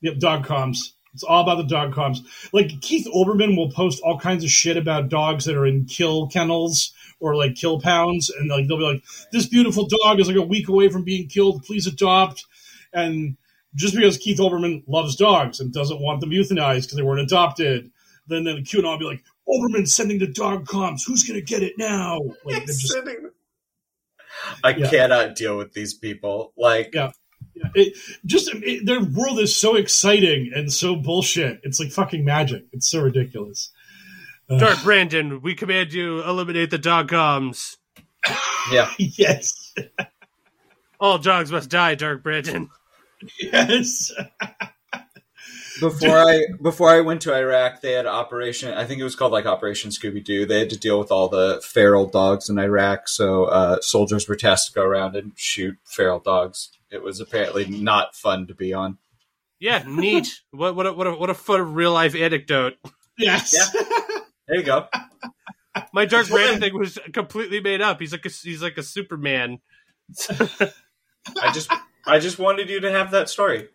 yep, 0.00 0.18
dog 0.18 0.46
comms. 0.46 0.78
It's 1.16 1.22
all 1.24 1.40
about 1.40 1.56
the 1.56 1.64
dog 1.64 1.94
comms. 1.94 2.18
Like 2.52 2.78
Keith 2.82 3.06
Olbermann 3.14 3.56
will 3.56 3.70
post 3.70 4.02
all 4.04 4.18
kinds 4.18 4.44
of 4.44 4.50
shit 4.50 4.76
about 4.76 5.08
dogs 5.08 5.46
that 5.46 5.56
are 5.56 5.64
in 5.64 5.86
kill 5.86 6.26
kennels 6.26 6.92
or 7.20 7.34
like 7.34 7.54
kill 7.54 7.80
pounds, 7.80 8.28
and 8.28 8.50
like 8.50 8.68
they'll 8.68 8.76
be 8.76 8.84
like, 8.84 9.02
"This 9.32 9.46
beautiful 9.46 9.88
dog 10.02 10.20
is 10.20 10.28
like 10.28 10.36
a 10.36 10.42
week 10.42 10.68
away 10.68 10.90
from 10.90 11.04
being 11.04 11.26
killed. 11.26 11.64
Please 11.64 11.86
adopt." 11.86 12.44
And 12.92 13.38
just 13.74 13.94
because 13.94 14.18
Keith 14.18 14.36
Olbermann 14.38 14.82
loves 14.86 15.16
dogs 15.16 15.58
and 15.58 15.72
doesn't 15.72 16.02
want 16.02 16.20
them 16.20 16.30
euthanized 16.32 16.82
because 16.82 16.96
they 16.96 17.02
weren't 17.02 17.22
adopted, 17.22 17.90
then 18.26 18.44
then 18.44 18.56
the 18.56 18.62
QAnon 18.62 18.82
will 18.82 18.98
be 18.98 19.04
like, 19.06 19.24
"Olbermann 19.48 19.88
sending 19.88 20.18
the 20.18 20.26
dog 20.26 20.66
comms. 20.66 21.06
Who's 21.06 21.24
gonna 21.24 21.40
get 21.40 21.62
it 21.62 21.78
now?" 21.78 22.18
Like 22.44 22.66
they're 22.66 22.74
just 22.74 22.94
I 24.62 24.70
Yeah. 24.76 24.90
cannot 24.90 25.34
deal 25.34 25.56
with 25.56 25.72
these 25.72 25.94
people. 25.94 26.52
Like, 26.58 26.90
Yeah. 26.92 27.12
Yeah, 27.56 27.68
it, 27.74 27.96
just 28.26 28.50
it, 28.54 28.84
their 28.84 29.02
world 29.02 29.38
is 29.40 29.56
so 29.56 29.76
exciting 29.76 30.52
and 30.54 30.70
so 30.72 30.94
bullshit. 30.94 31.60
It's 31.62 31.80
like 31.80 31.90
fucking 31.90 32.24
magic. 32.24 32.64
It's 32.72 32.90
so 32.90 33.00
ridiculous. 33.00 33.70
Uh, 34.50 34.58
Dark 34.58 34.82
Brandon, 34.82 35.40
we 35.40 35.54
command 35.54 35.92
you 35.92 36.22
eliminate 36.22 36.70
the 36.70 36.78
dog 36.78 37.08
comms. 37.10 37.76
yeah. 38.70 38.90
yes, 38.98 39.74
All 41.00 41.18
dogs 41.18 41.50
must 41.50 41.70
die, 41.70 41.94
Dark 41.94 42.22
Brandon. 42.22 42.68
yes. 43.40 44.12
Before 45.80 46.16
I 46.16 46.46
before 46.62 46.88
I 46.88 47.02
went 47.02 47.20
to 47.22 47.34
Iraq, 47.34 47.82
they 47.82 47.92
had 47.92 48.06
Operation. 48.06 48.72
I 48.72 48.86
think 48.86 48.98
it 48.98 49.04
was 49.04 49.14
called 49.14 49.32
like 49.32 49.44
Operation 49.44 49.90
Scooby 49.90 50.24
Doo. 50.24 50.46
They 50.46 50.60
had 50.60 50.70
to 50.70 50.78
deal 50.78 50.98
with 50.98 51.12
all 51.12 51.28
the 51.28 51.60
feral 51.62 52.06
dogs 52.06 52.48
in 52.48 52.58
Iraq. 52.58 53.08
So 53.08 53.44
uh, 53.44 53.80
soldiers 53.82 54.26
were 54.26 54.36
tasked 54.36 54.68
to 54.68 54.74
go 54.74 54.82
around 54.82 55.16
and 55.16 55.32
shoot 55.36 55.76
feral 55.84 56.18
dogs. 56.18 56.70
It 56.90 57.02
was 57.02 57.20
apparently 57.20 57.66
not 57.66 58.14
fun 58.14 58.46
to 58.48 58.54
be 58.54 58.72
on. 58.72 58.98
Yeah, 59.58 59.82
neat. 59.86 60.28
what 60.50 60.76
what 60.76 60.86
a, 60.86 60.92
what 60.92 61.06
a, 61.06 61.12
what 61.14 61.30
a 61.30 61.34
fun 61.34 61.74
real 61.74 61.92
life 61.92 62.14
anecdote. 62.14 62.74
Yes. 63.18 63.50
There 64.46 64.58
you 64.58 64.62
go. 64.62 64.86
My 65.92 66.04
Dark 66.04 66.28
Brandon 66.30 66.60
thing 66.60 66.78
was 66.78 66.98
completely 67.12 67.60
made 67.60 67.80
up. 67.80 67.98
He's 68.00 68.12
like 68.12 68.24
a, 68.26 68.28
he's 68.28 68.62
like 68.62 68.76
a 68.78 68.82
Superman. 68.82 69.58
I 70.30 71.52
just 71.52 71.70
I 72.06 72.18
just 72.18 72.38
wanted 72.38 72.68
you 72.70 72.80
to 72.80 72.90
have 72.92 73.10
that 73.12 73.28
story. 73.28 73.68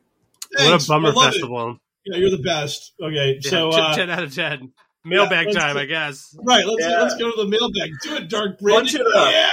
What 0.53 0.83
a 0.83 0.87
bummer 0.87 1.09
I 1.09 1.11
love 1.11 1.27
it. 1.27 1.31
festival. 1.33 1.77
Yeah, 2.05 2.17
you're 2.17 2.31
the 2.31 2.41
best. 2.43 2.93
Okay, 3.01 3.39
Yeah, 3.43 3.49
so 3.49 3.71
t- 3.71 3.77
uh, 3.79 3.95
ten 3.95 4.09
out 4.09 4.23
of 4.23 4.33
ten. 4.33 4.71
Mailbag 5.03 5.47
let's 5.47 5.57
time, 5.57 5.73
go- 5.75 5.81
I 5.81 5.85
guess. 5.85 6.35
right, 6.43 6.65
let's 6.65 6.81
Yeah. 6.85 7.01
let's 7.01 7.15
go 7.15 7.31
to 7.31 7.37
the 7.43 7.47
mailbag. 7.47 7.91
Do 8.03 8.15
it, 8.15 8.29
Dark 8.29 8.59
Punch 8.59 8.93
Brandon. 8.93 9.01
it 9.01 9.15
up. 9.15 9.31
Yeah. 9.31 9.49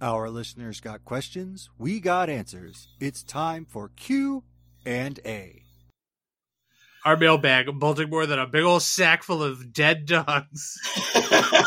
Our 0.00 0.30
listeners 0.30 0.80
got 0.80 1.04
questions, 1.04 1.70
we 1.76 1.98
got 2.00 2.30
answers. 2.30 2.86
It's 3.00 3.22
time 3.24 3.64
for 3.64 3.90
Q 3.96 4.44
and 4.86 5.18
A. 5.26 5.62
Our 7.04 7.16
mailbag 7.16 7.66
bulging 7.78 8.10
more 8.10 8.26
than 8.26 8.38
a 8.38 8.46
big 8.46 8.62
old 8.64 8.82
sack 8.82 9.22
full 9.24 9.42
of 9.42 9.72
dead 9.72 10.06
dogs. 10.06 10.74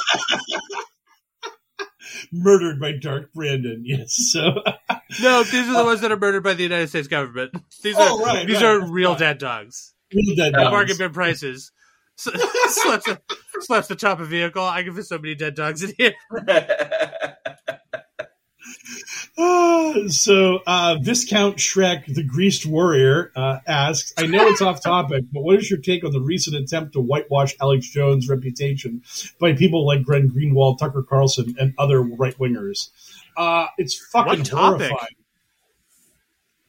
Murdered 2.32 2.80
by 2.80 2.94
Dark 2.94 3.34
Brandon. 3.34 3.82
Yes. 3.86 4.14
So 4.32 4.40
No, 5.22 5.44
these 5.44 5.68
are 5.68 5.78
the 5.78 5.84
ones 5.84 6.00
that 6.02 6.12
are 6.12 6.18
murdered 6.18 6.44
by 6.44 6.54
the 6.54 6.64
United 6.64 6.88
States 6.88 7.08
government. 7.10 7.52
These 7.84 7.96
are 7.98 8.08
Oh, 8.12 8.24
right, 8.24 8.48
these 8.48 8.58
right. 8.58 8.66
are 8.66 8.90
real 8.92 9.12
Right. 9.12 9.20
dead 9.20 9.38
dogs. 9.40 9.94
Real 10.14 10.36
dead 10.36 10.54
dogs. 10.54 10.70
bargain 10.70 10.98
bin 10.98 11.12
prices. 11.12 11.72
S- 12.20 12.32
slaps, 12.76 13.06
the, 13.06 13.20
slaps 13.62 13.88
the 13.88 13.96
top 13.96 14.20
of 14.20 14.28
vehicle. 14.28 14.64
I 14.64 14.84
can 14.84 14.94
fit 14.96 15.06
so 15.06 15.18
many 15.18 15.36
dead 15.36 15.56
dogs 15.56 15.84
in 15.84 15.94
here. 15.98 16.14
So 20.08 20.60
uh, 20.66 20.98
Viscount 21.02 21.58
Shrek, 21.58 22.06
the 22.14 22.24
Greased 22.24 22.66
Warrior, 22.66 23.32
uh, 23.36 23.60
asks, 23.68 24.14
"I 24.18 24.26
know 24.26 24.48
it's 24.48 24.62
off 24.62 24.82
topic, 24.84 25.26
but 25.34 25.42
what 25.42 25.58
is 25.60 25.70
your 25.70 25.80
take 25.80 26.06
on 26.06 26.12
the 26.14 26.22
recent 26.22 26.56
attempt 26.56 26.94
to 26.94 27.02
whitewash 27.02 27.56
Alex 27.62 27.88
Jones' 27.90 28.30
reputation 28.30 29.04
by 29.40 29.54
people 29.54 29.86
like 29.86 30.04
Glenn 30.04 30.30
Greenwald, 30.30 30.80
Tucker 30.80 31.04
Carlson, 31.04 31.56
and 31.60 31.74
other 31.78 32.02
right 32.02 32.38
wingers? 32.38 32.90
Uh, 33.36 33.68
it's 33.78 33.98
fucking 34.12 34.44
topic? 34.44 34.88
horrifying." 34.90 35.16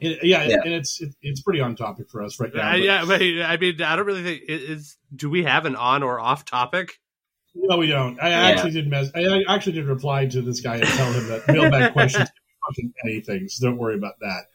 It- 0.00 0.24
yeah, 0.24 0.42
Yeah. 0.44 0.56
and 0.64 0.74
it's 0.74 1.00
it, 1.00 1.14
it's 1.22 1.40
pretty 1.42 1.60
on 1.60 1.76
topic 1.76 2.10
for 2.10 2.22
us 2.22 2.40
right 2.40 2.52
now. 2.52 2.72
But- 2.72 2.80
yeah, 2.80 3.04
but 3.06 3.22
I 3.22 3.56
mean, 3.56 3.80
I 3.82 3.94
don't 3.96 4.06
really 4.06 4.24
think 4.24 4.42
it 4.48 4.62
is. 4.62 4.96
Do 5.14 5.30
we 5.30 5.44
have 5.44 5.64
an 5.64 5.76
on 5.76 6.02
or 6.02 6.18
off 6.18 6.44
topic? 6.44 6.98
No, 7.54 7.76
we 7.78 7.86
don't. 7.86 8.18
I 8.20 8.30
Yeah. 8.30 8.40
actually 8.48 8.72
did. 8.72 8.88
Mess- 8.88 9.12
I 9.14 9.20
I 9.26 9.54
actually 9.54 9.72
did 9.74 9.86
reply 9.86 10.26
to 10.26 10.42
this 10.42 10.60
guy 10.60 10.76
and 10.76 10.84
tell 10.86 11.12
him 11.12 11.28
that 11.28 11.46
mailbag 11.48 11.92
questions 11.92 12.28
can 12.28 12.34
be 12.34 12.41
fucking 12.66 12.92
anything. 13.04 13.48
So 13.48 13.66
don't 13.66 13.78
worry 13.78 13.94
about 13.96 14.20
that. 14.20 14.50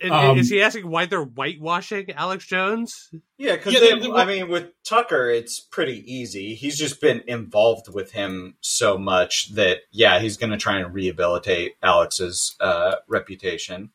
And- 0.00 0.12
Um, 0.12 0.38
is 0.38 0.50
he 0.50 0.62
asking 0.62 0.88
why 0.88 1.06
they're 1.06 1.24
whitewashing 1.24 2.12
Alex 2.12 2.46
Jones? 2.46 3.10
Yeah, 3.38 3.56
because 3.56 3.74
Yeah, 3.74 3.80
they- 3.80 3.98
they- 4.00 4.10
I 4.12 4.24
mean, 4.24 4.48
with 4.48 4.70
Tucker, 4.84 5.30
it's 5.30 5.60
pretty 5.60 6.02
easy. 6.12 6.54
He's 6.54 6.78
just 6.78 7.00
been 7.00 7.22
involved 7.26 7.92
with 7.92 8.12
him 8.12 8.56
so 8.60 8.96
much 8.98 9.54
that 9.54 9.80
yeah, 9.90 10.20
he's 10.20 10.36
going 10.36 10.50
to 10.50 10.56
try 10.56 10.78
and 10.78 10.92
rehabilitate 10.94 11.74
Alex's 11.82 12.56
uh, 12.60 12.96
reputation. 13.08 13.90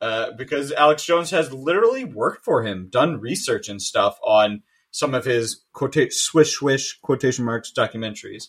Uh, 0.00 0.32
because 0.32 0.70
Alex 0.72 1.04
Jones 1.04 1.30
has 1.30 1.50
literally 1.52 2.04
worked 2.04 2.44
for 2.44 2.62
him, 2.62 2.88
done 2.90 3.20
research 3.20 3.68
and 3.70 3.80
stuff 3.80 4.18
on 4.22 4.62
some 4.90 5.14
of 5.14 5.24
his 5.24 5.62
quote 5.72 6.12
swish 6.12 6.52
swish 6.52 6.98
quotation 7.00 7.44
marks 7.44 7.72
documentaries. 7.72 8.48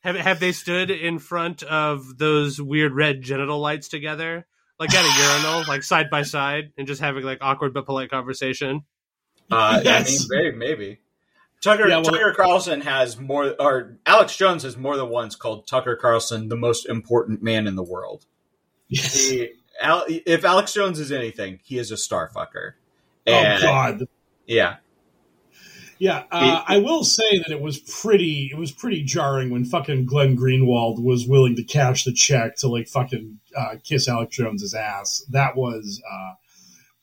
Have 0.00 0.16
have 0.16 0.40
they 0.40 0.52
stood 0.52 0.90
in 0.90 1.18
front 1.18 1.62
of 1.62 2.16
those 2.18 2.60
weird 2.60 2.92
red 2.94 3.22
genital 3.22 3.58
lights 3.60 3.88
together, 3.88 4.46
like 4.78 4.94
at 4.94 5.04
a 5.04 5.22
urinal, 5.44 5.64
like 5.68 5.82
side 5.82 6.08
by 6.10 6.22
side, 6.22 6.72
and 6.78 6.86
just 6.86 7.00
having 7.00 7.22
like 7.24 7.38
awkward 7.42 7.74
but 7.74 7.84
polite 7.86 8.10
conversation? 8.10 8.82
Uh, 9.50 9.80
Yes. 9.84 10.08
I 10.30 10.34
mean, 10.34 10.44
maybe, 10.44 10.56
maybe. 10.56 10.98
Tucker 11.62 11.86
Yeah, 11.88 11.96
well- 11.96 12.04
Tucker 12.04 12.32
Carlson 12.34 12.80
has 12.80 13.18
more, 13.18 13.54
or 13.60 13.98
Alex 14.06 14.34
Jones 14.36 14.62
has 14.62 14.76
more 14.78 14.96
than 14.96 15.08
once 15.10 15.36
called 15.36 15.66
Tucker 15.66 15.96
Carlson 15.96 16.48
the 16.48 16.56
most 16.56 16.88
important 16.88 17.42
man 17.42 17.66
in 17.66 17.74
the 17.76 17.82
world. 17.82 18.24
Yes. 18.88 19.28
He, 19.28 19.50
Al, 19.82 20.04
if 20.08 20.44
Alex 20.44 20.72
Jones 20.72 20.98
is 20.98 21.12
anything, 21.12 21.60
he 21.62 21.78
is 21.78 21.90
a 21.90 21.96
star 21.98 22.30
fucker. 22.34 22.72
Oh 23.26 23.58
God. 23.60 24.06
Yeah, 24.46 24.76
Yeah, 26.00 26.24
uh, 26.32 26.62
I 26.66 26.78
will 26.78 27.04
say 27.04 27.38
that 27.40 27.50
it 27.50 27.60
was 27.60 27.78
pretty. 27.78 28.48
It 28.50 28.56
was 28.56 28.72
pretty 28.72 29.04
jarring 29.04 29.50
when 29.50 29.66
fucking 29.66 30.06
Glenn 30.06 30.34
Greenwald 30.34 31.00
was 31.04 31.28
willing 31.28 31.56
to 31.56 31.62
cash 31.62 32.04
the 32.04 32.12
check 32.14 32.56
to 32.56 32.68
like 32.68 32.88
fucking 32.88 33.38
uh, 33.54 33.74
kiss 33.84 34.08
Alex 34.08 34.34
Jones's 34.34 34.72
ass. 34.72 35.22
That 35.28 35.56
was 35.56 36.02
uh, 36.10 36.32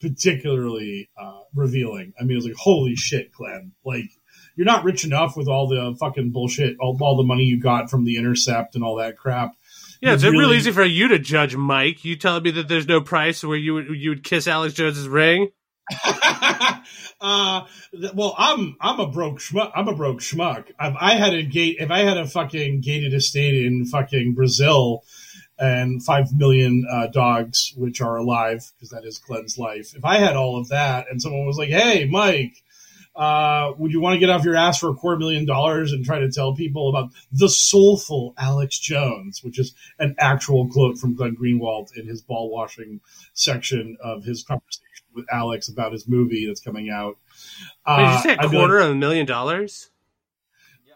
particularly 0.02 1.10
uh, 1.20 1.42
revealing. 1.54 2.14
I 2.20 2.24
mean, 2.24 2.32
it 2.34 2.36
was 2.36 2.46
like, 2.46 2.56
holy 2.58 2.96
shit, 2.96 3.32
Glenn! 3.34 3.74
Like, 3.86 4.10
you're 4.56 4.66
not 4.66 4.84
rich 4.84 5.06
enough 5.06 5.38
with 5.38 5.48
all 5.48 5.68
the 5.68 5.96
fucking 6.00 6.32
bullshit, 6.32 6.78
all, 6.80 6.98
all 7.00 7.18
the 7.18 7.24
money 7.24 7.44
you 7.44 7.60
got 7.60 7.90
from 7.92 8.04
the 8.04 8.18
Intercept 8.18 8.74
and 8.76 8.84
all 8.84 8.96
that 8.98 9.18
crap. 9.18 9.52
Yeah, 10.02 10.14
it's 10.14 10.24
You 10.24 10.32
real 10.32 10.42
really- 10.42 10.58
easy 10.58 10.72
for 10.72 10.84
you 10.84 11.08
to 11.10 11.20
judge, 11.20 11.56
Mike. 11.56 12.04
You 12.04 12.16
telling 12.16 12.44
me 12.44 12.52
that 12.52 12.68
there's 12.68 12.88
no 12.88 13.02
price 13.02 13.44
where 13.44 13.58
you 13.58 13.76
would 13.76 13.90
you 13.90 14.10
would 14.10 14.24
kiss 14.24 14.48
Alex 14.48 14.74
Jones's 14.74 15.08
ring? 15.08 15.50
uh, 17.22 17.66
well, 18.14 18.36
I'm 18.38 18.76
I'm 18.82 19.00
a 19.00 19.08
broke 19.08 19.40
schmuck. 19.40 19.72
I'm 19.76 19.88
a 19.88 19.96
broke 19.96 20.20
schmuck. 20.20 20.70
If 20.70 20.96
I 21.00 21.16
had 21.16 21.34
a 21.34 21.44
gate, 21.44 21.78
if 21.80 21.92
I 21.92 22.00
had 22.00 22.18
a 22.18 22.28
fucking 22.28 22.82
gated 22.82 23.14
estate 23.14 23.66
in 23.66 23.86
fucking 23.86 24.34
Brazil, 24.34 25.04
and 25.60 26.04
five 26.04 26.34
million 26.34 26.86
uh, 26.90 27.08
dogs 27.08 27.74
which 27.76 28.02
are 28.02 28.18
alive 28.18 28.72
because 28.76 28.90
that 28.90 29.06
is 29.06 29.18
Glenn's 29.18 29.58
life. 29.58 29.96
If 29.96 30.06
I 30.06 30.18
had 30.18 30.36
all 30.36 30.60
of 30.60 30.70
that, 30.70 31.08
and 31.10 31.22
someone 31.22 31.46
was 31.46 31.58
like, 31.58 31.70
"Hey, 31.70 32.06
Mike." 32.06 32.64
Uh, 33.16 33.74
would 33.80 33.92
you 33.92 34.00
want 34.00 34.14
to 34.14 34.20
get 34.20 34.30
off 34.30 34.46
your 34.46 34.56
ass 34.56 34.78
for 34.78 34.92
a 34.92 34.94
quarter 34.94 35.18
million 35.18 35.44
dollars 35.44 35.92
and 35.92 36.06
try 36.06 36.20
to 36.20 36.30
tell 36.30 36.54
people 36.54 36.88
about 36.88 37.10
the 37.32 37.50
soulful 37.50 38.36
Alex 38.38 38.78
Jones, 38.78 39.44
which 39.44 39.58
is 39.58 39.74
an 39.98 40.14
actual 40.20 40.70
quote 40.70 41.00
from 41.00 41.16
Glenn 41.16 41.36
Greenwald 41.36 41.98
in 41.98 42.06
his 42.06 42.22
ball 42.22 42.52
washing 42.52 43.02
section 43.34 43.98
of 44.04 44.24
his 44.24 44.44
conversation 44.44 44.87
with 45.18 45.26
Alex 45.32 45.68
about 45.68 45.92
his 45.92 46.08
movie 46.08 46.48
that's 46.48 46.62
coming 46.62 46.90
out. 46.90 47.18
Wait, 47.86 47.98
did 47.98 48.12
you 48.14 48.20
say 48.20 48.32
Uh, 48.32 48.36
a 48.36 48.46
I'd 48.46 48.50
quarter 48.52 48.80
like, 48.80 48.86
of 48.86 48.92
a 48.92 48.96
million 48.96 49.26
dollars? 49.26 49.90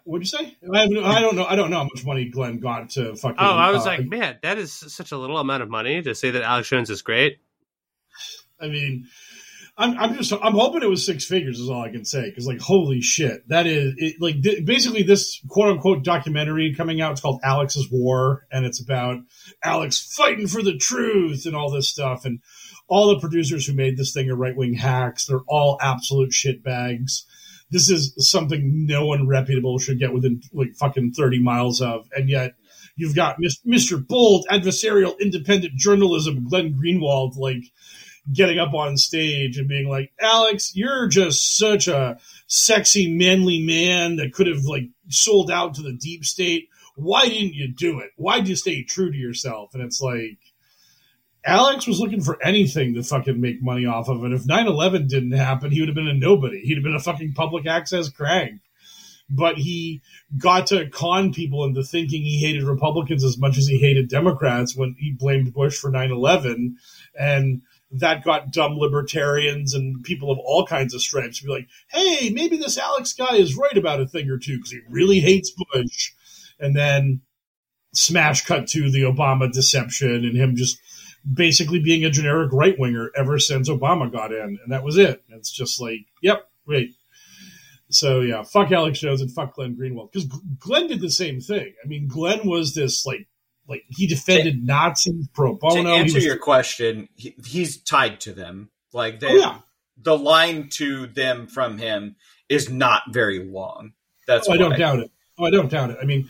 What'd 0.03 0.26
you 0.26 0.38
say? 0.38 0.57
I, 0.73 0.80
have 0.80 0.91
I 1.03 1.19
don't 1.19 1.35
know. 1.35 1.45
I 1.45 1.56
don't 1.56 1.69
know 1.69 1.77
how 1.77 1.84
much 1.84 2.06
money 2.06 2.26
Glenn 2.26 2.60
got 2.60 2.91
to 2.91 3.15
fucking. 3.15 3.38
Oh, 3.38 3.45
I 3.45 3.72
was 3.72 3.84
uh, 3.84 3.89
like, 3.89 4.07
man, 4.07 4.38
that 4.41 4.57
is 4.57 4.72
such 4.72 5.11
a 5.11 5.18
little 5.18 5.38
amount 5.38 5.61
of 5.61 5.69
money 5.69 6.02
to 6.02 6.15
say 6.15 6.31
that 6.31 6.41
Alex 6.41 6.69
Jones 6.69 6.89
is 6.89 7.02
great. 7.02 7.39
I 8.60 8.68
mean, 8.68 9.07
I'm, 9.77 9.98
I'm 9.98 10.15
just, 10.15 10.31
I'm 10.34 10.53
hoping 10.53 10.84
it 10.84 10.89
was 10.89 11.06
six 11.06 11.26
figures 11.26 11.60
is 11.60 11.69
all 11.69 11.81
I 11.81 11.89
can 11.89 12.06
say. 12.06 12.31
Cause 12.31 12.45
like, 12.45 12.60
holy 12.60 13.02
shit, 13.02 13.48
that 13.49 13.65
is 13.65 13.93
it, 13.98 14.15
like, 14.19 14.41
th- 14.41 14.65
basically 14.65 15.03
this 15.03 15.41
quote 15.48 15.69
unquote 15.69 16.03
documentary 16.03 16.76
coming 16.76 17.02
out. 17.02 17.14
It's 17.14 17.22
called 17.22 17.39
Alex's 17.43 17.89
War 17.89 18.45
and 18.52 18.65
it's 18.65 18.80
about 18.80 19.19
Alex 19.64 19.99
fighting 19.99 20.48
for 20.48 20.61
the 20.61 20.77
truth 20.77 21.45
and 21.45 21.56
all 21.56 21.72
this 21.72 21.88
stuff. 21.89 22.26
And 22.26 22.41
all 22.91 23.07
the 23.07 23.19
producers 23.19 23.65
who 23.65 23.73
made 23.73 23.95
this 23.97 24.13
thing 24.13 24.30
are 24.30 24.35
right 24.35 24.55
wing 24.55 24.73
hacks. 24.73 25.26
They're 25.26 25.39
all 25.47 25.77
absolute 25.81 26.31
shitbags. 26.31 27.23
This 27.69 27.89
is 27.89 28.13
something 28.18 28.85
no 28.85 29.05
one 29.05 29.27
reputable 29.27 29.80
should 29.80 29.97
get 29.97 30.13
within 30.13 30.41
like 30.51 30.76
fucking 30.76 31.13
30 31.13 31.41
miles 31.41 31.81
of. 31.81 32.09
And 32.11 32.30
yet 32.30 32.55
you've 32.97 33.15
got 33.15 33.38
Mr. 33.65 34.05
Bold, 34.05 34.45
adversarial, 34.51 35.18
independent 35.19 35.76
journalism, 35.76 36.47
Glenn 36.49 36.77
Greenwald, 36.77 37.38
like, 37.38 37.63
getting 38.31 38.59
up 38.59 38.73
on 38.73 38.97
stage 38.97 39.57
and 39.57 39.68
being 39.68 39.89
like, 39.89 40.11
Alex, 40.19 40.76
you're 40.76 41.07
just 41.07 41.57
such 41.57 41.88
a 41.88 42.18
sexy, 42.45 43.11
manly 43.11 43.61
man 43.61 44.18
that 44.18 44.34
could 44.34 44.47
have 44.47 44.63
like 44.65 44.89
sold 45.09 45.49
out 45.49 45.73
to 45.76 45.81
the 45.81 45.93
deep 45.93 46.23
state. 46.23 46.68
Why 46.95 47.27
didn't 47.27 47.55
you 47.55 47.73
do 47.73 47.99
it? 47.99 48.11
Why 48.18 48.39
did 48.39 48.49
you 48.49 48.55
stay 48.55 48.84
true 48.84 49.11
to 49.11 49.18
yourself? 49.18 49.73
And 49.73 49.81
it's 49.81 50.01
like, 50.01 50.38
Alex 51.43 51.88
was 51.88 51.99
looking 51.99 52.22
for 52.22 52.41
anything 52.43 52.93
to 52.93 53.03
fucking 53.03 53.41
make 53.41 53.63
money 53.63 53.85
off 53.85 54.09
of 54.09 54.23
it. 54.23 54.31
If 54.31 54.45
9 54.45 54.68
11 54.68 55.07
didn't 55.07 55.31
happen, 55.31 55.72
he 55.72 55.80
would 55.80 55.89
have 55.89 55.95
been 55.95 56.07
a 56.07 56.13
nobody. 56.13 56.61
He'd 56.61 56.76
have 56.76 56.84
been 56.84 56.95
a 56.95 56.99
fucking 56.99 57.34
public 57.34 57.65
access 57.65 58.09
crank. 58.09 58.61
But 59.34 59.57
he 59.57 60.01
got 60.38 60.68
to 60.68 60.89
con 60.89 61.34
people 61.34 61.63
into 61.63 61.84
thinking 61.84 62.22
he 62.22 62.41
hated 62.41 62.63
Republicans 62.63 63.23
as 63.23 63.38
much 63.38 63.57
as 63.57 63.65
he 63.65 63.80
hated 63.80 64.09
Democrats 64.09 64.76
when 64.76 64.95
he 64.99 65.13
blamed 65.13 65.53
Bush 65.53 65.77
for 65.77 65.89
9 65.89 66.11
11. 66.11 66.77
And 67.18 67.61
that 67.91 68.23
got 68.23 68.51
dumb 68.51 68.77
libertarians 68.77 69.73
and 69.73 70.03
people 70.03 70.31
of 70.31 70.39
all 70.39 70.65
kinds 70.65 70.93
of 70.93 71.01
stripes 71.01 71.39
to 71.39 71.45
be 71.45 71.51
like, 71.51 71.68
hey, 71.88 72.30
maybe 72.30 72.57
this 72.57 72.77
Alex 72.77 73.13
guy 73.13 73.35
is 73.35 73.55
right 73.55 73.77
about 73.77 74.01
a 74.01 74.07
thing 74.07 74.30
or 74.30 74.38
two 74.38 74.57
because 74.57 74.72
he 74.72 74.80
really 74.89 75.19
hates 75.19 75.51
Bush. 75.73 76.11
And 76.59 76.76
then 76.76 77.22
smash 77.93 78.45
cut 78.45 78.68
to 78.68 78.91
the 78.91 79.01
Obama 79.01 79.51
deception 79.51 80.26
and 80.26 80.38
him 80.38 80.55
just 80.55 80.80
basically 81.31 81.80
being 81.80 82.03
a 82.06 82.10
generic 82.10 82.52
right 82.52 82.77
winger 82.77 83.11
ever 83.15 83.39
since 83.39 83.69
Obama 83.69 84.11
got 84.11 84.31
in. 84.31 84.60
And 84.64 84.72
that 84.72 84.84
was 84.84 84.98
it. 84.98 85.23
It's 85.30 85.52
just 85.52 85.80
like, 85.81 86.06
yep, 86.22 86.48
wait. 86.65 86.95
So 87.89 88.22
yeah, 88.22 88.43
fuck 88.43 88.72
Alex 88.72 88.99
Jones 88.99 89.22
and 89.22 89.31
fuck 89.31 89.56
Glenn 89.56 89.76
Greenwald 89.76 90.11
because 90.11 90.27
Glenn 90.60 90.88
did 90.88 91.02
the 91.02 91.10
same 91.10 91.41
thing. 91.41 91.73
I 91.84 91.88
mean, 91.88 92.07
Glenn 92.07 92.48
was 92.48 92.73
this 92.73 93.06
like 93.06 93.27
like 93.68 93.84
he 93.89 94.07
defended 94.07 94.64
Nazis 94.65 95.27
pro 95.34 95.56
bono. 95.56 95.84
to 95.84 95.89
answer 95.89 96.15
was- 96.15 96.26
your 96.26 96.38
question, 96.38 97.10
he, 97.15 97.35
he's 97.45 97.81
tied 97.81 98.19
to 98.22 98.34
them. 98.34 98.69
Like 98.93 99.19
they, 99.19 99.27
Oh, 99.27 99.35
yeah. 99.35 99.57
the 99.98 100.18
line 100.18 100.69
to 100.73 101.07
them 101.07 101.48
from 101.48 101.77
him 101.77 102.15
is 102.49 102.69
not 102.69 103.03
very 103.11 103.39
long. 103.43 103.93
That's 104.27 104.49
oh, 104.49 104.53
I 104.53 104.57
don't 104.57 104.77
doubt 104.77 104.99
it. 104.99 105.11
Oh, 105.38 105.45
I 105.45 105.52
don't 105.52 105.69
doubt 105.69 105.91
it. 105.91 105.98
I 106.02 106.06
mean, 106.06 106.27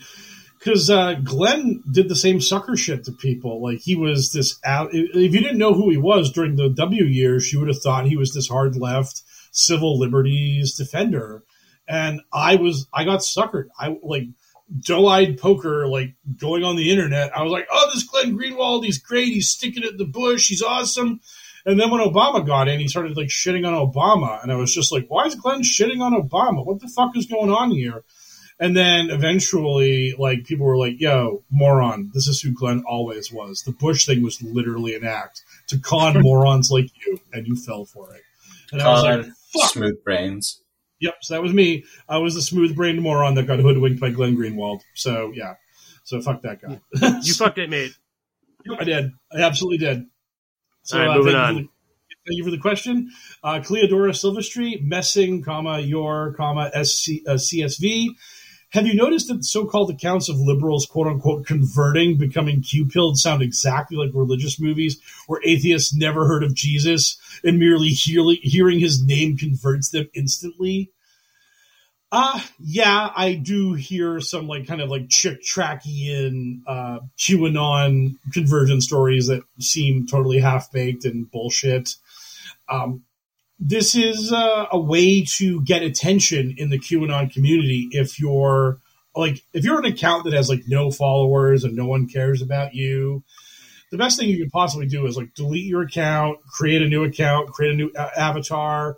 because 0.62 0.90
uh, 0.90 1.14
Glenn 1.14 1.82
did 1.90 2.08
the 2.08 2.14
same 2.16 2.40
sucker 2.40 2.76
shit 2.76 3.04
to 3.04 3.12
people. 3.12 3.62
Like 3.62 3.80
he 3.80 3.96
was 3.96 4.32
this. 4.32 4.58
out- 4.64 4.90
If 4.92 5.32
you 5.34 5.40
didn't 5.40 5.58
know 5.58 5.74
who 5.74 5.90
he 5.90 5.96
was 5.96 6.30
during 6.30 6.56
the 6.56 6.68
W 6.68 7.04
years, 7.04 7.52
you 7.52 7.58
would 7.58 7.68
have 7.68 7.80
thought 7.82 8.06
he 8.06 8.16
was 8.16 8.32
this 8.32 8.48
hard 8.48 8.76
left 8.76 9.22
civil 9.50 9.98
liberties 9.98 10.74
defender. 10.74 11.42
And 11.88 12.20
I 12.32 12.56
was, 12.56 12.86
I 12.94 13.04
got 13.04 13.20
suckered. 13.20 13.66
I 13.78 13.96
like 14.02 14.24
doe-eyed 14.86 15.38
poker, 15.38 15.86
like 15.86 16.14
going 16.38 16.64
on 16.64 16.76
the 16.76 16.90
internet. 16.90 17.36
I 17.36 17.42
was 17.42 17.52
like, 17.52 17.66
oh, 17.70 17.90
this 17.92 18.04
Glenn 18.04 18.38
Greenwald, 18.38 18.84
he's 18.84 18.98
great. 18.98 19.28
He's 19.28 19.50
sticking 19.50 19.84
at 19.84 19.98
the 19.98 20.06
bush. 20.06 20.48
He's 20.48 20.62
awesome. 20.62 21.20
And 21.66 21.78
then 21.78 21.90
when 21.90 22.00
Obama 22.00 22.46
got 22.46 22.68
in, 22.68 22.80
he 22.80 22.88
started 22.88 23.16
like 23.16 23.28
shitting 23.28 23.66
on 23.66 23.74
Obama. 23.74 24.42
And 24.42 24.50
I 24.50 24.56
was 24.56 24.72
just 24.74 24.90
like, 24.92 25.06
why 25.08 25.26
is 25.26 25.34
Glenn 25.34 25.62
shitting 25.62 26.00
on 26.00 26.12
Obama? 26.12 26.64
What 26.64 26.80
the 26.80 26.88
fuck 26.88 27.16
is 27.16 27.26
going 27.26 27.50
on 27.50 27.70
here? 27.72 28.04
And 28.62 28.76
then 28.76 29.10
eventually, 29.10 30.14
like, 30.16 30.44
people 30.44 30.64
were 30.64 30.78
like, 30.78 31.00
yo, 31.00 31.42
moron, 31.50 32.12
this 32.14 32.28
is 32.28 32.40
who 32.40 32.52
Glenn 32.52 32.84
always 32.86 33.32
was. 33.32 33.62
The 33.62 33.72
Bush 33.72 34.06
thing 34.06 34.22
was 34.22 34.40
literally 34.40 34.94
an 34.94 35.04
act 35.04 35.42
to 35.66 35.80
con 35.80 36.20
morons 36.22 36.70
like 36.70 36.86
you, 37.04 37.18
and 37.32 37.44
you 37.44 37.56
fell 37.56 37.86
for 37.86 38.14
it. 38.14 38.22
And 38.70 38.80
I 38.80 38.92
was 38.92 39.02
like, 39.02 39.26
fuck. 39.52 39.70
Smooth 39.72 40.04
brains. 40.04 40.62
Yep, 41.00 41.14
so 41.22 41.34
that 41.34 41.42
was 41.42 41.52
me. 41.52 41.82
I 42.08 42.18
was 42.18 42.36
the 42.36 42.40
smooth 42.42 42.76
brained 42.76 43.02
moron 43.02 43.34
that 43.34 43.48
got 43.48 43.58
hoodwinked 43.58 44.00
by 44.00 44.10
Glenn 44.10 44.36
Greenwald. 44.36 44.82
So 44.94 45.32
yeah, 45.34 45.54
so 46.04 46.22
fuck 46.22 46.42
that 46.42 46.62
guy. 46.62 46.80
You 47.22 47.34
fucked 47.34 47.58
it, 47.58 47.68
mate. 47.68 47.96
I 48.78 48.84
did. 48.84 49.10
I 49.32 49.40
absolutely 49.40 49.78
did. 49.78 50.06
So 50.84 51.00
All 51.00 51.04
right, 51.04 51.12
uh, 51.14 51.18
moving 51.18 51.32
thank, 51.32 51.48
on. 51.48 51.56
You 51.56 51.62
for 51.62 51.64
the, 51.64 52.14
thank 52.28 52.38
you 52.38 52.44
for 52.44 52.50
the 52.52 52.58
question, 52.58 53.10
uh, 53.42 53.58
Cleodora 53.58 54.12
Silvestri, 54.12 54.80
Messing, 54.80 55.42
comma 55.42 55.80
your, 55.80 56.34
comma 56.34 56.70
SC, 56.84 57.26
uh, 57.26 57.32
CSV. 57.32 58.10
Have 58.72 58.86
you 58.86 58.94
noticed 58.94 59.28
that 59.28 59.44
so-called 59.44 59.90
accounts 59.90 60.30
of 60.30 60.40
liberals, 60.40 60.86
quote 60.86 61.06
unquote, 61.06 61.46
converting, 61.46 62.16
becoming 62.16 62.62
Q-pilled, 62.62 63.18
sound 63.18 63.42
exactly 63.42 63.98
like 63.98 64.10
religious 64.14 64.58
movies 64.58 64.98
where 65.26 65.42
atheists 65.44 65.94
never 65.94 66.26
heard 66.26 66.42
of 66.42 66.54
Jesus 66.54 67.18
and 67.44 67.58
merely 67.58 67.88
hear, 67.88 68.24
hearing 68.42 68.80
his 68.80 69.04
name 69.04 69.36
converts 69.36 69.90
them 69.90 70.08
instantly? 70.14 70.90
Uh, 72.10 72.40
yeah, 72.58 73.10
I 73.14 73.34
do 73.34 73.74
hear 73.74 74.20
some 74.20 74.46
like 74.46 74.66
kind 74.66 74.80
of 74.80 74.88
like 74.88 75.08
chick 75.10 75.42
trackian 75.42 76.62
uh, 76.66 77.00
QAnon 77.18 78.16
conversion 78.32 78.80
stories 78.80 79.26
that 79.26 79.42
seem 79.58 80.06
totally 80.06 80.38
half 80.40 80.72
baked 80.72 81.04
and 81.04 81.30
bullshit. 81.30 81.96
Um, 82.70 83.04
this 83.64 83.94
is 83.94 84.32
uh, 84.32 84.66
a 84.72 84.80
way 84.80 85.22
to 85.22 85.62
get 85.62 85.82
attention 85.82 86.54
in 86.58 86.70
the 86.70 86.78
QAnon 86.78 87.32
community 87.32 87.88
if 87.92 88.18
you're 88.18 88.78
like 89.14 89.40
if 89.52 89.64
you're 89.64 89.78
an 89.78 89.84
account 89.84 90.24
that 90.24 90.32
has 90.32 90.48
like 90.48 90.62
no 90.66 90.90
followers 90.90 91.62
and 91.62 91.76
no 91.76 91.86
one 91.86 92.08
cares 92.08 92.42
about 92.42 92.74
you. 92.74 93.22
The 93.92 93.98
best 93.98 94.18
thing 94.18 94.28
you 94.28 94.38
can 94.38 94.50
possibly 94.50 94.86
do 94.86 95.06
is 95.06 95.16
like 95.16 95.34
delete 95.34 95.66
your 95.66 95.82
account, 95.82 96.38
create 96.46 96.82
a 96.82 96.88
new 96.88 97.04
account, 97.04 97.50
create 97.50 97.72
a 97.72 97.76
new 97.76 97.92
a- 97.94 98.20
avatar, 98.20 98.96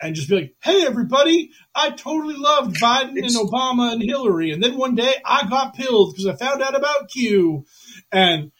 and 0.00 0.14
just 0.14 0.30
be 0.30 0.36
like, 0.36 0.54
"Hey, 0.62 0.86
everybody! 0.86 1.50
I 1.74 1.90
totally 1.90 2.36
loved 2.36 2.76
Biden 2.76 3.18
and 3.18 3.36
Obama 3.36 3.92
and 3.92 4.02
Hillary, 4.02 4.50
and 4.50 4.62
then 4.62 4.78
one 4.78 4.94
day 4.94 5.14
I 5.24 5.46
got 5.46 5.74
pilled 5.74 6.14
because 6.14 6.26
I 6.26 6.36
found 6.36 6.62
out 6.62 6.76
about 6.76 7.10
Q." 7.10 7.66
And 8.10 8.52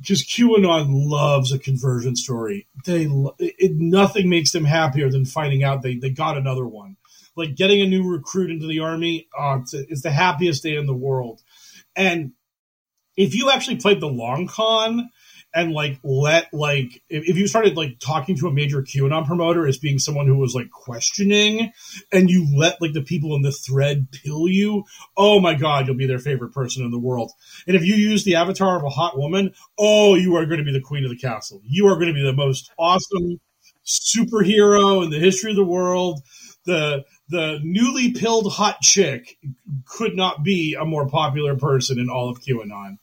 just 0.00 0.28
QAnon 0.28 0.86
loves 0.90 1.52
a 1.52 1.58
conversion 1.58 2.16
story. 2.16 2.66
They 2.84 3.08
it, 3.38 3.72
nothing 3.76 4.28
makes 4.28 4.52
them 4.52 4.64
happier 4.64 5.10
than 5.10 5.24
finding 5.24 5.62
out 5.62 5.82
they 5.82 5.96
they 5.96 6.10
got 6.10 6.36
another 6.36 6.66
one. 6.66 6.96
Like 7.36 7.54
getting 7.54 7.80
a 7.80 7.86
new 7.86 8.08
recruit 8.08 8.50
into 8.50 8.66
the 8.66 8.80
army, 8.80 9.28
uh, 9.38 9.58
it's, 9.62 9.74
it's 9.74 10.02
the 10.02 10.10
happiest 10.10 10.62
day 10.62 10.76
in 10.76 10.86
the 10.86 10.94
world. 10.94 11.42
And 11.96 12.32
if 13.16 13.34
you 13.34 13.50
actually 13.50 13.76
played 13.76 14.00
the 14.00 14.08
long 14.08 14.46
con 14.46 15.10
and 15.54 15.72
like 15.72 15.98
let 16.02 16.52
like 16.52 17.02
if, 17.08 17.28
if 17.28 17.36
you 17.36 17.46
started 17.46 17.76
like 17.76 17.98
talking 18.00 18.36
to 18.36 18.48
a 18.48 18.52
major 18.52 18.82
QAnon 18.82 19.26
promoter 19.26 19.66
as 19.66 19.78
being 19.78 19.98
someone 19.98 20.26
who 20.26 20.36
was 20.36 20.54
like 20.54 20.70
questioning 20.70 21.72
and 22.12 22.28
you 22.28 22.46
let 22.56 22.82
like 22.82 22.92
the 22.92 23.02
people 23.02 23.36
in 23.36 23.42
the 23.42 23.52
thread 23.52 24.08
pill 24.10 24.48
you, 24.48 24.84
oh 25.16 25.40
my 25.40 25.54
god, 25.54 25.86
you'll 25.86 25.96
be 25.96 26.06
their 26.06 26.18
favorite 26.18 26.52
person 26.52 26.84
in 26.84 26.90
the 26.90 26.98
world. 26.98 27.32
And 27.66 27.76
if 27.76 27.84
you 27.84 27.94
use 27.94 28.24
the 28.24 28.34
avatar 28.34 28.76
of 28.76 28.84
a 28.84 28.90
hot 28.90 29.16
woman, 29.16 29.54
oh, 29.78 30.14
you 30.16 30.36
are 30.36 30.46
going 30.46 30.58
to 30.58 30.64
be 30.64 30.72
the 30.72 30.80
queen 30.80 31.04
of 31.04 31.10
the 31.10 31.16
castle. 31.16 31.62
You 31.64 31.86
are 31.86 31.94
going 31.94 32.08
to 32.08 32.14
be 32.14 32.24
the 32.24 32.32
most 32.32 32.72
awesome 32.78 33.40
superhero 33.86 35.04
in 35.04 35.10
the 35.10 35.18
history 35.18 35.50
of 35.50 35.56
the 35.56 35.64
world. 35.64 36.22
The 36.66 37.04
the 37.28 37.60
newly 37.62 38.12
pilled 38.12 38.52
hot 38.52 38.80
chick 38.80 39.38
could 39.86 40.16
not 40.16 40.42
be 40.42 40.76
a 40.78 40.84
more 40.84 41.08
popular 41.08 41.56
person 41.56 41.98
in 41.98 42.08
all 42.10 42.28
of 42.28 42.40
QAnon. 42.40 42.98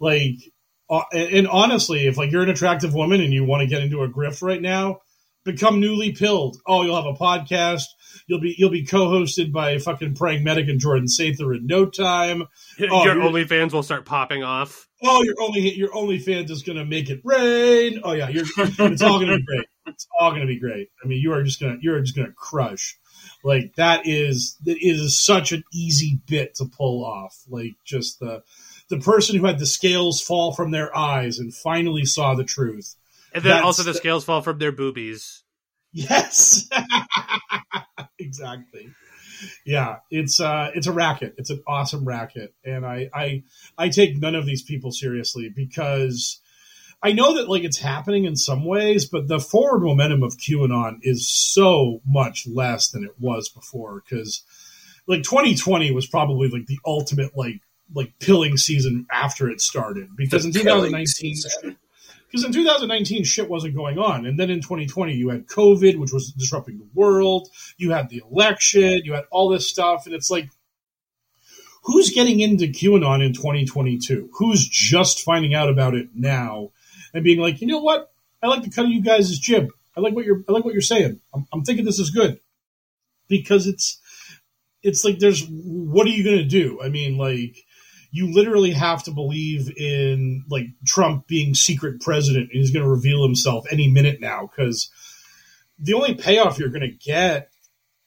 Like, 0.00 0.52
Uh, 0.90 1.02
and, 1.12 1.34
and 1.34 1.48
honestly, 1.48 2.06
if 2.06 2.16
like 2.16 2.32
you're 2.32 2.42
an 2.42 2.50
attractive 2.50 2.92
woman 2.94 3.20
and 3.20 3.32
you 3.32 3.44
want 3.44 3.60
to 3.62 3.66
get 3.66 3.82
into 3.82 4.02
a 4.02 4.08
grift 4.08 4.42
right 4.42 4.60
now, 4.60 4.98
become 5.44 5.80
newly 5.80 6.12
pilled. 6.12 6.56
Oh, 6.66 6.82
you'll 6.82 6.96
have 6.96 7.06
a 7.06 7.16
podcast. 7.16 7.84
You'll 8.26 8.40
be 8.40 8.54
you'll 8.58 8.70
be 8.70 8.84
co-hosted 8.84 9.52
by 9.52 9.78
fucking 9.78 10.14
praying 10.14 10.42
medic 10.44 10.68
and 10.68 10.80
Jordan 10.80 11.06
Sather 11.06 11.56
in 11.56 11.66
no 11.66 11.86
time. 11.86 12.44
Oh, 12.90 13.04
Your 13.04 13.14
OnlyFans 13.16 13.72
will 13.72 13.82
start 13.82 14.04
popping 14.04 14.42
off. 14.42 14.88
oh, 15.02 15.22
your 15.22 15.34
only 15.40 15.74
your 15.74 15.90
OnlyFans 15.90 16.50
is 16.50 16.62
gonna 16.62 16.84
make 16.84 17.08
it 17.10 17.20
rain. 17.24 18.00
Oh 18.02 18.12
yeah, 18.12 18.28
you're 18.28 18.44
it's 18.56 19.02
all 19.02 19.20
gonna 19.20 19.36
be 19.36 19.44
great. 19.44 19.66
It's 19.86 20.06
all 20.18 20.32
gonna 20.32 20.46
be 20.46 20.58
great. 20.58 20.88
I 21.02 21.06
mean, 21.06 21.20
you 21.20 21.32
are 21.32 21.42
just 21.42 21.60
gonna 21.60 21.76
you're 21.80 22.00
just 22.00 22.16
gonna 22.16 22.32
crush. 22.36 22.98
Like 23.44 23.74
that 23.76 24.06
is 24.06 24.56
that 24.64 24.76
is 24.80 25.20
such 25.20 25.52
an 25.52 25.62
easy 25.72 26.20
bit 26.26 26.54
to 26.56 26.64
pull 26.66 27.04
off. 27.04 27.36
Like 27.48 27.72
just 27.84 28.18
the 28.20 28.42
the 28.90 28.98
person 28.98 29.36
who 29.36 29.46
had 29.46 29.58
the 29.58 29.66
scales 29.66 30.20
fall 30.20 30.52
from 30.52 30.72
their 30.72 30.94
eyes 30.96 31.38
and 31.38 31.54
finally 31.54 32.04
saw 32.04 32.34
the 32.34 32.44
truth. 32.44 32.96
And 33.32 33.44
then 33.44 33.52
That's 33.52 33.64
also 33.64 33.82
the 33.84 33.94
scales 33.94 34.24
fall 34.24 34.42
from 34.42 34.58
their 34.58 34.72
boobies. 34.72 35.44
Yes, 35.92 36.68
exactly. 38.18 38.90
Yeah, 39.64 39.96
it's 40.10 40.40
uh, 40.40 40.70
it's 40.74 40.86
a 40.86 40.92
racket. 40.92 41.34
It's 41.38 41.50
an 41.50 41.62
awesome 41.66 42.04
racket, 42.04 42.54
and 42.64 42.84
I, 42.84 43.08
I 43.14 43.42
I 43.78 43.88
take 43.88 44.16
none 44.16 44.34
of 44.34 44.46
these 44.46 44.62
people 44.62 44.92
seriously 44.92 45.48
because 45.48 46.40
I 47.02 47.12
know 47.12 47.36
that 47.36 47.48
like 47.48 47.64
it's 47.64 47.78
happening 47.78 48.24
in 48.24 48.36
some 48.36 48.64
ways, 48.64 49.06
but 49.06 49.28
the 49.28 49.40
forward 49.40 49.82
momentum 49.82 50.22
of 50.22 50.36
QAnon 50.36 50.98
is 51.02 51.28
so 51.28 52.00
much 52.06 52.46
less 52.46 52.90
than 52.90 53.04
it 53.04 53.14
was 53.18 53.48
before. 53.48 54.02
Because 54.04 54.42
like 55.06 55.22
2020 55.22 55.92
was 55.92 56.06
probably 56.06 56.48
like 56.48 56.66
the 56.66 56.78
ultimate 56.84 57.36
like 57.36 57.62
like 57.94 58.12
pilling 58.18 58.56
season 58.56 59.06
after 59.10 59.48
it 59.48 59.60
started. 59.60 60.16
Because 60.16 60.44
in 60.44 60.52
The 60.52 60.60
pilling 60.60 60.90
2019, 60.90 61.76
because 62.30 62.44
in 62.44 62.52
2019 62.52 63.24
shit 63.24 63.48
wasn't 63.48 63.74
going 63.74 63.98
on. 63.98 64.26
And 64.26 64.38
then 64.38 64.50
in 64.50 64.60
2020 64.60 65.14
you 65.14 65.30
had 65.30 65.46
covid 65.46 65.98
which 65.98 66.12
was 66.12 66.32
disrupting 66.32 66.78
the 66.78 66.88
world. 66.94 67.48
You 67.76 67.90
had 67.90 68.08
the 68.08 68.22
election. 68.30 69.02
You 69.04 69.14
had 69.14 69.24
all 69.30 69.48
this 69.48 69.68
stuff. 69.68 70.06
And 70.06 70.14
it's 70.14 70.30
like 70.30 70.48
who's 71.82 72.10
getting 72.10 72.40
into 72.40 72.66
qanon 72.66 73.24
in 73.24 73.32
2022 73.32 74.30
who's 74.34 74.68
just 74.68 75.22
finding 75.22 75.54
out 75.54 75.70
about 75.70 75.94
it 75.94 76.08
now 76.14 76.70
and 77.14 77.24
being 77.24 77.40
like 77.40 77.60
you 77.60 77.66
know 77.66 77.80
what? 77.80 78.12
I 78.42 78.46
like 78.46 78.62
the 78.62 78.70
cut 78.70 78.86
of 78.86 78.90
you 78.90 79.02
guys' 79.02 79.38
jib. 79.38 79.70
I 79.96 80.00
like 80.00 80.14
what 80.14 80.24
you're 80.24 80.42
i 80.48 80.52
like 80.52 80.64
what 80.64 80.72
you're 80.72 80.82
saying. 80.82 81.20
I'm, 81.34 81.46
I'm 81.52 81.64
thinking 81.64 81.84
this 81.84 81.98
is 81.98 82.10
good. 82.10 82.40
Because 83.28 83.66
it's 83.66 84.00
it's 84.82 85.04
like 85.04 85.18
there's 85.18 85.46
what 85.48 86.06
are 86.06 86.10
you 86.10 86.24
going 86.24 86.38
to 86.38 86.44
do? 86.44 86.80
I 86.82 86.88
mean 86.88 87.18
like 87.18 87.64
you 88.12 88.32
literally 88.32 88.72
have 88.72 89.04
to 89.04 89.12
believe 89.12 89.70
in 89.76 90.44
like 90.48 90.66
Trump 90.86 91.26
being 91.26 91.54
secret 91.54 92.00
president 92.00 92.50
and 92.50 92.60
he's 92.60 92.72
going 92.72 92.84
to 92.84 92.90
reveal 92.90 93.22
himself 93.22 93.66
any 93.70 93.88
minute 93.88 94.20
now 94.20 94.48
because 94.50 94.90
the 95.78 95.94
only 95.94 96.14
payoff 96.14 96.58
you're 96.58 96.68
going 96.70 96.80
to 96.80 96.88
get 96.88 97.50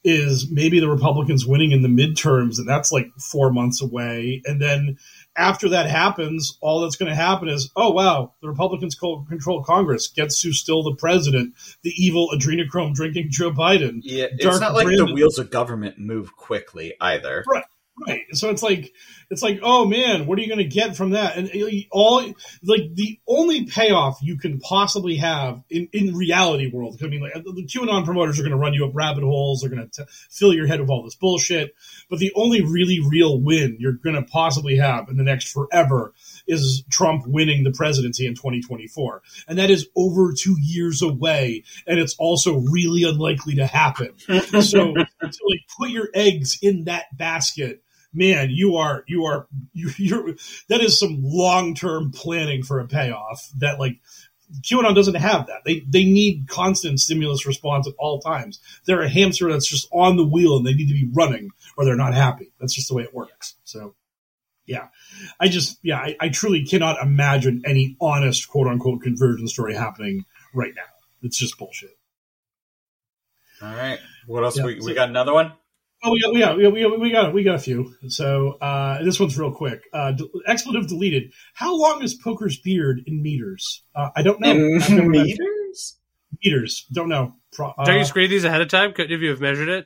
is 0.04 0.52
maybe 0.52 0.82
the 0.82 0.90
Republicans 0.90 1.46
winning 1.46 1.72
in 1.72 1.82
the 1.82 1.88
midterms 1.88 2.58
and 2.58 2.68
that's 2.68 2.92
like 2.92 3.08
4 3.32 3.54
months 3.54 3.82
away. 3.82 4.42
And 4.44 4.62
then 4.62 4.98
after 5.38 5.70
that 5.70 5.90
happens 5.90 6.58
all 6.60 6.82
that's 6.82 6.98
going 6.98 7.10
to 7.10 7.16
happen 7.16 7.48
is 7.48 7.72
oh 7.78 7.92
wow 7.92 8.34
the 8.42 8.50
Republicans 8.50 8.96
control 8.96 9.64
Congress. 9.64 10.10
Gets 10.10 10.42
to 10.42 10.52
still 10.52 10.84
the 10.84 10.96
president? 10.96 11.54
The 11.84 11.94
evil 11.96 12.30
adrenochrome 12.36 12.94
drinking 12.94 13.28
Joe 13.30 13.52
Biden. 13.52 14.02
Yeah, 14.04 14.26
it's 14.26 14.44
Dark 14.44 14.60
not 14.60 14.74
like 14.74 14.88
Brandon- 14.88 15.08
the 15.08 15.14
wheels 15.14 15.40
of 15.40 15.50
government 15.50 15.98
move 15.98 16.36
quickly 16.36 16.96
either. 17.00 17.46
Right. 17.48 17.64
Right. 18.08 18.26
So 18.32 18.50
it's 18.50 18.64
like 18.64 18.92
it's 19.30 19.44
like, 19.44 19.60
oh 19.62 19.86
man, 19.86 20.26
what 20.26 20.40
are 20.40 20.42
you 20.42 20.48
going 20.48 20.58
to 20.58 20.64
get 20.64 20.98
from 20.98 21.12
that? 21.12 21.38
And 21.38 21.48
uh, 21.50 21.68
all 21.92 22.24
like 22.64 22.94
the 22.94 23.20
only 23.28 23.66
payoff 23.66 24.18
you 24.22 24.38
can 24.38 24.60
possibly 24.60 25.18
have 25.18 25.62
in 25.70 25.90
in 25.94 26.16
reality 26.16 26.72
world. 26.74 27.00
I 27.04 27.08
mean, 27.08 27.22
like 27.22 27.36
uh, 27.36 27.42
the 27.44 27.68
QAnon 27.68 28.04
promoters 28.04 28.40
are 28.40 28.44
going 28.44 28.52
to 28.52 28.58
run 28.58 28.74
you 28.74 28.86
up 28.86 28.96
rabbit 28.96 29.24
holes. 29.24 29.62
They're 29.62 29.70
going 29.70 29.88
to 29.88 30.08
fill 30.32 30.56
your 30.56 30.66
head 30.66 30.82
with 30.82 30.90
all 30.90 31.04
this 31.04 31.14
bullshit. 31.14 31.76
But 32.10 32.18
the 32.18 32.34
only 32.36 32.64
really 32.64 33.00
real 33.00 33.40
win 33.40 33.78
you're 33.80 33.94
going 33.94 34.16
to 34.16 34.24
possibly 34.24 34.78
have 34.78 35.08
in 35.10 35.18
the 35.18 35.24
next 35.24 35.52
forever 35.52 36.14
is 36.48 36.84
Trump 36.90 37.28
winning 37.28 37.64
the 37.64 37.72
presidency 37.72 38.26
in 38.26 38.34
2024, 38.34 39.22
and 39.48 39.60
that 39.60 39.70
is 39.70 39.88
over 39.96 40.34
two 40.34 40.56
years 40.60 41.04
away, 41.04 41.64
and 41.86 42.00
it's 42.00 42.16
also 42.18 42.58
really 42.58 43.04
unlikely 43.04 43.56
to 43.56 43.68
happen. 43.68 44.18
so, 44.62 44.94
to 44.96 45.04
like 45.22 45.62
put 45.78 45.92
your 45.92 46.10
eggs 46.16 46.58
in 46.62 46.86
that 46.86 47.16
basket 47.16 47.83
man 48.14 48.50
you 48.50 48.78
are 48.78 49.04
you 49.08 49.26
are 49.26 49.48
you, 49.74 49.90
you're 49.98 50.36
that 50.70 50.82
is 50.82 51.00
some 51.00 51.20
long-term 51.22 52.12
planning 52.12 52.64
for 52.64 52.80
a 52.80 52.88
payoff 52.88 53.50
that 53.58 53.80
like 53.80 54.00
QAnon 54.62 54.94
doesn't 54.94 55.16
have 55.16 55.48
that. 55.48 55.62
They 55.66 55.80
they 55.80 56.04
need 56.04 56.48
constant 56.48 57.00
stimulus 57.00 57.46
response 57.46 57.88
at 57.88 57.96
all 57.98 58.20
times. 58.20 58.60
They're 58.86 59.02
a 59.02 59.10
hamster 59.10 59.52
that's 59.52 59.68
just 59.68 59.88
on 59.92 60.16
the 60.16 60.26
wheel 60.26 60.58
and 60.58 60.66
they 60.66 60.74
need 60.74 60.90
to 60.90 60.94
be 60.94 61.10
running 61.12 61.50
or 61.76 61.86
they're 61.86 61.96
not 61.96 62.14
happy. 62.14 62.52
That's 62.60 62.74
just 62.74 62.88
the 62.88 62.94
way 62.94 63.04
it 63.04 63.14
works. 63.14 63.56
So 63.64 63.96
yeah. 64.66 64.88
I 65.40 65.48
just 65.48 65.80
yeah, 65.82 65.98
I, 65.98 66.16
I 66.20 66.30
truly 66.30 66.66
cannot 66.66 67.02
imagine 67.02 67.64
any 67.66 67.98
honest 68.00 68.48
quote 68.48 68.68
unquote 68.68 69.02
conversion 69.02 69.48
story 69.48 69.76
happening 69.76 70.26
right 70.54 70.74
now. 70.76 70.84
It's 71.22 71.38
just 71.38 71.58
bullshit. 71.58 71.98
All 73.62 73.74
right. 73.74 74.00
What 74.28 74.44
else? 74.44 74.58
Yeah, 74.58 74.66
we, 74.66 74.80
we 74.82 74.94
got 74.94 75.10
another 75.10 75.34
one? 75.34 75.54
Oh, 76.06 76.12
we 76.12 76.22
got, 76.22 76.34
we 76.34 76.40
got, 76.42 76.58
we 76.58 76.82
got, 76.82 77.00
we 77.00 77.12
got, 77.12 77.34
we 77.34 77.44
got 77.44 77.56
a 77.56 77.60
few. 77.60 77.94
So 78.10 78.58
uh, 78.60 79.04
this 79.04 79.20
one's 79.20 79.38
real 79.38 79.54
quick. 79.54 79.84
Uh, 79.94 80.12
d- 80.12 80.30
expletive 80.46 80.88
deleted. 80.88 81.32
How 81.54 81.76
long 81.78 82.04
is 82.04 82.14
Poker's 82.14 82.58
beard 82.60 83.02
in 83.08 83.22
meters? 83.24 83.84
Uh, 83.96 84.10
I 84.16 84.22
don't 84.22 84.40
know. 84.42 84.52
In 84.52 84.82
I've 84.82 84.90
never 84.90 85.10
met- 85.10 85.26
meters? 85.26 85.98
meters. 86.44 86.86
Don't 86.92 87.10
know. 87.10 87.36
Pro- 87.54 87.74
Don't 87.86 87.96
you 87.96 88.02
uh, 88.02 88.06
screen 88.06 88.30
these 88.30 88.44
ahead 88.44 88.62
of 88.62 88.68
time? 88.68 88.92
Couldn't 88.94 89.18
you 89.22 89.30
have 89.30 89.40
measured 89.40 89.70
it? 89.70 89.86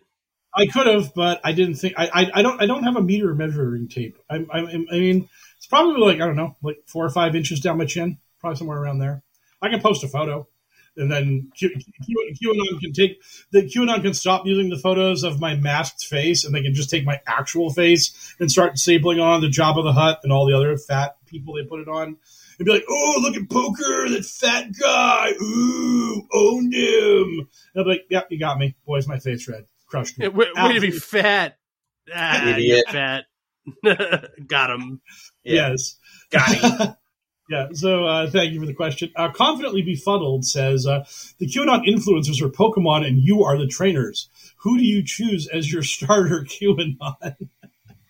I 0.55 0.65
could 0.65 0.87
have, 0.87 1.13
but 1.13 1.39
I 1.43 1.51
didn't 1.51 1.75
think. 1.75 1.93
I, 1.97 2.07
I, 2.07 2.31
I 2.35 2.41
don't. 2.41 2.59
I 2.61 2.65
don't 2.65 2.83
have 2.83 2.95
a 2.95 3.01
meter 3.01 3.35
measuring 3.35 3.87
tape. 3.87 4.17
I, 4.27 4.37
I, 4.51 4.59
I 4.61 4.77
mean, 4.99 5.29
it's 5.57 5.67
probably 5.67 5.99
like 6.01 6.15
I 6.15 6.25
don't 6.25 6.35
know, 6.37 6.55
like 6.63 6.77
four 6.87 7.05
or 7.05 7.09
five 7.11 7.35
inches 7.35 7.59
down 7.59 7.77
my 7.77 7.85
chin, 7.85 8.17
probably 8.39 8.55
somewhere 8.57 8.81
around 8.81 8.97
there. 8.99 9.21
I 9.61 9.69
can 9.69 9.81
post 9.81 10.03
a 10.03 10.07
photo, 10.07 10.47
and 10.97 11.11
then 11.11 11.51
Q, 11.55 11.69
Q, 12.05 12.33
QAnon 12.41 12.79
can 12.79 12.93
take 12.93 13.21
the 13.51 13.61
QAnon 13.61 14.01
can 14.01 14.13
stop 14.13 14.45
using 14.45 14.69
the 14.69 14.77
photos 14.77 15.23
of 15.23 15.39
my 15.39 15.55
masked 15.55 16.05
face, 16.05 16.43
and 16.43 16.53
they 16.53 16.61
can 16.61 16.73
just 16.73 16.89
take 16.89 17.05
my 17.05 17.21
actual 17.27 17.71
face 17.71 18.35
and 18.39 18.51
start 18.51 18.75
stapling 18.75 19.21
on 19.21 19.41
the 19.41 19.47
Jabba 19.47 19.83
the 19.83 19.93
Hutt 19.93 20.19
and 20.23 20.33
all 20.33 20.47
the 20.47 20.55
other 20.55 20.77
fat 20.77 21.17
people 21.25 21.53
they 21.55 21.63
put 21.63 21.79
it 21.79 21.87
on. 21.87 22.17
And 22.59 22.65
be 22.65 22.71
like, 22.71 22.85
oh, 22.89 23.19
look 23.21 23.35
at 23.35 23.49
Poker, 23.49 24.09
that 24.09 24.25
fat 24.25 24.71
guy. 24.79 25.31
Ooh, 25.39 26.27
owned 26.33 26.73
him. 26.73 27.47
And 27.73 27.77
I'll 27.77 27.83
be 27.83 27.89
like, 27.91 28.05
yep, 28.09 28.27
you 28.31 28.39
got 28.39 28.57
me. 28.57 28.75
Boy's 28.85 29.07
my 29.07 29.19
face 29.19 29.47
red. 29.47 29.65
Crushed 29.85 30.17
me. 30.17 30.25
Yeah, 30.25 30.31
Way, 30.31 30.47
way 30.55 30.73
to 30.73 30.81
be 30.81 30.91
fat. 30.91 31.57
Ah, 32.13 32.49
Idiot. 32.49 32.85
fat. 32.89 33.25
Got 34.47 34.71
him. 34.71 35.01
Yes. 35.43 35.97
Got 36.31 36.49
it. 36.51 36.95
yeah. 37.49 37.67
So 37.73 38.05
uh, 38.05 38.29
thank 38.29 38.53
you 38.53 38.59
for 38.59 38.65
the 38.65 38.73
question. 38.73 39.11
Uh, 39.15 39.29
Confidently 39.29 39.81
befuddled 39.81 40.45
says 40.45 40.85
uh, 40.85 41.05
the 41.37 41.47
QAnon 41.47 41.87
influencers 41.87 42.41
are 42.41 42.49
Pokemon, 42.49 43.05
and 43.05 43.19
you 43.19 43.43
are 43.43 43.57
the 43.57 43.67
trainers. 43.67 44.29
Who 44.57 44.77
do 44.77 44.83
you 44.83 45.03
choose 45.03 45.47
as 45.47 45.71
your 45.71 45.83
starter 45.83 46.43
QAnon? 46.49 47.35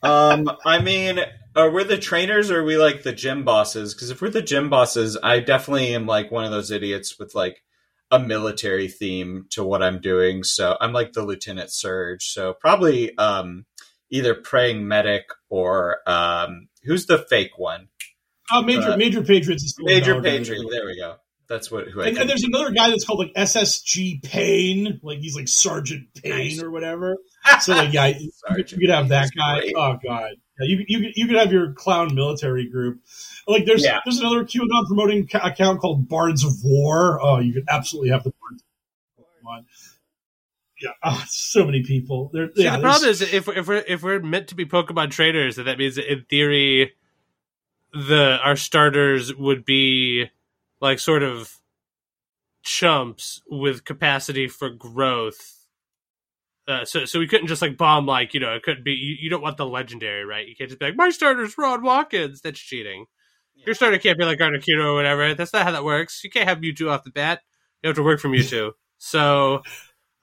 Um, 0.03 0.49
I 0.65 0.79
mean, 0.79 1.19
are 1.55 1.69
we 1.69 1.83
the 1.83 1.97
trainers 1.97 2.51
or 2.51 2.61
are 2.61 2.63
we 2.63 2.77
like 2.77 3.03
the 3.03 3.13
gym 3.13 3.43
bosses? 3.43 3.93
Because 3.93 4.09
if 4.09 4.21
we're 4.21 4.29
the 4.29 4.41
gym 4.41 4.69
bosses, 4.69 5.17
I 5.21 5.39
definitely 5.39 5.95
am 5.95 6.05
like 6.05 6.31
one 6.31 6.45
of 6.45 6.51
those 6.51 6.71
idiots 6.71 7.17
with 7.17 7.33
like 7.33 7.63
a 8.11 8.19
military 8.19 8.87
theme 8.87 9.47
to 9.49 9.63
what 9.63 9.83
I'm 9.83 9.99
doing. 9.99 10.43
So 10.43 10.77
I'm 10.79 10.93
like 10.93 11.13
the 11.13 11.23
Lieutenant 11.23 11.71
Surge. 11.71 12.25
So 12.31 12.53
probably 12.53 13.17
um, 13.17 13.65
either 14.09 14.33
praying 14.33 14.87
medic 14.87 15.25
or 15.49 15.97
um, 16.07 16.69
who's 16.83 17.05
the 17.07 17.17
fake 17.17 17.57
one? 17.57 17.89
Uh, 18.51 18.61
Major 18.61 18.91
Uh, 18.91 18.97
Major 18.97 19.21
Patriots 19.23 19.63
is 19.63 19.75
Major 19.79 20.13
valid. 20.21 20.23
Patriot. 20.23 20.65
There 20.71 20.85
we 20.85 20.97
go. 20.97 21.15
That's 21.49 21.71
what 21.71 21.87
who 21.87 22.01
I 22.01 22.07
And, 22.07 22.15
think. 22.17 22.21
and 22.21 22.29
there's 22.29 22.43
another 22.43 22.71
guy 22.71 22.89
that's 22.89 23.05
called 23.05 23.19
like 23.19 23.33
SSG 23.33 24.21
Payne, 24.23 24.99
like 25.01 25.19
he's 25.19 25.35
like 25.35 25.47
Sergeant 25.47 26.07
Payne 26.21 26.31
Nice. 26.57 26.61
or 26.61 26.69
whatever. 26.71 27.17
So 27.61 27.73
like, 27.73 27.93
yeah, 27.93 28.07
you, 28.07 28.29
Sergeant 28.45 28.71
you 28.73 28.77
could 28.79 28.89
have 28.93 29.07
that 29.09 29.29
guy. 29.35 29.61
great. 29.61 29.73
Oh 29.77 29.97
god, 30.05 30.31
yeah, 30.59 30.67
you 30.67 30.83
you 30.87 31.11
you 31.15 31.27
could 31.27 31.37
have 31.37 31.51
your 31.53 31.71
clown 31.73 32.13
military 32.13 32.69
group. 32.69 32.99
Like 33.47 33.65
there's 33.65 33.83
Yeah. 33.85 33.99
there's 34.03 34.19
another 34.19 34.43
QAnon 34.43 34.85
promoting 34.87 35.27
ca- 35.27 35.39
account 35.47 35.79
called 35.79 36.09
Bards 36.09 36.43
of 36.43 36.51
War. 36.65 37.19
Oh, 37.21 37.39
you 37.39 37.53
could 37.53 37.63
absolutely 37.69 38.09
have 38.09 38.23
the 38.25 38.33
Bards 38.41 38.63
of 39.17 39.23
War. 39.45 39.61
Yeah, 40.81 40.89
oh, 41.03 41.23
so 41.27 41.65
many 41.65 41.83
people. 41.83 42.29
There, 42.33 42.49
See, 42.55 42.63
yeah, 42.65 42.75
the 42.75 42.81
problem 42.83 43.09
is 43.09 43.21
if 43.21 43.47
we're, 43.47 43.53
if 43.55 43.67
we're 43.67 43.83
if 43.87 44.03
we're 44.03 44.19
meant 44.19 44.49
to 44.49 44.55
be 44.55 44.65
Pokemon 44.65 45.09
trainers, 45.11 45.55
then 45.55 45.65
that 45.65 45.77
means 45.79 45.97
in 45.97 46.25
theory, 46.29 46.91
the 47.97 48.39
our 48.43 48.55
starters 48.55 49.33
would 49.35 49.65
be 49.65 50.29
like 50.79 50.99
sort 50.99 51.23
of 51.23 51.57
chumps 52.63 53.41
with 53.49 53.85
capacity 53.85 54.47
for 54.47 54.69
growth. 54.69 55.65
Uh, 56.67 56.83
so 56.85 57.05
so 57.05 57.17
we 57.17 57.27
couldn't 57.27 57.47
just 57.47 57.61
like 57.61 57.77
bomb 57.77 58.05
like 58.05 58.33
you 58.33 58.39
know 58.39 58.53
it 58.53 58.61
couldn't 58.61 58.83
be 58.83 58.91
you, 58.91 59.15
you 59.19 59.29
don't 59.29 59.41
want 59.41 59.57
the 59.57 59.65
legendary 59.65 60.25
right? 60.25 60.47
You 60.47 60.55
can't 60.55 60.69
just 60.69 60.79
be 60.79 60.85
like 60.85 60.95
my 60.97 61.09
starter's 61.09 61.57
Ron 61.57 61.81
Watkins 61.81 62.41
that's 62.41 62.59
cheating. 62.59 63.05
Your 63.55 63.73
starter 63.73 63.97
can't 63.97 64.19
be 64.19 64.25
like 64.25 64.39
Articuno 64.39 64.85
or 64.85 64.93
whatever. 64.93 65.33
That's 65.33 65.53
not 65.53 65.63
how 65.63 65.71
that 65.71 65.83
works. 65.83 66.23
You 66.23 66.29
can't 66.29 66.47
have 66.47 66.59
Mewtwo 66.59 66.91
off 66.91 67.03
the 67.03 67.09
bat. 67.09 67.41
You 67.81 67.87
have 67.87 67.95
to 67.95 68.03
work 68.03 68.19
for 68.19 68.29
Mewtwo. 68.29 68.71
So 68.99 69.61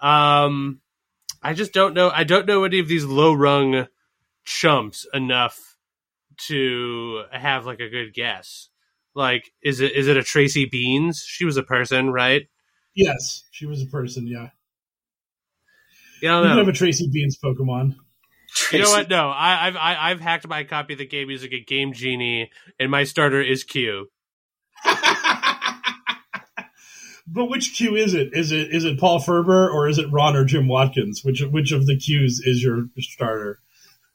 um 0.00 0.80
I 1.40 1.54
just 1.54 1.72
don't 1.72 1.94
know. 1.94 2.10
I 2.10 2.24
don't 2.24 2.46
know 2.46 2.64
any 2.64 2.80
of 2.80 2.88
these 2.88 3.04
low 3.04 3.32
rung 3.32 3.86
chumps 4.44 5.06
enough 5.14 5.73
to 6.48 7.22
have 7.32 7.66
like 7.66 7.80
a 7.80 7.88
good 7.88 8.12
guess. 8.14 8.68
Like, 9.14 9.52
is 9.62 9.80
it 9.80 9.92
is 9.92 10.08
it 10.08 10.16
a 10.16 10.22
Tracy 10.22 10.68
Beanz? 10.68 11.18
She 11.24 11.44
was 11.44 11.56
a 11.56 11.62
person, 11.62 12.10
right? 12.10 12.42
yes, 12.96 13.42
she 13.50 13.66
was 13.66 13.82
a 13.82 13.86
person. 13.86 14.26
Yeah, 14.26 14.48
You 16.20 16.22
you 16.22 16.28
don't 16.28 16.42
could 16.44 16.48
know. 16.50 16.58
have 16.58 16.68
a 16.68 16.72
Tracy 16.72 17.08
Beanz 17.08 17.34
Pokemon. 17.44 17.96
You 18.72 18.78
know 18.80 18.90
what? 18.90 19.08
No, 19.10 19.30
I, 19.30 19.66
I've 19.66 19.76
I, 19.76 20.10
I've 20.10 20.20
hacked 20.20 20.46
my 20.46 20.62
copy 20.64 20.92
of 20.92 20.98
the 21.00 21.06
game 21.06 21.28
using 21.30 21.52
a 21.52 21.60
Game 21.60 21.92
Genie, 21.92 22.50
and 22.78 22.90
my 22.90 23.02
starter 23.04 23.40
is 23.42 23.64
Q. 23.64 24.08
But 27.26 27.46
which 27.46 27.74
Q 27.74 27.96
is 27.96 28.12
it? 28.12 28.30
Is 28.34 28.52
it 28.52 28.68
is 28.74 28.84
it 28.84 29.00
Paul 29.00 29.18
Furber 29.18 29.72
or 29.72 29.88
is 29.88 29.96
it 29.98 30.12
Ron 30.12 30.36
or 30.36 30.44
Jim 30.44 30.68
Watkins? 30.68 31.22
Which 31.24 31.40
which 31.40 31.72
of 31.72 31.86
the 31.86 31.94
Qs 31.96 32.40
is 32.46 32.62
your 32.62 32.84
starter? 32.98 33.60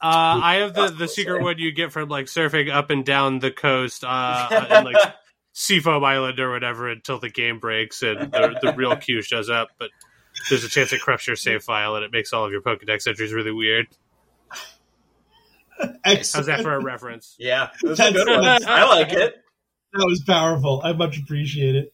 Uh, 0.02 0.40
I 0.42 0.56
have 0.58 0.74
the 0.74 0.88
the 0.88 1.08
secret 1.08 1.44
one 1.44 1.58
you 1.58 1.72
get 1.74 1.92
from 1.92 2.08
like 2.08 2.28
surfing 2.28 2.72
up 2.72 2.90
and 2.90 3.06
down 3.06 3.40
the 3.40 3.52
coast, 3.52 4.04
uh, 4.08 4.66
in, 4.70 4.86
like 4.86 4.96
Seafoam 5.52 6.04
Island 6.04 6.40
or 6.40 6.52
whatever, 6.52 6.90
until 6.90 7.20
the 7.20 7.30
game 7.30 7.60
breaks 7.60 8.02
and 8.02 8.32
the, 8.32 8.60
the 8.62 8.74
real 8.74 8.96
Q 8.96 9.22
shows 9.22 9.50
up. 9.50 9.70
But 9.78 9.90
there's 10.50 10.64
a 10.64 10.70
chance 10.70 10.94
it 10.94 11.02
corrupts 11.02 11.28
your 11.28 11.36
save 11.36 11.64
file 11.64 11.96
and 11.96 12.06
it 12.06 12.12
makes 12.14 12.32
all 12.32 12.46
of 12.46 12.52
your 12.52 12.62
Pokedex 12.62 13.08
entries 13.08 13.34
really 13.34 13.52
weird. 13.52 13.88
How's 16.04 16.46
that 16.46 16.62
for 16.62 16.74
a 16.74 16.82
reference? 16.84 17.36
yeah, 17.40 17.70
those 17.82 18.00
are 18.00 18.12
That's- 18.12 18.26
good 18.26 18.42
ones. 18.42 18.66
I 18.66 18.86
like 18.86 19.12
it. 19.14 19.36
That 19.94 20.06
was 20.06 20.22
powerful. 20.22 20.82
I 20.84 20.94
much 20.94 21.18
appreciate 21.18 21.76
it. 21.76 21.94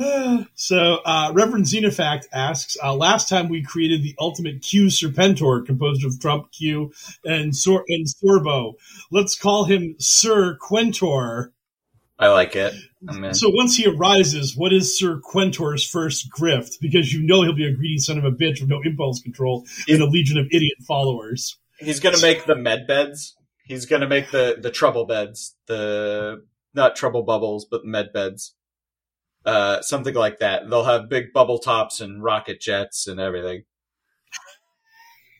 So, 0.54 0.98
uh, 1.04 1.32
Reverend 1.34 1.64
Xenofact 1.64 2.24
asks, 2.32 2.76
uh, 2.82 2.94
last 2.94 3.28
time 3.28 3.48
we 3.48 3.62
created 3.62 4.02
the 4.02 4.14
ultimate 4.18 4.62
Q 4.62 4.86
Serpentor 4.86 5.64
composed 5.64 6.04
of 6.04 6.20
Trump 6.20 6.52
Q 6.52 6.92
and, 7.24 7.56
Sor- 7.56 7.84
and 7.88 8.06
Sorbo. 8.06 8.74
Let's 9.10 9.38
call 9.38 9.64
him 9.64 9.96
Sir 9.98 10.58
Quentor. 10.60 11.52
I 12.18 12.28
like 12.28 12.54
it. 12.54 12.74
So 13.32 13.48
once 13.48 13.76
he 13.76 13.86
arises, 13.86 14.54
what 14.54 14.72
is 14.74 14.98
Sir 14.98 15.20
Quentor's 15.20 15.88
first 15.88 16.30
grift? 16.30 16.78
Because 16.80 17.12
you 17.12 17.22
know 17.22 17.42
he'll 17.42 17.54
be 17.54 17.66
a 17.66 17.72
greedy 17.72 17.98
son 17.98 18.18
of 18.18 18.24
a 18.24 18.30
bitch 18.30 18.60
with 18.60 18.68
no 18.68 18.82
impulse 18.84 19.20
control 19.20 19.66
and 19.88 20.02
a 20.02 20.06
legion 20.06 20.36
of 20.36 20.46
idiot 20.52 20.76
followers. 20.86 21.56
He's 21.78 21.98
gonna 21.98 22.20
make 22.20 22.44
the 22.44 22.56
med 22.56 22.86
beds. 22.86 23.36
He's 23.64 23.86
gonna 23.86 24.08
make 24.08 24.30
the 24.30 24.58
the 24.60 24.70
trouble 24.70 25.06
beds. 25.06 25.56
The 25.66 26.44
not 26.74 26.94
trouble 26.94 27.22
bubbles, 27.22 27.64
but 27.64 27.86
med 27.86 28.12
beds. 28.12 28.54
Uh, 29.44 29.80
something 29.80 30.14
like 30.14 30.40
that. 30.40 30.68
They'll 30.68 30.84
have 30.84 31.08
big 31.08 31.32
bubble 31.32 31.58
tops 31.58 32.00
and 32.00 32.22
rocket 32.22 32.60
jets 32.60 33.06
and 33.06 33.18
everything. 33.18 33.64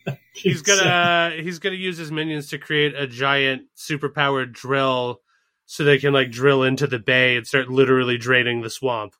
He's 0.34 0.62
gonna 0.62 1.34
he's 1.36 1.58
gonna 1.58 1.76
use 1.76 1.98
his 1.98 2.10
minions 2.10 2.48
to 2.48 2.58
create 2.58 2.94
a 2.94 3.06
giant 3.06 3.64
superpowered 3.76 4.52
drill, 4.52 5.20
so 5.66 5.84
they 5.84 5.98
can 5.98 6.14
like 6.14 6.30
drill 6.30 6.62
into 6.62 6.86
the 6.86 6.98
bay 6.98 7.36
and 7.36 7.46
start 7.46 7.68
literally 7.68 8.16
draining 8.16 8.62
the 8.62 8.70
swamp. 8.70 9.14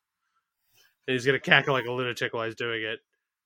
And 1.07 1.13
he's 1.13 1.27
gonna 1.27 1.39
cackle 1.39 1.75
like 1.75 1.85
a 1.85 1.93
lunatic 1.93 2.33
while 2.33 2.47
he's 2.47 2.55
doing 2.55 2.83
it. 2.83 3.01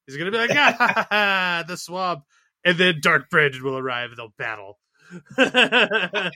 He's 0.07 0.17
gonna 0.17 0.31
be 0.31 0.39
like, 0.39 0.51
ah, 0.51 0.75
ha, 0.79 0.93
ha, 0.95 1.07
ha, 1.11 1.65
the 1.67 1.77
swamp, 1.77 2.23
and 2.65 2.79
then 2.79 3.01
Dark 3.03 3.29
Brandon 3.29 3.65
will 3.65 3.77
arrive 3.77 4.11
and 4.11 4.19
they'll 4.19 4.35
battle. 4.39 4.79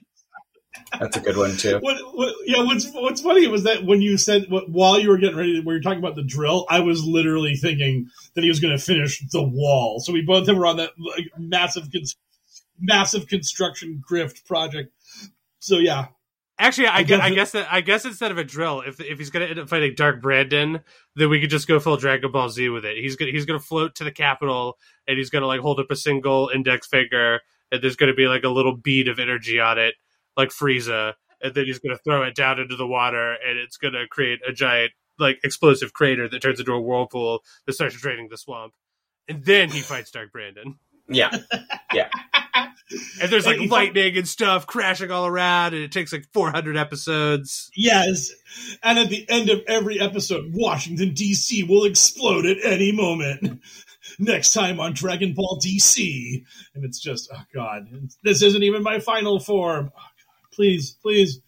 That's 0.99 1.17
a 1.17 1.21
good 1.21 1.37
one 1.37 1.57
too. 1.57 1.79
What, 1.81 1.97
what, 2.15 2.35
yeah, 2.47 2.63
what's 2.65 2.91
what's 2.93 3.21
funny 3.21 3.47
was 3.47 3.65
that 3.65 3.85
when 3.85 4.01
you 4.03 4.17
said 4.17 4.47
what, 4.49 4.69
while 4.71 4.99
you 4.99 5.09
were 5.09 5.19
getting 5.19 5.37
ready, 5.37 5.61
when 5.61 5.67
you 5.67 5.73
were 5.73 5.81
talking 5.81 5.99
about 5.99 6.17
the 6.17 6.23
drill, 6.23 6.67
I 6.69 6.81
was 6.81 7.05
literally 7.05 7.55
thinking 7.57 8.09
that 8.35 8.43
he 8.43 8.49
was 8.49 8.61
going 8.61 8.77
to 8.77 8.83
finish 8.83 9.21
the 9.31 9.43
wall. 9.43 10.01
So 10.01 10.13
we 10.13 10.23
both 10.23 10.49
were 10.49 10.67
on 10.67 10.77
that 10.79 10.91
like, 10.99 11.27
massive, 11.37 11.89
massive 12.81 13.27
construction 13.27 14.03
grift 14.09 14.47
project. 14.47 14.93
So 15.61 15.79
yeah, 15.79 16.07
Actually, 16.61 16.89
I, 16.89 16.99
I 16.99 17.03
guess, 17.05 17.21
I 17.21 17.29
guess- 17.29 17.35
guess 17.37 17.53
that 17.53 17.69
I 17.73 17.81
guess 17.83 18.05
instead 18.05 18.33
of 18.33 18.39
a 18.39 18.45
drill, 18.45 18.81
if 18.81 19.01
if 19.01 19.19
he's 19.19 19.31
gonna 19.31 19.45
end 19.45 19.61
up 19.61 19.69
fighting 19.69 19.95
Dark 19.95 20.21
Brandon, 20.21 20.81
then 21.15 21.31
we 21.31 21.41
could 21.41 21.51
just 21.51 21.69
go 21.69 21.79
full 21.79 21.97
Dragon 21.97 22.33
Ball 22.33 22.49
Z 22.49 22.69
with 22.71 22.85
it. 22.85 22.97
He's 22.97 23.15
gonna 23.15 23.31
he's 23.31 23.47
gonna 23.47 23.61
float 23.61 23.95
to 23.97 24.05
the 24.05 24.11
capital 24.11 24.77
and 25.07 25.17
he's 25.17 25.31
gonna 25.31 25.47
like 25.47 25.61
hold 25.61 25.79
up 25.79 25.91
a 25.91 25.97
single 25.97 26.51
index 26.53 26.89
finger, 26.89 27.41
and 27.71 27.81
there's 27.81 27.95
gonna 27.95 28.15
be 28.15 28.27
like 28.27 28.43
a 28.43 28.49
little 28.49 28.77
bead 28.77 29.07
of 29.07 29.21
energy 29.21 29.61
on 29.61 29.79
it, 29.79 29.95
like 30.39 30.51
Frieza, 30.51 31.15
and 31.43 31.55
then 31.55 31.67
he's 31.67 31.81
gonna 31.81 31.99
throw 31.99 32.23
it 32.23 32.35
down 32.35 32.59
into 32.59 32.77
the 32.77 32.87
water, 32.87 33.33
and 33.33 33.59
it's 33.59 33.77
gonna 33.77 34.07
create 34.09 34.41
a 34.49 34.53
giant 34.53 34.93
like 35.19 35.41
explosive 35.45 35.93
crater 35.93 36.29
that 36.29 36.41
turns 36.41 36.61
into 36.61 36.73
a 36.73 36.81
whirlpool 36.81 37.41
that 37.67 37.75
starts 37.75 38.01
draining 38.01 38.29
the 38.31 38.39
swamp, 38.39 38.73
and 39.29 39.45
then 39.45 39.69
he 39.69 39.81
fights 39.81 40.11
Dark 40.11 40.33
Brandon. 40.33 40.79
Yeah, 41.09 41.37
yeah. 41.93 42.09
And 43.21 43.31
there's 43.31 43.45
like 43.45 43.61
lightning 43.69 44.17
and 44.17 44.27
stuff 44.27 44.67
crashing 44.67 45.11
all 45.11 45.27
around, 45.27 45.75
and 45.75 45.83
it 45.83 45.93
takes 45.93 46.11
like 46.11 46.25
400 46.33 46.77
episodes. 46.77 47.71
yes. 47.77 48.31
And 48.83 48.99
at 48.99 49.11
the 49.11 49.29
end 49.29 49.51
of 49.51 49.61
every 49.67 50.01
episode, 50.01 50.53
Washington 50.55 51.13
D.C. 51.13 51.65
will 51.65 51.85
explode 51.85 52.47
at 52.47 52.57
any 52.65 52.93
moment. 52.93 53.61
Next 54.19 54.55
time 54.55 54.81
on 54.81 54.95
Dragon 54.95 55.35
Ball 55.35 55.61
DC, 55.63 56.43
and 56.75 56.83
it's 56.85 56.99
just 56.99 57.29
oh 57.31 57.43
god, 57.55 57.89
this 58.23 58.43
isn't 58.43 58.63
even 58.63 58.83
my 58.83 59.01
final 59.01 59.39
form. 59.39 59.91
Oh, 59.95 59.99
God. 59.99 60.18
Please, 60.59 60.97
please, 61.01 61.41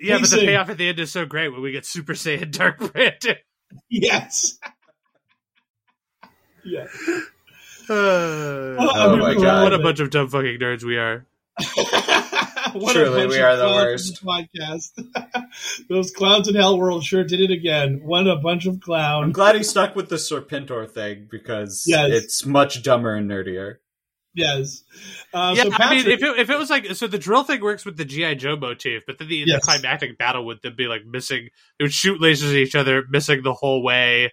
Yeah, 0.00 0.18
but 0.18 0.28
the 0.28 0.38
payoff 0.38 0.68
at 0.70 0.76
the 0.76 0.88
end 0.88 0.98
is 0.98 1.12
so 1.12 1.24
great 1.24 1.50
when 1.50 1.62
we 1.62 1.70
get 1.70 1.86
Super 1.86 2.14
Saiyan 2.14 2.50
Dark 2.50 2.92
Brandon. 2.92 3.36
yes. 3.88 4.58
Yeah. 6.64 6.86
Uh, 7.88 7.88
Oh 7.88 9.16
my 9.20 9.34
God. 9.34 9.62
What 9.62 9.72
a 9.72 9.78
bunch 9.78 10.00
of 10.00 10.10
dumb 10.10 10.26
fucking 10.28 10.58
nerds 10.58 10.82
we 10.82 10.96
are. 10.98 11.24
What 12.74 12.96
a 12.96 13.04
Truly, 13.04 13.20
bunch 13.20 13.30
we 13.30 13.38
of 13.38 13.44
are 13.44 13.56
the 13.56 13.62
clowns 13.68 14.08
in 14.08 14.10
this 14.10 14.20
Podcast. 14.20 15.86
Those 15.88 16.10
clowns 16.10 16.48
in 16.48 16.56
Hell 16.56 16.76
World 16.78 17.04
sure 17.04 17.22
did 17.24 17.40
it 17.40 17.50
again. 17.52 18.00
What 18.02 18.26
a 18.26 18.36
bunch 18.36 18.66
of 18.66 18.80
clowns! 18.80 19.26
I'm 19.26 19.32
clowns. 19.32 19.34
glad 19.52 19.54
he 19.56 19.62
stuck 19.62 19.94
with 19.96 20.08
the 20.10 20.16
Serpentor 20.16 20.90
thing 20.90 21.28
because 21.30 21.84
Yes. 21.86 22.10
it's 22.10 22.44
much 22.44 22.82
dumber 22.82 23.14
and 23.14 23.30
nerdier. 23.30 23.76
Yes. 24.36 24.84
Uh, 25.32 25.54
yeah, 25.56 25.62
so 25.64 25.70
I 25.72 25.94
mean, 25.94 26.06
if 26.06 26.22
it, 26.22 26.38
if 26.38 26.50
it 26.50 26.58
was 26.58 26.68
like 26.68 26.94
so, 26.94 27.06
the 27.06 27.18
drill 27.18 27.42
thing 27.42 27.62
works 27.62 27.86
with 27.86 27.96
the 27.96 28.04
GI 28.04 28.34
Joe 28.36 28.54
motif, 28.56 29.02
but 29.06 29.18
then 29.18 29.28
the, 29.28 29.44
Yes. 29.46 29.64
the 29.64 29.72
climactic 29.72 30.18
battle 30.18 30.44
would 30.46 30.58
then 30.62 30.74
be 30.76 30.86
like 30.86 31.06
missing. 31.06 31.48
They 31.78 31.84
would 31.84 31.92
shoot 31.92 32.20
lasers 32.20 32.50
at 32.50 32.56
each 32.56 32.74
other, 32.74 33.04
missing 33.08 33.42
the 33.42 33.54
whole 33.54 33.82
way, 33.82 34.32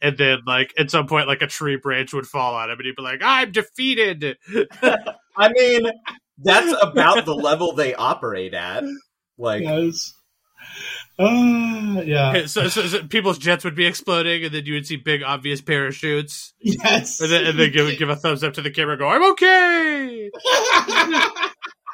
and 0.00 0.16
then 0.16 0.38
like 0.46 0.72
at 0.78 0.90
some 0.90 1.08
point, 1.08 1.26
like 1.26 1.42
a 1.42 1.48
tree 1.48 1.76
branch 1.76 2.12
would 2.14 2.26
fall 2.28 2.54
on 2.54 2.70
him, 2.70 2.78
and 2.78 2.86
he'd 2.86 2.94
be 2.96 3.02
like, 3.02 3.20
"I'm 3.24 3.50
defeated." 3.50 4.38
I 5.36 5.48
mean, 5.52 5.90
that's 6.38 6.74
about 6.82 7.24
the 7.24 7.34
level 7.34 7.72
they 7.72 7.94
operate 7.94 8.54
at. 8.54 8.84
Like, 9.36 9.62
yes. 9.62 10.12
Uh, 11.20 12.00
yeah. 12.02 12.46
so, 12.46 12.68
so, 12.68 12.86
so 12.86 13.02
people's 13.06 13.38
jets 13.38 13.64
would 13.64 13.74
be 13.74 13.84
exploding, 13.86 14.44
and 14.44 14.54
then 14.54 14.64
you 14.64 14.74
would 14.74 14.86
see 14.86 14.96
big, 14.96 15.22
obvious 15.22 15.60
parachutes, 15.60 16.54
Yes. 16.60 17.20
and 17.20 17.30
then, 17.30 17.46
and 17.46 17.58
then 17.58 17.70
give 17.72 17.98
give 17.98 18.08
a 18.08 18.16
thumbs 18.16 18.42
up 18.42 18.54
to 18.54 18.62
the 18.62 18.70
camera, 18.70 18.92
and 18.94 19.00
go, 19.00 19.08
"I'm 19.08 19.30
okay." 19.32 20.30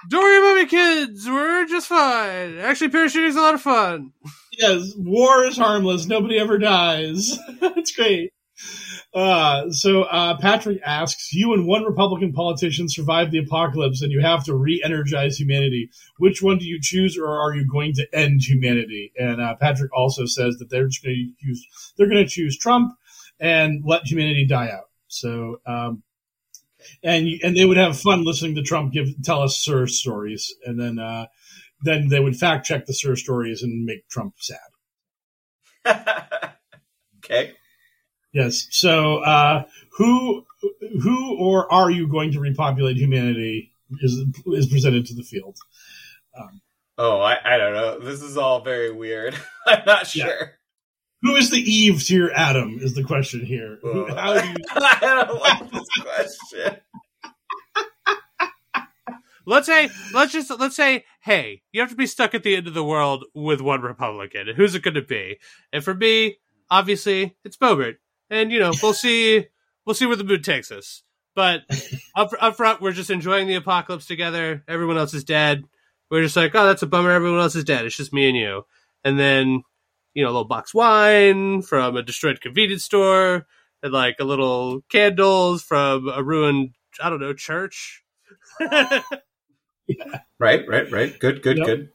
Don't 0.08 0.22
worry 0.22 0.38
about 0.38 0.62
me, 0.62 0.66
kids. 0.68 1.26
We're 1.26 1.66
just 1.66 1.88
fine. 1.88 2.58
Actually, 2.58 2.90
parachuting 2.90 3.26
is 3.28 3.36
a 3.36 3.40
lot 3.40 3.54
of 3.54 3.62
fun. 3.62 4.12
yes. 4.56 4.92
War 4.96 5.44
is 5.46 5.56
harmless. 5.56 6.06
Nobody 6.06 6.38
ever 6.38 6.58
dies. 6.58 7.36
That's 7.60 7.90
great. 7.90 8.32
Uh, 9.14 9.70
so 9.70 10.02
uh, 10.02 10.36
Patrick 10.38 10.80
asks, 10.84 11.32
"You 11.32 11.52
and 11.54 11.66
one 11.66 11.84
Republican 11.84 12.32
politician 12.32 12.88
survived 12.88 13.32
the 13.32 13.38
apocalypse, 13.38 14.02
and 14.02 14.12
you 14.12 14.20
have 14.20 14.44
to 14.44 14.54
re-energize 14.54 15.38
humanity. 15.38 15.90
Which 16.18 16.42
one 16.42 16.58
do 16.58 16.66
you 16.66 16.78
choose, 16.80 17.16
or 17.18 17.28
are 17.28 17.54
you 17.54 17.66
going 17.66 17.94
to 17.94 18.06
end 18.12 18.42
humanity?" 18.42 19.12
And 19.18 19.40
uh, 19.40 19.56
Patrick 19.56 19.90
also 19.96 20.26
says 20.26 20.56
that 20.58 20.70
they're 20.70 20.82
going 20.82 20.90
to 21.02 21.32
use 21.40 21.94
they're 21.96 22.08
going 22.08 22.24
to 22.24 22.30
choose 22.30 22.58
Trump 22.58 22.92
and 23.40 23.82
let 23.84 24.06
humanity 24.06 24.46
die 24.46 24.70
out. 24.70 24.90
So, 25.08 25.60
um, 25.66 26.02
and 27.02 27.28
and 27.42 27.56
they 27.56 27.64
would 27.64 27.76
have 27.76 27.98
fun 27.98 28.24
listening 28.24 28.54
to 28.56 28.62
Trump 28.62 28.92
give 28.92 29.08
tell 29.22 29.42
us 29.42 29.58
Sir 29.58 29.86
stories, 29.86 30.54
and 30.64 30.80
then 30.80 30.98
uh, 30.98 31.26
then 31.82 32.08
they 32.08 32.20
would 32.20 32.36
fact 32.36 32.66
check 32.66 32.86
the 32.86 32.94
Sir 32.94 33.16
stories 33.16 33.62
and 33.62 33.84
make 33.84 34.08
Trump 34.08 34.34
sad. 34.38 34.58
okay. 37.18 37.52
Yes. 38.36 38.66
So, 38.70 39.18
uh, 39.18 39.64
who 39.96 40.44
who 41.02 41.36
or 41.38 41.72
are 41.72 41.90
you 41.90 42.06
going 42.06 42.32
to 42.32 42.40
repopulate 42.40 42.96
humanity 42.98 43.72
is 44.02 44.12
is 44.48 44.66
presented 44.66 45.06
to 45.06 45.14
the 45.14 45.22
field. 45.22 45.56
Um, 46.38 46.60
Oh, 46.98 47.20
I, 47.20 47.36
I 47.44 47.58
don't 47.58 47.74
know. 47.74 47.98
This 47.98 48.22
is 48.22 48.38
all 48.38 48.60
very 48.62 48.90
weird. 48.90 49.34
I'm 49.66 49.84
not 49.86 50.14
Yeah. 50.14 50.24
sure. 50.26 50.52
who 51.22 51.36
is 51.36 51.50
the 51.50 51.58
Eve 51.60 52.02
to 52.04 52.14
your 52.14 52.32
Adam? 52.34 52.78
Is 52.80 52.94
the 52.94 53.04
question 53.04 53.44
here. 53.44 53.78
Who, 53.82 54.06
how 54.14 54.40
do 54.40 54.48
you? 54.48 54.54
I 54.70 54.98
don't 55.00 55.40
like 55.40 55.70
this 55.70 55.88
question. 56.00 56.76
Let's 59.48 59.66
say, 59.66 59.90
let's 60.12 60.32
just 60.32 60.50
let's 60.58 60.74
say, 60.74 61.04
hey, 61.20 61.62
you 61.70 61.80
have 61.80 61.90
to 61.90 61.96
be 61.96 62.06
stuck 62.06 62.34
at 62.34 62.42
the 62.42 62.56
end 62.56 62.66
of 62.66 62.74
the 62.74 62.82
world 62.84 63.24
with 63.34 63.60
one 63.60 63.80
Republican. 63.82 64.48
Who's 64.56 64.74
it 64.74 64.82
going 64.82 64.94
to 64.94 65.02
be? 65.02 65.36
And 65.72 65.84
for 65.84 65.94
me, 65.94 66.38
obviously, 66.68 67.36
it's 67.44 67.56
Boebert. 67.56 67.96
And 68.30 68.50
you 68.52 68.58
know, 68.58 68.72
we'll 68.82 68.92
see, 69.06 69.46
we'll 69.84 69.94
see 69.94 70.06
where 70.06 70.16
the 70.16 70.24
mood 70.24 70.44
takes 70.44 70.70
us. 70.70 71.02
But 71.34 71.62
up 72.16 72.30
up 72.40 72.56
front, 72.56 72.80
we're 72.80 72.92
just 72.92 73.10
enjoying 73.10 73.46
the 73.46 73.56
apocalypse 73.56 74.06
together. 74.06 74.64
Everyone 74.68 74.96
else 74.98 75.12
is 75.14 75.24
dead. 75.24 75.64
We're 76.10 76.22
just 76.22 76.36
like, 76.36 76.54
oh, 76.54 76.64
that's 76.66 76.82
a 76.82 76.86
bummer. 76.86 77.10
Everyone 77.10 77.40
else 77.40 77.54
is 77.56 77.64
dead. 77.64 77.84
It's 77.84 77.96
just 77.96 78.12
me 78.12 78.28
and 78.28 78.36
you. 78.36 78.62
And 79.04 79.18
then, 79.18 79.62
you 80.14 80.22
know, 80.22 80.28
a 80.28 80.32
little 80.32 80.44
box 80.44 80.72
wine 80.72 81.62
from 81.62 81.96
a 81.96 82.02
destroyed 82.02 82.40
convenience 82.40 82.84
store, 82.84 83.46
and 83.82 83.92
like 83.92 84.16
a 84.20 84.24
little 84.24 84.80
candles 84.88 85.62
from 85.62 86.08
a 86.08 86.22
ruined, 86.22 86.70
I 87.02 87.10
don't 87.10 87.20
know, 87.20 87.32
church. 87.34 88.02
Right, 90.38 90.66
right, 90.68 90.90
right. 90.90 91.18
Good, 91.18 91.42
good, 91.42 91.58
Yep. 91.58 91.66
good. 91.66 91.88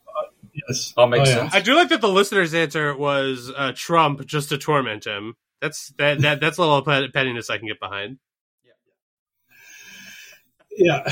Yes. 0.68 0.94
All 0.98 1.08
makes 1.08 1.30
Oh, 1.30 1.32
yeah. 1.32 1.38
sense. 1.40 1.56
I 1.56 1.60
do 1.60 1.76
like 1.76 1.90
that 1.90 2.02
the 2.02 2.10
listener's 2.10 2.54
answer 2.54 2.96
was 2.96 3.52
uh, 3.56 3.74
Trump 3.76 4.26
just 4.26 4.50
to 4.50 4.58
torment 4.58 5.06
him. 5.06 5.36
That's 5.62 5.94
that, 5.98 6.20
that 6.22 6.40
that's 6.42 6.58
a 6.58 6.62
little 6.62 6.82
pet- 6.82 7.14
pettiness 7.14 7.50
I 7.50 7.58
can 7.60 7.68
get 7.68 7.80
behind. 7.80 8.18
Yeah. 10.76 11.06
Yeah. 11.06 11.12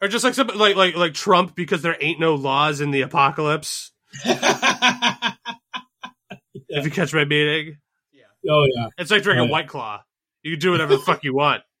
Or 0.00 0.06
just 0.08 0.22
like 0.24 0.34
some, 0.34 0.46
like 0.54 0.76
like 0.76 0.94
like 0.96 1.14
Trump 1.14 1.56
because 1.56 1.82
there 1.82 1.96
ain't 2.00 2.20
no 2.20 2.36
laws 2.36 2.80
in 2.80 2.90
the 2.92 3.02
apocalypse. 3.02 3.90
If 6.70 6.84
you 6.84 6.90
catch 6.90 7.14
my 7.14 7.24
meaning, 7.24 7.78
Yeah. 8.12 8.24
Oh 8.50 8.66
yeah. 8.74 8.88
it's 8.98 9.10
like 9.10 9.22
drinking 9.22 9.42
Oh, 9.42 9.46
yeah. 9.46 9.50
White 9.52 9.68
Claw. 9.68 10.02
You 10.42 10.52
can 10.52 10.60
do 10.60 10.70
whatever 10.72 10.96
the 10.96 11.02
fuck 11.02 11.24
you 11.24 11.34
want. 11.34 11.62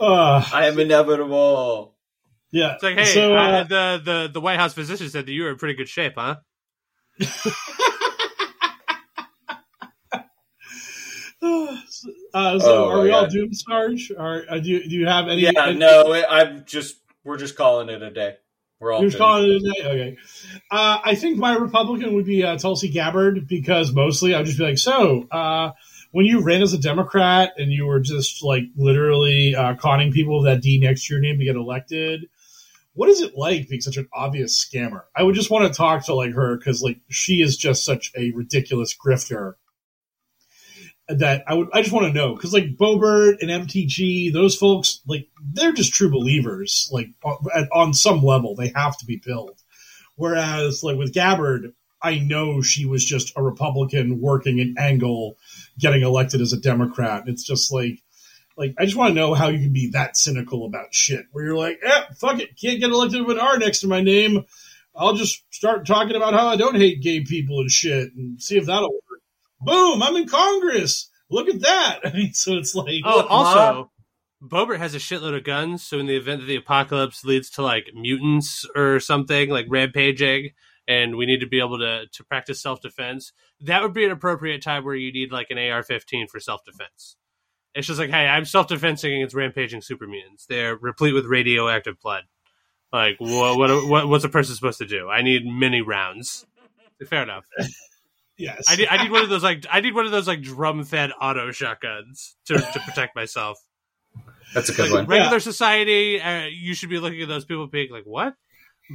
Uh, 0.00 0.44
I 0.52 0.66
am 0.66 0.78
inevitable. 0.78 1.94
yeah. 2.50 2.74
It's 2.74 2.82
like, 2.82 2.96
hey, 2.96 3.04
So, 3.06 3.34
uh, 3.34 3.38
uh, 3.38 3.64
the 3.64 4.00
the 4.04 4.30
the 4.34 4.40
White 4.40 4.58
House 4.58 4.74
physician 4.74 5.08
said 5.08 5.26
that 5.26 5.32
you 5.32 5.44
were 5.44 5.50
in 5.50 5.56
pretty 5.56 5.74
good 5.74 5.88
shape, 5.88 6.14
huh? 6.16 6.36
uh, 12.34 12.58
so 12.58 12.84
Oh, 12.84 12.90
are 12.90 13.00
we 13.02 13.10
all 13.10 13.22
God. 13.22 13.30
doomed, 13.32 13.56
Sarge? 13.56 14.12
Or 14.16 14.44
uh, 14.48 14.58
do 14.58 14.68
you, 14.70 14.88
do 14.88 14.94
you 14.96 15.06
have 15.06 15.28
any? 15.28 15.42
Yeah, 15.42 15.50
any- 15.66 15.78
no, 15.78 16.12
I'm 16.28 16.64
just 16.66 16.96
we're 17.24 17.38
just 17.38 17.56
calling 17.56 17.88
it 17.88 18.02
a 18.02 18.10
day. 18.10 18.36
We're 18.78 18.92
all 18.92 19.00
You're 19.00 19.10
just 19.10 19.18
calling 19.18 19.50
it 19.50 19.56
a 19.56 19.60
day? 19.60 19.88
Okay. 19.88 20.16
Uh, 20.70 20.98
I 21.04 21.14
think 21.14 21.38
my 21.38 21.54
Republican 21.56 22.14
would 22.14 22.26
be 22.26 22.44
uh, 22.44 22.58
Tulsi 22.58 22.88
Gabbard 22.90 23.48
because 23.48 23.92
mostly 23.92 24.34
I'd 24.34 24.44
just 24.46 24.58
be 24.58 24.64
like, 24.64 24.78
so 24.78 25.26
uh, 25.30 25.72
when 26.12 26.26
you 26.26 26.40
ran 26.42 26.60
as 26.62 26.74
a 26.74 26.78
Democrat 26.78 27.52
and 27.56 27.72
you 27.72 27.86
were 27.86 28.00
just 28.00 28.44
like 28.44 28.64
literally 28.76 29.54
uh, 29.54 29.76
conning 29.76 30.12
people 30.12 30.36
with 30.42 30.46
that 30.46 30.60
D 30.62 30.78
next 30.78 31.06
to 31.06 31.14
your 31.14 31.22
name 31.22 31.38
to 31.38 31.44
get 31.44 31.56
elected, 31.56 32.28
what 32.92 33.08
is 33.08 33.22
it 33.22 33.34
like 33.36 33.68
being 33.68 33.80
such 33.80 33.96
an 33.96 34.08
obvious 34.12 34.62
scammer? 34.62 35.02
I 35.16 35.22
would 35.22 35.34
just 35.34 35.50
want 35.50 35.72
to 35.72 35.76
talk 35.76 36.04
to 36.06 36.14
like 36.14 36.34
her 36.34 36.56
because 36.58 36.82
like 36.82 37.00
she 37.08 37.40
is 37.40 37.56
just 37.56 37.82
such 37.84 38.12
a 38.14 38.30
ridiculous 38.32 38.94
grifter 38.94 39.54
that 41.08 41.44
I 41.46 41.54
would 41.54 41.68
I 41.72 41.82
just 41.82 41.92
want 41.92 42.06
to 42.06 42.12
know 42.12 42.34
because 42.34 42.52
like 42.52 42.76
Boebert 42.76 43.36
and 43.40 43.50
MTG, 43.50 44.32
those 44.32 44.56
folks 44.56 45.00
like 45.06 45.28
they're 45.52 45.72
just 45.72 45.94
true 45.94 46.10
believers. 46.10 46.88
Like 46.92 47.08
on, 47.24 47.68
on 47.72 47.94
some 47.94 48.22
level, 48.22 48.54
they 48.54 48.72
have 48.74 48.96
to 48.98 49.06
be 49.06 49.18
pilled. 49.18 49.62
Whereas 50.16 50.82
like 50.82 50.96
with 50.96 51.14
Gabbard, 51.14 51.72
I 52.02 52.18
know 52.18 52.60
she 52.60 52.86
was 52.86 53.04
just 53.04 53.32
a 53.36 53.42
Republican 53.42 54.20
working 54.20 54.60
an 54.60 54.74
angle, 54.78 55.36
getting 55.78 56.02
elected 56.02 56.40
as 56.40 56.52
a 56.52 56.60
Democrat. 56.60 57.24
It's 57.26 57.44
just 57.44 57.72
like. 57.72 58.02
Like, 58.58 58.74
I 58.78 58.86
just 58.86 58.96
want 58.96 59.10
to 59.10 59.14
know 59.14 59.34
how 59.34 59.48
you 59.48 59.58
can 59.58 59.74
be 59.74 59.90
that 59.90 60.16
cynical 60.16 60.64
about 60.64 60.94
shit. 60.94 61.26
Where 61.30 61.44
you're 61.44 61.58
like, 61.58 61.78
eh, 61.82 62.04
fuck 62.18 62.40
it, 62.40 62.58
can't 62.58 62.80
get 62.80 62.90
elected 62.90 63.26
with 63.26 63.36
an 63.36 63.42
R 63.42 63.58
next 63.58 63.80
to 63.80 63.86
my 63.86 64.00
name. 64.00 64.46
I'll 64.96 65.12
just 65.12 65.44
start 65.50 65.86
talking 65.86 66.16
about 66.16 66.32
how 66.32 66.46
I 66.46 66.56
don't 66.56 66.74
hate 66.74 67.02
gay 67.02 67.20
people 67.20 67.60
and 67.60 67.70
shit, 67.70 68.14
and 68.14 68.40
see 68.40 68.56
if 68.56 68.64
that'll 68.64 68.88
work 68.88 69.02
boom, 69.60 70.02
I'm 70.02 70.16
in 70.16 70.28
Congress. 70.28 71.10
Look 71.30 71.48
at 71.48 71.60
that. 71.60 72.00
I 72.04 72.12
mean, 72.12 72.32
so 72.32 72.54
it's 72.54 72.74
like, 72.74 73.02
Oh, 73.04 73.16
look, 73.18 73.30
also, 73.30 73.90
Boebert 74.42 74.78
has 74.78 74.94
a 74.94 74.98
shitload 74.98 75.36
of 75.36 75.44
guns, 75.44 75.82
so 75.82 75.98
in 75.98 76.06
the 76.06 76.16
event 76.16 76.40
that 76.40 76.46
the 76.46 76.56
apocalypse 76.56 77.24
leads 77.24 77.50
to 77.50 77.62
like 77.62 77.90
mutants 77.94 78.66
or 78.76 79.00
something, 79.00 79.50
like 79.50 79.66
rampaging, 79.68 80.50
and 80.86 81.16
we 81.16 81.26
need 81.26 81.40
to 81.40 81.48
be 81.48 81.58
able 81.58 81.78
to 81.78 82.06
to 82.12 82.24
practice 82.24 82.62
self 82.62 82.80
defense, 82.80 83.32
that 83.60 83.82
would 83.82 83.94
be 83.94 84.04
an 84.04 84.12
appropriate 84.12 84.62
time 84.62 84.84
where 84.84 84.94
you 84.94 85.12
need 85.12 85.32
like 85.32 85.48
an 85.50 85.58
AR 85.58 85.82
fifteen 85.82 86.28
for 86.28 86.38
self 86.38 86.64
defense. 86.64 87.16
It's 87.74 87.86
just 87.86 87.98
like, 87.98 88.10
hey, 88.10 88.26
I'm 88.26 88.44
self 88.44 88.68
defensing 88.68 89.14
against 89.14 89.34
rampaging 89.34 89.82
super 89.82 90.06
mutants. 90.06 90.46
They're 90.46 90.76
replete 90.76 91.14
with 91.14 91.26
radioactive 91.26 92.00
blood. 92.00 92.22
Like, 92.92 93.16
what, 93.18 93.58
what, 93.58 93.88
what 93.88 94.08
what's 94.08 94.24
a 94.24 94.28
person 94.28 94.54
supposed 94.54 94.78
to 94.78 94.86
do? 94.86 95.08
I 95.08 95.22
need 95.22 95.44
many 95.44 95.80
rounds. 95.82 96.46
Fair 97.06 97.22
enough. 97.22 97.44
Yes. 98.36 98.64
I 98.68 98.76
need 98.76 98.88
I 98.88 99.02
need 99.02 99.10
one 99.10 99.22
of 99.22 99.28
those 99.30 99.42
like 99.42 99.64
I 99.70 99.80
need 99.80 99.94
one 99.94 100.06
of 100.06 100.12
those 100.12 100.26
like 100.26 100.42
drum 100.42 100.84
fed 100.84 101.10
auto 101.20 101.50
shotguns 101.52 102.36
to 102.46 102.54
to 102.54 102.80
protect 102.86 103.14
myself. 103.16 103.58
That's 104.54 104.68
a 104.68 104.74
good 104.74 104.92
one. 104.92 105.06
Regular 105.06 105.40
society, 105.40 106.20
uh, 106.20 106.44
you 106.44 106.74
should 106.74 106.88
be 106.88 106.98
looking 106.98 107.20
at 107.20 107.28
those 107.28 107.44
people 107.44 107.66
being 107.66 107.90
like, 107.90 108.04
"What?" 108.04 108.34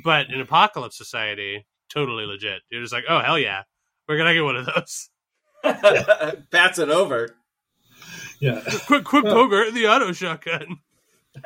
But 0.04 0.30
in 0.30 0.40
apocalypse 0.40 0.98
society, 0.98 1.66
totally 1.90 2.26
legit. 2.26 2.62
You're 2.70 2.82
just 2.82 2.94
like, 2.94 3.04
"Oh 3.10 3.20
hell 3.20 3.38
yeah, 3.38 3.64
we're 4.08 4.18
gonna 4.18 4.34
get 4.34 4.44
one 4.44 4.56
of 4.56 4.66
those." 4.66 5.10
Bats 6.52 6.80
it 6.80 6.90
over. 6.90 7.36
yeah. 8.40 8.62
quick, 8.88 9.04
quick, 9.04 9.26
Bogart, 9.26 9.74
the 9.74 9.88
auto 9.88 10.12
shotgun. 10.12 10.80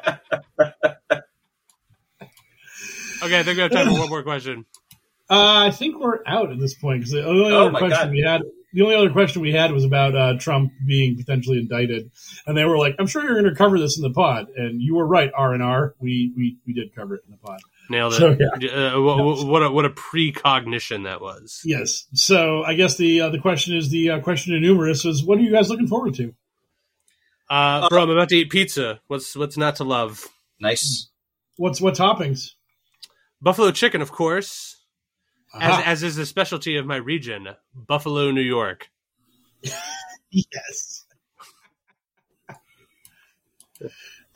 okay, 0.02 0.20
I 3.40 3.44
think 3.44 3.58
we 3.58 3.62
have 3.62 3.72
time 3.72 3.88
for 3.88 4.00
one 4.00 4.10
more 4.10 4.24
question. 4.24 4.66
Uh, 5.30 5.68
I 5.68 5.72
think 5.72 6.00
we're 6.00 6.20
out 6.28 6.52
at 6.52 6.60
this 6.60 6.76
point 6.76 7.00
because 7.00 7.12
the 7.12 7.26
only 7.26 7.52
Oh 7.52 7.64
other 7.64 7.72
my 7.72 7.80
question 7.80 8.08
God. 8.08 8.12
we 8.12 8.22
had 8.22 8.42
the 8.74 8.82
only 8.82 8.96
other 8.96 9.10
question 9.10 9.42
we 9.42 9.54
had 9.54 9.72
was 9.72 9.86
about 9.86 10.16
uh, 10.16 10.38
Trump 10.38 10.74
being 10.86 11.16
potentially 11.16 11.60
indicted, 11.60 12.12
and 12.46 12.58
they 12.58 12.66
were 12.66 12.78
like, 12.78 12.96
"I'm 13.00 13.08
sure 13.08 13.24
you're 13.24 13.42
going 13.42 13.46
to 13.46 13.56
cover 13.56 13.80
this 13.80 13.98
in 13.98 14.04
the 14.04 14.12
pod," 14.12 14.50
and 14.56 14.82
you 14.82 14.96
were 14.96 15.08
right. 15.08 15.32
R 15.34 15.54
and 15.54 15.64
R, 15.64 15.96
we 16.00 16.34
we 16.36 16.58
we 16.68 16.74
did 16.74 16.94
cover 16.94 17.16
it 17.16 17.24
in 17.26 17.32
the 17.32 17.38
pod. 17.38 17.62
Nailed 17.90 18.14
it. 18.14 18.18
So, 18.18 18.36
yeah. 18.60 18.96
uh, 18.96 19.02
what, 19.02 19.48
what 19.48 19.64
a 19.64 19.72
what 19.72 19.86
a 19.86 19.92
precognition 19.92 21.04
that 21.04 21.22
was. 21.22 21.62
Yes. 21.64 22.06
So 22.14 22.64
I 22.64 22.74
guess 22.74 22.98
the 22.98 23.22
uh, 23.22 23.30
the 23.30 23.40
question 23.40 23.78
is 23.78 23.90
the 23.90 24.12
uh, 24.12 24.20
question 24.20 24.54
to 24.54 24.60
numerous 24.60 25.06
is 25.06 25.24
what 25.24 25.38
are 25.38 25.42
you 25.42 25.52
guys 25.52 25.70
looking 25.70 25.88
forward 25.88 26.16
to? 26.16 26.36
Uh, 27.50 27.88
bro, 27.88 28.04
I'm 28.04 28.10
about 28.10 28.30
to 28.30 28.36
eat 28.36 28.50
pizza. 28.50 29.00
What's 29.08 29.36
what's 29.36 29.56
not 29.56 29.78
to 29.78 29.86
love? 29.86 30.28
Nice. 30.60 31.10
What's 31.58 31.80
what 31.80 31.96
toppings? 31.96 32.52
Buffalo 33.42 33.72
chicken, 33.72 34.02
of 34.02 34.12
course, 34.12 34.75
Aha. 34.75 34.75
As, 35.60 35.84
as 35.86 36.04
is 36.04 36.16
the 36.16 36.26
specialty 36.26 36.78
of 36.78 36.86
my 36.86 36.98
region, 36.98 37.50
Buffalo, 37.74 38.32
New 38.32 38.42
York. 38.42 38.90
yes. 40.32 41.06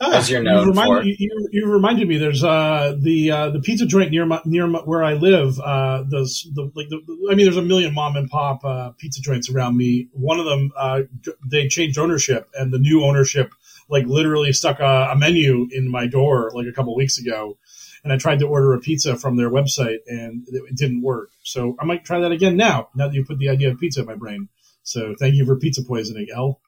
As 0.02 0.30
you're 0.30 0.40
Ah, 0.40 0.44
known 0.44 0.62
you 0.62 0.70
reminded, 0.70 1.02
for. 1.02 1.06
You, 1.06 1.16
you, 1.18 1.48
you 1.52 1.66
reminded 1.66 2.08
me. 2.08 2.16
There's 2.16 2.42
uh, 2.42 2.96
the 2.98 3.30
uh, 3.30 3.50
the 3.50 3.60
pizza 3.60 3.84
joint 3.84 4.10
near 4.10 4.24
my, 4.24 4.40
near 4.46 4.66
my, 4.66 4.78
where 4.80 5.04
I 5.04 5.12
live. 5.12 5.60
Uh, 5.60 6.04
those 6.08 6.48
the 6.54 6.70
like 6.74 6.88
the, 6.88 7.00
I 7.30 7.34
mean, 7.34 7.44
there's 7.44 7.58
a 7.58 7.62
million 7.62 7.92
mom 7.92 8.16
and 8.16 8.28
pop 8.30 8.64
uh, 8.64 8.92
pizza 8.96 9.20
joints 9.20 9.50
around 9.50 9.76
me. 9.76 10.08
One 10.12 10.40
of 10.40 10.46
them, 10.46 10.72
uh, 10.76 11.02
they 11.44 11.68
changed 11.68 11.98
ownership, 11.98 12.48
and 12.54 12.72
the 12.72 12.78
new 12.78 13.04
ownership 13.04 13.52
like 13.90 14.06
literally 14.06 14.54
stuck 14.54 14.80
a, 14.80 15.08
a 15.12 15.16
menu 15.16 15.68
in 15.70 15.90
my 15.90 16.06
door 16.06 16.50
like 16.54 16.66
a 16.66 16.72
couple 16.72 16.96
weeks 16.96 17.18
ago. 17.18 17.58
And 18.02 18.12
I 18.12 18.16
tried 18.16 18.38
to 18.38 18.46
order 18.46 18.72
a 18.72 18.80
pizza 18.80 19.16
from 19.16 19.36
their 19.36 19.50
website, 19.50 19.98
and 20.06 20.46
it, 20.48 20.62
it 20.70 20.76
didn't 20.76 21.02
work. 21.02 21.30
So 21.42 21.76
I 21.78 21.84
might 21.84 22.04
try 22.04 22.20
that 22.20 22.32
again 22.32 22.56
now. 22.56 22.88
Now 22.94 23.08
that 23.08 23.14
you 23.14 23.24
put 23.24 23.38
the 23.38 23.48
idea 23.48 23.70
of 23.70 23.78
pizza 23.78 24.00
in 24.00 24.06
my 24.06 24.14
brain. 24.14 24.48
So 24.82 25.14
thank 25.18 25.34
you 25.34 25.44
for 25.44 25.56
pizza 25.56 25.82
poisoning, 25.82 26.28
L. 26.34 26.60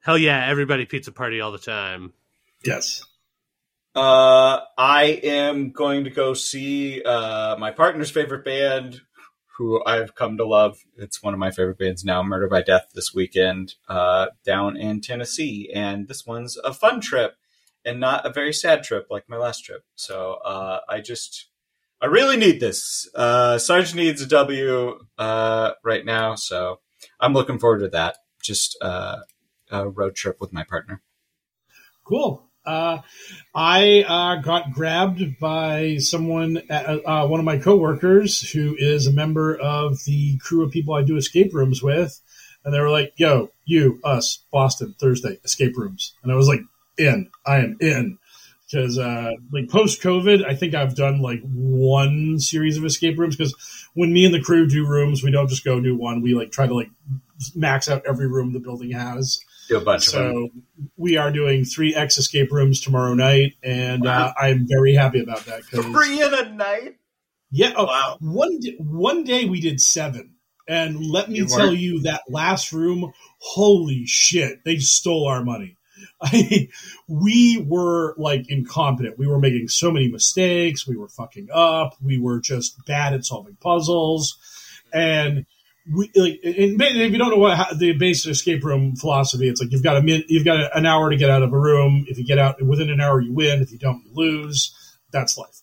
Hell 0.00 0.18
yeah, 0.18 0.46
everybody 0.46 0.86
pizza 0.86 1.10
party 1.10 1.40
all 1.40 1.50
the 1.50 1.58
time. 1.58 2.12
Yes. 2.64 3.04
Uh, 3.94 4.60
I 4.76 5.20
am 5.24 5.72
going 5.72 6.04
to 6.04 6.10
go 6.10 6.34
see 6.34 7.02
uh, 7.02 7.56
my 7.58 7.70
partner's 7.70 8.10
favorite 8.10 8.44
band, 8.44 9.00
who 9.56 9.82
I've 9.84 10.14
come 10.14 10.36
to 10.36 10.46
love. 10.46 10.78
It's 10.96 11.22
one 11.22 11.32
of 11.32 11.40
my 11.40 11.50
favorite 11.50 11.78
bands 11.78 12.04
now, 12.04 12.22
Murder 12.22 12.46
by 12.46 12.62
Death, 12.62 12.88
this 12.94 13.14
weekend 13.14 13.74
uh, 13.88 14.26
down 14.44 14.76
in 14.76 15.00
Tennessee. 15.00 15.70
And 15.74 16.08
this 16.08 16.26
one's 16.26 16.58
a 16.58 16.74
fun 16.74 17.00
trip 17.00 17.36
and 17.86 18.00
not 18.00 18.26
a 18.26 18.32
very 18.32 18.52
sad 18.52 18.82
trip 18.82 19.06
like 19.10 19.28
my 19.28 19.36
last 19.36 19.64
trip. 19.64 19.84
So 19.94 20.38
uh, 20.44 20.80
I 20.88 21.00
just, 21.00 21.46
I 22.02 22.06
really 22.06 22.36
need 22.36 22.60
this. 22.60 23.08
Uh, 23.14 23.58
Sarge 23.58 23.94
needs 23.94 24.20
a 24.20 24.26
W 24.26 24.98
uh, 25.16 25.70
right 25.84 26.04
now. 26.04 26.34
So 26.34 26.80
I'm 27.20 27.32
looking 27.32 27.58
forward 27.58 27.80
to 27.80 27.88
that. 27.88 28.18
Just 28.42 28.76
uh, 28.82 29.18
a 29.70 29.88
road 29.88 30.14
trip 30.16 30.38
with 30.40 30.52
my 30.52 30.64
partner. 30.64 31.00
Cool. 32.04 32.42
Uh, 32.64 33.00
I 33.54 34.04
uh, 34.06 34.42
got 34.42 34.72
grabbed 34.72 35.38
by 35.38 35.98
someone, 35.98 36.60
uh, 36.68 36.98
uh, 37.06 37.26
one 37.28 37.38
of 37.38 37.46
my 37.46 37.58
coworkers, 37.58 38.50
who 38.50 38.74
is 38.76 39.06
a 39.06 39.12
member 39.12 39.56
of 39.56 40.04
the 40.04 40.36
crew 40.38 40.64
of 40.64 40.72
people 40.72 40.94
I 40.94 41.02
do 41.02 41.16
escape 41.16 41.54
rooms 41.54 41.80
with, 41.80 42.20
and 42.64 42.74
they 42.74 42.80
were 42.80 42.90
like, 42.90 43.12
"Yo, 43.16 43.50
you, 43.64 44.00
us, 44.02 44.44
Boston, 44.50 44.96
Thursday, 44.98 45.38
escape 45.44 45.76
rooms," 45.76 46.14
and 46.24 46.32
I 46.32 46.34
was 46.34 46.48
like, 46.48 46.60
"In, 46.98 47.30
I 47.46 47.58
am 47.58 47.76
in." 47.80 48.18
Because 48.70 48.98
uh, 48.98 49.30
like 49.52 49.68
post 49.70 50.02
COVID, 50.02 50.44
I 50.44 50.54
think 50.56 50.74
I've 50.74 50.96
done 50.96 51.20
like 51.20 51.40
one 51.42 52.40
series 52.40 52.76
of 52.76 52.84
escape 52.84 53.16
rooms. 53.16 53.36
Because 53.36 53.54
when 53.94 54.12
me 54.12 54.24
and 54.24 54.34
the 54.34 54.40
crew 54.42 54.66
do 54.66 54.84
rooms, 54.86 55.22
we 55.22 55.30
don't 55.30 55.48
just 55.48 55.64
go 55.64 55.80
do 55.80 55.96
one. 55.96 56.20
We 56.20 56.34
like 56.34 56.50
try 56.50 56.66
to 56.66 56.74
like 56.74 56.90
max 57.54 57.88
out 57.88 58.02
every 58.08 58.26
room 58.26 58.52
the 58.52 58.58
building 58.58 58.90
has. 58.90 59.38
Do 59.68 59.76
a 59.78 59.80
bunch 59.80 60.08
of 60.08 60.12
them. 60.14 60.32
So 60.32 60.60
we 60.96 61.16
are 61.16 61.30
doing 61.30 61.64
three 61.64 61.94
X 61.94 62.18
escape 62.18 62.50
rooms 62.50 62.80
tomorrow 62.80 63.14
night, 63.14 63.52
and 63.62 64.04
uh, 64.06 64.32
I'm 64.36 64.66
very 64.68 64.94
happy 64.94 65.20
about 65.20 65.44
that. 65.46 65.64
Three 65.64 66.20
in 66.22 66.34
a 66.34 66.50
night? 66.52 66.96
yeah, 67.52 67.72
oh, 67.76 68.16
one 68.20 68.58
d- 68.58 68.76
one 68.80 69.22
day 69.22 69.44
we 69.44 69.60
did 69.60 69.80
seven, 69.80 70.34
and 70.68 71.04
let 71.06 71.28
me 71.30 71.38
You 71.38 71.46
tell 71.46 71.68
weren't- 71.68 71.78
you 71.78 72.00
that 72.02 72.22
last 72.28 72.72
room, 72.72 73.12
holy 73.38 74.06
shit, 74.06 74.64
they 74.64 74.78
stole 74.78 75.28
our 75.28 75.44
money. 75.44 75.75
I, 76.20 76.68
we 77.08 77.64
were 77.66 78.14
like 78.16 78.48
incompetent. 78.48 79.18
We 79.18 79.26
were 79.26 79.38
making 79.38 79.68
so 79.68 79.90
many 79.90 80.08
mistakes. 80.08 80.86
We 80.86 80.96
were 80.96 81.08
fucking 81.08 81.48
up. 81.52 81.94
We 82.02 82.18
were 82.18 82.40
just 82.40 82.84
bad 82.86 83.14
at 83.14 83.24
solving 83.24 83.56
puzzles, 83.56 84.38
and 84.92 85.46
we 85.92 86.10
like. 86.14 86.40
And 86.42 86.80
if 86.80 87.12
you 87.12 87.18
don't 87.18 87.30
know 87.30 87.38
what 87.38 87.56
how, 87.56 87.72
the 87.74 87.92
basic 87.92 88.32
escape 88.32 88.64
room 88.64 88.96
philosophy, 88.96 89.48
it's 89.48 89.60
like 89.60 89.72
you've 89.72 89.82
got 89.82 89.96
a 89.96 90.02
min, 90.02 90.24
you've 90.28 90.44
got 90.44 90.76
an 90.76 90.86
hour 90.86 91.10
to 91.10 91.16
get 91.16 91.30
out 91.30 91.42
of 91.42 91.52
a 91.52 91.58
room. 91.58 92.06
If 92.08 92.18
you 92.18 92.24
get 92.24 92.38
out 92.38 92.60
within 92.62 92.90
an 92.90 93.00
hour, 93.00 93.20
you 93.20 93.32
win. 93.32 93.60
If 93.60 93.72
you 93.72 93.78
don't, 93.78 94.02
you 94.04 94.10
lose. 94.14 94.72
That's 95.12 95.38
life 95.38 95.62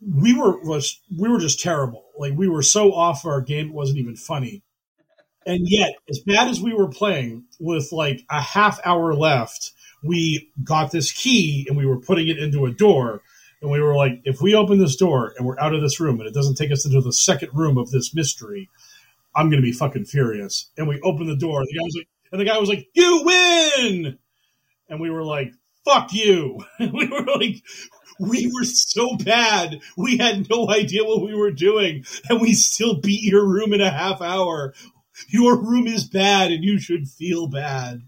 we 0.00 0.34
were 0.34 0.58
was 0.62 1.00
we 1.16 1.28
were 1.28 1.38
just 1.38 1.60
terrible. 1.60 2.04
Like 2.18 2.34
we 2.34 2.48
were 2.48 2.62
so 2.62 2.92
off 2.92 3.26
our 3.26 3.40
game, 3.40 3.68
it 3.68 3.74
wasn't 3.74 3.98
even 3.98 4.16
funny. 4.16 4.62
And 5.50 5.68
yet, 5.68 5.96
as 6.08 6.20
bad 6.20 6.46
as 6.46 6.60
we 6.60 6.72
were 6.72 6.88
playing, 6.88 7.44
with 7.58 7.90
like 7.90 8.24
a 8.30 8.40
half 8.40 8.78
hour 8.84 9.14
left, 9.14 9.72
we 10.00 10.48
got 10.62 10.92
this 10.92 11.10
key 11.10 11.66
and 11.68 11.76
we 11.76 11.86
were 11.86 11.98
putting 12.00 12.28
it 12.28 12.38
into 12.38 12.66
a 12.66 12.70
door. 12.70 13.22
And 13.60 13.68
we 13.68 13.80
were 13.80 13.96
like, 13.96 14.20
if 14.22 14.40
we 14.40 14.54
open 14.54 14.78
this 14.78 14.94
door 14.94 15.34
and 15.36 15.44
we're 15.44 15.58
out 15.58 15.74
of 15.74 15.82
this 15.82 15.98
room 15.98 16.20
and 16.20 16.28
it 16.28 16.34
doesn't 16.34 16.54
take 16.54 16.70
us 16.70 16.86
into 16.86 17.00
the 17.00 17.12
second 17.12 17.50
room 17.52 17.78
of 17.78 17.90
this 17.90 18.14
mystery, 18.14 18.70
I'm 19.34 19.50
going 19.50 19.60
to 19.60 19.66
be 19.66 19.72
fucking 19.72 20.04
furious. 20.04 20.70
And 20.78 20.86
we 20.86 21.00
opened 21.00 21.28
the 21.28 21.36
door. 21.36 21.58
And 21.58 21.68
the 21.68 21.78
guy 21.78 21.84
was 21.84 21.96
like, 21.96 22.08
and 22.30 22.40
the 22.40 22.44
guy 22.44 22.58
was 22.58 22.68
like, 22.68 22.86
you 22.94 23.22
win. 23.24 24.18
And 24.88 25.00
we 25.00 25.10
were 25.10 25.24
like, 25.24 25.52
fuck 25.84 26.12
you. 26.12 26.60
We 26.78 27.08
were 27.08 27.24
like, 27.24 27.56
we 28.20 28.52
were 28.54 28.64
so 28.64 29.16
bad. 29.16 29.80
We 29.96 30.18
had 30.18 30.48
no 30.48 30.70
idea 30.70 31.04
what 31.04 31.22
we 31.22 31.34
were 31.34 31.50
doing, 31.50 32.04
and 32.28 32.40
we 32.40 32.52
still 32.52 33.00
beat 33.00 33.22
your 33.22 33.46
room 33.46 33.72
in 33.72 33.80
a 33.80 33.90
half 33.90 34.20
hour. 34.20 34.74
Your 35.28 35.56
room 35.60 35.86
is 35.86 36.04
bad, 36.08 36.52
and 36.52 36.64
you 36.64 36.78
should 36.78 37.08
feel 37.08 37.46
bad. 37.48 38.02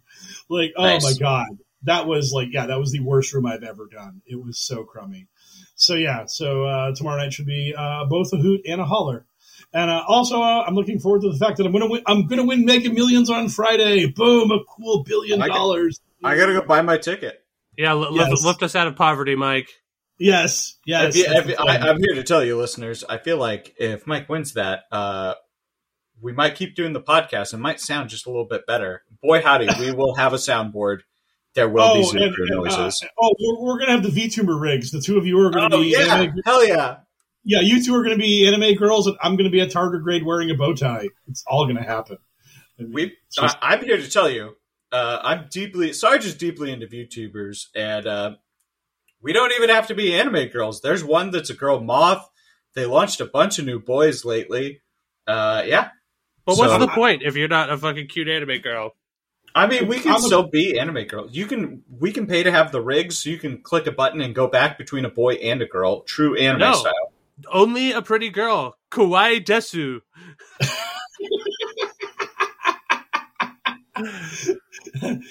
Like, 0.48 0.72
oh 0.76 0.82
Nice. 0.84 1.02
my 1.04 1.12
god, 1.18 1.48
that 1.84 2.06
was 2.06 2.32
like, 2.32 2.48
yeah, 2.52 2.66
that 2.66 2.78
was 2.78 2.92
the 2.92 3.00
worst 3.00 3.32
room 3.34 3.46
I've 3.46 3.62
ever 3.64 3.86
done. 3.86 4.22
It 4.26 4.42
was 4.42 4.58
so 4.58 4.84
crummy. 4.84 5.26
So 5.74 5.94
yeah, 5.94 6.24
so 6.26 6.64
uh, 6.64 6.94
tomorrow 6.94 7.18
night 7.22 7.32
should 7.32 7.46
be 7.46 7.74
uh, 7.76 8.04
both 8.06 8.32
a 8.32 8.36
hoot 8.36 8.62
and 8.66 8.80
a 8.80 8.84
holler. 8.84 9.26
And 9.74 9.90
uh, 9.90 10.02
also, 10.06 10.40
uh, 10.42 10.64
I'm 10.66 10.74
looking 10.74 10.98
forward 11.00 11.22
to 11.22 11.30
the 11.32 11.38
fact 11.38 11.56
that 11.56 11.66
I'm 11.66 11.72
gonna 11.72 11.88
win. 11.88 12.02
I'm 12.06 12.26
gonna 12.26 12.44
win 12.44 12.64
Mega 12.64 12.90
Millions 12.92 13.30
on 13.30 13.48
Friday. 13.48 14.06
Boom, 14.06 14.50
a 14.52 14.58
cool 14.64 15.02
billion 15.02 15.40
I 15.42 15.48
got- 15.48 15.54
dollars. 15.54 16.00
I 16.22 16.36
gotta 16.36 16.52
go 16.52 16.62
buy 16.62 16.82
my 16.82 16.98
ticket. 16.98 17.44
Yeah, 17.76 17.94
li- 17.94 18.08
Yes. 18.12 18.30
lift, 18.30 18.44
lift 18.44 18.62
us 18.62 18.76
out 18.76 18.86
of 18.86 18.94
poverty, 18.96 19.34
Mike. 19.34 19.68
Yes, 20.18 20.76
yes. 20.86 21.16
If 21.16 21.26
you- 21.48 21.52
if- 21.54 21.58
I, 21.60 21.78
I'm 21.78 21.98
here 21.98 22.14
to 22.14 22.22
tell 22.22 22.44
you, 22.44 22.56
listeners. 22.58 23.02
I 23.08 23.18
feel 23.18 23.38
like 23.38 23.74
if 23.78 24.06
Mike 24.06 24.28
wins 24.28 24.52
that, 24.52 24.84
uh, 24.92 25.34
we 26.22 26.32
might 26.32 26.54
keep 26.54 26.74
doing 26.76 26.92
the 26.92 27.00
podcast. 27.02 27.52
It 27.52 27.58
might 27.58 27.80
sound 27.80 28.08
just 28.10 28.26
a 28.26 28.30
little 28.30 28.46
bit 28.46 28.66
better. 28.66 29.02
Boy, 29.22 29.42
howdy, 29.42 29.68
we 29.78 29.92
will 29.96 30.14
have 30.14 30.32
a 30.32 30.36
soundboard. 30.36 31.00
There 31.54 31.68
will 31.68 31.94
be 31.94 32.00
and- 32.00 32.08
zero 32.10 32.32
and, 32.38 32.50
uh, 32.52 32.54
noises. 32.78 33.04
oh, 33.20 33.34
we're, 33.38 33.60
we're 33.60 33.78
gonna 33.78 33.92
have 33.92 34.02
the 34.02 34.08
VTuber 34.08 34.58
rigs. 34.58 34.90
The 34.90 35.00
two 35.00 35.18
of 35.18 35.26
you 35.26 35.38
are 35.40 35.50
gonna 35.50 35.76
Oh 35.76 35.82
be 35.82 35.88
yeah, 35.88 36.14
anime, 36.14 36.36
hell 36.46 36.66
yeah! 36.66 36.96
yeah. 37.44 37.60
You 37.60 37.84
two 37.84 37.94
are 37.94 38.02
gonna 38.02 38.16
be 38.16 38.46
anime 38.46 38.74
girls, 38.76 39.06
and 39.06 39.16
I'm 39.22 39.36
gonna 39.36 39.50
be 39.50 39.60
a 39.60 39.66
tardigrade 39.66 40.24
wearing 40.24 40.50
a 40.50 40.54
bow 40.54 40.72
tie. 40.74 41.08
It's 41.28 41.44
all 41.46 41.66
gonna 41.66 41.82
happen. 41.84 42.16
We, 42.78 43.16
just- 43.30 43.58
I, 43.60 43.74
I'm 43.74 43.84
here 43.84 43.98
to 43.98 44.10
tell 44.10 44.30
you, 44.30 44.56
uh, 44.92 45.18
I'm 45.22 45.46
deeply 45.50 45.92
Sarge 45.92 46.24
is 46.24 46.34
deeply 46.34 46.72
into 46.72 46.86
VTubers, 46.86 47.66
and 47.74 48.06
uh, 48.06 48.34
we 49.20 49.32
don't 49.34 49.52
even 49.52 49.68
have 49.68 49.88
to 49.88 49.94
be 49.94 50.14
anime 50.14 50.48
girls. 50.48 50.80
There's 50.80 51.04
one 51.04 51.30
that's 51.32 51.50
a 51.50 51.54
girl 51.54 51.80
moth. 51.80 52.26
They 52.74 52.86
launched 52.86 53.20
a 53.20 53.26
bunch 53.26 53.58
of 53.58 53.66
new 53.66 53.78
boys 53.78 54.24
lately. 54.24 54.80
Uh, 55.26 55.62
yeah, 55.66 55.90
But 56.44 56.56
what's 56.58 56.72
So- 56.72 56.78
the 56.78 56.88
point 56.88 57.22
if 57.22 57.36
you're 57.36 57.48
not 57.48 57.70
a 57.70 57.78
fucking 57.78 58.08
cute 58.08 58.28
anime 58.28 58.58
girl? 58.58 58.94
I 59.54 59.66
mean, 59.66 59.86
we 59.86 60.00
can 60.00 60.12
I'm 60.12 60.16
a- 60.16 60.20
still 60.20 60.44
be 60.48 60.78
anime 60.78 61.04
girls. 61.04 61.34
You 61.36 61.44
can, 61.46 61.82
we 62.00 62.10
can 62.10 62.26
pay 62.26 62.42
to 62.42 62.50
have 62.50 62.72
the 62.72 62.80
rigs, 62.80 63.18
so 63.18 63.28
you 63.30 63.36
can 63.38 63.60
click 63.60 63.86
a 63.86 63.92
button 63.92 64.22
and 64.22 64.34
go 64.34 64.46
back 64.46 64.78
between 64.78 65.04
a 65.04 65.10
boy 65.10 65.34
and 65.34 65.60
a 65.60 65.66
girl, 65.66 66.00
true 66.02 66.34
anime 66.36 66.60
No. 66.60 66.72
style. 66.72 67.12
Only 67.52 67.92
a 67.92 68.00
pretty 68.00 68.30
girl, 68.30 68.76
kawaii 68.90 69.44
desu. 69.44 70.00
and, 74.94 75.22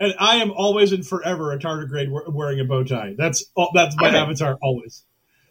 and 0.00 0.14
I 0.18 0.36
am 0.36 0.50
always 0.50 0.92
and 0.92 1.06
forever 1.06 1.52
a 1.52 1.58
tardigrade 1.58 2.08
we- 2.10 2.32
wearing 2.32 2.60
a 2.60 2.64
bow 2.64 2.84
tie. 2.84 3.14
That's 3.16 3.44
all, 3.54 3.70
that's 3.74 3.96
my 3.98 4.08
Okay. 4.08 4.18
avatar 4.18 4.56
always. 4.62 5.04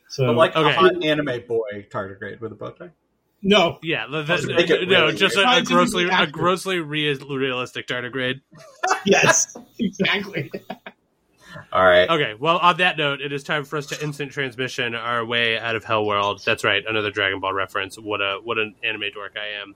So 0.10 0.28
But 0.28 0.36
like 0.36 0.56
Okay. 0.56 0.70
a 0.70 0.74
hot 0.74 1.04
anime 1.04 1.44
boy 1.48 1.86
tardigrade 1.92 2.40
with 2.40 2.52
a 2.52 2.56
bow 2.56 2.72
tie. 2.72 2.90
No, 3.42 3.80
Yeah, 3.84 4.08
the, 4.08 4.24
To 4.24 4.48
the- 4.48 4.54
make 4.56 4.70
it 4.70 4.88
no, 4.90 5.06
really 5.06 5.16
just 5.18 5.36
a, 5.38 5.42
a 5.48 5.62
grossly 5.64 6.06
a 6.06 6.12
Accurate. 6.12 6.32
grossly 6.32 6.80
rea- 6.80 7.14
realistic 7.16 7.88
tardigrade. 7.88 8.42
yes, 9.06 9.56
exactly. 9.80 10.52
All 11.72 11.84
right. 11.84 12.10
Okay, 12.10 12.34
well, 12.40 12.58
on 12.58 12.78
that 12.78 12.98
note, 12.98 13.22
it 13.22 13.32
is 13.34 13.44
time 13.44 13.64
for 13.64 13.78
us 13.78 13.88
to 13.88 14.04
instant 14.04 14.32
transmission 14.32 14.94
our 14.96 15.26
way 15.26 15.58
out 15.58 15.76
of 15.76 15.84
Hell 15.84 16.06
World. 16.06 16.42
That's 16.46 16.64
right, 16.64 16.84
another 16.88 17.10
Dragon 17.10 17.40
Ball 17.40 17.54
reference. 17.54 17.98
What 17.98 18.22
a 18.22 18.40
what 18.44 18.58
an 18.58 18.76
anime 18.84 19.06
dork 19.14 19.36
I 19.38 19.62
am. 19.62 19.76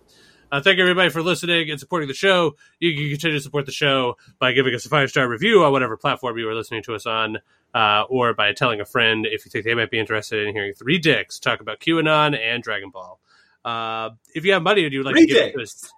Uh, 0.52 0.60
thank 0.62 0.80
everybody 0.80 1.10
for 1.10 1.22
listening 1.24 1.70
and 1.72 1.80
supporting 1.80 2.10
the 2.10 2.14
show. 2.14 2.56
You 2.80 2.94
can 2.94 3.10
continue 3.10 3.38
to 3.38 3.42
support 3.44 3.66
the 3.66 3.72
show 3.72 4.18
by 4.38 4.52
giving 4.52 4.76
us 4.76 4.86
a 4.86 4.90
five 4.90 5.10
star 5.10 5.28
review 5.30 5.64
on 5.64 5.72
whatever 5.72 5.96
platform 5.96 6.38
you 6.38 6.48
are 6.50 6.56
listening 6.56 6.84
to 6.84 6.94
us 6.94 7.06
on, 7.06 7.38
uh, 7.74 8.04
or 8.10 8.34
by 8.34 8.52
telling 8.52 8.82
a 8.82 8.86
friend 8.86 9.26
if 9.26 9.46
you 9.46 9.50
think 9.52 9.64
they 9.64 9.74
might 9.76 9.90
be 9.90 9.98
interested 10.00 10.46
in 10.46 10.54
hearing 10.54 10.74
three 10.74 10.98
dicks 10.98 11.40
talk 11.40 11.62
about 11.62 11.80
QAnon 11.80 12.38
and 12.38 12.62
Dragon 12.62 12.90
Ball. 12.90 13.18
Uh, 13.64 14.12
if 14.34 14.46
you 14.46 14.54
have 14.54 14.64
money 14.64 14.84
and 14.84 14.94
you'd 14.94 15.06
like 15.06 15.16
Three 15.16 15.28
to 15.28 15.34
give 15.34 15.46
it 15.48 15.54
to 15.54 15.62
us, 15.62 15.92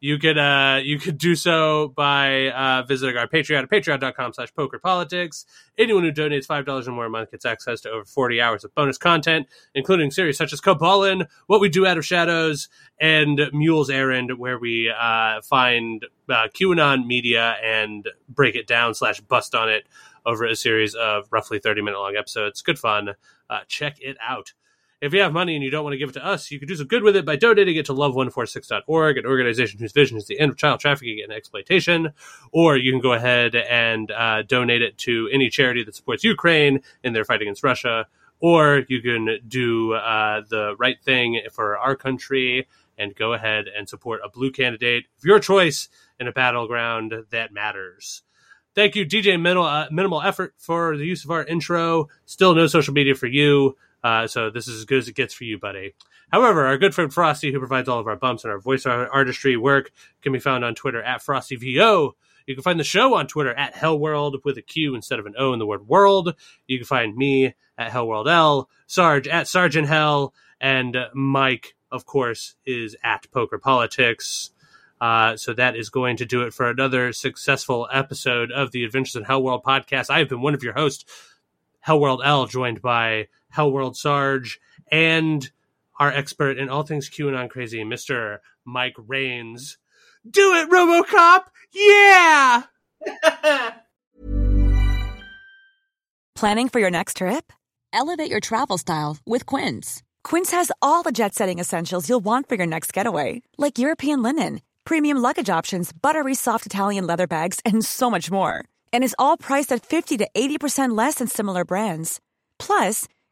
you 0.00 0.18
could 0.18 0.36
uh, 0.36 0.80
you 0.82 0.98
could 0.98 1.16
do 1.16 1.36
so 1.36 1.92
by 1.94 2.48
uh, 2.48 2.82
visiting 2.82 3.16
our 3.16 3.28
Patreon 3.28 3.62
at 3.62 3.70
patreon.com 3.70 4.32
slash 4.32 4.52
poker 4.52 4.80
politics. 4.80 5.46
Anyone 5.78 6.02
who 6.02 6.10
donates 6.10 6.46
five 6.46 6.66
dollars 6.66 6.88
or 6.88 6.92
more 6.92 7.06
a 7.06 7.10
month 7.10 7.30
gets 7.30 7.44
access 7.44 7.80
to 7.82 7.90
over 7.90 8.04
forty 8.04 8.40
hours 8.40 8.64
of 8.64 8.74
bonus 8.74 8.98
content, 8.98 9.46
including 9.76 10.10
series 10.10 10.36
such 10.36 10.52
as 10.52 10.60
Kabbalin, 10.60 11.28
What 11.46 11.60
We 11.60 11.68
Do 11.68 11.86
Out 11.86 11.98
of 11.98 12.04
Shadows, 12.04 12.68
and 13.00 13.40
Mule's 13.52 13.90
Errand, 13.90 14.38
where 14.38 14.58
we 14.58 14.90
uh, 14.90 15.40
find 15.42 16.04
uh, 16.28 16.48
QAnon 16.48 17.06
media 17.06 17.56
and 17.62 18.08
break 18.28 18.56
it 18.56 18.66
down 18.66 18.94
slash 18.94 19.20
bust 19.20 19.54
on 19.54 19.68
it 19.68 19.86
over 20.26 20.44
a 20.44 20.56
series 20.56 20.96
of 20.96 21.28
roughly 21.30 21.60
thirty 21.60 21.80
minute 21.80 22.00
long 22.00 22.16
episodes. 22.16 22.60
Good 22.60 22.78
fun. 22.78 23.10
Uh, 23.48 23.60
check 23.68 23.98
it 24.00 24.16
out. 24.20 24.52
If 25.02 25.12
you 25.12 25.20
have 25.22 25.32
money 25.32 25.56
and 25.56 25.64
you 25.64 25.70
don't 25.70 25.82
want 25.82 25.94
to 25.94 25.98
give 25.98 26.10
it 26.10 26.12
to 26.12 26.24
us, 26.24 26.52
you 26.52 26.60
can 26.60 26.68
do 26.68 26.76
some 26.76 26.86
good 26.86 27.02
with 27.02 27.16
it 27.16 27.26
by 27.26 27.34
donating 27.34 27.74
it 27.74 27.86
to 27.86 27.92
love146.org, 27.92 29.18
an 29.18 29.26
organization 29.26 29.80
whose 29.80 29.90
vision 29.90 30.16
is 30.16 30.28
the 30.28 30.38
end 30.38 30.52
of 30.52 30.56
child 30.56 30.78
trafficking 30.78 31.18
and 31.24 31.32
exploitation. 31.32 32.12
Or 32.52 32.76
you 32.76 32.92
can 32.92 33.00
go 33.00 33.12
ahead 33.12 33.56
and 33.56 34.12
uh, 34.12 34.42
donate 34.42 34.80
it 34.80 34.96
to 34.98 35.28
any 35.32 35.50
charity 35.50 35.82
that 35.82 35.96
supports 35.96 36.22
Ukraine 36.22 36.82
in 37.02 37.14
their 37.14 37.24
fight 37.24 37.42
against 37.42 37.64
Russia. 37.64 38.06
Or 38.38 38.84
you 38.88 39.02
can 39.02 39.40
do 39.48 39.94
uh, 39.94 40.42
the 40.48 40.76
right 40.78 41.02
thing 41.02 41.40
for 41.50 41.76
our 41.76 41.96
country 41.96 42.68
and 42.96 43.12
go 43.16 43.32
ahead 43.32 43.64
and 43.76 43.88
support 43.88 44.20
a 44.24 44.30
blue 44.30 44.52
candidate 44.52 45.06
of 45.18 45.24
your 45.24 45.40
choice 45.40 45.88
in 46.20 46.28
a 46.28 46.32
battleground 46.32 47.12
that 47.30 47.52
matters. 47.52 48.22
Thank 48.76 48.94
you, 48.94 49.04
DJ 49.04 49.38
Minimal, 49.40 49.64
uh, 49.64 49.88
Minimal 49.90 50.22
Effort, 50.22 50.54
for 50.58 50.96
the 50.96 51.04
use 51.04 51.24
of 51.24 51.32
our 51.32 51.42
intro. 51.42 52.08
Still 52.24 52.54
no 52.54 52.68
social 52.68 52.94
media 52.94 53.16
for 53.16 53.26
you. 53.26 53.76
Uh, 54.02 54.26
so 54.26 54.50
this 54.50 54.68
is 54.68 54.80
as 54.80 54.84
good 54.84 54.98
as 54.98 55.08
it 55.08 55.14
gets 55.14 55.34
for 55.34 55.44
you, 55.44 55.58
buddy. 55.58 55.94
However, 56.32 56.66
our 56.66 56.78
good 56.78 56.94
friend 56.94 57.12
Frosty, 57.12 57.52
who 57.52 57.58
provides 57.58 57.88
all 57.88 58.00
of 58.00 58.06
our 58.06 58.16
bumps 58.16 58.44
and 58.44 58.52
our 58.52 58.58
voice 58.58 58.86
artistry 58.86 59.56
work, 59.56 59.92
can 60.22 60.32
be 60.32 60.38
found 60.38 60.64
on 60.64 60.74
Twitter 60.74 61.02
at 61.02 61.22
FrostyVO. 61.22 62.12
You 62.46 62.54
can 62.54 62.62
find 62.62 62.80
the 62.80 62.84
show 62.84 63.14
on 63.14 63.26
Twitter 63.26 63.54
at 63.54 63.74
Hellworld 63.74 64.44
with 64.44 64.58
a 64.58 64.62
Q 64.62 64.94
instead 64.94 65.18
of 65.18 65.26
an 65.26 65.34
O 65.38 65.52
in 65.52 65.58
the 65.58 65.66
word 65.66 65.86
world. 65.86 66.34
You 66.66 66.78
can 66.78 66.86
find 66.86 67.16
me 67.16 67.54
at 67.78 67.92
HellworldL, 67.92 68.66
Sarge 68.86 69.28
at 69.28 69.46
Sergeant 69.46 69.88
Hell, 69.88 70.34
and 70.60 70.96
Mike, 71.14 71.74
of 71.90 72.06
course, 72.06 72.54
is 72.64 72.96
at 73.04 73.30
Poker 73.30 73.58
Politics. 73.58 74.50
Uh, 75.00 75.36
so 75.36 75.52
that 75.52 75.76
is 75.76 75.90
going 75.90 76.16
to 76.16 76.24
do 76.24 76.42
it 76.42 76.54
for 76.54 76.70
another 76.70 77.12
successful 77.12 77.88
episode 77.92 78.52
of 78.52 78.70
the 78.70 78.84
Adventures 78.84 79.16
in 79.16 79.24
Hellworld 79.24 79.64
podcast. 79.64 80.10
I 80.10 80.20
have 80.20 80.28
been 80.28 80.42
one 80.42 80.54
of 80.54 80.62
your 80.62 80.74
hosts, 80.74 81.04
Hellworld 81.86 82.20
L, 82.24 82.46
joined 82.46 82.80
by 82.80 83.26
Hellworld 83.54 83.96
Sarge 83.96 84.60
and 84.90 85.50
our 85.98 86.10
expert 86.10 86.58
in 86.58 86.68
all 86.68 86.82
things 86.82 87.08
QAnon 87.10 87.48
crazy, 87.48 87.84
Mr. 87.84 88.38
Mike 88.64 88.96
Rains. 88.96 89.78
Do 90.28 90.54
it, 90.54 90.70
Robocop! 90.70 91.44
Yeah! 91.72 92.64
Planning 96.34 96.68
for 96.68 96.80
your 96.80 96.90
next 96.90 97.18
trip? 97.18 97.52
Elevate 97.92 98.30
your 98.30 98.40
travel 98.40 98.78
style 98.78 99.18
with 99.26 99.46
Quince. 99.46 100.02
Quince 100.24 100.50
has 100.50 100.72
all 100.80 101.02
the 101.02 101.12
jet 101.12 101.34
setting 101.34 101.58
essentials 101.58 102.08
you'll 102.08 102.24
want 102.24 102.48
for 102.48 102.54
your 102.54 102.66
next 102.66 102.92
getaway, 102.92 103.42
like 103.58 103.78
European 103.78 104.22
linen, 104.22 104.60
premium 104.84 105.18
luggage 105.18 105.50
options, 105.50 105.92
buttery 105.92 106.34
soft 106.34 106.66
Italian 106.66 107.06
leather 107.06 107.26
bags, 107.26 107.60
and 107.64 107.84
so 107.84 108.10
much 108.10 108.30
more. 108.30 108.64
And 108.92 109.04
is 109.04 109.16
all 109.18 109.36
priced 109.36 109.72
at 109.72 109.84
50 109.84 110.18
to 110.18 110.28
80% 110.34 110.96
less 110.96 111.16
than 111.16 111.28
similar 111.28 111.64
brands. 111.64 112.20
Plus, 112.58 113.06